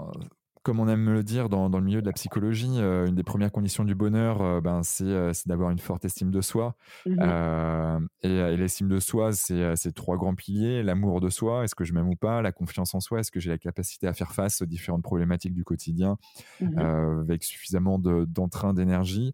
comme 0.67 0.81
on 0.81 0.89
aime 0.89 1.13
le 1.13 1.23
dire 1.23 1.47
dans, 1.47 1.69
dans, 1.69 1.79
le 1.79 1.85
milieu 1.85 2.01
de 2.01 2.05
la 2.05 2.11
psychologie, 2.11 2.73
euh, 2.75 3.07
une 3.07 3.15
des 3.15 3.23
premières 3.23 3.53
conditions 3.53 3.85
du 3.85 3.95
bonheur, 3.95 4.41
euh, 4.41 4.59
ben, 4.59 4.81
euh, 4.99 5.31
c'est 5.31 5.47
d'avoir 5.47 5.69
une 5.69 5.79
forte 5.79 6.03
estime 6.03 6.29
de 6.29 6.41
soi. 6.41 6.75
Mmh 7.05 8.07
et, 8.23 8.57
l'estime 8.57 8.89
de 8.89 8.99
soi, 8.99 9.31
c'est 9.31 9.93
trois 9.93 10.17
grands 10.17 10.35
piliers. 10.35 10.83
L'amour 10.83 11.21
de 11.21 11.29
soi, 11.29 11.63
est-ce 11.63 11.73
que 11.73 11.85
je 11.85 11.93
m'aime 11.93 12.09
ou 12.09 12.17
pas? 12.17 12.41
La 12.41 12.51
confiance 12.51 12.93
en 12.95 12.99
soi, 12.99 13.21
est-ce 13.21 13.31
que 13.31 13.39
j'ai 13.39 13.49
la 13.49 13.57
capacité 13.57 14.07
à 14.07 14.13
faire 14.13 14.33
face 14.33 14.61
aux 14.61 14.65
différentes 14.65 15.03
problématiques 15.03 15.53
du 15.53 15.63
quotidien 15.63 16.17
mmh 16.59 16.79
avec 17.21 17.43
suffisamment 17.45 17.97
d'entrain, 17.97 18.73
d'énergie? 18.73 19.33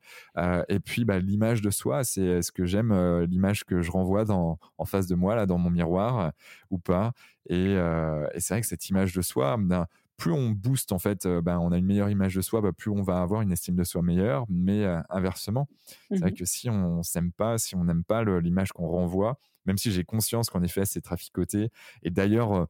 Et 0.70 0.80
puis, 0.80 1.04
bah, 1.04 1.18
l'image 1.18 1.64
de 1.64 1.72
soi, 1.72 2.04
c'est 2.04 2.22
est-ce 2.22 2.52
que 2.52 2.66
j'aime 2.66 2.94
l'image 3.24 3.64
que 3.64 3.82
je 3.82 3.90
renvoie 3.90 4.24
dans, 4.24 4.60
en 4.78 4.86
face 4.86 5.08
de 5.08 5.16
moi, 5.16 5.36
là, 5.36 5.48
dans 5.48 5.58
mon 5.58 5.72
miroir, 5.72 6.32
ou 6.70 6.78
pas? 6.78 7.14
Et, 7.50 7.74
et 7.74 8.40
c'est 8.40 8.54
vrai 8.54 8.62
que 8.62 8.68
cette 8.68 8.90
image 8.90 9.14
de 9.14 9.22
soi, 9.22 9.58
ben, 9.58 9.88
plus 10.18 10.32
on 10.32 10.51
booste 10.51 10.91
en 10.91 10.99
fait, 10.99 11.26
euh, 11.26 11.41
ben, 11.41 11.59
on 11.59 11.72
a 11.72 11.78
une 11.78 11.86
meilleure 11.86 12.09
image 12.09 12.36
de 12.36 12.41
soi, 12.41 12.61
bah, 12.61 12.72
plus 12.72 12.91
on 12.91 13.01
va 13.01 13.22
avoir 13.22 13.41
une 13.41 13.51
estime 13.51 13.76
de 13.76 13.84
soi 13.84 14.01
meilleure. 14.01 14.45
Mais 14.49 14.84
euh, 14.84 14.99
inversement, 15.09 15.68
c'est 16.09 16.20
vrai 16.20 16.32
mmh 16.32 16.34
que 16.36 16.45
si 16.45 16.70
on 16.70 17.03
s'aime 17.03 17.32
pas, 17.32 17.57
si 17.57 17.76
on 17.76 17.84
n'aime 17.84 18.03
pas 18.03 18.24
l'image 18.24 18.72
qu'on 18.72 18.88
renvoie, 18.88 19.39
même 19.66 19.78
si 19.78 19.91
j'ai 19.91 20.03
conscience 20.03 20.49
qu'en 20.49 20.64
effet 20.64 20.86
c'est 20.86 21.01
traficoté. 21.01 21.70
Et 22.03 22.09
d'ailleurs, 22.09 22.53
euh, 22.53 22.66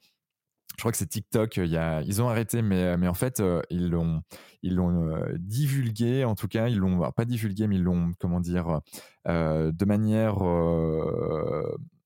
je 0.76 0.82
crois 0.82 0.92
que 0.92 0.98
c'est 0.98 1.08
TikTok, 1.08 1.58
il 1.58 1.68
y 1.68 1.78
a, 1.78 2.02
ils 2.02 2.22
ont 2.22 2.30
arrêté, 2.30 2.64
mais, 2.64 2.98
mais 2.98 3.08
en 3.08 3.14
fait, 3.14 3.44
ils 3.70 3.90
l'ont, 3.92 4.24
ils 4.64 4.74
l'ont 4.74 5.16
divulgué, 5.38 6.24
en 6.24 6.34
tout 6.34 6.48
cas, 6.48 6.68
ils 6.68 6.80
l'ont 6.80 7.12
pas 7.12 7.26
divulgué, 7.26 7.68
mais 7.68 7.76
ils 7.76 7.84
l'ont, 7.84 8.12
comment 8.20 8.40
dire, 8.40 8.82
de 9.28 9.86
manière 9.86 10.40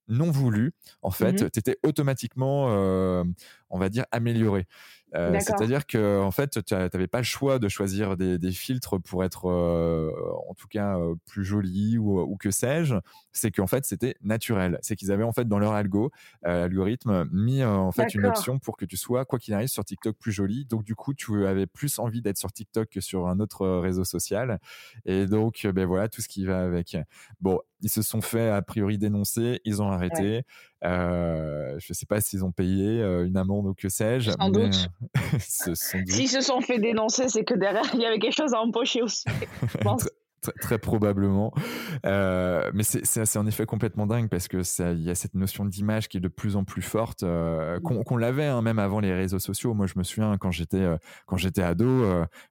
non 0.10 0.32
voulue. 0.32 0.74
En 1.02 1.12
fait, 1.12 1.44
mmh 1.44 1.50
tu 1.50 1.60
étais 1.60 1.78
automatiquement, 1.84 2.66
on 2.66 3.80
va 3.80 3.88
dire, 3.88 4.04
amélioré. 4.12 4.68
Euh, 5.16 5.40
c'est-à-dire 5.40 5.86
que 5.86 6.20
en 6.20 6.32
fait, 6.32 6.64
tu 6.66 6.74
n'avais 6.74 7.08
pas 7.08 7.20
le 7.20 7.24
choix 7.24 7.60
de 7.60 7.70
choisir 7.70 8.18
des, 8.18 8.52
filtres 8.52 9.02
pour 9.02 9.24
être, 9.24 9.50
euh, 9.50 10.12
en 10.50 10.54
tout 10.54 10.68
cas, 10.68 10.98
euh, 10.98 11.16
plus 11.26 11.46
joli 11.46 11.98
ou, 11.98 12.36
que 12.38 12.52
sais-je. 12.52 12.96
C'est 13.32 13.52
qu'en 13.52 13.68
fait, 13.68 13.86
c'était 13.86 14.16
naturel. 14.22 14.80
C'est 14.82 14.96
qu'ils 14.96 15.12
avaient 15.12 15.24
en 15.24 15.32
fait 15.32 15.48
dans 15.48 15.60
leur 15.60 15.74
algo, 15.74 16.12
algorithme, 16.44 17.28
mis 17.32 17.64
en 17.64 17.92
fait 17.92 18.14
une 18.16 18.26
option 18.26 18.60
pour 18.60 18.78
que 18.78 18.86
tu 18.86 18.98
sois, 18.98 19.26
quoi 19.26 19.40
qu'il 19.40 19.54
arrive, 19.54 19.70
sur 19.70 19.86
TikTok 19.86 20.18
plus 20.18 20.32
joli. 20.32 20.66
Donc 20.66 20.84
du 20.84 20.96
coup, 20.96 21.14
tu 21.14 21.46
avais 21.46 21.68
plus 21.68 22.00
envie 22.00 22.22
d'être 22.22 22.38
sur 22.38 22.52
TikTok 22.52 22.90
que 22.90 23.02
sur 23.02 23.28
un 23.28 23.40
autre 23.40 23.68
réseau 23.68 24.04
social. 24.04 24.60
Et 25.06 25.26
donc, 25.26 25.66
ben 25.68 25.86
voilà, 25.86 26.10
tout 26.10 26.22
ce 26.22 26.28
qui 26.28 26.46
va 26.46 26.62
avec. 26.62 26.98
Bon, 27.40 27.60
ils 27.82 27.90
se 27.90 28.02
sont 28.02 28.22
fait 28.22 28.50
a 28.50 28.62
priori 28.62 28.98
dénoncer, 28.98 29.62
ils 29.66 29.82
ont 29.82 29.90
arrêté. 29.90 30.44
Euh, 30.84 31.76
je 31.80 31.88
ne 31.90 31.94
sais 31.94 32.06
pas 32.06 32.22
s'ils 32.22 32.46
ont 32.46 32.52
payé 32.52 33.02
euh, 33.02 33.26
une 33.26 33.38
amende 33.38 33.68
ou 33.68 33.74
que 33.74 33.90
sais-je. 33.90 34.32
Sans 34.40 34.50
doute. 34.50 34.90
S'ils 35.40 36.30
se 36.30 36.42
sont 36.42 36.62
fait 36.62 36.80
dénoncer, 36.80 37.30
c'est 37.30 37.44
que 37.44 37.54
derrière, 37.54 37.90
il 37.94 38.02
y 38.02 38.06
avait 38.06 38.20
quelque 38.20 38.36
chose 38.36 38.54
à 38.54 38.60
empocher 38.60 39.02
aussi. 39.02 39.26
Très, 40.62 40.78
probablement. 40.78 41.52
Euh, 42.06 42.72
mais 42.74 42.84
c'est 42.84 43.38
en 43.38 43.48
effet 43.48 43.66
complètement 43.66 44.06
dingue 44.06 44.30
parce 44.30 44.48
que 44.48 44.62
il 44.94 45.02
y 45.02 45.10
a 45.10 45.16
cette 45.16 45.34
notion 45.34 45.66
d'image 45.66 46.08
qui 46.08 46.18
est 46.18 46.22
de 46.22 46.28
plus 46.30 46.56
en 46.56 46.64
plus 46.64 46.84
forte, 46.84 47.24
mmh. 47.24 47.82
qu'on 47.82 48.16
l'avait 48.16 48.46
hein, 48.46 48.62
même 48.62 48.80
avant 48.80 49.02
les 49.02 49.14
réseaux 49.14 49.40
sociaux. 49.40 49.74
Moi, 49.74 49.88
je 49.88 49.94
me 49.98 50.04
souviens 50.04 50.38
quand 50.38 50.52
j'étais 50.52 50.88
quand 51.26 51.36
j'étais 51.36 51.64
ado, 51.64 52.06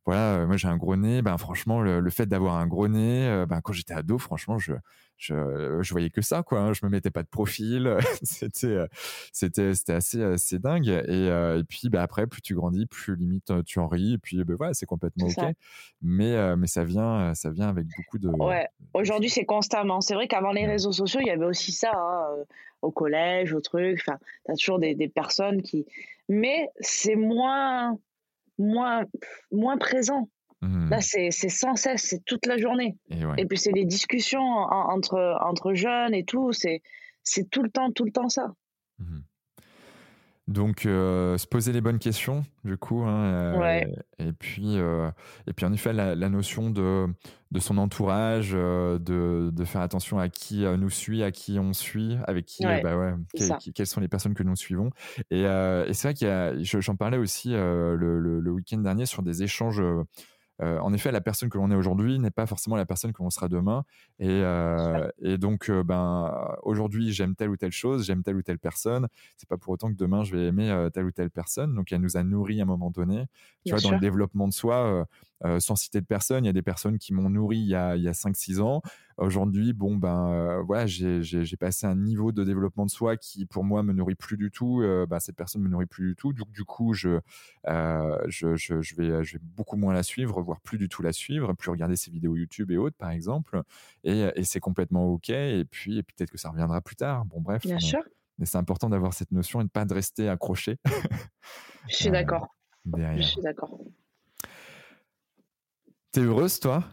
voilà, 0.04 0.44
moi 0.46 0.56
j'ai 0.58 0.68
un 0.68 0.76
gros 0.76 0.96
nez. 0.96 1.22
Ben 1.22 1.38
franchement, 1.38 1.80
le, 1.80 2.10
fait 2.10 2.26
d'avoir 2.26 2.56
un 2.56 2.66
gros 2.66 2.88
nez, 2.88 3.44
ben 3.48 3.60
quand 3.62 3.72
j'étais 3.72 3.94
ado, 3.94 4.18
franchement, 4.18 4.58
je 4.58 4.72
je, 5.16 5.78
je 5.80 5.92
voyais 5.92 6.10
que 6.10 6.20
ça 6.20 6.42
quoi 6.42 6.60
hein. 6.60 6.72
je 6.72 6.84
me 6.84 6.90
mettais 6.90 7.10
pas 7.10 7.22
de 7.22 7.28
profil. 7.28 7.96
C'était 8.22 8.66
euh, 8.66 8.86
c'était 9.32 9.74
c'était 9.74 9.92
assez 9.92 10.22
assez 10.22 10.58
dingue. 10.58 10.88
Et, 10.88 11.28
euh, 11.30 11.58
et 11.58 11.64
puis 11.64 11.88
bah 11.88 12.02
après 12.02 12.26
plus 12.26 12.42
tu 12.42 12.54
grandis 12.54 12.86
plus 12.86 13.16
limite 13.16 13.50
euh, 13.50 13.62
tu 13.62 13.78
en 13.78 13.88
ris. 13.88 14.14
Et 14.14 14.18
puis 14.18 14.44
bah, 14.44 14.54
voilà 14.56 14.74
c'est 14.74 14.86
complètement 14.86 15.26
ok. 15.26 15.54
mais 16.02 16.56
mais 16.56 16.66
ça 16.66 16.84
vient 16.84 17.34
ça 17.34 17.50
vient 17.50 17.68
avec 17.68 17.86
beaucoup 17.96 18.18
de 18.18 18.28
ouais. 18.28 18.68
aujourd'hui 18.94 19.30
c'est 19.30 19.44
constamment. 19.44 20.00
C'est 20.00 20.14
vrai 20.14 20.28
qu'avant 20.28 20.52
les 20.52 20.66
réseaux 20.66 20.92
sociaux 20.92 21.20
il 21.20 21.26
y 21.26 21.30
avait 21.30 21.46
aussi 21.46 21.72
ça 21.72 21.92
hein, 21.94 22.44
au 22.82 22.90
collège 22.90 23.54
au 23.54 23.60
truc. 23.60 23.98
Enfin 24.00 24.18
t'as 24.44 24.54
toujours 24.54 24.78
des, 24.78 24.94
des 24.94 25.08
personnes 25.08 25.62
qui 25.62 25.86
mais 26.28 26.68
c'est 26.80 27.16
moins 27.16 27.98
moins 28.58 29.04
moins 29.50 29.78
présent 29.78 30.28
Mmh. 30.66 30.90
Là, 30.90 31.00
c'est 31.00 31.30
sans 31.30 31.76
cesse, 31.76 32.02
c'est 32.02 32.24
toute 32.24 32.46
la 32.46 32.58
journée. 32.58 32.96
Et, 33.10 33.46
puis, 33.46 33.58
c'est 33.58 33.72
des 33.72 33.84
discussions 33.84 34.40
entre, 34.40 35.38
entre 35.40 35.74
jeunes 35.74 36.14
et 36.14 36.24
tout. 36.24 36.52
C'est 36.52 36.82
tout 37.50 37.62
le 37.62 37.70
temps, 37.70 37.90
tout 37.92 38.04
le 38.04 38.12
temps 38.12 38.28
ça. 38.28 38.52
Mmh. 38.98 39.20
Donc, 40.48 40.86
euh, 40.86 41.36
se 41.38 41.46
poser 41.46 41.72
les 41.72 41.80
bonnes 41.80 41.98
questions, 41.98 42.44
du 42.62 42.76
coup. 42.76 43.02
Hein, 43.02 43.60
euh, 43.60 43.80
et, 44.20 44.32
puis, 44.32 44.78
euh, 44.78 45.10
et 45.48 45.52
puis, 45.52 45.66
en 45.66 45.72
effet, 45.72 45.92
la, 45.92 46.14
notion 46.28 46.70
de, 46.70 47.08
de 47.50 47.58
son 47.58 47.78
entourage, 47.78 48.52
de, 48.52 49.50
de, 49.52 49.64
faire 49.64 49.80
attention 49.80 50.20
à 50.20 50.28
qui 50.28 50.64
nous 50.64 50.90
suit, 50.90 51.24
à 51.24 51.32
qui 51.32 51.58
on 51.58 51.72
suit, 51.72 52.16
avec 52.28 52.46
qui, 52.46 52.62
bah 52.62 52.96
ouais, 52.96 53.14
quelles 53.74 53.88
sont 53.88 54.00
les 54.00 54.06
personnes 54.06 54.34
que 54.34 54.44
nous 54.44 54.54
suivons. 54.54 54.90
Et, 55.32 55.40
et 55.40 55.92
c'est 55.92 56.12
vrai 56.12 56.14
qu'il 56.14 56.64
j'en 56.64 56.94
parlais 56.94 57.18
aussi 57.18 57.50
le, 57.50 57.96
le, 57.96 58.38
le 58.38 58.50
week-end 58.52 58.78
dernier 58.78 59.06
sur 59.06 59.24
des 59.24 59.42
échanges 59.42 59.82
euh, 60.62 60.78
en 60.78 60.92
effet, 60.92 61.12
la 61.12 61.20
personne 61.20 61.50
que 61.50 61.58
l'on 61.58 61.70
est 61.70 61.74
aujourd'hui 61.74 62.18
n'est 62.18 62.30
pas 62.30 62.46
forcément 62.46 62.76
la 62.76 62.86
personne 62.86 63.12
que 63.12 63.22
l'on 63.22 63.30
sera 63.30 63.48
demain. 63.48 63.84
Et, 64.18 64.28
euh, 64.28 65.08
donc, 65.38 65.68
euh, 65.68 65.82
ben, 65.82 66.56
aujourd'hui, 66.62 67.12
j'aime 67.12 67.34
telle 67.34 67.50
ou 67.50 67.56
telle 67.56 67.72
chose, 67.72 68.06
j'aime 68.06 68.22
telle 68.22 68.36
ou 68.36 68.42
telle 68.42 68.58
personne. 68.58 69.08
C'est 69.36 69.48
pas 69.48 69.58
pour 69.58 69.74
autant 69.74 69.88
que 69.90 69.96
demain, 69.96 70.24
je 70.24 70.34
vais 70.34 70.46
aimer 70.46 70.88
telle 70.92 71.04
ou 71.04 71.12
telle 71.12 71.30
personne. 71.30 71.74
Donc, 71.74 71.92
elle 71.92 72.00
nous 72.00 72.16
a 72.16 72.22
nourri 72.22 72.60
à 72.60 72.62
un 72.62 72.66
moment 72.66 72.90
donné. 72.90 73.26
Tu 73.64 73.72
vois, 73.72 73.80
dans 73.80 73.92
le 73.92 74.00
développement 74.00 74.48
de 74.48 74.52
soi, 74.52 75.06
sans 75.58 75.76
citer 75.76 76.00
de 76.00 76.06
personne, 76.06 76.44
il 76.44 76.46
y 76.46 76.50
a 76.50 76.54
des 76.54 76.62
personnes 76.62 76.98
qui 76.98 77.12
m'ont 77.12 77.28
nourri 77.28 77.58
il 77.58 77.68
y 77.68 77.74
a, 77.74 77.90
a 77.90 78.12
5-6 78.12 78.60
ans. 78.60 78.82
Aujourd'hui, 79.18 79.72
bon, 79.72 79.96
ben, 79.96 80.30
euh, 80.30 80.62
voilà, 80.62 80.86
j'ai 80.86 81.56
passé 81.58 81.86
un 81.86 81.96
niveau 81.96 82.32
de 82.32 82.44
développement 82.44 82.84
de 82.84 82.90
soi 82.90 83.16
qui, 83.16 83.46
pour 83.46 83.64
moi, 83.64 83.82
me 83.82 83.94
nourrit 83.94 84.14
plus 84.14 84.36
du 84.36 84.50
tout. 84.50 84.82
Euh, 84.82 85.06
ben, 85.06 85.20
cette 85.20 85.36
personne 85.36 85.62
me 85.62 85.68
nourrit 85.68 85.86
plus 85.86 86.08
du 86.08 86.16
tout. 86.16 86.34
Donc, 86.34 86.50
du 86.50 86.64
coup, 86.64 86.92
je, 86.92 87.20
euh, 87.66 88.18
je, 88.28 88.56
je, 88.56 88.82
je, 88.82 88.94
vais, 88.94 89.24
je 89.24 89.34
vais 89.34 89.42
beaucoup 89.42 89.76
moins 89.76 89.94
la 89.94 90.02
suivre, 90.02 90.42
voire 90.42 90.60
plus 90.60 90.76
du 90.76 90.90
tout 90.90 91.02
la 91.02 91.14
suivre, 91.14 91.54
plus 91.54 91.70
regarder 91.70 91.96
ses 91.96 92.10
vidéos 92.10 92.36
YouTube 92.36 92.70
et 92.70 92.76
autres, 92.76 92.96
par 92.96 93.10
exemple. 93.10 93.62
Et, 94.04 94.26
et 94.36 94.44
c'est 94.44 94.60
complètement 94.60 95.06
OK. 95.06 95.30
Et 95.30 95.64
puis, 95.64 95.96
et 95.96 96.02
peut-être 96.02 96.30
que 96.30 96.38
ça 96.38 96.50
reviendra 96.50 96.82
plus 96.82 96.96
tard. 96.96 97.24
Bon, 97.24 97.40
bref. 97.40 97.62
Bien 97.62 97.78
sûr. 97.78 98.02
Mais 98.38 98.44
c'est 98.44 98.58
important 98.58 98.90
d'avoir 98.90 99.14
cette 99.14 99.32
notion 99.32 99.62
et 99.62 99.64
de 99.64 99.70
pas 99.70 99.86
de 99.86 99.94
rester 99.94 100.28
accroché. 100.28 100.78
je 101.88 101.96
suis 101.96 102.10
d'accord. 102.10 102.54
Je 102.84 103.22
suis 103.22 103.40
d'accord. 103.40 103.80
T'es 106.12 106.20
heureuse, 106.20 106.60
toi? 106.60 106.84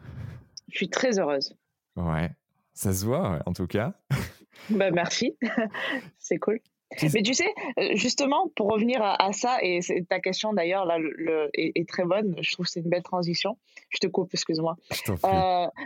Je 0.70 0.78
suis 0.78 0.90
très 0.90 1.20
heureuse. 1.20 1.56
Ouais, 1.96 2.32
ça 2.74 2.94
se 2.94 3.06
voit 3.06 3.42
en 3.46 3.54
tout 3.54 3.68
cas. 3.68 3.94
bah, 4.70 4.92
merci, 4.92 5.38
c'est 6.20 6.38
cool. 6.38 6.60
Mais 7.02 7.24
tu 7.24 7.34
sais, 7.34 7.52
justement, 7.96 8.52
pour 8.56 8.72
revenir 8.72 9.02
à, 9.02 9.34
ça, 9.34 9.58
et 9.64 9.80
ta 10.08 10.20
question 10.20 10.54
d'ailleurs 10.54 10.86
là 10.86 11.00
le, 11.00 11.50
est, 11.56 11.90
très 11.90 12.04
bonne, 12.04 12.36
je 12.40 12.52
trouve 12.52 12.68
que 12.68 12.72
c'est 12.72 12.82
une 12.82 12.90
belle 12.90 13.02
transition. 13.02 13.58
Je 13.90 13.98
te 13.98 14.06
coupe, 14.06 14.32
excuse-moi. 14.32 14.76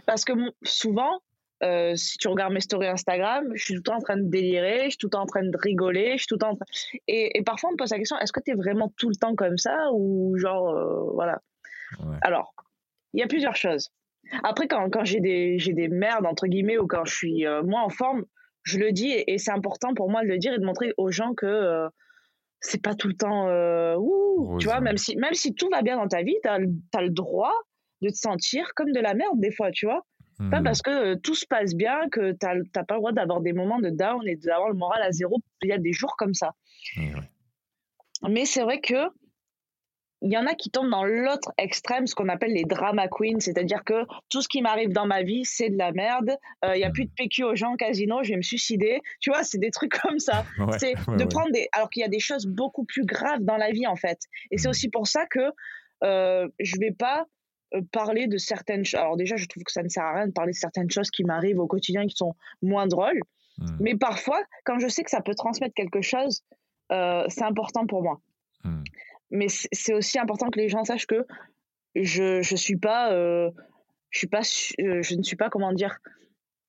parce 0.06 0.26
que 0.26 0.34
souvent, 0.64 1.22
si 1.96 2.18
tu 2.18 2.28
regardes 2.28 2.52
mes 2.52 2.60
stories 2.60 2.88
Instagram, 2.88 3.50
je 3.56 3.64
suis 3.64 3.74
tout 3.76 3.80
le 3.80 3.84
temps 3.84 3.96
en 3.96 4.02
train 4.02 4.18
de 4.18 4.30
délirer, 4.30 4.84
je 4.86 4.90
suis 4.90 4.98
tout 4.98 5.08
le 5.08 5.12
temps 5.12 5.22
en 5.22 5.28
train 5.28 5.44
de 5.44 5.58
rigoler, 5.58 6.14
je 6.14 6.18
suis 6.18 6.28
tout 6.28 6.36
le 6.36 6.40
temps 6.40 6.50
en 6.50 6.56
train... 6.56 6.66
et, 7.08 7.38
et, 7.38 7.42
parfois 7.42 7.70
on 7.70 7.74
me 7.74 7.78
pose 7.78 7.92
la 7.92 8.00
question, 8.00 8.18
est-ce 8.20 8.34
que 8.34 8.42
tu 8.42 8.52
es 8.52 8.56
vraiment 8.56 8.92
tout 8.98 9.08
le 9.08 9.16
temps 9.16 9.34
comme 9.34 9.58
ça 9.58 9.90
ou 9.94 10.38
genre, 10.38 11.14
voilà. 11.14 11.42
Alors, 12.22 12.54
il 13.14 13.22
y 13.22 13.24
a 13.24 13.28
plusieurs 13.28 13.56
choses. 13.56 13.92
Après, 14.44 14.68
quand, 14.68 14.90
quand 14.90 15.06
j'ai 15.06 15.20
des, 15.20 15.58
des 15.58 15.88
merdes, 15.88 16.26
entre 16.26 16.48
guillemets, 16.48 16.78
ou 16.78 16.88
quand 16.88 17.06
je 17.06 17.16
suis 17.16 17.46
euh, 17.46 17.64
moins 17.64 17.84
en 17.84 17.90
forme, 17.90 18.26
je 18.64 18.80
le 18.80 18.92
dis 18.92 19.12
et, 19.12 19.38
c'est 19.38 19.52
important 19.52 19.94
pour 19.94 20.10
moi 20.10 20.24
de 20.24 20.28
le 20.28 20.38
dire 20.38 20.54
et 20.54 20.60
de 20.60 20.66
montrer 20.66 20.94
aux 20.98 21.12
gens 21.12 21.34
que 21.34 21.46
euh, 21.46 21.88
c'est 22.60 22.82
pas 22.82 22.96
tout 22.96 23.08
le 23.08 23.14
temps 23.14 23.48
euh, 23.48 23.96
ouh, 23.98 24.58
tu 24.60 24.68
vois, 24.68 24.82
même 24.82 24.98
si, 24.98 25.16
même 25.16 25.34
si 25.34 25.54
tout 25.54 25.70
va 25.70 25.82
bien 25.82 25.96
dans 25.98 26.08
ta 26.08 26.22
vie, 26.22 26.36
tu 26.44 26.50
as, 26.50 26.60
le 26.60 27.10
droit 27.10 27.54
de 28.02 28.10
te 28.10 28.16
sentir 28.16 28.74
comme 28.76 28.92
de 28.92 29.00
la 29.00 29.14
merde 29.14 29.40
des 29.40 29.52
fois, 29.52 29.72
tu 29.72 29.86
vois. 29.86 30.06
Pas 30.52 30.60
hmm. 30.60 30.64
parce 30.64 30.84
que 30.84 31.16
tout 31.16 31.34
se 31.34 31.48
passe 31.48 31.74
bien 31.74 31.98
que 32.12 32.32
tu 32.32 32.46
n'as 32.46 32.84
pas 32.84 32.94
le 32.94 33.00
droit 33.00 33.12
d'avoir 33.12 33.42
des 33.42 33.54
moments 33.54 33.80
de 33.80 33.90
down 33.90 34.22
et 34.28 34.36
d'avoir 34.36 34.70
le 34.70 34.76
moral 34.76 35.02
à 35.02 35.12
zéro. 35.12 35.38
Il 35.64 35.70
y 35.70 35.72
a 35.72 35.80
des 35.80 35.94
jours 35.94 36.16
comme 36.16 36.36
ça. 36.36 36.54
Mais 38.30 38.46
c'est 38.46 38.62
vrai 38.62 38.80
que 38.80 38.94
il 40.22 40.32
y 40.32 40.38
en 40.38 40.48
a 40.48 40.56
qui 40.56 40.72
tombent 40.72 40.90
dans 40.90 41.04
l'autre 41.04 41.52
extrême, 41.58 42.08
ce 42.08 42.16
qu'on 42.16 42.30
appelle 42.30 42.52
les 42.52 42.64
drama 42.64 43.08
queens, 43.08 43.40
c'est-à-dire 43.40 43.84
que 43.84 44.06
tout 44.30 44.42
ce 44.42 44.48
qui 44.48 44.62
m'arrive 44.62 44.90
dans 44.90 45.06
ma 45.06 45.22
vie, 45.22 45.46
c'est 45.46 45.70
de 45.70 45.78
la 45.78 45.92
merde. 45.92 46.36
Euh, 46.66 46.76
il 46.76 46.82
y 46.82 46.84
a 46.84 46.90
plus 46.90 47.06
de 47.06 47.12
PQ 47.16 47.44
aux 47.44 47.56
gens 47.56 47.74
au 47.74 47.76
casino, 47.76 48.24
je 48.24 48.30
vais 48.30 48.38
me 48.38 48.42
suicider. 48.42 49.02
Tu 49.20 49.30
vois, 49.30 49.44
c'est 49.44 49.60
des 49.60 49.70
trucs 49.70 49.92
comme 50.02 50.20
ça. 50.20 50.46
c'est 50.80 50.94
de 50.96 51.26
prendre 51.26 51.52
des. 51.52 51.68
Alors 51.72 51.90
qu'il 51.90 52.02
y 52.02 52.06
a 52.06 52.10
des 52.10 52.20
choses 52.20 52.48
beaucoup 52.48 52.84
plus 52.84 53.06
graves 53.06 53.42
dans 53.42 53.58
la 53.58 53.72
vie, 53.72 53.86
en 53.86 53.96
fait. 53.96 54.20
Et 54.50 54.58
c'est 54.58 54.68
mmh. 54.68 54.72
aussi 54.72 54.90
pour 54.90 55.08
ça 55.08 55.26
que 55.28 55.52
euh, 56.04 56.48
je 56.60 56.80
vais 56.80 56.92
pas 56.92 57.26
euh, 57.76 57.82
parler 57.92 58.28
de 58.28 58.38
certaines 58.38 58.86
choses. 58.86 59.00
Alors, 59.00 59.18
déjà, 59.18 59.36
je 59.36 59.46
trouve 59.46 59.64
que 59.64 59.72
ça 59.72 59.84
ne 59.84 59.90
sert 59.90 60.04
à 60.04 60.16
rien 60.16 60.28
de 60.28 60.34
parler 60.34 60.52
de 60.52 60.58
certaines 60.58 60.90
choses 60.90 61.12
qui 61.12 61.26
m'arrivent 61.26 61.60
au 61.60 61.68
quotidien 61.68 62.02
et 62.02 62.08
qui 62.08 62.16
sont 62.16 62.34
moins 62.64 62.88
drôles. 62.88 63.20
Mmh. 63.60 63.66
Mais 63.82 63.96
parfois, 63.96 64.42
quand 64.66 64.80
je 64.80 64.88
sais 64.88 65.04
que 65.04 65.12
ça 65.12 65.22
peut 65.22 65.36
transmettre 65.36 65.76
quelque 65.76 66.02
chose, 66.02 66.42
euh, 66.92 67.26
c'est 67.28 67.44
important 67.44 67.86
pour 67.86 68.02
moi. 68.02 68.20
Mmh 68.64 68.82
mais 69.30 69.48
c'est 69.50 69.94
aussi 69.94 70.20
important 70.20 70.50
que 70.50 70.60
les 70.60 70.70
gens 70.70 70.84
sachent 70.84 71.08
que 71.08 71.26
je 71.96 72.42
je 72.42 72.56
suis 72.56 72.78
pas 72.78 73.12
euh, 73.14 73.50
je 74.10 74.20
suis 74.20 74.28
pas 74.28 74.42
euh, 74.80 75.02
je 75.02 75.16
ne 75.16 75.24
suis 75.24 75.36
pas 75.36 75.50
comment 75.50 75.74
dire 75.74 75.98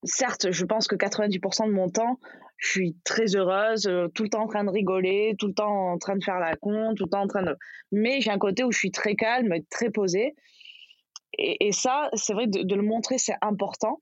certes 0.04 0.50
je 0.50 0.64
pense 0.64 0.88
que 0.88 0.96
90% 0.96 1.66
de 1.66 1.72
mon 1.72 1.88
temps 1.88 2.18
je 2.56 2.68
suis 2.68 2.96
très 3.04 3.36
heureuse 3.36 3.86
euh, 3.86 4.08
tout 4.08 4.24
le 4.24 4.28
temps 4.28 4.42
en 4.42 4.48
train 4.48 4.64
de 4.64 4.70
rigoler 4.70 5.34
tout 5.38 5.48
le 5.48 5.54
temps 5.54 5.92
en 5.92 5.98
train 5.98 6.16
de 6.16 6.24
faire 6.24 6.38
la 6.38 6.56
con 6.56 6.94
tout 6.96 7.04
le 7.04 7.10
temps 7.10 7.22
en 7.22 7.28
train 7.28 7.42
de 7.42 7.56
mais 7.92 8.20
j'ai 8.20 8.30
un 8.30 8.38
côté 8.38 8.64
où 8.64 8.72
je 8.72 8.78
suis 8.78 8.90
très 8.90 9.14
calme 9.14 9.54
très 9.70 9.90
posée 9.90 10.34
et, 11.36 11.68
et 11.68 11.72
ça 11.72 12.10
c'est 12.14 12.32
vrai 12.32 12.46
de, 12.46 12.74
le 12.74 12.82
montrer 12.82 13.18
c'est 13.18 13.36
important 13.40 14.00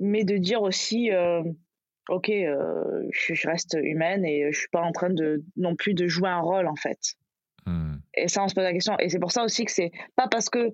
mais 0.00 0.24
de 0.24 0.36
dire 0.36 0.62
aussi 0.62 1.10
ok 2.08 2.30
je, 2.30 3.48
reste 3.48 3.76
humaine 3.82 4.24
et 4.24 4.50
je 4.52 4.58
suis 4.58 4.68
pas 4.68 4.82
en 4.82 4.92
train 4.92 5.10
de 5.10 5.44
non 5.56 5.76
plus 5.76 5.94
de 5.94 6.06
jouer 6.06 6.28
un 6.28 6.40
rôle 6.40 6.66
en 6.66 6.76
fait. 6.76 7.16
Et 8.16 8.28
ça, 8.28 8.42
on 8.42 8.48
se 8.48 8.54
pose 8.54 8.64
la 8.64 8.72
question. 8.72 8.96
Et 8.98 9.08
c'est 9.08 9.18
pour 9.18 9.32
ça 9.32 9.44
aussi 9.44 9.64
que 9.64 9.72
c'est 9.72 9.92
pas 10.14 10.28
parce 10.28 10.48
que 10.48 10.72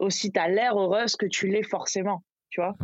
aussi 0.00 0.30
tu 0.30 0.38
as 0.38 0.48
l'air 0.48 0.78
heureuse 0.78 1.16
que 1.16 1.26
tu 1.26 1.48
l'es 1.48 1.62
forcément, 1.62 2.22
tu 2.50 2.60
vois. 2.60 2.74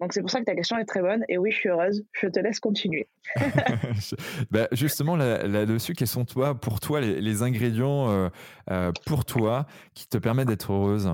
Donc 0.00 0.14
c'est 0.14 0.22
pour 0.22 0.30
ça 0.30 0.40
que 0.40 0.44
ta 0.44 0.54
question 0.54 0.78
est 0.78 0.86
très 0.86 1.02
bonne. 1.02 1.24
Et 1.28 1.36
oui, 1.36 1.50
je 1.50 1.58
suis 1.58 1.68
heureuse. 1.68 2.04
Je 2.12 2.26
te 2.26 2.40
laisse 2.40 2.58
continuer. 2.58 3.06
bah, 4.50 4.66
justement, 4.72 5.14
là-dessus, 5.14 5.92
quels 5.92 6.08
sont 6.08 6.24
toi, 6.24 6.58
pour 6.58 6.80
toi 6.80 7.00
les, 7.00 7.42
ingrédients 7.42 8.10
euh, 8.10 8.28
euh, 8.70 8.92
pour 9.06 9.26
toi 9.26 9.66
qui 9.94 10.08
te 10.08 10.16
permettent 10.16 10.48
d'être 10.48 10.72
heureuse? 10.72 11.06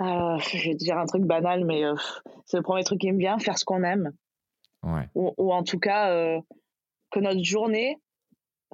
Euh, 0.00 0.38
Je 0.38 0.68
vais 0.68 0.74
te 0.74 0.84
dire 0.84 0.96
un 0.96 1.06
truc 1.06 1.24
banal, 1.24 1.64
mais 1.64 1.82
c'est 2.46 2.56
le 2.56 2.62
premier 2.62 2.84
truc 2.84 3.00
qui 3.00 3.10
me 3.10 3.18
vient, 3.18 3.38
faire 3.38 3.58
ce 3.58 3.64
qu'on 3.64 3.82
aime. 3.82 4.12
Ou, 5.14 5.34
ou, 5.36 5.52
en 5.52 5.64
tout 5.64 5.78
cas, 5.78 6.38
que 7.10 7.20
notre 7.20 7.42
journée, 7.42 7.98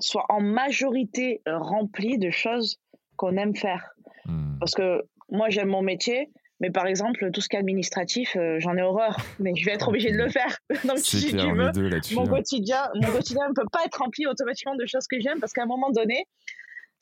soit 0.00 0.26
en 0.28 0.40
majorité 0.40 1.42
euh, 1.48 1.58
rempli 1.58 2.18
de 2.18 2.30
choses 2.30 2.78
qu'on 3.16 3.36
aime 3.36 3.54
faire. 3.54 3.90
Hmm. 4.26 4.58
Parce 4.58 4.74
que 4.74 5.02
moi, 5.30 5.48
j'aime 5.48 5.68
mon 5.68 5.82
métier, 5.82 6.30
mais 6.60 6.70
par 6.70 6.86
exemple, 6.86 7.30
tout 7.32 7.40
ce 7.40 7.48
qui 7.48 7.56
est 7.56 7.58
administratif, 7.58 8.36
euh, 8.36 8.58
j'en 8.60 8.76
ai 8.76 8.82
horreur, 8.82 9.16
mais 9.38 9.54
je 9.54 9.64
vais 9.64 9.72
être 9.72 9.88
obligé 9.88 10.12
de 10.12 10.18
le 10.18 10.28
faire. 10.28 10.58
Donc, 10.84 10.98
si 10.98 11.28
tu 11.28 11.36
veux, 11.36 11.70
mon 12.14 12.22
hein. 12.22 12.26
quotidien, 12.26 12.88
mon 12.94 13.08
quotidien 13.08 13.48
ne 13.48 13.54
peut 13.54 13.68
pas 13.72 13.84
être 13.84 13.96
rempli 13.96 14.26
automatiquement 14.26 14.76
de 14.76 14.86
choses 14.86 15.06
que 15.06 15.18
j'aime 15.20 15.40
parce 15.40 15.52
qu'à 15.52 15.62
un 15.62 15.66
moment 15.66 15.90
donné, 15.90 16.26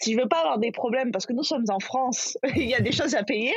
si 0.01 0.15
je 0.15 0.21
veux 0.21 0.29
pas 0.29 0.41
avoir 0.41 0.59
des 0.59 0.71
problèmes, 0.71 1.11
parce 1.11 1.27
que 1.27 1.33
nous 1.33 1.43
sommes 1.43 1.65
en 1.69 1.81
France, 1.81 2.39
il 2.57 2.69
y 2.69 2.75
a 2.75 2.81
des 2.81 2.93
choses 2.93 3.17
à 3.17 3.25
payer, 3.25 3.55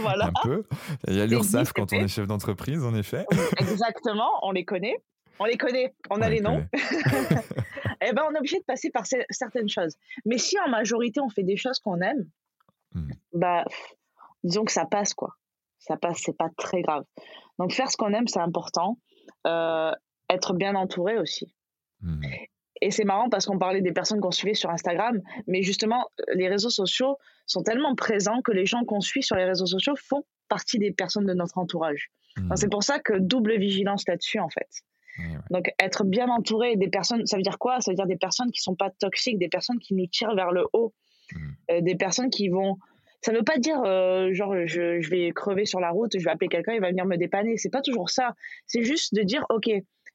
voilà. 0.00 0.26
Un 0.26 0.32
peu. 0.42 0.64
Il 1.06 1.14
y 1.14 1.20
a 1.20 1.26
l'URSSAF 1.26 1.72
quand 1.72 1.92
on 1.92 1.96
est 1.96 2.08
chef 2.08 2.26
d'entreprise, 2.26 2.84
en 2.84 2.94
effet. 2.94 3.24
Exactement, 3.58 4.28
on 4.42 4.52
les 4.52 4.64
connaît. 4.64 4.96
On 5.40 5.44
les 5.44 5.56
connaît, 5.56 5.94
on, 6.10 6.20
a 6.20 6.28
les, 6.28 6.40
noms. 6.40 6.64
Eh 8.08 8.12
ben, 8.12 8.24
on 8.28 8.34
est 8.34 8.38
obligé 8.38 8.58
de 8.58 8.64
passer 8.64 8.90
par 8.90 9.04
certaines 9.30 9.68
choses. 9.68 9.96
Mais 10.24 10.38
si 10.38 10.58
en 10.60 10.68
majorité 10.68 11.20
on 11.20 11.28
fait 11.28 11.42
des 11.42 11.56
choses 11.56 11.78
qu'on 11.78 12.00
aime, 12.00 12.28
hmm. 12.94 13.10
bah, 13.32 13.64
disons 14.44 14.64
que 14.64 14.72
ça 14.72 14.84
passe 14.84 15.14
quoi. 15.14 15.34
Ça 15.78 15.96
passe, 15.96 16.20
c'est 16.24 16.36
pas 16.36 16.50
très 16.56 16.82
grave. 16.82 17.04
Donc 17.58 17.72
faire 17.72 17.90
ce 17.90 17.96
qu'on 17.96 18.12
aime, 18.12 18.26
c'est 18.26 18.40
important. 18.40 18.98
Euh, 19.46 19.92
être 20.30 20.54
bien 20.54 20.74
entouré 20.74 21.18
aussi. 21.18 21.54
Hmm. 22.00 22.20
Et 22.80 22.90
c'est 22.90 23.04
marrant 23.04 23.28
parce 23.28 23.46
qu'on 23.46 23.58
parlait 23.58 23.80
des 23.80 23.92
personnes 23.92 24.20
qu'on 24.20 24.30
suivait 24.30 24.54
sur 24.54 24.70
Instagram, 24.70 25.20
mais 25.46 25.62
justement, 25.62 26.06
les 26.34 26.48
réseaux 26.48 26.70
sociaux 26.70 27.16
sont 27.46 27.62
tellement 27.62 27.94
présents 27.94 28.40
que 28.42 28.52
les 28.52 28.66
gens 28.66 28.84
qu'on 28.84 29.00
suit 29.00 29.22
sur 29.22 29.36
les 29.36 29.44
réseaux 29.44 29.66
sociaux 29.66 29.94
font 29.96 30.24
partie 30.48 30.78
des 30.78 30.92
personnes 30.92 31.26
de 31.26 31.34
notre 31.34 31.58
entourage. 31.58 32.10
Hmm. 32.36 32.54
C'est 32.54 32.70
pour 32.70 32.84
ça 32.84 32.98
que 33.00 33.14
double 33.18 33.58
vigilance 33.58 34.04
là-dessus, 34.06 34.38
en 34.38 34.48
fait. 34.48 34.68
Donc 35.50 35.72
être 35.78 36.04
bien 36.04 36.28
entouré 36.28 36.76
des 36.76 36.88
personnes, 36.88 37.26
ça 37.26 37.36
veut 37.36 37.42
dire 37.42 37.58
quoi? 37.58 37.80
Ça 37.80 37.90
veut 37.90 37.96
dire 37.96 38.06
des 38.06 38.16
personnes 38.16 38.50
qui 38.50 38.60
sont 38.60 38.74
pas 38.74 38.90
toxiques, 38.90 39.38
des 39.38 39.48
personnes 39.48 39.78
qui 39.78 39.94
nous 39.94 40.06
tirent 40.06 40.34
vers 40.34 40.52
le 40.52 40.66
haut, 40.72 40.94
mmh. 41.32 41.38
euh, 41.70 41.80
des 41.80 41.94
personnes 41.94 42.30
qui 42.30 42.48
vont. 42.48 42.78
Ça 43.20 43.32
veut 43.32 43.42
pas 43.42 43.58
dire 43.58 43.82
euh, 43.84 44.32
genre 44.32 44.54
je, 44.66 45.00
je, 45.00 45.10
vais 45.10 45.32
crever 45.32 45.64
sur 45.64 45.80
la 45.80 45.90
route, 45.90 46.12
je 46.16 46.24
vais 46.24 46.30
appeler 46.30 46.48
quelqu'un, 46.48 46.74
il 46.74 46.80
va 46.80 46.90
venir 46.90 47.04
me 47.04 47.16
dépanner. 47.16 47.56
C'est 47.56 47.70
pas 47.70 47.82
toujours 47.82 48.10
ça. 48.10 48.34
C'est 48.66 48.82
juste 48.82 49.14
de 49.14 49.22
dire 49.22 49.44
ok, 49.50 49.68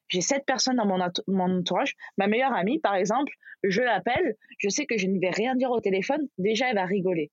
j'ai 0.07 0.21
cette 0.21 0.45
personne 0.45 0.77
dans 0.77 0.85
mon, 0.85 0.99
mon 1.27 1.59
entourage. 1.59 1.95
Ma 2.17 2.27
meilleure 2.27 2.53
amie, 2.53 2.79
par 2.79 2.95
exemple, 2.95 3.33
je 3.63 3.81
l'appelle, 3.81 4.35
je 4.57 4.69
sais 4.69 4.85
que 4.85 4.97
je 4.97 5.07
ne 5.07 5.19
vais 5.19 5.31
rien 5.31 5.55
dire 5.55 5.71
au 5.71 5.81
téléphone, 5.81 6.27
déjà 6.37 6.69
elle 6.69 6.75
va 6.75 6.85
rigoler. 6.85 7.31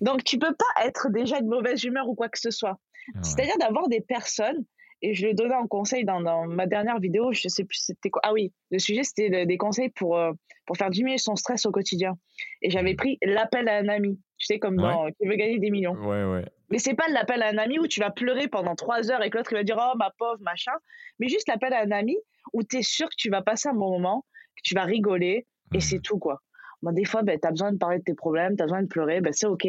Donc 0.00 0.24
tu 0.24 0.38
peux 0.38 0.54
pas 0.54 0.86
être 0.86 1.10
déjà 1.10 1.40
de 1.40 1.46
mauvaise 1.46 1.84
humeur 1.84 2.08
ou 2.08 2.14
quoi 2.14 2.28
que 2.28 2.38
ce 2.38 2.50
soit. 2.50 2.78
C'est-à-dire 3.22 3.58
d'avoir 3.58 3.88
des 3.88 4.00
personnes 4.00 4.64
et 5.02 5.14
je 5.14 5.26
le 5.26 5.34
donnais 5.34 5.54
en 5.54 5.66
conseil 5.66 6.04
dans, 6.04 6.20
dans, 6.20 6.46
ma 6.46 6.66
dernière 6.66 6.98
vidéo, 6.98 7.32
je 7.32 7.48
sais 7.48 7.64
plus 7.64 7.78
c'était 7.78 8.10
quoi. 8.10 8.20
Ah 8.24 8.32
oui, 8.32 8.52
le 8.70 8.78
sujet 8.78 9.02
c'était 9.02 9.46
des 9.46 9.56
conseils 9.56 9.90
pour, 9.90 10.18
euh, 10.18 10.32
pour 10.66 10.76
faire 10.76 10.90
diminuer 10.90 11.18
son 11.18 11.36
stress 11.36 11.66
au 11.66 11.70
quotidien. 11.70 12.14
Et 12.62 12.70
j'avais 12.70 12.94
pris 12.94 13.18
l'appel 13.22 13.68
à 13.68 13.76
un 13.76 13.88
ami, 13.88 14.20
tu 14.38 14.46
sais, 14.46 14.58
comme 14.58 14.76
dans 14.76 15.06
Qui 15.12 15.26
veut 15.26 15.36
gagner 15.36 15.58
des 15.58 15.70
millions. 15.70 15.94
Ouais, 15.94 16.24
ouais. 16.24 16.44
Mais 16.70 16.78
c'est 16.78 16.94
pas 16.94 17.08
l'appel 17.08 17.42
à 17.42 17.48
un 17.48 17.58
ami 17.58 17.78
où 17.78 17.86
tu 17.86 18.00
vas 18.00 18.10
pleurer 18.10 18.48
pendant 18.48 18.74
trois 18.74 19.10
heures 19.10 19.22
et 19.22 19.30
que 19.30 19.38
l'autre 19.38 19.54
va 19.54 19.62
dire 19.62 19.78
Oh 19.78 19.96
ma 19.96 20.10
pauvre, 20.18 20.40
machin. 20.40 20.72
Mais 21.18 21.28
juste 21.28 21.48
l'appel 21.48 21.72
à 21.72 21.80
un 21.82 21.90
ami 21.90 22.16
où 22.52 22.62
tu 22.62 22.78
es 22.78 22.82
sûr 22.82 23.08
que 23.08 23.16
tu 23.16 23.30
vas 23.30 23.42
passer 23.42 23.68
un 23.68 23.74
bon 23.74 23.90
moment, 23.90 24.24
que 24.56 24.62
tu 24.62 24.74
vas 24.74 24.84
rigoler 24.84 25.46
et 25.72 25.78
mmh. 25.78 25.80
c'est 25.80 26.00
tout 26.00 26.18
quoi. 26.18 26.40
Bon, 26.82 26.92
des 26.92 27.04
fois, 27.04 27.22
ben, 27.22 27.38
tu 27.38 27.46
as 27.46 27.50
besoin 27.50 27.72
de 27.72 27.78
parler 27.78 27.98
de 27.98 28.04
tes 28.04 28.14
problèmes, 28.14 28.56
tu 28.56 28.62
as 28.62 28.66
besoin 28.66 28.82
de 28.82 28.88
pleurer, 28.88 29.20
ben, 29.20 29.32
c'est 29.32 29.46
ok 29.46 29.66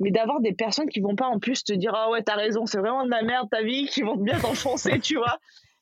mais 0.00 0.10
d'avoir 0.10 0.40
des 0.40 0.52
personnes 0.52 0.88
qui 0.88 1.00
vont 1.00 1.16
pas 1.16 1.26
en 1.26 1.38
plus 1.38 1.64
te 1.64 1.72
dire 1.72 1.92
ah 1.94 2.10
ouais 2.10 2.22
t'as 2.22 2.36
raison 2.36 2.66
c'est 2.66 2.78
vraiment 2.78 3.04
de 3.04 3.10
la 3.10 3.22
merde 3.22 3.48
ta 3.50 3.62
vie 3.62 3.86
qui 3.86 4.02
vont 4.02 4.16
bien 4.16 4.38
t'enfoncer 4.38 4.98
tu 5.00 5.16
vois 5.16 5.38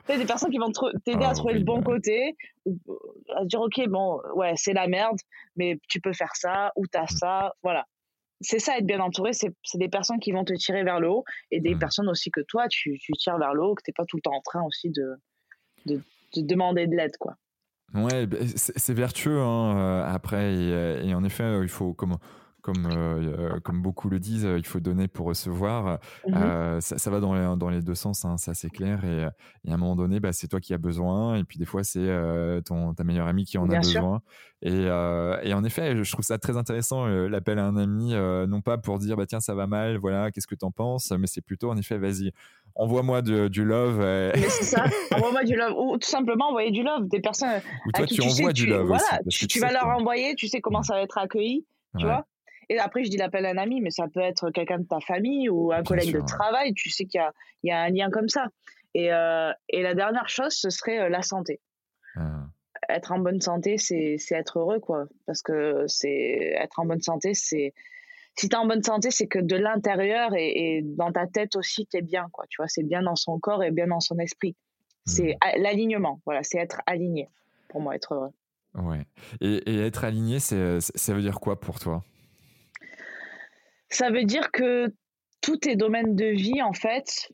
t'as 0.06 0.18
des 0.18 0.26
personnes 0.26 0.50
qui 0.50 0.58
vont 0.58 0.70
t'aider 1.04 1.24
à 1.24 1.30
ah 1.30 1.34
trouver 1.34 1.54
le 1.54 1.64
bon 1.64 1.82
côté 1.82 2.36
ou 2.64 2.78
euh, 2.88 2.94
à 3.36 3.44
dire 3.44 3.60
ok 3.60 3.88
bon 3.88 4.20
ouais 4.36 4.52
c'est 4.56 4.72
la 4.72 4.86
merde 4.86 5.18
mais 5.56 5.78
tu 5.88 6.00
peux 6.00 6.12
faire 6.12 6.34
ça 6.36 6.72
ou 6.76 6.86
t'as 6.86 7.04
mm. 7.04 7.16
ça 7.16 7.52
voilà 7.62 7.86
c'est 8.40 8.58
ça 8.58 8.78
être 8.78 8.86
bien 8.86 9.00
entouré 9.00 9.32
c'est 9.32 9.52
des 9.74 9.88
personnes 9.88 10.20
qui 10.20 10.32
vont 10.32 10.44
te 10.44 10.52
tirer 10.54 10.84
vers 10.84 11.00
le 11.00 11.08
haut 11.08 11.24
et 11.50 11.60
des 11.60 11.74
mm. 11.74 11.78
personnes 11.78 12.08
aussi 12.08 12.30
que 12.30 12.40
toi 12.40 12.68
tu, 12.68 12.98
tu 12.98 13.12
tires 13.12 13.38
vers 13.38 13.54
le 13.54 13.62
haut 13.62 13.74
que 13.74 13.82
t'es 13.82 13.92
pas 13.92 14.04
tout 14.04 14.16
le 14.16 14.22
temps 14.22 14.34
en 14.34 14.42
train 14.42 14.62
aussi 14.62 14.90
de, 14.90 15.16
de, 15.86 16.00
demander 16.36 16.86
de 16.86 16.94
l'aide 16.94 17.16
quoi 17.18 17.34
ouais 17.94 18.26
bah, 18.26 18.38
c'est 18.54 18.94
vertueux 18.94 19.40
hein, 19.40 19.78
euh, 19.78 20.14
après 20.14 20.52
et, 20.54 21.08
et, 21.08 21.14
en 21.14 21.24
effet 21.24 21.60
il 21.62 21.68
faut 21.68 21.94
comment 21.94 22.18
comme, 22.64 22.88
euh, 22.90 23.60
comme 23.60 23.82
beaucoup 23.82 24.08
le 24.08 24.18
disent, 24.18 24.48
il 24.56 24.64
faut 24.64 24.80
donner 24.80 25.06
pour 25.06 25.26
recevoir. 25.26 25.98
Mmh 26.26 26.80
ça, 26.80 27.10
va 27.10 27.20
dans 27.20 27.34
les, 27.34 27.58
dans 27.58 27.68
les 27.68 27.82
deux 27.82 27.94
sens, 27.94 28.24
hein, 28.24 28.38
ça 28.38 28.54
c'est 28.54 28.70
clair. 28.70 29.04
Et, 29.04 29.24
à 29.24 29.74
un 29.74 29.76
moment 29.76 29.96
donné, 29.96 30.18
bah, 30.18 30.32
c'est 30.32 30.48
toi 30.48 30.60
qui 30.60 30.72
as 30.72 30.78
besoin. 30.78 31.36
Et 31.36 31.44
puis 31.44 31.58
des 31.58 31.66
fois, 31.66 31.84
c'est 31.84 32.08
ton 32.64 32.94
ta 32.94 33.04
meilleure 33.04 33.26
amie 33.26 33.44
qui 33.44 33.58
en 33.58 33.68
a 33.68 33.76
besoin. 33.76 34.22
Et, 34.62 34.84
et, 34.84 35.52
en 35.52 35.62
effet, 35.62 36.02
je 36.02 36.10
trouve 36.10 36.24
ça 36.24 36.38
très 36.38 36.56
intéressant, 36.56 37.06
l'appel 37.06 37.58
à 37.58 37.66
un 37.66 37.76
ami, 37.76 38.14
non 38.48 38.62
pas 38.62 38.78
pour 38.78 38.98
dire, 38.98 39.18
bah, 39.18 39.26
tiens, 39.26 39.40
ça 39.40 39.54
va 39.54 39.66
mal, 39.66 39.98
voilà, 39.98 40.30
qu'est-ce 40.30 40.46
que 40.46 40.54
tu 40.54 40.64
en 40.64 40.70
penses, 40.70 41.12
mais 41.12 41.26
c'est 41.26 41.42
plutôt, 41.42 41.70
en 41.70 41.76
effet, 41.76 41.98
vas-y, 41.98 42.32
envoie-moi 42.76 43.20
du 43.20 43.64
love. 43.64 44.00
C'est 44.34 44.64
ça, 44.64 44.84
envoie-moi 45.14 45.44
du 45.44 45.54
love. 45.54 45.74
Ou 45.76 45.98
tout 45.98 46.08
simplement 46.08 46.48
envoyer 46.48 46.70
du 46.70 46.82
love. 46.82 47.08
Des 47.08 47.20
personnes. 47.20 47.60
Ou 47.86 47.92
toi, 47.92 48.06
tu, 48.06 48.22
envoies 48.22 48.54
du 48.54 48.64
love. 48.64 48.86
Voilà, 48.86 49.20
tu, 49.28 49.60
vas 49.60 49.70
leur 49.70 49.88
envoyer, 49.88 50.34
tu 50.34 50.48
sais 50.48 50.62
comment 50.62 50.82
ça 50.82 50.94
va 50.94 51.02
être 51.02 51.18
accueilli, 51.18 51.66
tu 51.98 52.06
vois? 52.06 52.24
Et 52.68 52.78
après, 52.78 53.04
je 53.04 53.10
dis 53.10 53.16
l'appel 53.16 53.46
à 53.46 53.50
un 53.50 53.58
ami, 53.58 53.80
mais 53.80 53.90
ça 53.90 54.06
peut 54.08 54.20
être 54.20 54.50
quelqu'un 54.50 54.78
de 54.78 54.86
ta 54.86 55.00
famille 55.00 55.48
ou 55.48 55.72
un 55.72 55.82
collègue 55.82 56.12
de 56.12 56.20
travail. 56.20 56.74
Tu 56.74 56.90
sais 56.90 57.04
qu'il 57.04 57.20
y, 57.62 57.68
y 57.68 57.70
a, 57.70 57.82
un 57.82 57.90
lien 57.90 58.10
comme 58.10 58.28
ça. 58.28 58.46
Et, 58.94 59.12
euh, 59.12 59.52
et 59.68 59.82
la 59.82 59.94
dernière 59.94 60.28
chose, 60.28 60.52
ce 60.52 60.70
serait 60.70 61.00
euh, 61.00 61.08
la 61.08 61.22
santé. 61.22 61.60
Ah. 62.16 62.46
Être 62.88 63.12
en 63.12 63.18
bonne 63.18 63.40
santé, 63.40 63.76
c'est 63.78 64.18
être 64.30 64.58
heureux, 64.58 64.78
quoi. 64.78 65.06
Parce 65.26 65.42
que 65.42 65.84
c'est 65.88 66.54
être 66.58 66.78
en 66.78 66.86
bonne 66.86 67.00
santé, 67.00 67.32
c'est 67.34 67.72
si 68.36 68.48
tu 68.48 68.54
es 68.54 68.58
en 68.58 68.66
bonne 68.66 68.82
santé, 68.82 69.10
c'est 69.10 69.26
que 69.26 69.38
de 69.38 69.56
l'intérieur 69.56 70.32
et, 70.34 70.82
dans 70.82 71.12
ta 71.12 71.26
tête 71.26 71.56
aussi, 71.56 71.86
tu 71.86 71.98
es 71.98 72.02
bien. 72.02 72.28
Quoi, 72.32 72.44
tu 72.48 72.56
vois, 72.58 72.68
c'est 72.68 72.82
bien 72.82 73.02
dans 73.02 73.14
son 73.14 73.38
corps 73.38 73.62
et 73.62 73.70
bien 73.70 73.86
dans 73.86 74.00
son 74.00 74.18
esprit. 74.18 74.56
C'est 75.06 75.34
mmh. 75.34 75.60
l'alignement. 75.60 76.20
Voilà, 76.24 76.42
c'est 76.42 76.58
être 76.58 76.80
aligné 76.86 77.28
pour 77.68 77.80
moi, 77.80 77.94
être 77.94 78.14
heureux. 78.14 78.32
Ouais. 78.74 79.06
Et, 79.40 79.78
être 79.80 80.04
aligné, 80.04 80.40
ça 80.40 81.14
veut 81.14 81.22
dire 81.22 81.40
quoi 81.40 81.60
pour 81.60 81.78
toi? 81.78 82.02
Ça 83.88 84.10
veut 84.10 84.24
dire 84.24 84.50
que 84.50 84.92
tous 85.40 85.58
tes 85.58 85.76
domaines 85.76 86.16
de 86.16 86.26
vie, 86.26 86.62
en 86.62 86.72
fait, 86.72 87.32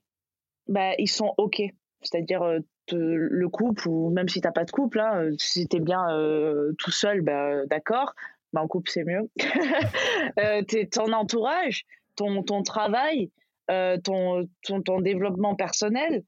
bah, 0.68 0.92
ils 0.98 1.08
sont 1.08 1.32
OK. 1.38 1.62
C'est-à-dire 2.02 2.42
euh, 2.42 2.60
le 2.92 3.48
couple, 3.48 3.88
ou 3.88 4.10
même 4.10 4.28
si 4.28 4.40
tu 4.40 4.46
n'as 4.46 4.52
pas 4.52 4.64
de 4.64 4.70
couple, 4.70 5.00
hein, 5.00 5.30
si 5.38 5.68
tu 5.68 5.76
es 5.76 5.80
bien 5.80 6.10
euh, 6.10 6.72
tout 6.78 6.90
seul, 6.90 7.20
bah, 7.20 7.66
d'accord 7.66 8.14
bah, 8.52 8.62
en 8.62 8.68
couple 8.68 8.90
c'est 8.90 9.04
mieux. 9.04 9.30
euh, 10.38 10.62
ton 10.90 11.12
entourage, 11.12 11.84
ton, 12.16 12.42
ton 12.42 12.62
travail, 12.62 13.30
euh, 13.70 13.98
ton, 13.98 14.48
ton, 14.62 14.82
ton, 14.82 15.00
développement 15.00 15.54
personnel, 15.54 16.24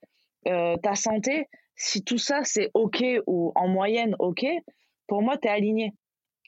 euh, 0.46 0.76
ta 0.76 0.94
santé, 0.94 1.48
si 1.76 2.04
tout 2.04 2.18
ça 2.18 2.40
c'est 2.44 2.70
OK 2.74 3.02
ou 3.26 3.52
en 3.54 3.68
moyenne 3.68 4.14
OK, 4.18 4.44
pour 5.06 5.22
moi 5.22 5.36
tu 5.36 5.48
es 5.48 5.50
aligné. 5.50 5.94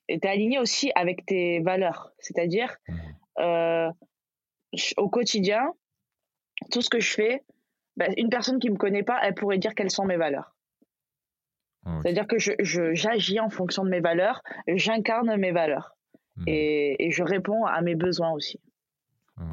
Et 0.08 0.20
tu 0.20 0.26
es 0.26 0.30
aligné 0.30 0.58
aussi 0.58 0.92
avec 0.94 1.24
tes 1.24 1.60
valeurs. 1.60 2.12
C'est-à-dire, 2.18 2.76
mmh. 2.86 2.92
euh, 2.92 2.96
au 3.38 5.08
quotidien, 5.08 5.72
tout 6.70 6.80
ce 6.80 6.90
que 6.90 7.00
je 7.00 7.12
fais, 7.12 7.44
bah, 7.96 8.06
une 8.16 8.28
personne 8.28 8.58
qui 8.58 8.68
ne 8.68 8.72
me 8.72 8.78
connaît 8.78 9.02
pas, 9.02 9.18
elle 9.22 9.34
pourrait 9.34 9.58
dire 9.58 9.74
quelles 9.74 9.90
sont 9.90 10.04
mes 10.04 10.16
valeurs. 10.16 10.54
C'est-à-dire 12.00 12.26
que 12.26 12.38
j'agis 12.38 13.34
je, 13.34 13.40
en 13.40 13.50
fonction 13.50 13.84
de 13.84 13.90
mes 13.90 14.00
valeurs, 14.00 14.42
j'incarne 14.66 15.36
mes 15.36 15.52
valeurs 15.52 15.94
hmm. 16.36 16.44
et, 16.46 17.06
et, 17.06 17.10
je 17.10 17.22
réponds 17.22 17.66
à 17.66 17.82
mes 17.82 17.94
besoins 17.94 18.32
aussi. 18.32 18.58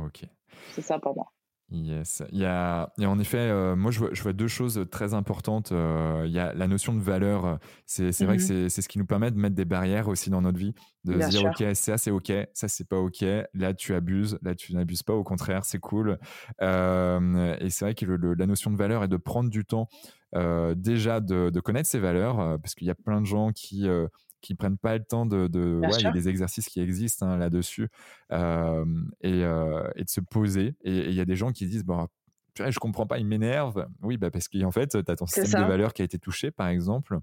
Ok. 0.05 0.21
C'est 0.69 0.81
ça 0.81 0.97
pour 0.97 1.13
moi. 1.13 1.33
Yes. 1.71 2.21
Il 2.33 2.39
y 2.39 2.45
a, 2.45 2.91
et 2.99 3.05
en 3.05 3.17
effet, 3.17 3.37
euh, 3.37 3.77
moi, 3.77 3.91
je 3.91 3.99
vois, 3.99 4.09
je 4.11 4.21
vois, 4.21 4.33
deux 4.33 4.49
choses 4.49 4.85
très 4.91 5.13
importantes. 5.13 5.71
Euh, 5.71 6.23
il 6.25 6.31
y 6.33 6.39
a 6.39 6.53
la 6.53 6.67
notion 6.67 6.93
de 6.93 6.99
valeur. 6.99 7.59
C'est 7.85 8.11
vrai 8.25 8.35
que 8.37 8.41
mhm. 8.41 8.69
c'est 8.69 8.81
ce 8.81 8.89
qui 8.89 8.99
nous 8.99 9.05
permet 9.05 9.31
de 9.31 9.37
mettre 9.37 9.55
des 9.55 9.63
barrières 9.63 10.09
aussi 10.09 10.29
dans 10.29 10.41
notre 10.41 10.57
vie. 10.57 10.73
De 11.05 11.19
se 11.19 11.29
dire, 11.29 11.45
OK, 11.45 11.63
ça, 11.73 11.97
c'est 11.97 12.11
OK. 12.11 12.31
Ça, 12.53 12.67
c'est 12.67 12.87
pas 12.87 12.97
OK. 12.97 13.23
Là, 13.53 13.73
tu 13.73 13.93
abuses. 13.93 14.37
Là, 14.41 14.53
tu 14.53 14.75
n'abuses 14.75 15.03
pas. 15.03 15.13
Au 15.13 15.23
contraire, 15.23 15.63
c'est 15.63 15.79
cool. 15.79 16.19
Euh, 16.61 17.55
et 17.59 17.69
c'est 17.69 17.85
vrai 17.85 17.95
que 17.95 18.05
la 18.05 18.45
notion 18.45 18.69
de 18.69 18.77
valeur 18.77 19.05
est 19.05 19.07
de 19.07 19.17
prendre 19.17 19.49
du 19.49 19.63
temps 19.63 19.87
déjà 20.75 21.19
de, 21.21 21.49
de, 21.49 21.59
connaître 21.59 21.89
ses 21.89 21.99
valeurs, 21.99 22.37
parce 22.61 22.73
qu'il 22.75 22.87
y 22.87 22.91
a 22.91 22.95
plein 22.95 23.21
de 23.21 23.25
gens 23.25 23.51
qui 23.51 23.87
qui 24.41 24.55
prennent 24.55 24.77
pas 24.77 24.97
le 24.97 25.03
temps 25.03 25.25
de, 25.25 25.47
de 25.47 25.79
ouais, 25.79 25.89
il 25.99 26.03
y 26.03 26.07
a 26.07 26.11
des 26.11 26.27
exercices 26.27 26.67
qui 26.67 26.81
existent 26.81 27.27
hein, 27.27 27.37
là-dessus 27.37 27.89
euh, 28.31 28.85
et, 29.21 29.43
euh, 29.43 29.89
et, 29.95 30.03
de 30.03 30.09
se 30.09 30.19
poser 30.19 30.75
et 30.83 31.09
il 31.09 31.13
y 31.13 31.21
a 31.21 31.25
des 31.25 31.35
gens 31.35 31.51
qui 31.51 31.67
disent 31.67 31.85
bon 31.85 32.07
je 32.57 32.77
comprends 32.79 33.07
pas 33.07 33.17
il 33.17 33.25
m'énerve 33.25 33.87
oui 34.01 34.17
bah 34.17 34.29
parce 34.29 34.47
qu'en 34.47 34.71
fait 34.71 34.89
tu 34.89 35.11
as 35.11 35.15
ton 35.15 35.25
système 35.25 35.63
de 35.63 35.67
valeurs 35.67 35.93
qui 35.93 36.01
a 36.01 36.05
été 36.05 36.19
touché 36.19 36.51
par 36.51 36.67
exemple 36.67 37.19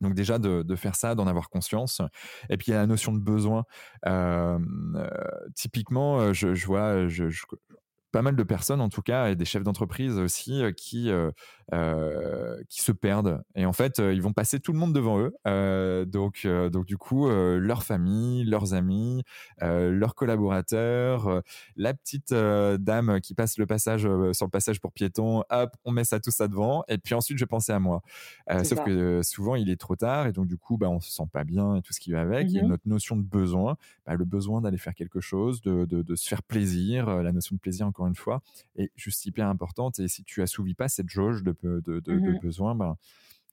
donc 0.00 0.14
déjà 0.14 0.38
de, 0.38 0.62
de 0.62 0.76
faire 0.76 0.94
ça, 0.94 1.14
d'en 1.14 1.26
avoir 1.26 1.48
conscience. 1.48 2.00
Et 2.48 2.56
puis 2.56 2.68
il 2.68 2.70
y 2.72 2.74
a 2.74 2.78
la 2.78 2.86
notion 2.86 3.12
de 3.12 3.18
besoin. 3.18 3.64
Euh, 4.06 4.58
typiquement, 5.54 6.32
je, 6.32 6.54
je 6.54 6.66
vois, 6.66 7.06
je, 7.08 7.28
je, 7.28 7.44
pas 8.12 8.22
mal 8.22 8.36
de 8.36 8.42
personnes 8.42 8.80
en 8.80 8.88
tout 8.88 9.02
cas 9.02 9.28
et 9.28 9.36
des 9.36 9.44
chefs 9.44 9.62
d'entreprise 9.62 10.18
aussi 10.18 10.62
qui 10.76 11.10
qui 11.70 12.82
se 12.82 12.92
perdent. 12.92 13.42
Et 13.54 13.66
en 13.66 13.72
fait 13.72 13.98
ils 13.98 14.22
vont 14.22 14.32
passer 14.32 14.60
tout 14.60 14.72
le 14.72 14.78
monde 14.78 14.92
devant 14.92 15.18
eux. 15.20 16.06
Donc 16.06 16.46
donc 16.46 16.86
du 16.86 16.96
coup 16.96 17.28
leur 17.28 17.82
famille 17.82 18.44
leurs 18.44 18.74
amis 18.74 19.24
leurs 19.60 20.14
collaborateurs 20.14 21.42
la 21.76 21.94
petite 21.94 22.32
dame 22.32 23.20
qui 23.20 23.34
passe 23.34 23.58
le 23.58 23.66
passage 23.66 24.02
sur 24.02 24.46
le 24.46 24.50
passage 24.50 24.80
pour 24.80 24.92
piétons 24.92 25.42
hop 25.50 25.70
on 25.84 25.92
met 25.92 26.04
ça 26.04 26.20
tout 26.20 26.30
ça 26.30 26.48
devant. 26.48 26.84
Et 26.88 26.98
puis 26.98 27.14
ensuite 27.14 27.38
je 27.38 27.44
pensais 27.44 27.72
à 27.72 27.78
moi. 27.78 28.02
Sauf 28.62 28.84
que 28.84 29.20
souvent 29.22 29.56
il 29.56 29.70
est 29.70 29.80
trop 29.80 29.96
tard. 29.96 30.26
Et 30.26 30.32
donc 30.32 30.46
du 30.46 30.58
coup 30.58 30.76
bah 30.76 30.88
on 30.88 31.00
se 31.00 31.10
sent 31.10 31.28
pas 31.32 31.44
bien 31.44 31.76
et 31.76 31.82
tout 31.82 31.92
ce 31.92 32.00
qui 32.00 32.12
va 32.12 32.20
avec. 32.20 32.48
Mmh 32.48 32.56
et 32.56 32.62
notre 32.62 32.86
notion 32.86 33.16
de 33.16 33.22
besoin 33.22 33.76
bah, 34.06 34.14
le 34.14 34.24
besoin 34.24 34.60
d'aller 34.60 34.78
faire 34.78 34.94
quelque 34.94 35.20
chose 35.20 35.60
de, 35.62 35.86
de, 35.86 36.02
de 36.02 36.14
se 36.14 36.28
faire 36.28 36.42
plaisir 36.42 37.08
la 37.22 37.32
notion 37.32 37.54
de 37.56 37.60
plaisir 37.60 37.86
encore 37.86 38.06
une 38.06 38.14
fois, 38.14 38.42
est 38.76 38.90
juste 38.96 39.24
hyper 39.26 39.48
importante. 39.48 39.98
Et 39.98 40.08
si 40.08 40.24
tu 40.24 40.42
assouvis 40.42 40.74
pas 40.74 40.88
cette 40.88 41.08
jauge 41.08 41.42
de, 41.42 41.53
de, 41.62 41.80
de, 42.00 42.12
mmh 42.12 42.38
besoin, 42.40 42.74
ben, 42.74 42.96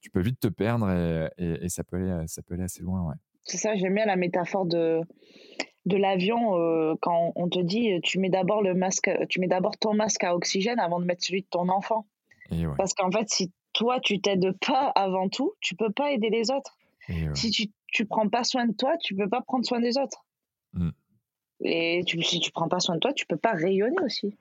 tu 0.02 0.10
peux 0.10 0.22
vite 0.22 0.40
te 0.40 0.48
perdre 0.48 0.90
et, 0.92 1.30
et, 1.38 1.70
ça, 1.70 1.84
peut 1.84 1.98
aller, 1.98 2.28
ça 2.28 2.42
peut 2.42 2.56
aller 2.56 2.64
assez 2.64 2.82
loin. 2.82 3.08
Ouais. 3.08 3.16
C'est 3.44 3.58
ça, 3.58 3.76
j'aime 3.76 3.96
bien 3.96 4.06
la 4.06 4.16
métaphore 4.16 4.66
de, 4.66 5.02
de 5.86 5.98
l'avion 5.98 6.58
euh, 6.58 6.96
quand 7.02 7.34
on 7.36 7.50
te 7.50 7.60
dit 7.60 8.00
tu 8.02 8.20
mets 8.20 8.30
d'abord 8.30 8.62
le 8.62 8.74
masque, 8.74 9.10
tu 9.30 9.40
mets 9.40 9.48
d'abord 9.48 9.78
ton 9.78 9.94
masque 9.94 10.24
à 10.24 10.36
oxygène 10.36 10.80
avant 10.80 11.00
de 11.00 11.06
mettre 11.06 11.24
celui 11.24 11.42
de 11.42 11.48
ton 11.50 11.70
enfant. 11.70 12.06
Parce 12.78 12.94
qu'en 12.94 13.12
fait, 13.12 13.30
si 13.30 13.52
toi 13.74 14.00
tu 14.02 14.20
t'aides 14.20 14.52
pas 14.66 14.92
avant 14.96 15.30
tout, 15.30 15.54
tu 15.62 15.76
peux 15.76 15.92
pas 15.92 16.12
aider 16.12 16.30
les 16.30 16.52
autres. 16.52 16.78
Si 17.34 17.50
tu 17.50 17.68
tu 17.92 18.06
prends 18.06 18.30
pas 18.30 18.44
soin 18.44 18.66
de 18.66 18.74
toi, 18.74 18.96
tu 18.98 19.16
peux 19.16 19.28
pas 19.28 19.42
prendre 19.42 19.66
soin 19.66 19.80
des 19.80 19.98
autres. 19.98 20.26
Mmh. 20.74 20.92
Et 21.64 22.04
tu, 22.06 22.22
si 22.24 22.40
tu 22.40 22.52
prends 22.52 22.70
pas 22.70 22.80
soin 22.80 22.96
de 22.96 23.00
toi, 23.00 23.14
tu 23.14 23.26
peux 23.26 23.38
pas 23.38 23.52
rayonner 23.52 24.00
aussi. 24.04 24.36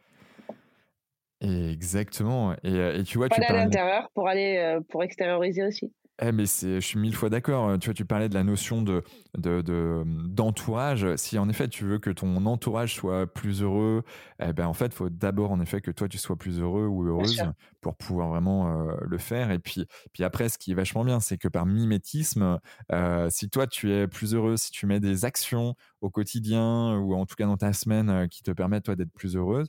Exactement. 1.40 2.52
Et, 2.62 2.74
euh, 2.74 2.98
et 2.98 3.04
tu 3.04 3.18
vois, 3.18 3.28
pas 3.28 3.36
tu 3.36 3.42
aller 3.42 3.58
à 3.58 3.64
l'intérieur 3.64 4.10
pour 4.14 4.28
aller 4.28 4.58
euh, 4.58 4.80
pour 4.90 5.02
extérioriser 5.02 5.64
aussi. 5.64 5.92
Eh, 6.22 6.32
mais 6.32 6.44
je 6.44 6.80
suis 6.80 6.98
mille 6.98 7.16
fois 7.16 7.30
d'accord. 7.30 7.78
Tu 7.78 7.86
vois, 7.86 7.94
tu 7.94 8.04
parlais 8.04 8.28
de 8.28 8.34
la 8.34 8.44
notion 8.44 8.82
de, 8.82 9.02
de, 9.38 10.04
d'entourage. 10.26 11.16
Si 11.16 11.38
en 11.38 11.48
effet 11.48 11.66
tu 11.66 11.84
veux 11.84 11.98
que 11.98 12.10
ton 12.10 12.44
entourage 12.44 12.94
soit 12.94 13.26
plus 13.26 13.62
heureux, 13.62 14.02
eh 14.38 14.52
ben 14.52 14.66
en 14.66 14.74
fait, 14.74 14.86
il 14.86 14.92
faut 14.92 15.08
d'abord 15.08 15.50
en 15.50 15.60
effet 15.60 15.80
que 15.80 15.90
toi 15.90 16.08
tu 16.08 16.18
sois 16.18 16.36
plus 16.36 16.60
heureux 16.60 16.86
ou 16.86 17.06
heureuse 17.06 17.42
pour 17.80 17.96
pouvoir 17.96 18.28
vraiment 18.28 18.90
euh, 18.90 18.94
le 19.00 19.16
faire. 19.16 19.50
Et 19.50 19.58
puis, 19.58 19.86
puis 20.12 20.22
après, 20.22 20.50
ce 20.50 20.58
qui 20.58 20.72
est 20.72 20.74
vachement 20.74 21.04
bien, 21.04 21.20
c'est 21.20 21.38
que 21.38 21.48
par 21.48 21.64
mimétisme, 21.64 22.58
euh, 22.92 23.28
si 23.30 23.48
toi 23.48 23.66
tu 23.66 23.90
es 23.90 24.06
plus 24.06 24.34
heureux, 24.34 24.58
si 24.58 24.70
tu 24.72 24.84
mets 24.84 25.00
des 25.00 25.24
actions 25.24 25.74
au 26.02 26.10
quotidien 26.10 26.98
ou 26.98 27.14
en 27.14 27.24
tout 27.24 27.34
cas 27.34 27.46
dans 27.46 27.56
ta 27.56 27.72
semaine 27.72 28.28
qui 28.28 28.42
te 28.42 28.50
permettent 28.50 28.84
toi 28.84 28.94
d'être 28.96 29.12
plus 29.12 29.36
heureuse, 29.36 29.68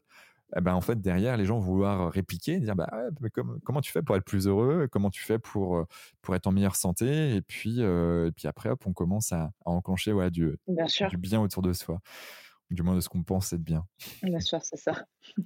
eh 0.56 0.62
ben, 0.62 0.74
en 0.74 0.82
fait, 0.82 1.00
derrière, 1.00 1.38
les 1.38 1.46
gens 1.46 1.60
vont 1.60 1.72
vouloir 1.74 2.12
répliquer, 2.12 2.60
dire 2.60 2.76
bah, 2.76 2.90
mais 3.22 3.30
comment 3.30 3.82
tu 3.82 3.92
fais 3.92 4.02
pour 4.02 4.16
être 4.16 4.26
plus 4.26 4.48
heureux? 4.48 4.88
Comment 4.92 5.10
tu 5.10 5.22
fais 5.22 5.40
pour, 5.40 5.78
euh, 5.78 5.86
pour 6.22 6.36
être 6.36 6.48
en 6.48 6.52
meilleure 6.52 6.76
santé? 6.76 7.36
Et 7.36 7.42
puis, 7.42 7.78
euh, 7.80 8.28
et 8.28 8.32
puis 8.32 8.48
après, 8.48 8.70
hop, 8.70 8.86
on 8.86 8.94
commence 8.94 9.32
à, 9.32 9.52
à 9.66 9.70
enclencher 9.70 10.12
ouais, 10.14 10.30
du, 10.30 10.58
bien 10.68 10.86
du 11.10 11.18
bien 11.18 11.42
autour 11.42 11.62
de 11.62 11.74
soi 11.74 12.00
du 12.70 12.84
moins 12.84 12.96
de 12.96 13.02
ce 13.02 13.10
qu'on 13.10 13.22
pense 13.22 13.52
être 13.52 13.62
bien. 13.62 13.86
Bien 14.24 14.40
sûr, 14.40 14.60
c'est 14.62 14.78
ça. 14.78 14.94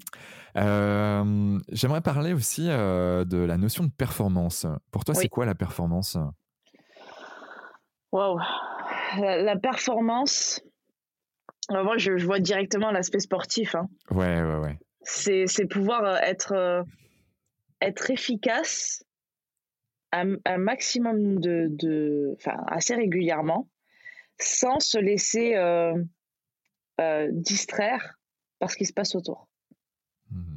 Euh, 0.57 1.59
j'aimerais 1.69 1.99
parler 1.99 2.31
aussi 2.31 2.67
de 2.67 3.37
la 3.37 3.57
notion 3.57 3.83
de 3.83 3.89
performance. 3.89 4.65
Pour 4.89 5.03
toi, 5.03 5.13
c'est 5.13 5.27
quoi 5.27 5.45
la 5.45 5.53
performance? 5.53 6.17
Waouh 8.13 8.39
la, 9.17 9.57
performance, 9.57 10.61
moi, 11.69 11.97
je, 11.97 12.25
vois 12.25 12.39
directement 12.39 12.91
l'aspect 12.91 13.19
sportif. 13.19 13.75
Hein. 13.75 13.89
Ouais, 14.11 14.41
ouais, 14.41 14.59
ouais 14.59 14.79
c'est 15.05 15.67
pouvoir 15.69 16.03
euh, 16.03 16.17
être, 16.17 16.53
euh, 16.53 16.83
être 17.81 18.11
efficace 18.11 19.03
un, 20.11 20.37
maximum 20.57 21.39
de, 21.41 21.67
de, 21.69 22.35
enfin, 22.37 22.57
assez 22.67 22.95
régulièrement, 22.95 23.67
sans 24.39 24.79
se 24.79 24.97
laisser 24.97 25.55
euh, 25.55 25.93
distraire 27.31 28.17
par 28.59 28.71
ce 28.71 28.77
qui 28.77 28.85
se 28.85 28.93
passe 28.93 29.13
autour. 29.15 29.49
Mmh 30.31 30.55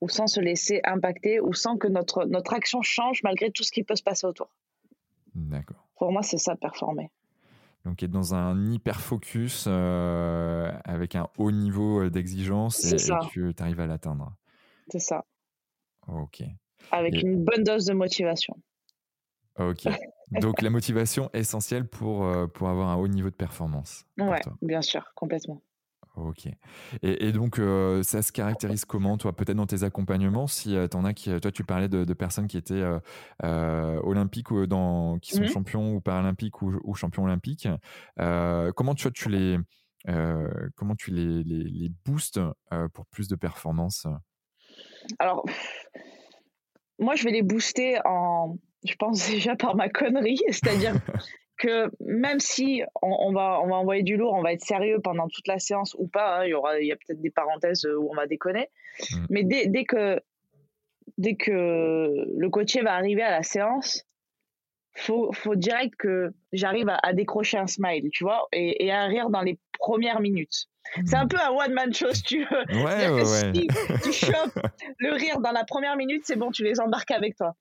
ou 0.00 0.08
sans 0.10 0.26
se 0.26 0.38
laisser 0.38 0.82
impacter, 0.84 1.40
ou 1.40 1.54
sans 1.54 1.78
que 1.78 1.88
notre, 1.88 2.26
notre 2.26 2.52
action 2.52 2.82
change 2.82 3.22
malgré 3.22 3.50
tout 3.50 3.62
ce 3.62 3.72
qui 3.72 3.84
peut 3.84 3.96
se 3.96 4.02
passer 4.02 4.26
autour. 4.26 4.54
D'accord. 5.34 5.88
Pour 5.96 6.12
moi, 6.12 6.22
c'est 6.22 6.36
ça, 6.36 6.56
performer. 6.56 7.10
Donc, 7.84 8.02
être 8.02 8.10
dans 8.10 8.34
un 8.34 8.72
hyper 8.72 9.00
focus 9.00 9.66
avec 9.66 11.16
un 11.16 11.28
haut 11.38 11.50
niveau 11.50 12.08
d'exigence 12.08 12.84
et, 12.92 12.96
tu 12.96 13.54
arrives 13.58 13.80
à 13.80 13.86
l'atteindre. 13.86 14.34
C'est 14.88 15.00
ça. 15.00 15.24
Ok. 16.06 16.42
Avec 16.90 17.22
une 17.22 17.44
bonne 17.44 17.62
dose 17.64 17.86
de 17.86 17.94
motivation. 17.94 18.56
Ok. 19.58 19.86
Donc 20.30 20.62
la 20.62 20.70
motivation 20.70 21.30
essentielle 21.32 21.86
pour, 21.86 22.26
pour 22.52 22.68
avoir 22.68 22.88
un 22.88 22.96
haut 22.96 23.08
niveau 23.08 23.30
de 23.30 23.34
performance. 23.34 24.04
Ouais, 24.18 24.40
bien 24.62 24.82
sûr, 24.82 25.12
complètement. 25.14 25.62
Ok. 26.16 26.48
Et, 27.02 27.32
donc, 27.32 27.60
ça 28.02 28.22
se 28.22 28.30
caractérise 28.30 28.84
comment, 28.84 29.16
toi, 29.18 29.34
peut-être 29.34 29.56
dans 29.56 29.66
tes 29.66 29.82
accompagnements, 29.82 30.46
si 30.46 30.76
tu 30.90 30.96
en 30.96 31.04
as 31.04 31.12
qui, 31.12 31.40
toi, 31.40 31.50
tu 31.50 31.64
parlais 31.64 31.88
de, 31.88 32.14
personnes 32.14 32.46
qui 32.46 32.56
étaient 32.56 32.84
olympiques 33.42 34.50
ou 34.52 34.66
dans, 34.66 35.18
qui 35.18 35.32
sont 35.32 35.42
mmh 35.42 35.48
champions 35.48 35.94
ou 35.94 36.00
paralympiques 36.00 36.62
ou, 36.62 36.94
champions 36.94 37.24
olympiques. 37.24 37.68
comment 38.16 38.94
tu, 38.94 39.10
tu 39.12 39.28
les, 39.28 39.58
comment 40.76 40.94
tu 40.96 41.10
les, 41.10 41.42
les, 41.42 41.64
les 41.64 41.90
boostes 42.04 42.40
pour 42.92 43.06
plus 43.06 43.26
de 43.26 43.34
performance 43.34 44.06
Alors, 45.18 45.44
moi, 46.98 47.16
je 47.16 47.24
vais 47.24 47.32
les 47.32 47.42
booster 47.42 47.98
en, 48.04 48.56
je 48.84 48.94
pense 48.94 49.26
déjà 49.30 49.56
par 49.56 49.76
ma 49.76 49.88
connerie, 49.88 50.40
c'est-à-dire 50.48 50.94
que 51.56 51.90
même 52.00 52.40
si 52.40 52.82
on, 53.02 53.32
va, 53.32 53.60
on 53.62 53.68
va 53.68 53.76
envoyer 53.76 54.02
du 54.02 54.16
lourd, 54.16 54.34
on 54.34 54.42
va 54.42 54.52
être 54.52 54.64
sérieux 54.64 55.00
pendant 55.02 55.28
toute 55.28 55.46
la 55.46 55.58
séance 55.58 55.94
ou 55.98 56.08
pas, 56.08 56.38
hein, 56.38 56.44
il 56.44 56.50
y 56.50 56.54
aura, 56.54 56.80
il 56.80 56.86
y 56.86 56.92
a 56.92 56.96
peut-être 56.96 57.20
des 57.20 57.30
parenthèses 57.30 57.86
où 57.86 58.08
on 58.10 58.14
va 58.14 58.26
déconner, 58.26 58.68
mmh. 59.10 59.26
mais 59.30 59.44
dès, 59.44 59.66
dès, 59.66 59.84
que 59.84 60.20
dès 61.18 61.36
que 61.36 62.26
le 62.36 62.50
coachier 62.50 62.82
va 62.82 62.94
arriver 62.94 63.22
à 63.22 63.30
la 63.30 63.42
séance, 63.42 64.04
faut, 64.96 65.32
faut 65.32 65.56
direct 65.56 65.94
que 65.96 66.32
j'arrive 66.52 66.88
à, 66.88 67.12
décrocher 67.12 67.58
un 67.58 67.66
smile, 67.66 68.10
tu 68.12 68.24
vois, 68.24 68.46
et, 68.52 68.84
et 68.84 68.92
à 68.92 69.04
rire 69.06 69.30
dans 69.30 69.42
les 69.42 69.58
premières 69.78 70.20
minutes. 70.20 70.68
C'est 71.06 71.16
un 71.16 71.24
mmh. 71.24 71.28
peu 71.28 71.36
un 71.40 71.50
one-man 71.50 71.92
show, 71.92 72.12
si 72.12 72.22
tu 72.22 72.38
veux. 72.44 72.84
Ouais, 72.84 73.10
ouais, 73.10 73.24
Si 73.24 74.10
tu 74.10 74.12
chopes 74.26 74.58
le 74.98 75.12
rire 75.14 75.40
dans 75.40 75.52
la 75.52 75.64
première 75.64 75.96
minute, 75.96 76.22
c'est 76.24 76.36
bon, 76.36 76.50
tu 76.50 76.62
les 76.62 76.80
embarques 76.80 77.10
avec 77.10 77.36
toi. 77.36 77.54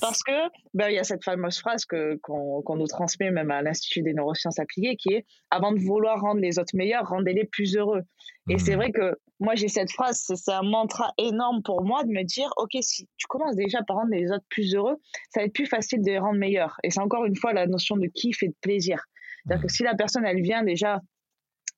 Parce 0.00 0.22
que 0.22 0.32
ben, 0.72 0.88
il 0.88 0.94
y 0.94 0.98
a 0.98 1.04
cette 1.04 1.24
fameuse 1.24 1.58
phrase 1.58 1.84
que, 1.84 2.16
qu'on, 2.22 2.76
nous 2.76 2.86
transmet 2.86 3.30
même 3.30 3.50
à 3.50 3.60
l'Institut 3.60 4.02
des 4.02 4.14
neurosciences 4.14 4.58
appliquées 4.58 4.96
qui 4.96 5.12
est 5.12 5.26
avant 5.50 5.72
de 5.72 5.78
vouloir 5.78 6.20
rendre 6.20 6.40
les 6.40 6.58
autres 6.58 6.74
meilleurs, 6.74 7.06
rendez-les 7.06 7.44
plus 7.44 7.76
heureux. 7.76 8.02
Et 8.48 8.58
c'est 8.58 8.74
mmh. 8.74 8.78
vrai 8.78 8.92
que 8.92 9.18
moi 9.40 9.54
j'ai 9.56 9.68
cette 9.68 9.90
phrase, 9.92 10.24
c'est, 10.34 10.52
un 10.52 10.62
mantra 10.62 11.12
énorme 11.18 11.62
pour 11.62 11.84
moi 11.84 12.02
de 12.04 12.08
me 12.08 12.22
dire 12.22 12.50
ok 12.56 12.70
si 12.80 13.06
tu 13.18 13.26
commences 13.28 13.56
déjà 13.56 13.82
par 13.82 13.98
rendre 13.98 14.10
les 14.10 14.30
autres 14.32 14.46
plus 14.48 14.74
heureux, 14.74 14.96
ça 15.30 15.40
va 15.40 15.46
être 15.46 15.52
plus 15.52 15.66
facile 15.66 16.00
de 16.00 16.06
les 16.06 16.18
rendre 16.18 16.38
meilleurs. 16.38 16.76
Et 16.82 16.90
c'est 16.90 17.00
encore 17.00 17.26
une 17.26 17.36
fois 17.36 17.52
la 17.52 17.66
notion 17.66 17.98
de 17.98 18.06
kiff 18.06 18.42
et 18.42 18.48
de 18.48 18.56
plaisir. 18.62 19.04
C'est-à-dire 19.44 19.62
que 19.62 19.66
mmh. 19.66 19.76
si 19.76 19.82
la 19.82 19.94
personne 19.94 20.24
elle 20.24 20.40
vient 20.40 20.62
déjà, 20.62 21.02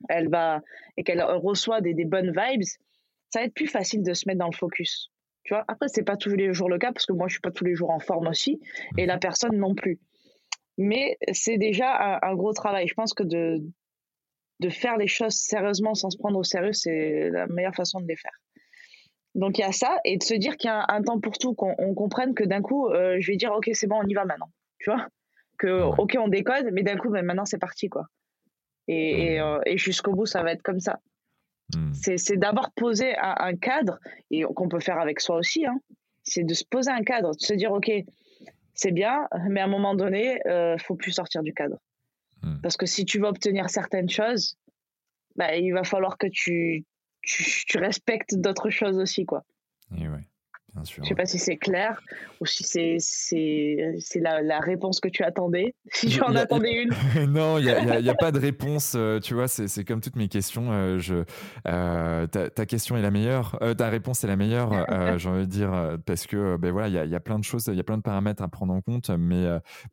elle 0.08 0.28
va 0.28 0.60
et 0.96 1.04
qu'elle 1.04 1.22
reçoit 1.22 1.80
des, 1.80 1.94
des 1.94 2.04
bonnes 2.04 2.32
vibes, 2.32 2.62
ça 3.30 3.40
va 3.40 3.46
être 3.46 3.54
plus 3.54 3.66
facile 3.66 4.02
de 4.02 4.14
se 4.14 4.26
mettre 4.26 4.38
dans 4.38 4.48
le 4.50 4.56
focus. 4.56 5.10
Tu 5.44 5.54
vois, 5.54 5.64
après, 5.68 5.88
c'est 5.88 6.04
pas 6.04 6.16
tous 6.16 6.30
les 6.30 6.52
jours 6.52 6.68
le 6.68 6.78
cas 6.78 6.92
parce 6.92 7.06
que 7.06 7.12
moi, 7.12 7.28
je 7.28 7.34
suis 7.34 7.40
pas 7.40 7.50
tous 7.50 7.64
les 7.64 7.74
jours 7.74 7.90
en 7.90 8.00
forme 8.00 8.28
aussi 8.28 8.60
et 8.98 9.06
la 9.06 9.18
personne 9.18 9.56
non 9.56 9.74
plus. 9.74 9.98
Mais 10.76 11.18
c'est 11.32 11.58
déjà 11.58 12.18
un, 12.22 12.34
gros 12.34 12.52
travail. 12.52 12.88
Je 12.88 12.94
pense 12.94 13.14
que 13.14 13.22
de, 13.22 13.62
de 14.60 14.68
faire 14.68 14.96
les 14.96 15.06
choses 15.06 15.34
sérieusement 15.34 15.94
sans 15.94 16.10
se 16.10 16.18
prendre 16.18 16.38
au 16.38 16.42
sérieux, 16.42 16.72
c'est 16.72 17.30
la 17.30 17.46
meilleure 17.48 17.74
façon 17.74 18.00
de 18.00 18.06
les 18.06 18.16
faire. 18.16 18.32
Donc 19.34 19.58
il 19.58 19.60
y 19.60 19.64
a 19.64 19.72
ça 19.72 19.98
et 20.04 20.16
de 20.16 20.22
se 20.22 20.34
dire 20.34 20.56
qu'il 20.56 20.68
y 20.68 20.72
a 20.72 20.84
un, 20.88 21.02
temps 21.02 21.20
pour 21.20 21.38
tout, 21.38 21.54
qu'on 21.54 21.94
comprenne 21.94 22.34
que 22.34 22.44
d'un 22.44 22.62
coup, 22.62 22.88
euh, 22.88 23.16
je 23.20 23.30
vais 23.30 23.36
dire 23.36 23.52
ok, 23.52 23.70
c'est 23.72 23.86
bon, 23.86 24.00
on 24.02 24.08
y 24.08 24.14
va 24.14 24.24
maintenant. 24.24 24.50
Tu 24.78 24.90
vois? 24.90 25.06
Que 25.58 25.82
ok, 25.98 26.16
on 26.18 26.28
décode, 26.28 26.70
mais 26.72 26.82
d'un 26.82 26.96
coup, 26.96 27.10
ben, 27.10 27.24
maintenant 27.24 27.44
c'est 27.44 27.58
parti 27.58 27.88
quoi. 27.88 28.06
Et, 28.88 29.34
et, 29.34 29.40
euh, 29.40 29.60
et 29.66 29.78
jusqu'au 29.78 30.12
bout, 30.12 30.26
ça 30.26 30.42
va 30.42 30.52
être 30.52 30.62
comme 30.62 30.80
ça. 30.80 31.00
Hmm. 31.74 31.92
C'est 31.92 32.36
d'abord 32.36 32.72
poser 32.72 33.14
un, 33.16 33.54
cadre, 33.56 33.98
et 34.30 34.42
qu'on 34.42 34.68
peut 34.68 34.80
faire 34.80 34.98
avec 34.98 35.20
soi 35.20 35.36
aussi, 35.36 35.66
hein. 35.66 35.80
c'est 36.24 36.44
de 36.44 36.54
se 36.54 36.64
poser 36.64 36.90
un 36.90 37.02
cadre, 37.02 37.34
de 37.34 37.40
se 37.40 37.54
dire, 37.54 37.72
OK, 37.72 37.90
c'est 38.74 38.90
bien, 38.90 39.28
mais 39.48 39.60
à 39.60 39.64
un 39.64 39.68
moment 39.68 39.94
donné, 39.94 40.40
il 40.44 40.50
euh, 40.50 40.78
faut 40.78 40.96
plus 40.96 41.12
sortir 41.12 41.42
du 41.42 41.52
cadre. 41.52 41.76
Hmm. 42.42 42.60
Parce 42.62 42.76
que 42.76 42.86
si 42.86 43.04
tu 43.04 43.18
veux 43.18 43.26
obtenir 43.26 43.70
certaines 43.70 44.08
choses, 44.08 44.56
bah, 45.36 45.56
il 45.56 45.72
va 45.72 45.84
falloir 45.84 46.18
que 46.18 46.26
tu, 46.26 46.84
tu, 47.22 47.44
tu 47.66 47.78
respectes 47.78 48.34
d'autres 48.34 48.70
choses 48.70 48.98
aussi. 48.98 49.24
Quoi. 49.24 49.44
Et 49.96 50.08
ouais. 50.08 50.26
Je 50.74 51.00
ne 51.00 51.06
sais 51.06 51.14
pas 51.14 51.26
si 51.26 51.38
c'est 51.38 51.56
clair 51.56 52.00
ou 52.40 52.46
si 52.46 52.62
c'est 52.64 52.96
c'est 53.00 54.20
la, 54.20 54.40
la, 54.40 54.60
réponse 54.60 55.00
que 55.00 55.08
tu 55.08 55.22
attendais. 55.24 55.74
Si 55.92 56.08
j'en 56.10 56.34
attendais 56.34 56.82
une. 56.82 56.90
non, 57.32 57.58
il 57.58 57.64
n'y 57.64 58.08
a, 58.08 58.14
pas 58.14 58.32
de 58.32 58.38
réponse. 58.38 58.94
Euh, 58.96 59.18
tu 59.20 59.34
vois, 59.34 59.48
c'est 59.48 59.84
comme 59.84 60.00
toutes 60.00 60.16
mes 60.16 60.28
questions. 60.28 60.70
Euh, 60.70 60.98
je, 60.98 61.24
euh, 61.66 62.26
ta, 62.28 62.48
ta, 62.48 62.64
question 62.66 62.96
est 62.96 63.02
la 63.02 63.10
meilleure. 63.10 63.58
ta 63.76 63.88
réponse 63.88 64.24
est 64.24 64.28
la 64.28 64.36
meilleure. 64.36 64.86
J'ai 65.18 65.28
envie 65.28 65.46
de 65.46 65.50
dire 65.50 65.98
parce 66.06 66.26
que 66.26 66.56
ben 66.56 66.70
voilà, 66.70 66.88
il 66.88 66.94
y 66.94 66.98
a, 66.98 67.04
y 67.04 67.14
a, 67.14 67.20
plein 67.20 67.38
de 67.38 67.44
choses, 67.44 67.66
il 67.66 67.74
y 67.74 67.80
a 67.80 67.84
plein 67.84 67.98
de 67.98 68.02
paramètres 68.02 68.42
à 68.42 68.48
prendre 68.48 68.72
en 68.72 68.80
compte. 68.80 69.10
Mais 69.10 69.46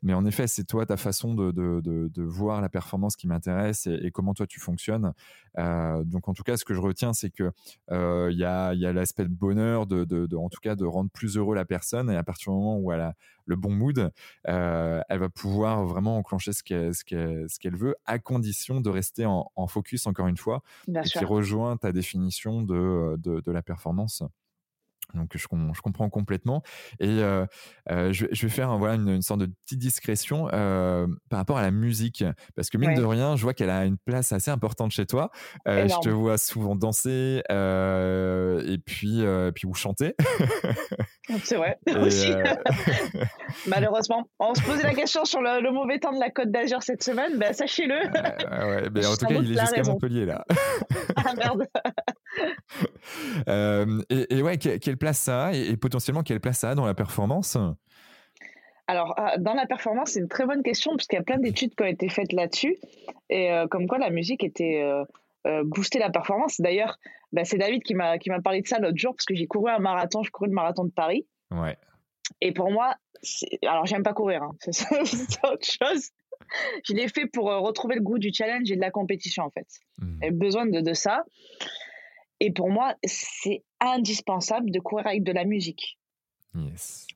mais 0.04 0.14
en 0.14 0.26
effet, 0.26 0.48
c'est 0.48 0.64
toi 0.64 0.86
ta 0.86 0.98
façon 0.98 1.34
de, 1.34 1.52
de, 1.52 1.82
de, 1.82 2.10
de, 2.14 2.24
voir 2.24 2.62
la 2.62 2.70
performance 2.70 3.16
qui 3.16 3.28
m'intéresse 3.28 3.88
et, 3.88 4.00
et, 4.04 4.12
comment 4.12 4.34
toi 4.34 4.46
tu 4.48 4.60
fonctionnes. 4.60 5.14
Donc 5.58 6.28
en 6.28 6.34
tout 6.34 6.44
cas, 6.44 6.58
ce 6.58 6.66
que 6.66 6.74
je 6.74 6.80
retiens, 6.82 7.14
c'est 7.14 7.30
que 7.30 7.52
il 7.90 8.38
y 8.38 8.46
a, 8.46 8.74
y 8.74 8.86
a 8.86 8.94
l'aspect 8.94 9.24
de 9.24 9.34
bonheur, 9.34 9.88
de, 9.88 10.04
de, 10.04 10.36
en 10.36 10.50
tout 10.50 10.60
cas 10.62 10.76
de 10.76 10.86
rendre 10.86 11.10
plus 11.10 11.38
heureux 11.38 11.56
la 11.56 11.66
personne. 11.66 12.10
Et 12.10 12.16
à 12.16 12.24
partir 12.24 12.52
du 12.52 12.60
moment 12.60 12.78
où 12.78 12.92
elle 12.92 13.02
a 13.02 13.14
le 13.46 13.56
bon 13.56 13.72
mood, 13.72 14.12
euh, 14.48 15.02
elle 15.10 15.20
va 15.20 15.30
pouvoir 15.30 15.86
vraiment 15.86 16.18
enclencher 16.18 16.54
ce 16.54 16.64
qu'elle, 16.64 16.94
ce 16.94 17.04
qu'elle, 17.60 17.76
veut, 17.76 17.96
à 18.06 18.20
condition 18.20 18.82
de 18.82 18.90
rester 18.90 19.26
en, 19.26 19.68
focus, 19.68 20.06
encore 20.06 20.28
une 20.28 20.38
fois, 20.38 20.62
et 20.88 21.02
qui 21.02 21.26
rejoint 21.26 21.78
ta 21.78 21.92
définition 21.92 22.62
de, 22.62 23.16
de 23.18 23.52
la 23.52 23.62
performance. 23.62 24.24
Donc 25.14 25.32
je, 25.34 25.40
je, 25.40 25.82
comprends 25.82 26.10
complètement. 26.10 26.62
Et 27.00 27.08
euh, 27.08 27.46
euh, 27.90 28.12
je, 28.12 28.26
je, 28.32 28.46
vais 28.46 28.52
faire 28.52 28.78
voilà, 28.78 28.96
une, 28.96 29.22
sorte 29.22 29.40
de 29.40 29.46
petite 29.46 29.80
discrétion 29.80 30.50
euh, 30.54 31.08
par 31.30 31.40
rapport 31.40 31.58
à 31.58 31.62
la 31.62 31.72
musique. 31.72 32.24
Parce 32.56 32.70
que 32.70 32.78
mine 32.78 32.94
de 32.94 33.04
rien, 33.04 33.36
je 33.36 33.44
vois 33.44 33.54
qu'elle 33.54 33.70
a 33.70 33.86
une 33.86 33.98
place 33.98 34.32
assez 34.32 34.52
importante 34.52 34.92
chez 34.92 35.06
toi. 35.06 35.32
je 35.66 36.00
te 36.02 36.10
vois 36.10 36.38
souvent 36.38 36.76
danser 36.76 37.42
et 37.50 38.78
puis, 38.86 39.24
puis 39.56 39.68
ou 39.68 39.74
chanter. 39.74 40.16
C'est 41.44 41.56
vrai. 41.56 41.78
Aussi. 42.02 42.32
Malheureusement. 43.68 44.30
On 44.40 44.54
se 44.54 44.62
posait 44.62 44.84
la 44.84 44.94
question 44.94 45.26
sur 45.26 45.42
le, 45.42 45.72
mauvais 45.72 46.00
temps 46.00 46.14
de 46.14 46.20
la 46.20 46.30
Côte 46.30 46.52
d'Azur 46.52 46.84
cette 46.84 47.04
semaine. 47.04 47.38
Ben, 47.38 47.54
sachez-le. 47.54 47.96
ouais, 47.96 48.90
mais 48.94 49.06
en 49.06 49.16
tout 49.16 49.26
cas, 49.26 49.36
il 49.36 49.52
est 49.52 49.60
jusqu'à 49.60 49.84
Montpellier 49.84 50.26
là. 50.26 50.46
ah 51.16 51.34
merde. 51.36 51.68
Et, 53.48 54.38
et, 54.38 54.42
ouais, 54.42 54.58
quelle 54.58 54.98
place 54.98 55.20
ça 55.20 55.48
a 55.48 55.54
et, 55.54 55.78
potentiellement 55.78 56.24
quelle 56.24 56.40
place 56.40 56.60
ça 56.60 56.72
a 56.72 56.76
dans 56.76 56.86
la 56.86 56.94
performance? 56.94 57.58
Alors, 58.88 59.14
ah, 59.18 59.38
dans 59.38 59.54
la 59.54 59.66
performance, 59.66 60.12
c'est 60.12 60.22
une 60.22 60.30
très 60.30 60.46
bonne 60.46 60.64
question, 60.64 60.96
puisqu'il 60.96 61.18
y 61.18 61.20
a 61.20 61.24
plein 61.24 61.38
d'études 61.38 61.76
qui 61.76 61.84
ont 61.84 61.88
été 61.88 62.08
faites 62.08 62.32
là-dessus, 62.32 62.78
et 63.30 63.52
comme 63.70 63.88
quoi 63.88 63.98
la 63.98 64.10
musique 64.10 64.44
était 64.44 64.82
euh, 64.82 65.04
euh, 65.48 65.64
booster 65.64 66.00
la 66.00 66.10
performance. 66.10 66.60
D'ailleurs, 66.60 66.98
bah, 67.32 67.46
c'est 67.46 67.58
David 67.58 67.84
qui 67.84 67.96
m'a 67.96 68.18
parlé 68.44 68.62
de 68.62 68.68
ça 68.68 68.80
l'autre 68.80 68.98
jour, 68.98 69.14
parce 69.14 69.26
que 69.26 69.36
j'ai 69.36 69.48
couru 69.48 69.72
un 69.72 69.80
marathon, 69.80 70.24
je 70.24 70.32
couru 70.32 70.50
le 70.50 70.56
marathon 70.56 70.84
de 70.84 70.92
Paris. 70.92 71.26
Ouais. 71.52 71.78
Et 72.42 72.52
pour 72.52 72.72
moi, 72.72 72.96
alors 73.64 73.86
j'aime 73.86 74.04
pas 74.04 74.14
courir, 74.14 74.44
hein, 74.44 74.56
c'est 74.72 75.46
autre 75.46 75.66
chose. 75.66 76.10
Je 76.84 76.94
l'ai 76.94 77.08
fait 77.08 77.28
pour 77.28 77.46
retrouver 77.46 77.96
le 77.96 78.02
goût 78.02 78.20
du 78.20 78.32
challenge 78.34 78.70
et 78.72 78.76
de 78.76 78.82
la 78.82 78.92
compétition, 78.92 79.44
en 79.44 79.50
fait. 79.50 79.68
Mmh. 80.00 80.30
Besoin 80.32 80.66
de, 80.66 80.82
de 80.82 80.94
ça. 80.94 81.24
Et 82.40 82.52
pour 82.52 82.70
moi, 82.70 82.96
c'est 83.04 83.64
indispensable 83.80 84.72
de 84.72 84.80
courir 84.80 85.08
avec 85.08 85.24
de 85.24 85.32
la 85.32 85.46
musique. 85.46 85.98
Yes. 86.56 87.08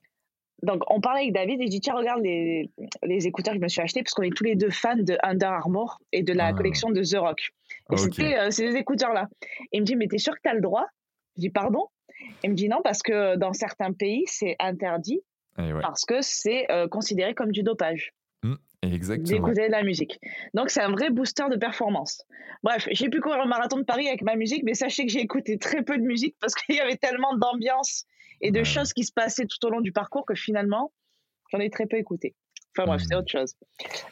Donc, 0.63 0.83
on 0.91 1.01
parlait 1.01 1.21
avec 1.21 1.33
David 1.33 1.59
et 1.61 1.65
je 1.65 1.69
dis 1.69 1.79
tiens, 1.79 1.95
regarde 1.95 2.21
les, 2.21 2.69
les 3.03 3.27
écouteurs 3.27 3.53
que 3.53 3.59
je 3.59 3.63
me 3.63 3.67
suis 3.67 3.81
achetés 3.81 4.03
parce 4.03 4.13
qu'on 4.13 4.23
est 4.23 4.35
tous 4.35 4.43
les 4.43 4.55
deux 4.55 4.69
fans 4.69 4.95
de 4.95 5.17
Under 5.23 5.49
Armour 5.49 5.99
et 6.11 6.21
de 6.21 6.33
la 6.33 6.47
ah. 6.47 6.53
collection 6.53 6.91
de 6.91 7.03
The 7.03 7.17
Rock. 7.17 7.51
Et 7.91 7.97
c'était 7.97 8.37
euh, 8.37 8.51
ces 8.51 8.75
écouteurs-là. 8.75 9.27
Et 9.71 9.77
il 9.77 9.81
me 9.81 9.85
dit 9.85 9.95
mais 9.95 10.07
t'es 10.07 10.19
sûr 10.19 10.33
que 10.33 10.41
t'as 10.43 10.53
le 10.53 10.61
droit? 10.61 10.85
Je 11.35 11.41
dis 11.41 11.49
pardon? 11.49 11.87
Il 12.43 12.51
me 12.51 12.55
dit 12.55 12.69
non, 12.69 12.81
parce 12.83 13.01
que 13.01 13.35
dans 13.37 13.53
certains 13.53 13.93
pays, 13.93 14.23
c'est 14.27 14.55
interdit 14.59 15.21
eh 15.57 15.71
parce 15.81 16.05
que 16.05 16.21
c'est 16.21 16.71
euh, 16.71 16.87
considéré 16.87 17.33
comme 17.33 17.51
du 17.51 17.63
dopage. 17.63 18.13
D'écouter 18.83 19.67
de 19.67 19.71
la 19.71 19.83
musique. 19.83 20.19
Donc 20.53 20.69
c'est 20.69 20.81
un 20.81 20.91
vrai 20.91 21.11
booster 21.11 21.45
de 21.51 21.55
performance. 21.55 22.25
Bref, 22.63 22.87
j'ai 22.91 23.09
pu 23.09 23.19
courir 23.19 23.43
le 23.43 23.47
marathon 23.47 23.77
de 23.77 23.83
Paris 23.83 24.07
avec 24.07 24.23
ma 24.23 24.35
musique, 24.35 24.63
mais 24.63 24.73
sachez 24.73 25.05
que 25.05 25.11
j'ai 25.11 25.19
écouté 25.19 25.57
très 25.57 25.83
peu 25.83 25.97
de 25.97 26.03
musique 26.03 26.35
parce 26.39 26.55
qu'il 26.55 26.75
y 26.75 26.79
avait 26.79 26.97
tellement 26.97 27.35
d'ambiance 27.37 28.05
et 28.41 28.51
de 28.51 28.63
choses 28.63 28.93
qui 28.93 29.03
se 29.03 29.13
passaient 29.13 29.45
tout 29.45 29.63
au 29.67 29.69
long 29.69 29.81
du 29.81 29.91
parcours 29.91 30.25
que 30.25 30.33
finalement, 30.33 30.91
j'en 31.51 31.59
ai 31.59 31.69
très 31.69 31.85
peu 31.85 31.97
écouté. 31.97 32.35
Enfin 32.75 32.87
bref, 32.87 33.01
c'est 33.07 33.15
autre 33.15 33.29
chose. 33.29 33.55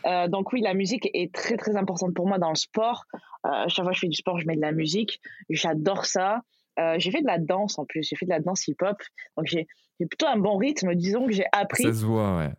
Euh, 0.05 0.27
donc 0.27 0.51
oui, 0.51 0.61
la 0.61 0.73
musique 0.73 1.09
est 1.13 1.33
très 1.33 1.55
très 1.55 1.75
importante 1.77 2.13
pour 2.13 2.27
moi 2.27 2.37
dans 2.37 2.49
le 2.49 2.55
sport. 2.55 3.05
Euh, 3.45 3.49
chaque 3.67 3.85
fois 3.85 3.91
que 3.91 3.95
je 3.95 4.01
fais 4.01 4.07
du 4.07 4.17
sport, 4.17 4.37
je 4.39 4.45
mets 4.45 4.55
de 4.55 4.61
la 4.61 4.73
musique. 4.73 5.21
J'adore 5.49 6.05
ça. 6.05 6.41
Euh, 6.77 6.95
j'ai 6.97 7.11
fait 7.11 7.21
de 7.21 7.27
la 7.27 7.39
danse 7.39 7.79
en 7.79 7.85
plus, 7.85 8.03
j'ai 8.03 8.15
fait 8.15 8.25
de 8.25 8.31
la 8.31 8.39
danse 8.39 8.67
hip-hop. 8.67 8.97
Donc 9.37 9.47
j'ai 9.47 9.67
plutôt 9.97 10.27
un 10.27 10.37
bon 10.37 10.57
rythme, 10.57 10.93
disons 10.93 11.25
que 11.25 11.33
j'ai 11.33 11.45
appris. 11.51 11.83
Ça 11.83 11.93
se 11.93 12.05
voit, 12.05 12.37
ouais. 12.37 12.51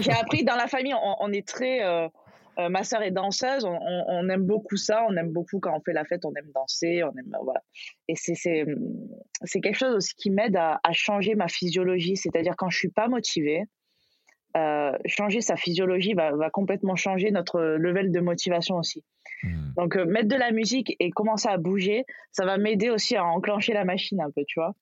J'ai 0.00 0.12
appris 0.12 0.44
dans 0.44 0.56
la 0.56 0.66
famille, 0.66 0.94
on, 0.94 1.32
est 1.32 1.46
très. 1.46 1.84
Euh, 1.84 2.08
Euh, 2.58 2.70
ma 2.70 2.84
sœur 2.84 3.02
est 3.02 3.10
danseuse, 3.10 3.66
on, 3.66 4.28
aime 4.30 4.44
beaucoup 4.44 4.76
ça, 4.76 5.04
on 5.08 5.16
aime 5.16 5.30
beaucoup 5.30 5.60
quand 5.60 5.76
on 5.76 5.80
fait 5.80 5.92
la 5.92 6.04
fête, 6.04 6.24
on 6.24 6.32
aime 6.34 6.50
danser, 6.54 7.02
on 7.04 7.10
aime 7.10 7.36
voilà. 7.42 7.60
Et 8.08 8.14
c'est 8.16 8.34
c'est 8.34 9.60
quelque 9.60 9.76
chose 9.76 9.94
aussi 9.94 10.14
qui 10.14 10.30
m'aide 10.30 10.56
à, 10.56 10.80
changer 10.92 11.34
ma 11.34 11.48
physiologie, 11.48 12.16
c'est-à-dire 12.16 12.54
quand 12.56 12.70
je 12.70 12.78
suis 12.78 12.88
pas 12.88 13.08
motivée, 13.08 13.64
euh, 14.56 14.92
changer 15.04 15.42
sa 15.42 15.56
physiologie 15.56 16.14
va, 16.14 16.34
va, 16.34 16.48
complètement 16.48 16.96
changer 16.96 17.30
notre 17.30 17.60
level 17.60 18.10
de 18.10 18.20
motivation 18.20 18.76
aussi. 18.76 19.04
Hmm. 19.42 19.72
Donc 19.76 19.96
euh, 19.96 20.06
mettre 20.06 20.28
de 20.28 20.36
la 20.36 20.50
musique 20.50 20.96
et 20.98 21.10
commencer 21.10 21.48
à 21.48 21.58
bouger, 21.58 22.04
ça 22.32 22.46
va 22.46 22.56
m'aider 22.56 22.88
aussi 22.88 23.16
à 23.16 23.24
enclencher 23.26 23.74
la 23.74 23.84
machine 23.84 24.22
un 24.22 24.30
peu, 24.30 24.44
tu 24.48 24.60
vois. 24.60 24.74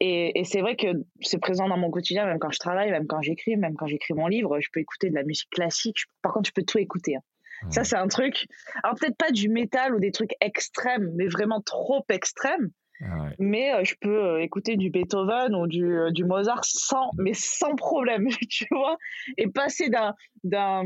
Et, 0.00 0.42
c'est 0.44 0.60
vrai 0.60 0.76
que 0.76 0.86
c'est 1.20 1.38
présent 1.38 1.68
dans 1.68 1.76
mon 1.76 1.90
quotidien, 1.90 2.26
même 2.26 2.38
quand 2.38 2.50
je 2.50 2.58
travaille, 2.58 2.90
même 2.90 3.06
quand 3.06 3.20
j'écris, 3.20 3.56
même 3.56 3.74
quand 3.74 3.86
j'écris 3.86 4.14
mon 4.14 4.26
livre, 4.26 4.60
je 4.60 4.68
peux 4.72 4.80
écouter 4.80 5.10
de 5.10 5.14
la 5.14 5.24
musique 5.24 5.50
classique. 5.50 5.98
par 6.22 6.32
contre, 6.32 6.48
je 6.48 6.52
peux 6.52 6.62
tout 6.62 6.78
écouter. 6.78 7.16
Hein. 7.16 7.70
Ça, 7.70 7.82
c'est 7.82 7.96
un 7.96 8.06
truc. 8.06 8.46
Alors, 8.84 8.96
peut-être 8.96 9.16
pas 9.16 9.32
du 9.32 9.48
métal 9.48 9.94
ou 9.94 9.98
des 9.98 10.12
trucs 10.12 10.34
extrêmes, 10.40 11.10
mais 11.16 11.26
vraiment 11.26 11.60
trop 11.60 12.04
extrêmes. 12.08 12.70
Ah 13.00 13.30
mais 13.38 13.72
euh, 13.72 13.84
je 13.84 13.94
peux 14.00 14.24
euh, 14.24 14.42
écouter 14.42 14.76
du 14.76 14.90
Beethoven 14.90 15.54
ou 15.54 15.68
du, 15.68 15.84
euh, 15.84 16.10
du, 16.10 16.24
Mozart 16.24 16.64
sans, 16.64 17.10
mais 17.16 17.32
sans 17.32 17.76
problème, 17.76 18.26
tu 18.50 18.66
vois, 18.72 18.96
et 19.36 19.46
passer 19.46 19.88
d'un, 19.88 20.14
d'un, 20.42 20.82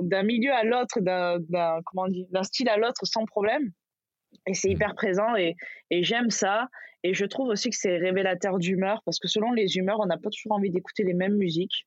d'un 0.00 0.22
milieu 0.22 0.52
à 0.52 0.62
l'autre, 0.62 1.00
d'un, 1.00 1.38
d'un, 1.48 1.80
comment 1.84 2.06
d'un 2.08 2.42
style 2.44 2.68
à 2.68 2.76
l'autre 2.76 3.04
sans 3.04 3.24
problème. 3.24 3.72
Et 4.48 4.54
c'est 4.54 4.68
mmh. 4.68 4.72
hyper 4.72 4.94
présent 4.94 5.36
et, 5.36 5.56
et 5.90 6.02
j'aime 6.02 6.30
ça. 6.30 6.68
Et 7.04 7.14
je 7.14 7.24
trouve 7.24 7.48
aussi 7.48 7.70
que 7.70 7.76
c'est 7.76 7.96
révélateur 7.96 8.58
d'humeur 8.58 9.02
parce 9.04 9.20
que 9.20 9.28
selon 9.28 9.52
les 9.52 9.76
humeurs, 9.76 10.00
on 10.00 10.06
n'a 10.06 10.18
pas 10.18 10.30
toujours 10.30 10.52
envie 10.52 10.70
d'écouter 10.70 11.04
les 11.04 11.14
mêmes 11.14 11.36
musiques. 11.36 11.86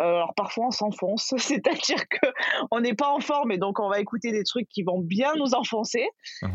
Euh, 0.00 0.04
alors 0.04 0.34
parfois 0.34 0.66
on 0.66 0.70
s'enfonce, 0.70 1.32
c'est-à-dire 1.38 2.08
que 2.08 2.26
on 2.70 2.80
n'est 2.80 2.94
pas 2.94 3.08
en 3.08 3.20
forme 3.20 3.52
et 3.52 3.58
donc 3.58 3.78
on 3.80 3.88
va 3.88 4.00
écouter 4.00 4.30
des 4.30 4.44
trucs 4.44 4.68
qui 4.68 4.82
vont 4.82 5.00
bien 5.00 5.32
nous 5.36 5.54
enfoncer. 5.54 6.06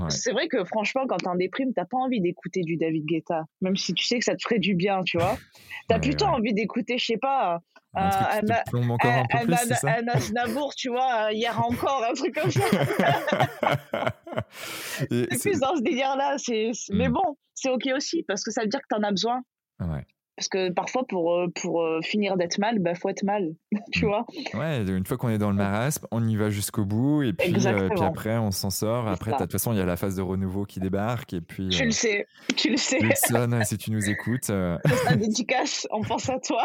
C'est 0.09 0.31
vrai 0.31 0.47
que 0.47 0.63
franchement, 0.65 1.05
quand 1.07 1.17
t'es 1.17 1.27
en 1.27 1.35
déprime, 1.35 1.73
t'as 1.73 1.85
pas 1.85 1.97
envie 1.97 2.21
d'écouter 2.21 2.61
du 2.61 2.77
David 2.77 3.05
Guetta, 3.05 3.45
même 3.61 3.75
si 3.75 3.93
tu 3.93 4.05
sais 4.05 4.19
que 4.19 4.25
ça 4.25 4.35
te 4.35 4.41
ferait 4.43 4.59
du 4.59 4.75
bien, 4.75 5.03
tu 5.03 5.17
vois. 5.17 5.37
T'as 5.87 5.99
plutôt 5.99 6.25
envie 6.25 6.53
d'écouter, 6.53 6.97
je 6.97 7.05
sais 7.05 7.17
pas, 7.17 7.61
un, 7.97 8.47
Aznavour, 10.07 10.75
tu 10.75 10.89
vois, 10.89 11.31
hier 11.31 11.59
encore, 11.59 12.03
un 12.09 12.13
truc 12.13 12.35
comme 12.35 12.51
ça. 12.51 12.61
c'est 15.09 15.41
plus 15.41 15.59
dans 15.59 15.75
ce 15.75 15.81
délire-là. 15.81 16.37
Mais 16.91 17.09
hmm. 17.09 17.13
bon, 17.13 17.37
c'est 17.53 17.69
OK 17.69 17.87
aussi, 17.95 18.23
parce 18.27 18.43
que 18.43 18.51
ça 18.51 18.61
veut 18.61 18.67
dire 18.67 18.81
que 18.81 18.87
tu 18.89 18.95
en 18.99 19.03
as 19.03 19.11
besoin. 19.11 19.41
Ouais. 19.79 20.05
Parce 20.37 20.49
que 20.49 20.69
parfois, 20.71 21.03
pour, 21.07 21.33
euh, 21.33 21.47
pour 21.59 21.81
euh, 21.81 21.99
finir 22.03 22.37
d'être 22.37 22.59
mal, 22.59 22.75
il 22.75 22.83
bah, 22.83 22.93
faut 22.93 23.09
être 23.09 23.23
mal, 23.23 23.55
tu 23.91 24.05
mm. 24.05 24.07
vois. 24.07 24.25
Ouais, 24.53 24.83
une 24.83 25.03
fois 25.03 25.17
qu'on 25.17 25.29
est 25.29 25.39
dans 25.39 25.49
le 25.49 25.55
marasme, 25.55 26.05
on 26.11 26.23
y 26.27 26.35
va 26.35 26.51
jusqu'au 26.51 26.85
bout, 26.85 27.23
et 27.23 27.33
puis, 27.33 27.55
euh, 27.65 27.89
puis 27.89 28.03
après, 28.03 28.37
on 28.37 28.51
s'en 28.51 28.69
sort. 28.69 29.07
Après, 29.07 29.31
de 29.31 29.37
toute 29.37 29.51
façon, 29.51 29.73
il 29.73 29.79
y 29.79 29.81
a 29.81 29.85
la 29.85 29.97
phase 29.97 30.15
de 30.15 30.21
renouveau 30.21 30.65
qui 30.65 30.79
débarque, 30.79 31.33
et 31.33 31.41
puis... 31.41 31.69
Tu 31.69 31.85
le 31.85 31.91
sais, 31.91 32.27
tu 32.55 32.69
le 32.69 32.77
sais. 32.77 32.99
Hudson, 33.01 33.61
si 33.63 33.79
tu 33.79 33.89
nous 33.89 34.09
écoutes... 34.09 34.51
Euh... 34.51 34.77
un 35.07 35.15
dédicace, 35.17 35.87
on 35.89 36.01
pense 36.01 36.29
à 36.29 36.37
toi. 36.39 36.63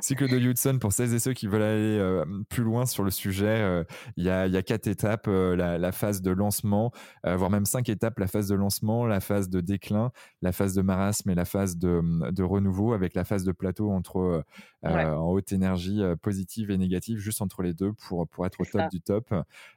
Cycle 0.00 0.26
de 0.30 0.38
Hudson, 0.38 0.78
pour 0.80 0.94
celles 0.94 1.12
et 1.12 1.18
ceux 1.18 1.34
qui 1.34 1.46
veulent 1.46 1.60
aller 1.60 2.22
plus 2.48 2.62
loin 2.62 2.86
sur 2.86 3.04
le 3.04 3.10
sujet, 3.10 3.84
il 4.16 4.24
y, 4.24 4.30
a, 4.30 4.46
y 4.46 4.56
a 4.56 4.62
quatre 4.62 4.86
étapes, 4.86 5.26
la, 5.26 5.76
la, 5.76 5.92
phase 5.92 6.22
de 6.22 6.30
lancement, 6.30 6.90
voire 7.22 7.50
même 7.50 7.66
cinq 7.66 7.90
étapes, 7.90 8.18
la 8.18 8.28
phase 8.28 8.48
de 8.48 8.54
lancement, 8.54 9.06
la 9.06 9.20
phase 9.20 9.50
de 9.50 9.60
déclin, 9.60 10.10
la 10.40 10.52
phase 10.52 10.72
de 10.72 10.80
marasme 10.80 11.28
et 11.28 11.34
la 11.34 11.44
phase 11.44 11.76
de, 11.76 12.00
de 12.30 12.42
renouveau 12.42 12.93
avec 12.94 13.14
la 13.14 13.24
phase 13.24 13.44
de 13.44 13.52
plateau 13.52 13.90
entre 13.90 14.18
euh, 14.18 14.42
euh, 14.84 15.14
en 15.14 15.30
haute 15.30 15.52
énergie 15.52 16.02
euh, 16.02 16.16
positive 16.16 16.70
et 16.70 16.78
négative, 16.78 17.18
juste 17.18 17.42
entre 17.42 17.62
les 17.62 17.74
deux 17.74 17.92
pour, 17.92 18.26
pour 18.28 18.46
être 18.46 18.60
au 18.60 18.64
top 18.64 18.90
du 18.90 19.00
top. 19.00 19.32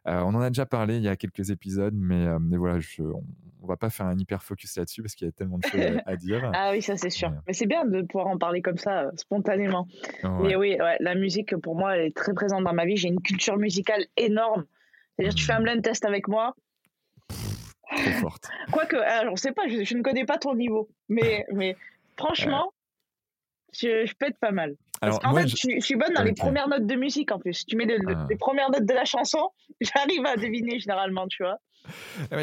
on 0.06 0.36
en 0.36 0.42
a 0.42 0.50
déjà 0.50 0.66
parlé 0.66 0.98
il 0.98 1.04
y 1.04 1.08
a 1.08 1.16
quelques 1.16 1.50
épisodes, 1.50 1.96
mais, 1.96 2.28
mais 2.40 2.58
voilà, 2.58 2.80
je, 2.80 3.02
on, 3.02 3.24
va 3.68 3.76
pas 3.76 3.90
faire 3.90 4.06
un 4.06 4.18
hyper 4.18 4.44
focus 4.44 4.78
là-dessus 4.78 5.02
parce 5.02 5.14
qu'il 5.14 5.26
y 5.26 5.30
a 5.30 5.34
tellement 5.34 5.58
de 5.58 5.66
choses 5.66 5.82
à, 6.06 6.16
dire. 6.16 6.52
Ah 6.54 6.72
oui, 6.72 6.82
ça 6.82 6.96
c'est 6.96 7.10
sûr. 7.10 7.34
Mais 7.48 7.54
c'est 7.54 7.66
bien 7.66 7.84
de 7.86 8.02
pouvoir 8.02 8.28
en 8.28 8.38
parler 8.38 8.62
comme 8.62 8.78
ça, 8.78 9.12
spontanément. 9.16 9.88
Mais 10.24 10.56
oui, 10.56 10.78
la 11.00 11.16
musique 11.16 11.56
pour 11.58 11.76
moi 11.76 11.98
elle 11.98 12.08
est 12.08 12.16
très 12.16 12.34
présente 12.34 12.64
dans 12.64 12.74
ma 12.74 12.86
vie. 12.86 12.96
J'ai 12.96 13.10
une 13.10 13.22
culture 13.22 13.58
musicale 13.58 14.06
énorme. 14.16 14.66
C'est-à-dire, 15.16 15.36
tu 15.36 15.46
fais 15.46 15.54
un 15.54 15.60
mmh. 15.60 15.64
blend 15.64 15.82
test 15.82 16.06
avec 16.06 16.28
moi, 16.28 16.54
Trop 17.90 18.12
forte. 18.20 18.50
Quoique, 18.72 18.96
alors, 18.96 19.36
je 19.38 19.42
sais 19.42 19.52
pas, 19.52 19.68
je, 19.68 19.84
je, 19.84 19.96
ne 19.96 20.02
connais 20.02 20.26
pas 20.26 20.38
ton 20.38 20.56
niveau, 20.56 20.90
mais, 21.10 21.46
mais 21.54 21.76
franchement, 22.18 22.74
je, 23.80 24.14
peux 24.20 24.28
être 24.28 24.40
pas 24.40 24.52
mal. 24.52 24.76
Parce 25.02 25.20
qu'en 25.20 25.36
fait, 25.36 25.48
je, 25.48 25.80
suis 25.80 25.96
bonne 25.96 26.14
dans 26.14 26.24
les 26.24 26.34
premières 26.34 26.68
notes 26.68 26.86
de 26.86 26.96
musique 26.96 27.32
en 27.32 27.40
plus. 27.40 27.66
Tu 27.66 27.76
mets 27.76 27.88
ah. 27.90 28.26
les 28.30 28.36
premières 28.36 28.72
notes 28.72 28.86
de 28.86 28.94
la 28.94 29.06
chanson, 29.06 29.50
j'arrive 29.82 30.26
à 30.26 30.36
deviner 30.36 30.80
généralement, 30.80 31.28
tu 31.28 31.44
vois. 31.44 31.58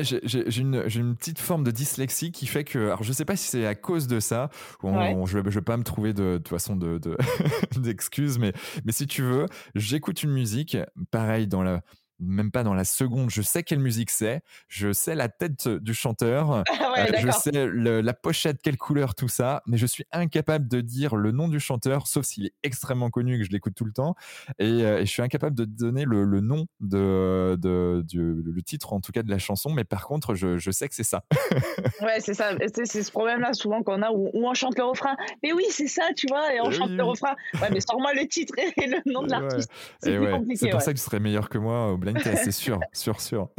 J'ai 0.01 0.61
une, 0.61 0.85
une, 0.94 1.16
petite 1.16 1.39
forme 1.39 1.65
de 1.65 1.70
dyslexie 1.70 2.32
qui 2.32 2.47
fait 2.47 2.65
que, 2.65 2.78
alors 2.78 3.02
je 3.02 3.12
sais 3.12 3.24
pas 3.24 3.36
si 3.36 3.48
c'est 3.48 3.66
à 3.66 3.74
cause 3.74 4.06
de 4.06 4.20
ça, 4.20 4.48
ou 4.82 5.27
je, 5.27 5.39
ne 5.39 5.51
vais 5.51 5.61
pas 5.61 5.77
me 5.77 5.82
trouver 5.82 6.15
de, 6.15 6.39
toute 6.39 6.48
façon 6.48 6.77
d'excuses, 7.77 8.36
de, 8.36 8.40
mais, 8.40 8.52
mais 8.85 8.93
si 8.93 9.06
tu 9.06 9.23
veux, 9.23 9.47
j'écoute 9.74 10.23
une 10.23 10.32
musique, 10.32 10.78
pareil 11.11 11.47
dans 11.47 11.62
la 11.62 11.82
même 12.20 12.51
pas 12.51 12.62
dans 12.62 12.74
la 12.74 12.85
seconde, 12.85 13.31
je 13.31 13.43
sais 13.43 13.62
quelle 13.62 13.81
musique 13.81 14.11
c'est, 14.11 14.43
je 14.69 14.93
sais 14.93 15.15
la 15.15 15.28
tête 15.28 15.69
du 15.69 15.95
chanteur, 15.95 16.62
ah 16.69 16.95
euh, 16.99 17.07
je 17.19 17.31
sais 17.31 17.53
la 17.53 18.15
pochette, 18.15 18.61
quelle 18.62 18.77
couleur, 18.77 19.15
tout 19.15 19.28
ça, 19.28 19.62
mais 19.66 19.77
je 19.77 19.86
suis 19.86 20.05
incapable 20.12 20.69
de 20.69 20.81
dire 20.81 21.16
le 21.16 21.32
nom 21.32 21.49
du 21.49 21.61
chanteur, 21.61 22.07
sauf 22.07 22.24
s'il 22.24 22.47
est 22.47 22.55
extrêmement 22.62 23.11
connu 23.11 23.39
que 23.39 23.45
je 23.45 23.51
l'écoute 23.51 23.74
tout 23.74 23.85
le 23.85 23.93
temps, 23.93 24.15
et, 24.59 24.85
euh, 24.85 25.01
je 25.01 25.11
suis 25.11 25.23
incapable 25.23 25.57
de 25.57 25.65
donner 25.65 26.05
le, 26.05 26.24
nom 26.41 26.66
de, 26.81 27.57
du, 28.03 28.43
le 28.43 28.62
titre 28.62 28.93
en 28.93 29.01
tout 29.01 29.12
cas 29.12 29.23
de 29.23 29.31
la 29.31 29.39
chanson, 29.39 29.70
mais 29.70 29.85
par 29.85 30.07
contre 30.07 30.35
je, 30.35 30.59
je 30.59 30.70
sais 30.70 30.89
que 30.89 30.95
c'est 30.95 31.05
ça. 31.05 31.24
ouais, 32.01 32.20
c'est 32.20 32.35
ça, 32.35 32.53
c'est 32.85 33.03
ce 33.03 33.11
problème-là 33.11 33.53
souvent 33.55 33.82
qu'on 33.82 34.03
a 34.03 34.11
où, 34.12 34.31
on 34.35 34.55
chante 34.55 34.78
le 34.78 34.85
refrain, 34.85 35.16
mais 35.43 35.53
oui 35.53 35.65
c'est 35.70 35.89
ça, 35.89 36.05
tu 36.16 36.27
vois, 36.28 36.55
et 36.55 36.61
on 36.61 36.70
chante 36.70 36.91
le 36.91 37.03
refrain, 37.03 37.35
ouais 37.61 37.70
mais 37.70 37.81
sors-moi 37.81 38.15
le 38.15 38.27
titre 38.28 38.55
et 38.59 38.86
le 38.86 39.12
nom 39.12 39.23
de 39.23 39.31
l'artiste, 39.31 39.70
c'est 40.01 40.16
compliqué. 40.16 40.57
C'est 40.57 40.70
pour 40.70 40.82
ça 40.82 40.93
que 40.93 40.99
tu 40.99 41.05
serais 41.05 41.20
meilleur 41.20 41.49
que 41.49 41.59
moi 41.59 41.97
c'est 42.22 42.52
sûr, 42.52 42.81
sûr, 42.93 43.20
sûr. 43.20 43.48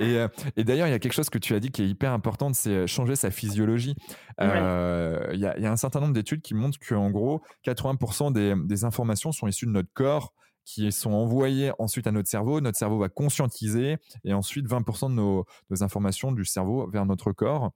Euh, 0.00 0.28
et, 0.56 0.62
d'ailleurs, 0.62 0.86
il 0.86 0.90
y 0.90 0.94
a 0.94 1.00
quelque 1.00 1.12
chose 1.12 1.28
que 1.28 1.38
tu 1.38 1.54
as 1.56 1.60
dit 1.60 1.72
qui 1.72 1.82
est 1.82 1.88
hyper 1.88 2.12
important, 2.12 2.52
c'est 2.52 2.70
euh, 2.70 2.86
changer 2.86 3.16
sa 3.16 3.32
physiologie. 3.32 3.96
Euh, 4.40 5.28
il 5.32 5.40
y, 5.40 5.46
a, 5.46 5.72
un 5.72 5.76
certain 5.76 5.98
nombre 5.98 6.12
d'études 6.12 6.40
qui 6.40 6.54
montrent 6.54 6.78
qu'en 6.78 7.10
gros, 7.10 7.42
80% 7.66 8.32
des, 8.32 8.84
informations 8.84 9.32
sont 9.32 9.48
issues 9.48 9.66
de 9.66 9.72
notre 9.72 9.92
corps 9.92 10.32
qui 10.64 10.92
sont 10.92 11.10
envoyées 11.10 11.72
ensuite 11.80 12.06
à 12.06 12.12
notre 12.12 12.28
cerveau. 12.28 12.60
Notre 12.60 12.78
cerveau 12.78 12.98
va 12.98 13.08
conscientiser 13.08 13.96
et 14.24 14.32
ensuite 14.32 14.68
20% 14.68 15.10
de 15.10 15.14
nos, 15.14 15.44
nos 15.68 15.82
informations 15.82 16.30
du 16.30 16.44
cerveau 16.44 16.88
vers 16.88 17.04
notre 17.04 17.32
corps. 17.32 17.72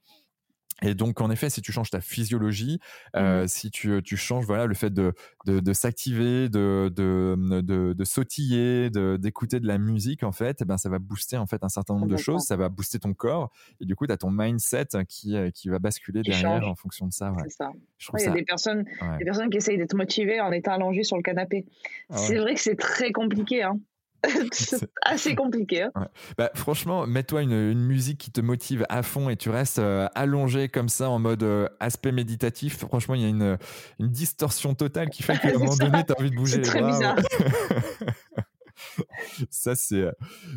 Et 0.83 0.95
donc, 0.95 1.21
en 1.21 1.31
effet, 1.31 1.49
si 1.49 1.63
tu 1.63 1.73
changes 1.73 1.91
ta 1.91 2.01
physiologie, 2.01 2.81
euh, 3.15 3.45
mmh 3.45 3.49
si 3.49 3.71
tu, 3.71 4.03
tu, 4.03 4.17
changes 4.17 4.45
voilà, 4.45 4.67
le 4.67 4.75
fait 4.75 4.91
de, 4.91 5.15
de, 5.47 5.61
de 5.61 5.73
s'activer, 5.73 6.49
de, 6.49 6.93
de, 6.95 7.37
de, 7.63 7.93
de 7.95 8.05
sautiller, 8.05 8.91
d'écouter 8.91 9.61
de, 9.61 9.67
la 9.67 9.79
musique, 9.79 10.23
en 10.23 10.33
fait, 10.33 10.59
eh 10.61 10.65
ben, 10.65 10.77
ça 10.77 10.89
va 10.89 10.99
booster 10.99 11.39
en 11.39 11.47
fait, 11.47 11.63
un 11.65 11.69
certain 11.69 11.95
nombre 11.95 12.09
de 12.09 12.17
choses, 12.17 12.43
ça 12.43 12.57
va 12.57 12.69
booster 12.69 12.99
ton 12.99 13.15
corps. 13.15 13.51
Et 13.81 13.87
du 13.87 13.95
coup, 13.95 14.07
tu 14.07 14.13
as 14.13 14.17
ton 14.17 14.31
mindset 14.31 14.89
qui, 15.09 15.37
euh, 15.37 15.51
qui 15.51 15.69
va 15.69 15.79
basculer 15.79 16.23
derrière 16.23 16.69
en 16.69 16.75
fonction 16.75 17.07
de 17.07 17.13
ça. 17.13 17.33
Ouais. 17.33 17.49
ça. 17.49 17.73
il 18.19 18.25
y 18.25 18.27
a 18.27 18.31
des 18.31 18.45
personnes, 18.45 18.85
des 19.19 19.25
personnes 19.25 19.49
qui 19.49 19.57
essayent 19.57 19.79
d'être 19.79 19.97
motivées 19.97 20.41
en 20.41 20.53
étant 20.53 20.73
allongées 20.73 21.05
sur 21.05 21.17
le 21.17 21.23
canapé. 21.23 21.65
Ah 22.11 22.19
c'est 22.19 22.37
vrai 22.37 22.55
que 22.55 22.61
c'est 22.61 22.77
très 22.77 23.13
compliqué. 23.13 23.63
Hein. 23.63 23.79
c'est 24.53 24.89
assez 25.03 25.35
compliqué. 25.35 25.83
Hein. 25.83 26.09
Bah, 26.37 26.51
franchement, 26.55 27.07
mets-toi 27.07 27.43
une, 27.43 27.75
musique 27.75 28.19
qui 28.19 28.31
te 28.31 28.41
motive 28.41 28.85
à 28.89 29.03
fond 29.03 29.29
et 29.29 29.37
tu 29.37 29.51
restes 29.51 29.79
euh, 29.79 30.09
allongé 30.15 30.69
comme 30.69 30.89
ça 30.89 31.11
en 31.11 31.19
mode 31.19 31.43
euh, 31.43 31.69
aspect 31.81 32.13
méditatif. 32.13 32.79
Franchement, 32.79 33.15
il 33.15 33.23
y 33.23 33.25
a 33.25 33.29
une, 33.29 33.59
une, 33.99 34.09
distorsion 34.09 34.75
totale 34.75 35.11
qui 35.11 35.23
fait 35.23 35.39
qu'à 35.41 35.49
un 35.49 35.59
moment 35.59 35.77
donné, 35.77 36.05
tu 36.05 36.13
as 36.13 36.21
envie 36.21 36.31
de 36.31 36.37
bouger. 36.37 36.63
C'est 36.63 36.71
très 36.71 36.83
bizarre. 36.83 37.17
ça, 39.51 39.75
c'est, 39.75 40.05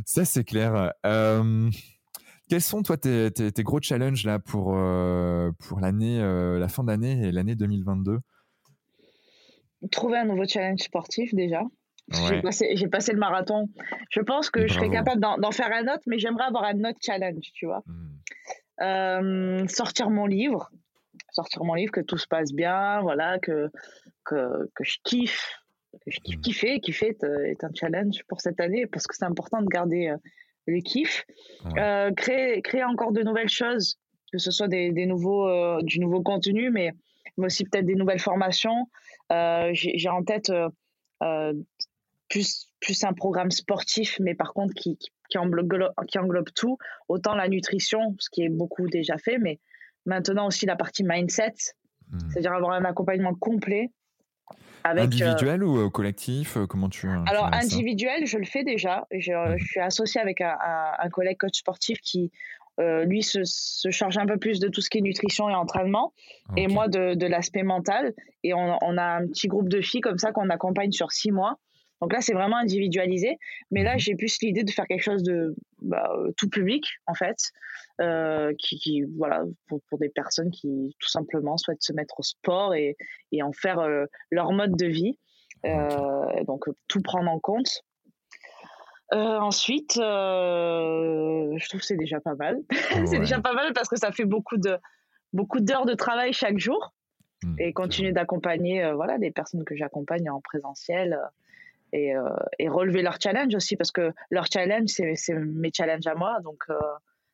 ça, 0.06 0.26
c'est 0.26 0.44
clair. 0.44 0.94
Euh, 1.06 1.70
quels 2.50 2.62
sont, 2.62 2.82
toi, 2.82 2.98
tes, 2.98 3.32
tes, 3.32 3.52
tes, 3.52 3.64
gros 3.64 3.82
challenges 3.82 4.26
là, 4.26 4.40
pour, 4.40 4.78
pour 5.60 5.80
l'année, 5.80 6.20
la 6.20 6.68
fin 6.68 6.84
d'année 6.84 7.28
et 7.28 7.32
l'année 7.32 7.56
2022 7.56 8.20
Trouver 9.92 10.18
un 10.18 10.26
nouveau 10.26 10.46
challenge 10.46 10.82
sportif 10.82 11.34
déjà. 11.34 11.62
J'ai 12.12 12.88
passé, 12.88 13.14
le 13.14 13.20
marathon. 13.20 13.70
Je 14.10 14.22
pense 14.22 14.50
que 14.50 14.68
je 14.68 14.74
serais 14.74 14.90
capable 14.90 15.22
d'en 15.22 15.52
faire 15.52 15.72
un 15.72 15.84
autre, 15.94 16.04
mais 16.08 16.18
j'aimerais 16.18 16.46
avoir 16.46 16.64
un 16.64 16.80
autre 16.84 17.00
challenge, 17.02 17.52
tu 17.54 17.66
vois. 17.66 17.84
Hmm. 17.86 18.82
Euh, 18.82 19.68
sortir 19.68 20.10
mon 20.10 20.26
livre, 20.26 20.72
sortir 21.32 21.64
mon 21.64 21.74
livre, 21.74 21.92
que 21.92 22.02
tout 22.02 22.18
se 22.18 22.28
passe 22.28 22.54
bien, 22.54 23.02
voilà, 23.02 23.38
que, 23.40 23.70
que, 24.24 24.70
que 24.74 24.84
je 24.84 24.98
kiffe, 25.04 25.54
que 26.06 26.12
je 26.12 26.20
kiffe 26.20 26.38
hmm. 26.38 26.42
kiffer. 26.42 26.80
Kiffer 26.80 27.18
est, 27.46 27.64
un 27.64 27.72
challenge 27.74 28.24
pour 28.28 28.42
cette 28.42 28.60
année 28.60 28.88
parce 28.88 29.06
que 29.06 29.16
c'est 29.16 29.26
important 29.26 29.62
de 29.62 29.68
garder 29.68 30.08
euh, 30.08 30.18
le 30.66 30.82
kiff. 30.82 31.26
Euh, 31.78 32.12
créer, 32.14 32.62
créer 32.62 32.84
encore 32.84 33.12
de 33.12 33.22
nouvelles 33.22 33.50
choses, 33.50 33.98
que 34.32 34.38
ce 34.38 34.52
soit 34.52 34.68
des, 34.68 34.92
des 34.92 35.06
nouveaux, 35.06 35.82
du 35.82 36.00
nouveau 36.00 36.22
contenu, 36.22 36.70
mais, 36.70 36.92
mais 37.38 37.48
aussi 37.48 37.66
peut-être 37.66 37.86
des 37.86 37.96
nouvelles 37.96 38.20
formations. 38.20 38.88
J'ai 39.32 40.10
en 40.10 40.24
tête 40.24 40.52
plus, 42.30 42.70
plus 42.80 43.04
un 43.04 43.14
programme 43.14 43.52
sportif, 43.52 44.18
mais 44.22 44.36
par 44.36 44.54
contre 44.54 44.74
qui, 44.74 44.98
qui, 45.30 45.38
englobe, 45.38 45.92
qui 46.08 46.20
englobe 46.20 46.50
tout, 46.56 46.78
autant 47.08 47.36
la 47.36 47.50
nutrition, 47.50 48.16
ce 48.20 48.30
qui 48.30 48.44
est 48.44 48.50
beaucoup 48.50 48.88
déjà 48.88 49.18
fait, 49.18 49.38
mais 49.38 49.60
maintenant 50.06 50.48
aussi 50.48 50.66
la 50.66 50.76
partie 50.76 51.04
mindset, 51.04 51.54
hmm. 52.12 52.20
c'est-à-dire 52.30 52.54
avoir 52.54 52.72
un 52.72 52.86
accompagnement 52.86 53.34
complet. 53.34 53.92
Avec, 54.86 55.06
individuel 55.06 55.62
ou 55.62 55.90
collectif 55.90 56.58
Comment 56.70 56.88
tu 56.88 57.08
Alors 57.28 57.54
individuel, 57.54 58.26
je 58.26 58.38
le 58.38 58.46
fais 58.46 58.64
déjà. 58.64 59.06
Je, 59.12 59.34
hmm. 59.34 59.58
je 59.58 59.66
suis 59.66 59.80
associée 59.82 60.22
avec 60.22 60.40
un, 60.40 60.56
un, 60.98 61.10
collègue 61.10 61.38
coach 61.38 61.58
sportif 61.58 62.00
qui 62.00 62.32
euh, 62.80 63.04
lui 63.04 63.22
se, 63.22 63.42
se, 63.44 63.90
charge 63.92 64.18
un 64.18 64.26
peu 64.26 64.38
plus 64.38 64.60
de 64.60 64.70
tout 64.70 64.80
ce 64.80 64.90
qui 64.90 65.00
est 65.00 65.02
nutrition 65.02 65.50
et 65.50 65.54
entraînement, 65.54 66.14
et 66.56 66.68
moi 66.68 66.88
de, 66.88 67.14
de 67.14 67.26
l'aspect 67.26 67.64
mental. 67.64 68.14
Et 68.44 68.54
on, 68.54 68.78
on, 68.82 68.98
a 68.98 69.04
un 69.04 69.28
petit 69.28 69.48
groupe 69.50 69.68
de 69.68 69.82
filles 69.82 70.00
comme 70.00 70.18
ça 70.18 70.32
qu'on 70.32 70.50
accompagne 70.50 70.94
sur 70.94 71.12
six 71.12 71.32
mois. 71.32 71.60
Donc 72.02 72.14
là, 72.14 72.22
c'est 72.22 72.34
vraiment 72.34 72.58
individualisé. 72.58 73.38
Mais 73.72 73.84
là, 73.84 73.94
mhm. 73.94 74.00
j'ai 74.00 74.16
plus 74.16 74.38
l'idée 74.42 74.64
de 74.64 74.72
faire 74.72 74.88
quelque 74.88 75.04
chose 75.04 75.24
de 75.24 75.56
bah, 75.82 76.12
euh, 76.16 76.32
tout 76.38 76.50
public, 76.50 76.86
en 77.08 77.14
fait, 77.14 77.38
euh, 78.02 78.54
qui, 78.58 78.78
qui, 78.80 79.04
voilà, 79.18 79.44
pour, 79.68 79.82
pour, 79.90 80.00
des 80.00 80.10
personnes 80.10 80.52
qui 80.52 80.96
tout 81.00 81.10
simplement 81.10 81.58
souhaitent 81.58 81.84
se 81.84 81.94
mettre 81.94 82.20
au 82.20 82.24
sport 82.24 82.74
et, 82.74 82.96
et 83.32 83.44
en 83.44 83.52
faire 83.52 83.80
euh, 83.80 84.06
leur 84.32 84.52
mode 84.52 84.76
de 84.76 84.88
vie. 84.88 85.18
Euh, 85.66 86.44
donc 86.46 86.66
tout 86.88 87.02
prendre 87.02 87.30
en 87.30 87.40
compte. 87.40 87.84
Euh, 89.14 89.40
ensuite, 89.40 89.98
euh, 89.98 91.52
je 91.58 91.68
trouve 91.68 91.82
que 91.82 91.86
c'est 91.86 91.98
déjà 91.98 92.20
pas 92.20 92.36
mal. 92.36 92.60
c'est 93.06 93.20
déjà 93.20 93.40
pas 93.42 93.54
mal 93.54 93.74
parce 93.74 93.90
que 93.90 93.98
ça 93.98 94.12
fait 94.12 94.26
beaucoup 94.26 94.58
de 94.58 94.78
beaucoup 95.34 95.60
d'heures 95.60 95.86
de 95.86 95.94
travail 95.94 96.34
chaque 96.34 96.58
jour 96.58 96.94
mmh, 97.44 97.56
et 97.60 97.74
continuer 97.74 98.12
d'accompagner 98.12 98.92
voilà 98.94 99.18
des 99.18 99.32
personnes 99.32 99.64
que 99.64 99.76
j'accompagne 99.76 100.30
en 100.30 100.42
présentiel 100.42 101.20
et, 101.94 102.14
et, 102.60 102.70
relever 102.70 103.02
leurs 103.02 103.20
challenges 103.22 103.56
aussi 103.56 103.76
parce 103.76 103.92
que 103.92 104.14
leur 104.30 104.46
challenge 104.52 104.90
c'est 104.90 105.34
mes 105.34 105.72
challenges 105.74 106.08
à 106.08 106.16
moi 106.16 106.40
donc 106.44 106.64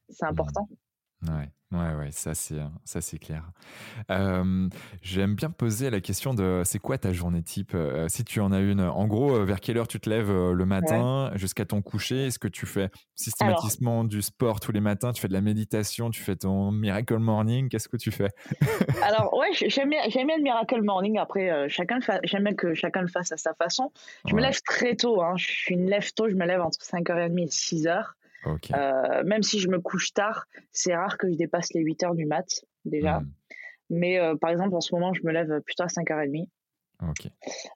c'est 0.10 0.26
mmh. 0.26 0.30
important. 0.30 0.70
Ouais, 1.76 1.94
ouais, 1.96 2.12
ça 2.12 2.34
c'est 2.34 2.62
ça 2.84 3.02
c'est 3.02 3.18
clair. 3.18 3.44
J'aime 5.02 5.36
bien 5.36 5.50
poser 5.50 5.90
la 5.90 6.00
question 6.00 6.34
de 6.34 6.62
c'est 6.66 6.80
quoi 6.80 6.98
ta 6.98 7.12
journée 7.14 7.44
type? 7.44 7.76
Si 8.08 8.24
tu 8.24 8.40
en 8.40 8.52
as 8.52 8.60
une. 8.60 8.82
En 8.82 9.08
gros, 9.08 9.44
vers 9.44 9.60
quelle 9.60 9.78
heure 9.78 9.88
tu 9.88 10.00
te 10.00 10.10
lèves 10.10 10.32
le 10.32 10.66
matin 10.66 11.32
jusqu'à 11.36 11.66
ton 11.66 11.82
coucher? 11.82 12.28
Est-ce 12.28 12.40
que 12.40 12.48
tu 12.48 12.66
fais 12.66 12.90
systématiquement 13.16 14.04
du 14.04 14.22
sport 14.22 14.60
tous 14.60 14.72
les 14.72 14.82
matins? 14.82 15.12
Tu 15.12 15.22
fais 15.22 15.28
de 15.28 15.34
la 15.34 15.42
méditation? 15.42 16.10
Tu 16.10 16.22
fais 16.22 16.36
ton 16.36 16.72
miracle 16.72 17.18
morning? 17.18 17.70
Qu'est-ce 17.70 17.90
que 17.90 17.98
tu 17.98 18.12
fais? 18.12 18.30
Alors 19.04 19.34
ouais, 19.38 19.50
j'aime 19.68 19.90
bien, 19.90 20.08
bien, 20.08 20.38
le 20.38 20.44
miracle 20.44 20.82
morning. 20.82 21.18
Après, 21.18 21.68
chacun 21.70 22.00
j'aime 22.24 22.44
bien 22.44 22.54
que 22.54 22.74
chacun 22.74 23.02
le 23.02 23.08
fasse 23.08 23.32
à 23.32 23.38
sa 23.38 23.54
façon. 23.54 23.92
Je 24.28 24.36
me 24.36 24.42
lève 24.42 24.60
très 24.62 24.96
tôt. 24.96 25.22
Hein. 25.22 25.34
Je 25.38 25.46
suis 25.46 25.76
une 25.76 25.90
lève 25.90 26.12
tôt. 26.14 26.30
Je 26.30 26.36
me 26.36 26.46
lève 26.46 26.62
entre 26.62 26.80
5h30 26.80 27.40
et 27.40 27.46
6h. 27.48 28.06
Euh, 28.74 29.24
même 29.24 29.44
si 29.44 29.60
je 29.60 29.70
me 29.70 29.80
couche 29.80 30.14
tard, 30.14 30.46
c'est 30.72 30.96
rare 30.96 31.18
que 31.18 31.30
je 31.30 31.36
dépasse 31.36 31.74
les 31.74 31.82
8 31.82 32.04
heures 32.04 32.16
du 32.16 32.26
mat, 32.26 32.48
déjà. 32.84 33.20
Hmm. 33.20 33.32
Mais 33.90 34.20
euh, 34.20 34.36
par 34.36 34.50
exemple, 34.50 34.76
en 34.76 34.82
ce 34.82 34.94
moment, 34.94 35.14
je 35.14 35.22
me 35.24 35.32
lève 35.32 35.62
plutôt 35.62 35.84
à 35.84 35.88
5h30. 35.88 36.48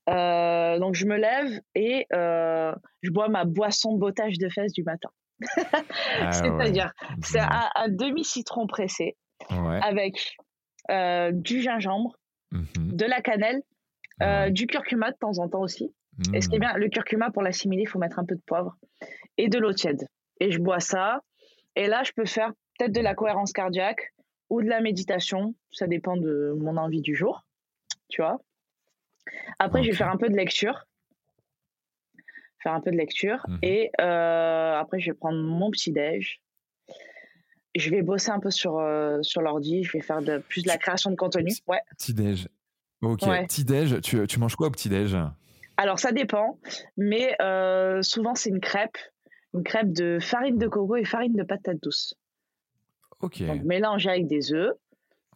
Euh, 0.10 0.80
donc, 0.80 0.96
je 0.96 1.06
me 1.06 1.18
lève 1.18 1.62
et 1.76 2.06
je 2.12 3.12
bois 3.12 3.30
ma 3.30 3.46
boisson 3.46 3.98
bottage 3.98 4.38
de 4.38 4.50
fesses 4.50 4.74
du 4.74 4.84
matin. 4.84 5.10
Ah 5.58 6.32
C'est-à-dire, 6.32 6.94
c'est 7.24 7.40
un, 7.40 7.90
demi-citron 7.90 8.68
pressé 8.68 9.18
avec 9.50 10.38
du 11.34 11.62
gingembre, 11.62 12.18
mhm. 12.52 12.66
de 12.76 13.06
la 13.06 13.22
cannelle, 13.22 13.62
du 14.52 14.68
curcuma 14.68 15.12
de 15.12 15.18
temps 15.18 15.38
en 15.40 15.48
temps 15.48 15.62
aussi. 15.62 15.94
Et 16.34 16.42
ce 16.42 16.50
qui 16.50 16.56
est 16.56 16.58
hmm. 16.58 16.62
bien, 16.62 16.74
le 16.74 16.90
curcuma, 16.90 17.32
pour 17.32 17.44
l'assimiler, 17.44 17.84
il 17.84 17.88
faut 17.88 18.00
mettre 18.00 18.20
un 18.20 18.26
peu 18.26 18.36
de 18.36 18.42
poivre 18.46 18.76
et 19.38 19.48
de 19.48 19.58
l'eau 19.58 19.72
tiède 19.72 20.06
et 20.40 20.52
je 20.52 20.60
bois 20.60 20.80
ça. 20.80 21.22
Et 21.76 21.88
là, 21.88 22.04
je 22.04 22.12
peux 22.12 22.26
faire 22.26 22.52
peut-être 22.78 22.92
de 22.92 23.02
la 23.02 23.16
cohérence 23.16 23.52
cardiaque 23.52 24.14
ou 24.50 24.62
de 24.62 24.68
la 24.68 24.82
méditation. 24.82 25.56
Ça 25.72 25.88
dépend 25.88 26.18
de 26.18 26.56
mon 26.58 26.78
envie 26.78 27.02
du 27.02 27.16
jour, 27.16 27.46
tu 28.10 28.22
vois. 28.22 28.42
Après, 29.60 29.84
je 29.84 29.90
vais 29.90 29.96
faire 29.96 30.10
un 30.10 30.18
peu 30.18 30.30
de 30.30 30.36
lecture. 30.36 30.86
Faire 32.62 32.74
un 32.74 32.82
peu 32.82 32.92
de 32.92 32.98
lecture. 32.98 33.46
Mhm. 33.48 33.60
Et 33.62 33.92
euh, 34.02 34.76
après, 34.76 35.00
je 35.00 35.12
vais 35.12 35.18
prendre 35.18 35.42
mon 35.42 35.72
petit-déj. 35.72 36.42
Je 37.76 37.90
vais 37.92 38.02
bosser 38.02 38.32
un 38.32 38.40
peu 38.40 38.52
sur, 38.52 38.80
euh, 38.80 39.22
sur 39.22 39.42
l'ordi. 39.42 39.84
Je 39.84 39.92
vais 39.94 40.02
faire 40.02 40.22
de, 40.22 40.40
plus 40.40 40.64
de 40.64 40.68
la 40.68 40.78
création 40.78 41.12
de 41.12 41.16
contenu. 41.16 41.52
Ouais. 41.68 41.80
Petit-déj. 41.92 42.48
Ok. 43.02 43.22
Petit-déj, 43.22 44.02
tu, 44.02 44.28
tu, 44.28 44.40
manges 44.40 44.56
quoi 44.56 44.68
au 44.68 44.72
petit-déj? 44.72 45.16
Alors, 45.78 46.00
ça 46.00 46.12
dépend. 46.12 46.60
Mais 46.98 47.36
euh, 47.42 48.02
souvent, 48.02 48.36
c'est 48.36 48.50
une 48.50 48.60
crêpe 48.60 48.98
une 49.54 49.64
crêpe 49.64 49.92
de 49.92 50.20
farine 50.22 50.58
de 50.58 50.68
coco 50.68 50.96
et 50.96 51.06
farine 51.06 51.34
de 51.34 51.44
patate 51.44 51.82
douce. 51.82 52.16
Ok. 53.22 53.44
Donc 53.44 53.64
mélangé 53.64 54.10
avec 54.10 54.28
des 54.28 54.54
œufs, 54.54 54.74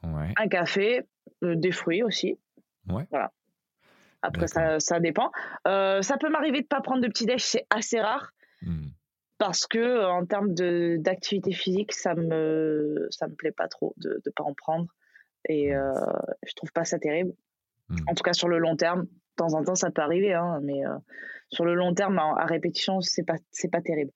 un 0.03 0.47
café, 0.47 1.01
euh, 1.43 1.55
des 1.55 1.71
fruits 1.71 2.03
aussi. 2.03 2.37
Ouais. 2.89 3.07
Voilà. 3.09 3.31
Après, 4.21 4.47
ça, 4.47 4.79
ça, 4.79 4.99
dépend. 5.01 5.31
Euh, 5.67 6.01
ça 6.01 6.17
peut 6.17 6.29
m'arriver 6.29 6.59
de 6.59 6.63
ne 6.63 6.67
pas 6.67 6.81
prendre 6.81 7.01
de 7.01 7.07
petit 7.07 7.25
déj, 7.25 7.43
c'est 7.43 7.65
assez 7.69 7.99
rare. 7.99 8.31
Hmm. 8.61 8.87
Parce 9.37 9.67
que 9.67 9.79
euh, 9.79 10.09
en 10.09 10.25
termes 10.25 10.53
d'activité 10.53 11.51
physique, 11.51 11.91
ça 11.91 12.15
me 12.15 13.07
ça 13.11 13.27
me 13.27 13.35
plaît 13.35 13.51
pas 13.51 13.67
trop 13.67 13.93
de 13.97 14.21
ne 14.25 14.31
pas 14.31 14.43
en 14.43 14.53
prendre 14.53 14.87
et 15.49 15.75
euh, 15.75 15.91
je 16.47 16.53
trouve 16.53 16.71
pas 16.71 16.85
ça 16.85 16.99
terrible. 16.99 17.33
Hmm. 17.89 17.97
En 18.07 18.13
tout 18.13 18.23
cas 18.23 18.31
sur 18.31 18.47
le 18.47 18.59
long 18.59 18.77
terme, 18.77 19.07
de 19.33 19.43
temps 19.43 19.53
en 19.57 19.63
temps, 19.63 19.75
ça 19.75 19.91
peut 19.91 20.01
arriver, 20.01 20.33
hein, 20.33 20.59
mais 20.63 20.85
euh, 20.85 20.95
sur 21.49 21.65
le 21.65 21.73
long 21.73 21.93
terme, 21.93 22.17
à, 22.19 22.45
répétition, 22.45 23.01
c'est 23.01 23.23
pas 23.23 23.35
c'est 23.51 23.71
pas 23.71 23.81
terrible. 23.81 24.11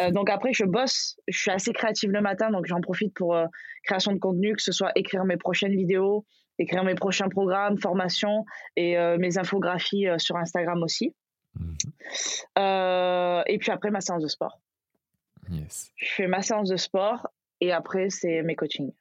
Euh, 0.00 0.10
donc 0.10 0.30
après, 0.30 0.52
je 0.52 0.64
bosse, 0.64 1.18
je 1.28 1.38
suis 1.38 1.50
assez 1.50 1.72
créative 1.72 2.10
le 2.10 2.20
matin, 2.20 2.50
donc 2.50 2.66
j'en 2.66 2.80
profite 2.80 3.14
pour 3.14 3.34
euh, 3.34 3.46
création 3.84 4.12
de 4.12 4.18
contenu, 4.18 4.54
que 4.54 4.62
ce 4.62 4.72
soit 4.72 4.92
écrire 4.94 5.24
mes 5.24 5.36
prochaines 5.36 5.74
vidéos, 5.74 6.24
écrire 6.58 6.84
mes 6.84 6.94
prochains 6.94 7.28
programmes, 7.28 7.78
formations 7.78 8.44
et 8.76 8.96
mes 9.18 9.38
infographies 9.38 10.06
sur 10.18 10.36
Instagram 10.36 10.82
aussi. 10.82 11.14
Mhm. 11.54 11.76
et 13.46 13.58
puis 13.58 13.70
après, 13.70 13.90
ma 13.90 14.00
séance 14.00 14.22
de 14.22 14.28
sport. 14.28 14.60
Yes. 15.50 15.90
Je 15.96 16.12
fais 16.12 16.26
ma 16.26 16.40
séance 16.40 16.68
de 16.68 16.76
sport 16.76 17.26
et 17.60 17.72
après, 17.72 18.10
c'est 18.10 18.42
mes 18.42 18.54
coachings. 18.54 18.92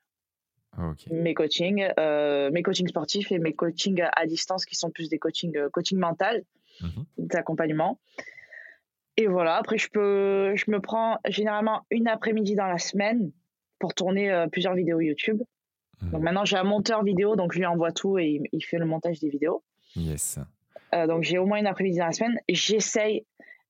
Mes 1.10 1.34
coachings, 1.34 1.86
euh, 2.00 2.50
mes 2.52 2.64
coachings 2.64 2.88
sportifs 2.88 3.32
et 3.32 3.40
mes 3.40 3.54
coachings 3.54 4.04
à 4.16 4.26
distance 4.26 4.66
qui 4.66 4.76
sont 4.76 4.90
plus 4.90 5.10
des 5.10 5.20
coachings 5.20 5.56
euh, 5.58 5.70
coaching 5.70 6.00
mental, 6.00 6.44
mhm. 6.82 7.06
d'accompagnement. 7.18 8.00
Et 9.18 9.28
voilà, 9.28 9.58
après 9.58 9.78
je 9.78 9.90
peux 9.90 10.56
je 10.56 10.72
me 10.72 10.80
prends 10.80 11.18
généralement 11.28 11.82
une 11.92 12.08
après-midi 12.08 12.56
dans 12.56 12.68
la 12.68 12.78
semaine 12.78 13.32
pour 13.80 13.94
tourner 13.94 14.32
euh, 14.32 14.48
plusieurs 14.48 14.74
vidéos 14.74 15.02
YouTube. 15.02 15.42
Mhm. 16.02 16.12
Donc 16.12 16.22
maintenant 16.22 16.46
j'ai 16.46 16.58
un 16.58 16.64
monteur 16.64 17.04
vidéo 17.04 17.36
donc 17.36 17.52
je 17.52 17.60
lui 17.60 17.66
envoie 17.66 17.92
tout 17.92 18.18
et 18.18 18.42
il, 18.52 18.62
fait 18.64 18.78
le 18.78 18.86
montage 18.86 19.20
des 19.20 19.30
vidéos. 19.30 19.64
Yes. 19.96 20.40
donc 20.94 21.24
j'ai 21.24 21.38
au 21.38 21.46
moins 21.46 21.58
une 21.58 21.68
après-midi 21.68 21.98
dans 21.98 22.06
la 22.06 22.14
semaine. 22.14 22.40
J'essaye 22.48 23.26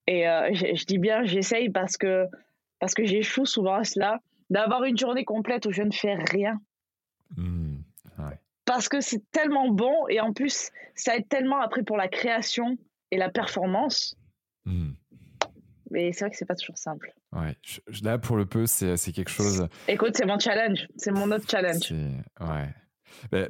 et 0.05 0.25
je, 0.51 0.75
je, 0.75 0.85
dis 0.85 0.99
bien 0.99 1.23
j'essaye 1.23 1.71
parce 1.71 1.97
que 1.97 2.27
parce 2.79 2.93
que 2.93 3.05
j'échoue 3.05 3.45
souvent 3.45 3.73
à 3.73 3.83
cela 3.83 4.19
d'avoir 4.51 4.83
une 4.83 4.97
journée 4.97 5.25
complète 5.25 5.65
où 5.65 5.71
je 5.71 5.81
ne 5.81 5.91
fais 5.91 6.13
rien 6.13 6.61
Mmh, 7.37 7.77
Parce 8.65 8.89
que 8.89 9.01
c'est 9.01 9.21
tellement 9.31 9.69
bon 9.69 10.07
et 10.09 10.19
en 10.19 10.33
plus, 10.33 10.69
ça 10.95 11.15
aide 11.15 11.27
tellement 11.29 11.59
après 11.59 11.83
pour 11.83 11.97
la 11.97 12.07
création 12.07 12.77
et 13.11 13.17
la 13.17 13.29
performance. 13.29 14.15
Mmh. 14.65 14.91
Mais 15.91 16.13
c'est 16.13 16.25
vrai 16.25 16.31
que 16.31 16.37
c'est 16.37 16.45
pas 16.45 16.55
toujours 16.55 16.77
simple. 16.77 17.13
Ouais, 17.33 17.57
là 18.01 18.17
pour 18.17 18.37
le 18.37 18.45
peu, 18.45 18.65
c'est 18.65 18.97
quelque 19.11 19.29
chose. 19.29 19.67
Écoute, 19.87 20.15
c'est 20.15 20.25
mon 20.25 20.39
challenge, 20.39 20.87
c'est 20.95 21.11
mon 21.11 21.31
autre 21.31 21.49
challenge. 21.49 21.91
Ouais, 22.39 22.73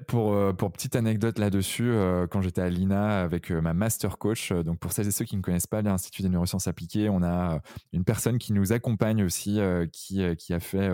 pour, 0.08 0.34
euh, 0.34 0.54
pour 0.54 0.72
petite 0.72 0.96
anecdote 0.96 1.40
là-dessus, 1.40 1.90
euh, 1.90 2.28
quand 2.28 2.42
j'étais 2.42 2.62
à 2.62 2.70
l'INA 2.70 3.22
avec 3.22 3.52
euh, 3.52 3.62
ma 3.62 3.74
master 3.74 4.18
coach, 4.18 4.52
donc 4.52 4.80
pour 4.80 4.92
celles 4.92 5.08
et 5.08 5.12
ceux 5.12 5.26
qui 5.26 5.36
ne 5.38 5.42
connaissent 5.42 5.68
pas 5.68 5.82
l'Institut 5.82 6.22
des 6.22 6.30
neurosciences 6.30 6.68
appliquées, 6.68 7.10
on 7.10 7.24
a 7.24 7.62
une 7.94 8.04
personne 8.04 8.38
qui 8.38 8.54
nous 8.54 8.74
accompagne 8.74 9.24
aussi, 9.24 9.60
qui, 9.92 10.24
qui 10.38 10.54
a 10.54 10.60
fait, 10.60 10.90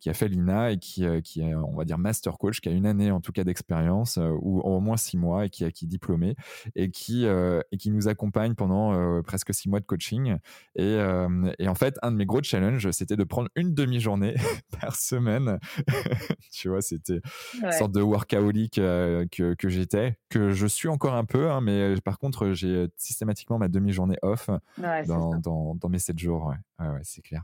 qui 0.00 0.10
a 0.10 0.14
fait 0.14 0.28
l'INA 0.28 0.72
et 0.72 0.78
qui, 0.78 1.04
qui 1.22 1.40
est, 1.40 1.54
on 1.54 1.76
va 1.76 1.84
dire, 1.84 1.98
master 1.98 2.38
coach, 2.38 2.60
qui 2.60 2.68
a 2.68 2.72
une 2.72 2.86
année 2.86 3.10
en 3.10 3.20
tout 3.20 3.32
cas 3.32 3.44
d'expérience, 3.44 4.18
ou 4.40 4.60
au 4.60 4.80
moins 4.80 4.96
six 4.96 5.16
mois, 5.16 5.46
et 5.46 5.50
qui, 5.50 5.70
qui 5.72 5.84
est 5.84 5.88
diplômé, 5.88 6.36
et 6.74 6.90
qui, 6.90 7.24
et 7.26 7.76
qui 7.76 7.90
nous 7.90 8.08
accompagne 8.08 8.54
pendant 8.54 9.22
presque 9.22 9.54
six 9.54 9.68
mois 9.68 9.80
de 9.80 9.86
coaching. 9.86 10.36
Et, 10.76 10.98
et 11.58 11.68
en 11.68 11.74
fait, 11.74 11.96
un 12.02 12.12
de 12.12 12.16
mes 12.16 12.26
gros 12.26 12.42
challenges, 12.42 12.90
c'était 12.90 13.16
de 13.16 13.24
prendre 13.24 13.48
une 13.54 13.74
demi-journée 13.74 14.34
par 14.80 14.96
semaine. 14.96 15.58
tu 16.52 16.68
vois, 16.68 16.82
c'était 16.82 17.20
une 17.62 17.72
sorte 17.72 17.92
de 17.92 18.00
workaholic 18.08 18.78
euh, 18.78 19.26
que, 19.30 19.54
que 19.54 19.68
j'étais, 19.68 20.18
que 20.28 20.50
je 20.50 20.66
suis 20.66 20.88
encore 20.88 21.14
un 21.14 21.24
peu, 21.24 21.50
hein, 21.50 21.60
mais 21.60 21.80
euh, 21.80 21.96
par 22.02 22.18
contre, 22.18 22.52
j'ai 22.52 22.88
systématiquement 22.96 23.58
ma 23.58 23.68
demi-journée 23.68 24.18
off 24.22 24.50
dans, 25.06 25.38
dans, 25.38 25.74
dans, 25.74 25.88
mes 25.88 25.98
7 25.98 26.18
jours. 26.18 26.52
Ouais, 26.78 26.88
ouais, 26.88 27.00
c'est 27.02 27.22
clair. 27.22 27.42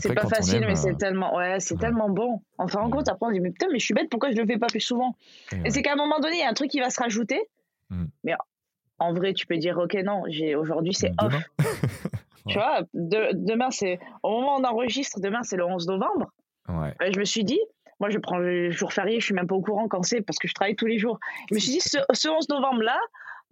C'est 0.00 0.14
pas 0.14 0.28
facile, 0.28 0.60
mais 0.66 0.74
c'est 0.74 0.92
euh, 0.92 0.96
tellement, 0.96 1.34
ouais, 1.36 1.58
c'est 1.60 1.78
tellement 1.78 2.10
bon. 2.10 2.42
Enfin, 2.58 2.80
en 2.80 2.90
compte, 2.90 3.08
après, 3.08 3.26
on 3.26 3.32
dit, 3.32 3.40
mais 3.40 3.50
putain, 3.50 3.68
mais 3.72 3.78
je 3.78 3.84
suis 3.84 3.94
bête, 3.94 4.10
pourquoi 4.10 4.30
je 4.30 4.36
le 4.36 4.46
fais 4.46 4.58
pas 4.58 4.66
plus 4.66 4.80
souvent? 4.80 5.16
Et, 5.64 5.70
c'est 5.70 5.82
qu'à 5.82 5.92
un 5.92 5.96
moment 5.96 6.20
donné, 6.20 6.36
il 6.36 6.40
y 6.40 6.44
a 6.44 6.48
un 6.48 6.54
truc 6.54 6.70
qui 6.70 6.80
va 6.80 6.90
se 6.90 7.00
rajouter, 7.00 7.40
mmh. 7.90 8.04
mais 8.24 8.34
en 8.98 9.14
vrai, 9.14 9.32
tu 9.32 9.46
peux 9.46 9.56
dire, 9.56 9.78
ok, 9.78 9.94
non, 10.04 10.24
j'ai 10.28 10.54
aujourd'hui 10.54 10.94
c'est 10.94 11.12
off. 11.18 11.34
tu 12.48 12.54
vois, 12.54 12.82
demain 12.92 13.70
c'est 13.70 13.98
au 14.22 14.30
moment 14.30 14.56
où 14.56 14.60
on 14.60 14.64
enregistre, 14.64 15.20
demain 15.20 15.42
c'est 15.42 15.56
le 15.56 15.64
11 15.64 15.86
novembre. 15.88 16.32
Ouais. 16.68 16.94
je 17.12 17.18
me 17.18 17.24
suis 17.24 17.44
dit, 17.44 17.58
moi 18.02 18.10
je 18.10 18.18
prends 18.18 18.38
le 18.38 18.72
jour 18.72 18.92
férié, 18.92 19.20
je 19.20 19.26
suis 19.26 19.34
même 19.34 19.46
pas 19.46 19.54
au 19.54 19.60
courant 19.60 19.86
quand 19.86 20.02
c'est 20.02 20.22
parce 20.22 20.36
que 20.36 20.48
je 20.48 20.54
travaille 20.54 20.74
tous 20.74 20.86
les 20.86 20.98
jours. 20.98 21.20
Je 21.48 21.54
me 21.54 21.60
suis 21.60 21.70
dit, 21.70 21.80
ce, 21.80 21.98
ce 22.12 22.28
11 22.28 22.48
novembre 22.48 22.82
là, 22.82 22.98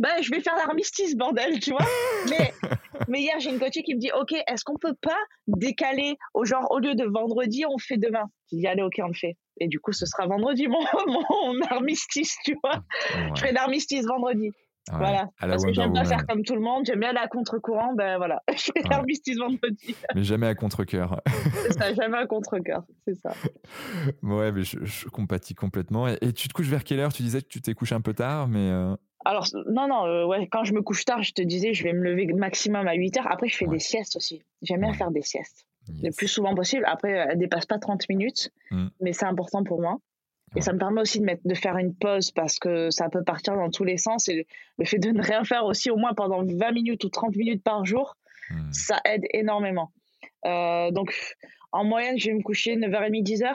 ben, 0.00 0.20
je 0.22 0.30
vais 0.32 0.40
faire 0.40 0.56
l'armistice, 0.56 1.14
bordel, 1.14 1.60
tu 1.60 1.70
vois. 1.70 1.86
Mais, 2.30 2.52
mais 3.08 3.20
hier, 3.20 3.38
j'ai 3.38 3.50
une 3.50 3.58
coachée 3.58 3.82
qui 3.82 3.94
me 3.94 4.00
dit, 4.00 4.10
OK, 4.18 4.32
est-ce 4.32 4.64
qu'on 4.64 4.76
peut 4.76 4.96
pas 5.00 5.18
décaler 5.46 6.16
au 6.34 6.44
genre, 6.44 6.66
au 6.70 6.78
lieu 6.78 6.94
de 6.94 7.04
vendredi, 7.04 7.64
on 7.64 7.78
fait 7.78 7.96
demain? 7.96 8.24
Je 8.50 8.58
dis, 8.58 8.66
allez, 8.66 8.82
OK, 8.82 8.94
on 8.98 9.08
le 9.08 9.14
fait. 9.14 9.36
Et 9.58 9.68
du 9.68 9.78
coup, 9.78 9.92
ce 9.92 10.04
sera 10.04 10.26
vendredi, 10.26 10.66
mon, 10.66 10.80
mon 11.06 11.60
armistice, 11.70 12.36
tu 12.44 12.56
vois. 12.62 12.82
Je 13.34 13.40
ferai 13.40 13.52
l'armistice 13.52 14.04
vendredi. 14.04 14.50
Voilà. 14.88 15.28
Parce 15.38 15.64
que 15.64 15.72
j'aime 15.72 15.92
pas 15.92 16.04
faire 16.04 16.26
comme 16.26 16.42
tout 16.42 16.54
le 16.54 16.60
monde, 16.60 16.84
j'aime 16.86 17.00
bien 17.00 17.10
aller 17.10 17.18
à 17.18 17.28
contre-courant, 17.28 17.94
ben 17.94 18.16
voilà. 18.16 18.42
Je 18.56 18.70
fais 18.72 18.88
l'armistice 18.88 19.38
vendredi. 19.38 19.94
Mais 20.14 20.24
jamais 20.24 20.46
à 20.46 20.54
contre-coeur. 20.54 21.20
c'est 21.26 21.72
ça, 21.72 21.94
jamais 21.94 22.18
à 22.18 22.26
contre-coeur, 22.26 22.82
c'est 23.06 23.14
ça. 23.14 23.32
Ouais, 24.22 24.52
mais 24.52 24.62
je, 24.62 25.08
compatis 25.08 25.54
complètement. 25.54 26.08
Et, 26.08 26.32
tu 26.32 26.48
te 26.48 26.52
couches 26.52 26.68
vers 26.68 26.84
quelle 26.84 27.00
heure? 27.00 27.12
Tu 27.12 27.22
disais 27.22 27.42
que 27.42 27.48
tu 27.48 27.60
t'es 27.60 27.74
couché 27.74 27.94
un 27.94 28.00
peu 28.00 28.14
tard, 28.14 28.48
mais. 28.48 28.70
Euh, 28.70 28.94
alors, 29.24 29.46
non, 29.70 29.86
non, 29.86 30.06
euh, 30.06 30.24
ouais, 30.24 30.48
quand 30.50 30.64
je 30.64 30.72
me 30.72 30.82
couche 30.82 31.04
tard, 31.04 31.22
je 31.22 31.32
te 31.32 31.42
disais, 31.42 31.74
je 31.74 31.84
vais 31.84 31.92
me 31.92 32.02
lever 32.02 32.26
maximum 32.32 32.88
à 32.88 32.94
8 32.94 33.18
heures. 33.18 33.30
Après, 33.30 33.48
je 33.48 33.56
fais 33.56 33.66
des 33.66 33.78
siestes 33.78 34.16
aussi. 34.16 34.42
J'aime 34.62 34.80
bien 34.80 34.94
faire 34.94 35.10
des 35.10 35.22
siestes. 35.22 35.66
Le 36.02 36.10
plus 36.10 36.28
souvent 36.28 36.54
possible. 36.54 36.84
Après, 36.86 37.10
elles 37.10 37.34
ne 37.34 37.40
dépassent 37.40 37.66
pas 37.66 37.78
30 37.78 38.08
minutes, 38.08 38.50
mm. 38.70 38.88
mais 39.00 39.12
c'est 39.12 39.26
important 39.26 39.64
pour 39.64 39.80
moi. 39.80 39.98
Et 40.56 40.60
ça 40.60 40.72
me 40.72 40.78
permet 40.78 41.00
aussi 41.00 41.20
de, 41.20 41.24
mettre, 41.24 41.42
de 41.44 41.54
faire 41.54 41.76
une 41.76 41.94
pause 41.94 42.32
parce 42.32 42.58
que 42.58 42.90
ça 42.90 43.08
peut 43.08 43.22
partir 43.22 43.54
dans 43.54 43.70
tous 43.70 43.84
les 43.84 43.98
sens. 43.98 44.28
Et 44.28 44.46
le, 44.78 44.84
fait 44.84 44.98
de 44.98 45.10
ne 45.10 45.22
rien 45.22 45.44
faire 45.44 45.64
aussi, 45.64 45.90
au 45.90 45.96
moins 45.96 46.12
pendant 46.12 46.44
20 46.44 46.72
minutes 46.72 47.04
ou 47.04 47.08
30 47.08 47.36
minutes 47.36 47.62
par 47.62 47.84
jour, 47.84 48.16
mm. 48.50 48.72
ça 48.72 49.00
aide 49.04 49.24
énormément. 49.32 49.92
Euh, 50.46 50.90
donc, 50.90 51.14
en 51.70 51.84
moyenne, 51.84 52.18
je 52.18 52.28
vais 52.28 52.34
me 52.34 52.42
coucher 52.42 52.76
9h30, 52.76 53.22
10h 53.22 53.54